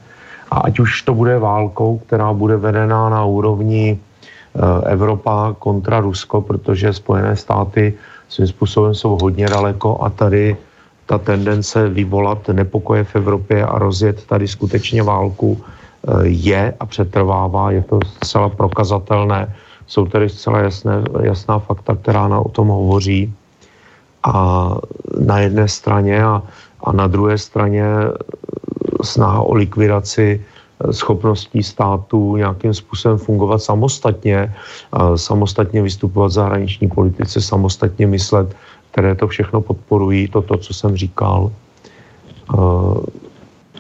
A 0.54 0.70
ať 0.70 0.80
už 0.86 1.02
to 1.02 1.18
bude 1.18 1.40
válkou, 1.40 1.98
která 2.06 2.34
bude 2.34 2.58
vedená 2.58 3.10
na 3.10 3.26
úrovni 3.26 3.98
eh, 3.98 4.60
Evropa 4.86 5.58
kontra 5.58 6.00
Rusko, 6.00 6.42
protože 6.42 6.94
Spojené 6.94 7.34
státy 7.36 7.94
svým 8.30 8.48
způsobem 8.48 8.94
jsou 8.94 9.18
hodně 9.22 9.50
daleko 9.50 9.98
a 10.02 10.10
tady 10.10 10.58
ta 11.06 11.18
tendence 11.18 11.90
vyvolat 11.90 12.54
nepokoje 12.54 13.04
v 13.04 13.16
Evropě 13.16 13.66
a 13.66 13.80
rozjet 13.80 14.26
tady 14.30 14.48
skutečně 14.48 15.04
válku 15.04 15.58
eh, 15.58 16.30
je 16.30 16.74
a 16.80 16.86
přetrvává, 16.86 17.72
je 17.72 17.82
to 17.82 18.00
zcela 18.22 18.50
prokazatelné. 18.50 19.56
Jsou 19.88 20.06
tady 20.06 20.30
zcela 20.30 20.60
jasné, 20.60 21.04
jasná 21.22 21.60
fakta, 21.60 21.96
která 21.96 22.28
na, 22.28 22.40
o 22.40 22.50
tom 22.50 22.68
hovoří. 22.68 23.34
A 24.24 24.34
na 25.20 25.40
jedné 25.40 25.68
straně 25.68 26.24
a, 26.24 26.42
a 26.84 26.92
na 26.92 27.08
druhé 27.08 27.38
straně 27.38 27.84
snaha 29.04 29.42
o 29.42 29.54
likvidaci 29.54 30.42
schopností 30.92 31.64
států 31.64 32.36
nějakým 32.36 32.74
způsobem 32.74 33.18
fungovat 33.18 33.62
samostatně, 33.62 34.54
samostatně 35.16 35.82
vystupovat 35.82 36.32
v 36.32 36.34
zahraniční 36.34 36.88
politice, 36.88 37.42
samostatně 37.42 38.08
myslet, 38.08 38.56
které 38.92 39.16
to 39.16 39.28
všechno 39.28 39.62
podporují, 39.62 40.28
to, 40.28 40.42
to 40.42 40.58
co 40.58 40.74
jsem 40.74 40.98
říkal, 40.98 41.52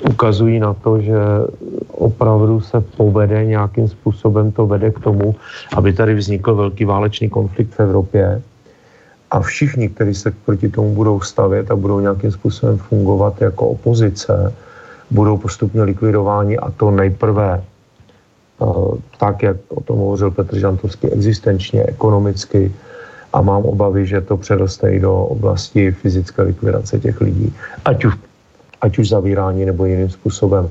ukazují 0.09 0.59
na 0.59 0.73
to, 0.73 1.01
že 1.01 1.17
opravdu 1.91 2.61
se 2.61 2.81
povede 2.81 3.45
nějakým 3.45 3.87
způsobem, 3.87 4.51
to 4.51 4.67
vede 4.67 4.91
k 4.91 4.99
tomu, 4.99 5.35
aby 5.75 5.93
tady 5.93 6.15
vznikl 6.15 6.55
velký 6.55 6.85
válečný 6.85 7.29
konflikt 7.29 7.73
v 7.75 7.79
Evropě. 7.79 8.41
A 9.31 9.39
všichni, 9.39 9.89
kteří 9.89 10.15
se 10.15 10.31
proti 10.45 10.69
tomu 10.69 10.95
budou 10.95 11.21
stavět 11.21 11.71
a 11.71 11.75
budou 11.75 11.99
nějakým 11.99 12.31
způsobem 12.31 12.77
fungovat 12.77 13.41
jako 13.41 13.67
opozice, 13.67 14.53
budou 15.11 15.37
postupně 15.37 15.83
likvidováni 15.83 16.57
a 16.57 16.71
to 16.71 16.91
nejprve 16.91 17.63
eh, 18.61 18.65
tak, 19.19 19.43
jak 19.43 19.57
o 19.69 19.81
tom 19.81 19.97
hovořil 19.97 20.31
Petr 20.31 20.57
Žantovský, 20.57 21.07
existenčně, 21.07 21.83
ekonomicky 21.83 22.73
a 23.33 23.41
mám 23.41 23.65
obavy, 23.65 24.05
že 24.05 24.21
to 24.21 24.37
přeroste 24.37 24.91
i 24.91 24.99
do 24.99 25.25
oblasti 25.25 25.91
fyzické 25.91 26.41
likvidace 26.41 26.99
těch 26.99 27.21
lidí, 27.21 27.53
ať 27.85 28.05
už, 28.05 28.13
ať 28.81 28.97
už 28.97 29.09
zavírání 29.09 29.65
nebo 29.65 29.85
jiným 29.85 30.09
způsobem. 30.09 30.69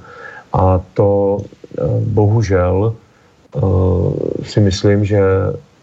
A 0.52 0.80
to 0.94 1.38
eh, 1.40 1.82
bohužel 2.06 2.94
eh, 2.94 3.60
si 4.44 4.60
myslím, 4.60 5.04
že 5.04 5.20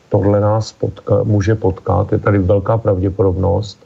tohle 0.10 0.40
nás 0.40 0.72
potka, 0.72 1.24
může 1.24 1.56
potkat. 1.56 2.12
Je 2.12 2.18
tady 2.18 2.38
velká 2.38 2.78
pravděpodobnost, 2.78 3.80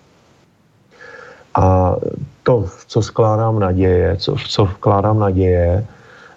a 1.56 1.95
to, 2.44 2.65
co 2.88 3.02
skládám 3.02 3.60
naděje, 3.60 4.15
co, 4.18 4.36
co 4.48 4.65
vkládám 4.65 5.20
naděje, 5.20 5.86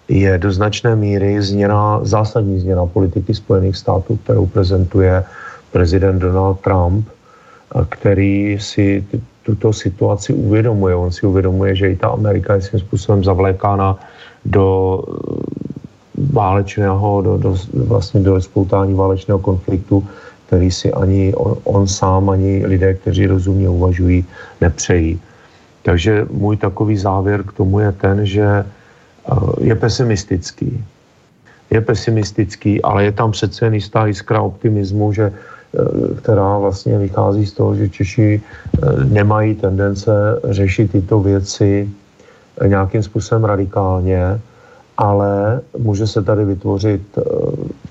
je 0.07 0.37
do 0.37 0.51
značné 0.51 0.95
míry 0.95 1.41
změna, 1.41 1.99
zásadní 2.03 2.59
změna 2.59 2.85
politiky 2.85 3.33
Spojených 3.33 3.77
států, 3.77 4.19
kterou 4.23 4.45
prezentuje 4.45 5.23
prezident 5.71 6.19
Donald 6.19 6.59
Trump, 6.59 7.07
který 7.89 8.57
si 8.59 9.05
tuto 9.43 9.73
situaci 9.73 10.33
uvědomuje. 10.33 10.95
On 10.95 11.11
si 11.11 11.27
uvědomuje, 11.27 11.75
že 11.75 11.91
i 11.91 11.95
ta 11.95 12.07
Amerika 12.07 12.55
je 12.55 12.61
svým 12.61 12.79
způsobem 12.79 13.23
zavlékána 13.23 13.99
do 14.45 15.03
válečného, 16.31 17.21
do, 17.21 17.37
do, 17.37 17.55
vlastně 17.73 18.19
do 18.19 18.41
spoutání 18.41 18.93
válečného 18.93 19.39
konfliktu 19.39 20.07
který 20.47 20.71
si 20.71 20.91
ani 20.91 21.35
on, 21.35 21.57
on 21.63 21.87
sám, 21.87 22.29
ani 22.29 22.65
lidé, 22.65 22.93
kteří 22.93 23.27
rozumně 23.27 23.69
uvažují, 23.69 24.25
nepřejí. 24.61 25.19
Takže 25.87 26.27
můj 26.31 26.57
takový 26.57 26.97
závěr 26.97 27.43
k 27.43 27.53
tomu 27.53 27.79
je 27.79 27.91
ten, 27.91 28.25
že 28.25 28.43
eh, 28.43 29.35
je 29.59 29.75
pesimistický. 29.75 30.83
Je 31.71 31.81
pesimistický, 31.81 32.81
ale 32.83 33.07
je 33.07 33.11
tam 33.11 33.31
přece 33.31 33.65
jen 33.65 33.73
jistá 33.73 34.05
jiskra 34.05 34.41
optimismu, 34.41 35.13
že, 35.15 35.31
eh, 35.31 36.15
která 36.19 36.57
vlastně 36.59 36.99
vychází 36.99 37.47
z 37.47 37.53
toho, 37.55 37.75
že 37.75 37.89
Češi 37.89 38.35
eh, 38.35 39.05
nemají 39.07 39.55
tendence 39.63 40.11
řešit 40.43 40.91
tyto 40.91 41.23
věci 41.23 41.87
nějakým 42.59 43.03
způsobem 43.03 43.43
radikálně, 43.47 44.43
ale 44.97 45.61
může 45.77 46.07
se 46.07 46.19
tady 46.19 46.45
vytvořit 46.45 47.01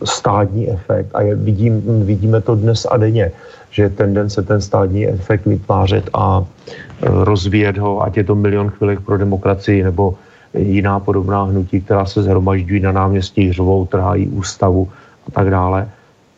stádní 0.05 0.68
efekt 0.68 1.09
a 1.14 1.23
je, 1.23 1.32
vidím, 1.35 1.81
vidíme 2.05 2.44
to 2.44 2.59
dnes 2.59 2.85
a 2.90 2.97
denně, 2.97 3.32
že 3.77 3.82
je 3.82 3.90
tendence 3.90 4.43
ten 4.43 4.61
stádní 4.61 5.05
efekt 5.07 5.44
vytvářet 5.47 6.09
a 6.16 6.40
eh, 6.40 7.09
rozvíjet 7.28 7.77
ho, 7.77 8.01
ať 8.01 8.16
je 8.16 8.24
to 8.24 8.35
milion 8.35 8.73
chvílek 8.73 9.05
pro 9.05 9.20
demokracii 9.20 9.85
nebo 9.85 10.16
jiná 10.57 10.97
podobná 11.01 11.53
hnutí, 11.53 11.85
která 11.85 12.09
se 12.09 12.24
zhromažďují 12.24 12.81
na 12.81 12.93
náměstí, 12.93 13.53
hřovou, 13.53 13.85
trhají 13.86 14.32
ústavu 14.32 14.89
a 15.28 15.31
tak 15.31 15.53
dále. 15.53 15.89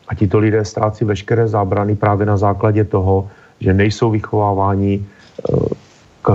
A 0.07 0.15
tito 0.15 0.39
lidé 0.39 0.65
ztrácí 0.65 1.07
veškeré 1.07 1.47
zábrany 1.47 1.95
právě 1.95 2.27
na 2.27 2.35
základě 2.35 2.83
toho, 2.83 3.31
že 3.63 3.71
nejsou 3.71 4.11
vychováváni 4.11 4.99
eh, 4.99 5.55
k, 6.21 6.27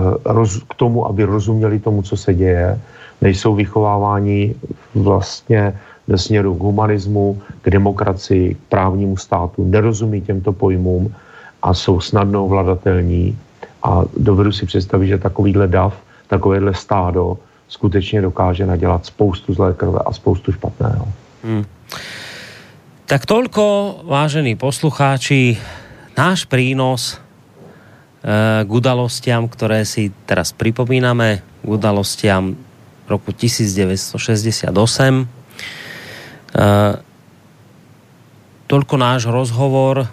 k 0.68 0.74
tomu, 0.74 1.04
aby 1.04 1.28
rozuměli 1.28 1.84
tomu, 1.84 2.00
co 2.00 2.16
se 2.16 2.32
děje, 2.34 2.80
nejsou 3.20 3.54
vychováváni 3.54 4.54
vlastně 4.96 5.76
ve 6.08 6.18
směru 6.18 6.54
k 6.54 6.60
humanismu, 6.60 7.42
k 7.62 7.70
demokracii, 7.70 8.54
k 8.54 8.58
právnímu 8.68 9.16
státu, 9.16 9.64
nerozumí 9.64 10.20
těmto 10.20 10.52
pojmům 10.52 11.14
a 11.62 11.74
jsou 11.74 12.00
snadno 12.00 12.44
ovladatelní 12.44 13.38
a 13.82 14.02
dovedu 14.16 14.52
si 14.52 14.66
představit, 14.66 15.08
že 15.08 15.18
takovýhle 15.18 15.68
dav, 15.68 15.96
takovéhle 16.28 16.74
stádo 16.74 17.38
skutečně 17.68 18.22
dokáže 18.22 18.66
nadělat 18.66 19.06
spoustu 19.06 19.54
zlé 19.54 19.74
krve 19.74 19.98
a 20.06 20.12
spoustu 20.12 20.52
špatného. 20.52 21.08
Hmm. 21.44 21.64
Tak 23.04 23.28
toľko, 23.28 23.64
vážení 24.08 24.56
poslucháči, 24.56 25.60
náš 26.16 26.48
prínos 26.48 27.20
e, 28.24 28.64
k 28.64 28.70
udalostiam, 28.72 29.44
ktoré 29.44 29.84
si 29.84 30.08
teraz 30.24 30.56
pripomíname, 30.56 31.44
k 31.60 31.68
udalostiam 31.68 32.56
roku 33.04 33.36
1968. 33.36 35.43
Uh, 36.54 37.02
toľko 38.70 38.94
náš 38.94 39.26
rozhovor, 39.26 40.06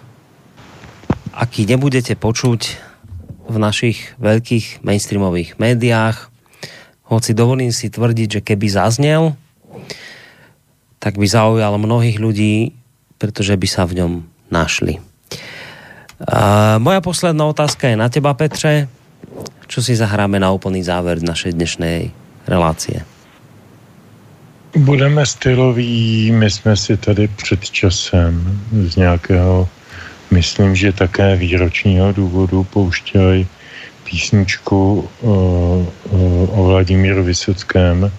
aký 1.32 1.64
nebudete 1.64 2.18
počuť 2.18 2.60
v 3.46 3.56
našich 3.56 4.14
veľkých 4.18 4.82
mainstreamových 4.82 5.56
médiách, 5.62 6.28
hoci 7.06 7.36
dovolím 7.36 7.70
si 7.70 7.92
tvrdiť, 7.92 8.28
že 8.28 8.44
keby 8.44 8.66
zaznel, 8.72 9.36
tak 11.02 11.18
by 11.18 11.26
zaujal 11.26 11.76
mnohých 11.76 12.16
ľudí, 12.22 12.72
pretože 13.18 13.58
by 13.58 13.68
sa 13.68 13.84
v 13.84 14.02
ňom 14.02 14.12
našli. 14.48 15.02
A 16.22 16.78
moja 16.78 17.02
posledná 17.02 17.50
otázka 17.50 17.90
je 17.90 17.96
na 17.98 18.06
teba, 18.06 18.32
Petře. 18.34 18.86
Čo 19.66 19.82
si 19.82 19.98
zahráme 19.98 20.38
na 20.38 20.54
úplný 20.54 20.84
záver 20.86 21.18
našej 21.18 21.58
dnešnej 21.58 22.14
relácie? 22.46 23.11
Budeme 24.76 25.26
styloví, 25.26 26.32
my 26.32 26.50
jsme 26.50 26.76
si 26.76 26.96
tady 26.96 27.28
před 27.28 27.70
časem 27.70 28.60
z 28.72 28.96
nějakého, 28.96 29.68
myslím, 30.30 30.76
že 30.76 30.92
také 30.92 31.36
výročního 31.36 32.12
důvodu 32.12 32.64
pouštěli 32.64 33.46
písničku 34.04 35.08
o, 35.20 35.30
o, 35.30 36.44
o 36.44 36.64
Vladimíru 36.64 37.24
Vysockém, 37.24 38.12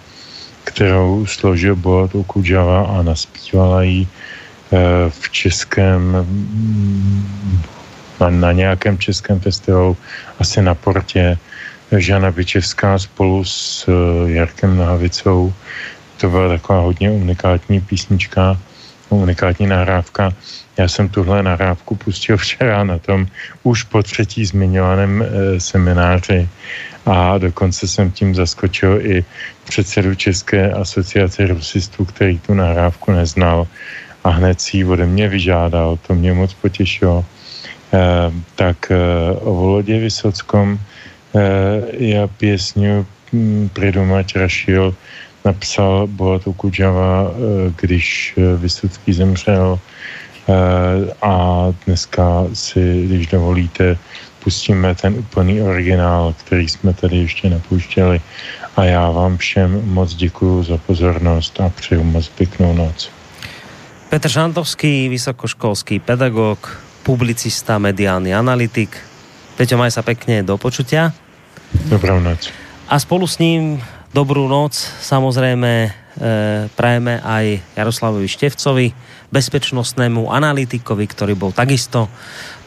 kterou 0.64 1.26
složil 1.26 1.76
Boat 1.76 2.16
Okudžava 2.16 2.86
a 2.86 3.02
naspívala 3.02 3.84
ji 3.84 4.02
e, 4.02 4.08
v 5.10 5.30
českém 5.30 6.28
na, 8.20 8.30
na 8.30 8.52
nějakém 8.52 8.98
českém 8.98 9.40
festivalu, 9.40 9.98
asi 10.40 10.62
na 10.62 10.76
portě 10.76 11.38
Žana 11.98 12.32
Byčevská 12.32 13.00
spolu 13.00 13.46
s 13.46 13.86
eh, 13.88 14.32
Jarkem 14.32 14.78
Nohavicou. 14.78 15.54
To 16.18 16.30
byla 16.30 16.50
taková 16.50 16.80
hodně 16.80 17.12
unikátní 17.12 17.82
písnička, 17.82 18.58
unikátní 19.10 19.68
nahrávka. 19.68 20.34
Já 20.78 20.88
jsem 20.88 21.10
tuhle 21.10 21.44
nahrávku 21.44 21.96
pustil 21.96 22.38
včera 22.38 22.84
na 22.84 22.98
tom 22.98 23.28
už 23.64 23.84
po 23.84 24.04
třetí 24.04 24.46
zmiňovaném 24.46 25.22
e, 25.22 25.60
semináři 25.60 26.50
a 27.06 27.38
dokonce 27.38 27.88
jsem 27.88 28.12
tím 28.12 28.36
zaskočil 28.36 29.00
i 29.02 29.26
předsedu 29.64 30.16
České 30.16 30.72
asociace 30.72 31.48
rusistů, 31.48 32.06
který 32.06 32.40
tu 32.40 32.54
nahrávku 32.54 33.12
neznal 33.12 33.68
a 34.24 34.30
hned 34.30 34.62
si 34.62 34.78
ji 34.78 34.86
ode 34.86 35.06
mě 35.06 35.30
vyžádal, 35.30 36.00
to 36.08 36.16
mě 36.16 36.34
moc 36.34 36.54
potěšilo. 36.54 37.26
E, 37.94 38.00
tak 38.56 38.92
e, 38.92 38.98
o 39.32 39.54
Volodě 39.54 40.00
Vysockom 40.00 40.80
Eh, 41.36 41.82
já 42.06 42.28
pěsňu 42.28 43.06
hm, 43.34 43.70
Pridumať 43.74 44.36
Rašil 44.36 44.96
napsal 45.46 46.08
Boatu 46.08 46.54
Kudžava, 46.54 47.32
eh, 47.32 47.74
když 47.82 48.34
eh, 48.38 48.58
Vysocký 48.58 49.14
zemřel 49.14 49.80
a 51.22 51.68
dneska 51.86 52.44
si, 52.54 53.08
když 53.08 53.28
dovolíte, 53.28 53.98
pustíme 54.44 54.96
ten 54.96 55.16
úplný 55.16 55.62
originál, 55.62 56.36
který 56.44 56.70
jsme 56.70 56.94
tady 56.94 57.18
ještě 57.18 57.50
napouštěli. 57.50 58.22
A 58.76 58.84
já 58.84 59.12
vám 59.12 59.38
všem 59.38 59.82
moc 59.94 60.16
děkuji 60.16 60.64
za 60.64 60.78
pozornost 60.78 61.62
a 61.62 61.70
přeju 61.70 62.04
moc 62.04 62.28
pěknou 62.28 62.74
noc. 62.74 63.10
Petr 64.10 64.30
Žantovský, 64.30 65.10
vysokoškolský 65.10 66.00
pedagog, 66.00 66.84
publicista, 67.04 67.78
mediálny 67.78 68.36
analytik. 68.36 68.98
Peťo, 69.54 69.78
maj 69.78 69.94
sa 69.94 70.02
pekne 70.02 70.42
do 70.42 70.58
počutia. 70.58 71.14
Dobrou 71.90 72.18
noc. 72.18 72.50
A 72.90 72.98
spolu 72.98 73.30
s 73.30 73.38
ním 73.38 73.82
dobrú 74.14 74.46
noc 74.46 74.78
samozrejme 75.02 75.72
e, 75.74 75.90
prajeme 76.78 77.18
aj 77.18 77.46
Jaroslavovi 77.74 78.30
Števcovi, 78.30 78.88
bezpečnostnému 79.34 80.30
analytikovi, 80.30 81.10
ktorý 81.10 81.34
bol 81.34 81.50
takisto 81.50 82.08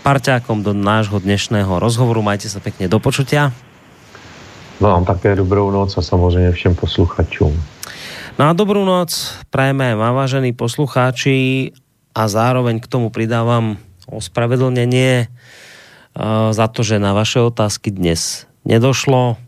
parťákom 0.02 0.66
do 0.66 0.74
nášho 0.74 1.22
dnešného 1.22 1.78
rozhovoru. 1.78 2.20
Majte 2.20 2.50
sa 2.50 2.58
pekne 2.58 2.90
do 2.90 2.98
počutia. 2.98 3.54
Vám 4.82 5.06
také 5.06 5.32
dobrou 5.38 5.70
noc 5.70 5.96
a 5.96 6.02
samozřejmě 6.02 6.50
všem 6.52 6.74
posluchačům. 6.74 7.54
No 8.36 8.44
a 8.44 8.52
dobrú 8.52 8.84
noc 8.84 9.16
prajeme 9.48 9.88
aj 9.88 9.96
vám, 9.96 10.12
vážení 10.12 10.52
poslucháči 10.52 11.72
a 12.12 12.28
zároveň 12.28 12.84
k 12.84 12.90
tomu 12.90 13.08
pridávam 13.08 13.80
ospravedlnenie 14.10 15.24
e, 15.24 15.26
za 16.52 16.66
to, 16.68 16.84
že 16.84 17.00
na 17.00 17.16
vaše 17.16 17.40
otázky 17.40 17.94
dnes 17.94 18.44
nedošlo. 18.68 19.45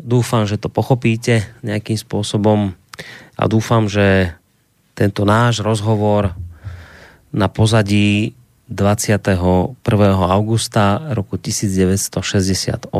Dúfam, 0.00 0.44
že 0.44 0.60
to 0.60 0.68
pochopíte 0.68 1.48
nejakým 1.64 1.96
spôsobom 1.96 2.76
a 3.36 3.42
dúfam, 3.48 3.88
že 3.88 4.36
tento 4.96 5.24
náš 5.28 5.60
rozhovor 5.64 6.36
na 7.32 7.48
pozadí 7.48 8.32
21. 8.68 9.76
augusta 10.26 11.00
roku 11.12 11.38
1968 11.38 12.90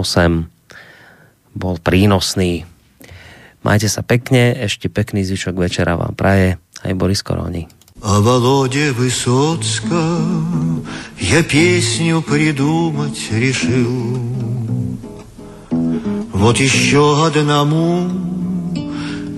bol 1.57 1.75
prínosný. 1.81 2.69
Majte 3.65 3.89
sa 3.91 4.05
pekne, 4.05 4.55
ešte 4.55 4.87
pekný 4.93 5.27
zvyšok 5.27 5.57
večera 5.59 5.99
vám 5.99 6.15
praje 6.15 6.61
aj 6.85 6.93
Boris 6.95 7.25
Koroni. 7.25 7.67
О 8.05 8.21
Володе 8.21 8.93
Высоцка 8.93 10.21
я 11.19 11.43
песню 11.43 12.23
придумать 12.23 13.19
решил. 13.33 14.60
Вот 16.42 16.58
еще 16.58 17.24
одному 17.28 18.10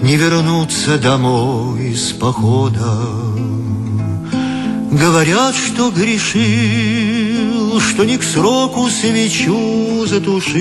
не 0.01 0.15
вернуться 0.15 0.97
домой 0.97 1.89
из 1.89 2.13
похода. 2.13 2.97
Говорят, 4.89 5.53
что 5.53 5.91
грешил, 5.91 7.81
что 7.81 8.05
не 8.05 8.17
к 8.17 8.23
сроку 8.23 8.89
свечу 8.89 10.05
затушил. 10.07 10.53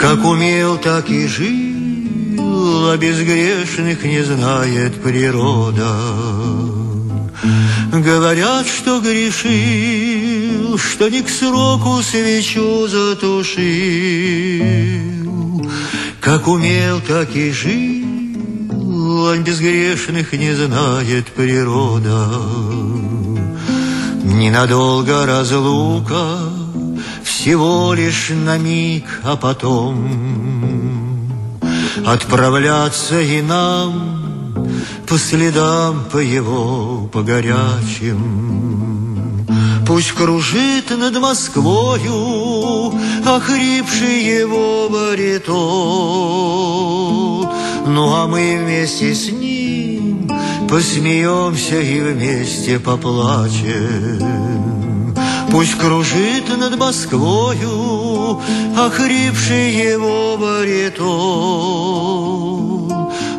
Как 0.00 0.24
умел, 0.24 0.78
так 0.78 1.08
и 1.08 1.28
жил, 1.28 2.90
а 2.90 2.96
безгрешных 2.96 4.02
не 4.02 4.24
знает 4.24 5.00
природа. 5.00 5.96
Говорят, 7.92 8.66
что 8.66 9.00
грешил, 9.00 10.51
что 10.78 11.08
не 11.08 11.22
к 11.22 11.28
сроку 11.28 12.02
свечу 12.02 12.86
затушил. 12.88 13.62
Как 16.20 16.46
умел, 16.48 17.00
так 17.00 17.34
и 17.34 17.50
жил, 17.50 19.28
а 19.28 19.36
безгрешных 19.38 20.32
не 20.32 20.54
знает 20.54 21.26
природа. 21.26 22.28
Ненадолго 24.24 25.26
разлука, 25.26 26.38
всего 27.24 27.92
лишь 27.94 28.30
на 28.30 28.56
миг, 28.58 29.04
а 29.24 29.36
потом 29.36 30.42
отправляться 32.06 33.20
и 33.20 33.42
нам 33.42 34.22
по 35.06 35.18
следам 35.18 36.04
по 36.10 36.18
его, 36.18 37.08
по 37.12 37.22
горячим. 37.22 38.91
Пусть 39.92 40.12
кружит 40.12 40.88
над 40.88 41.20
Москвою 41.20 42.94
охрипший 43.26 44.24
его 44.24 44.88
баритон, 44.88 45.52
ну 47.86 48.14
а 48.14 48.26
мы 48.26 48.56
вместе 48.58 49.14
с 49.14 49.30
ним 49.30 50.30
посмеемся 50.66 51.78
и 51.78 52.00
вместе 52.00 52.78
поплачем. 52.80 54.24
Пусть 55.50 55.74
кружит 55.74 56.48
над 56.56 56.78
Москвою 56.78 58.40
охрипший 58.74 59.74
его 59.74 60.38
баритон. 60.38 61.02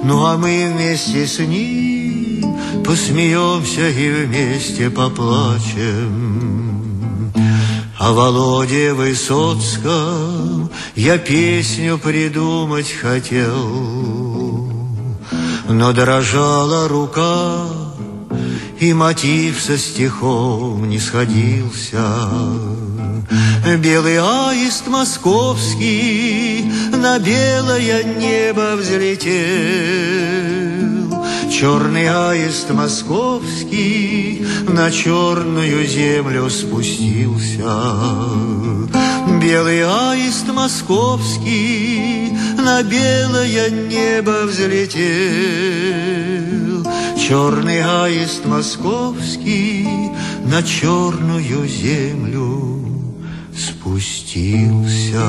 Ну 0.04 0.24
а 0.24 0.38
мы 0.38 0.72
вместе 0.72 1.26
с 1.26 1.40
ним 1.40 1.93
посмеемся 2.84 3.90
и 3.90 4.26
вместе 4.26 4.90
поплачем. 4.90 6.84
О 8.00 8.12
Володе 8.12 8.94
Высоцком 8.94 10.70
я 10.96 11.18
песню 11.18 11.98
придумать 11.98 12.92
хотел, 12.92 14.70
но 15.70 15.94
дрожала 15.94 16.90
рука, 16.90 17.66
и 18.80 18.94
мотив 18.94 19.62
со 19.62 19.78
стихом 19.78 20.90
не 20.90 21.00
сходился. 21.00 22.04
Белый 23.78 24.20
аист 24.20 24.88
московский 24.88 26.70
на 26.92 27.18
белое 27.20 28.04
небо 28.04 28.76
взлетел. 28.76 30.73
Черный 31.54 32.10
аист 32.10 32.72
московский 32.72 34.44
на 34.68 34.90
черную 34.90 35.86
землю 35.86 36.50
спустился. 36.50 37.64
Белый 39.40 39.84
аист 39.84 40.48
московский 40.48 42.34
на 42.58 42.82
белое 42.82 43.70
небо 43.70 44.46
взлетел. 44.48 45.04
Черный 47.20 47.84
аист 47.84 48.46
московский 48.46 49.88
на 50.46 50.64
черную 50.64 51.68
землю 51.68 52.84
спустился. 53.56 55.22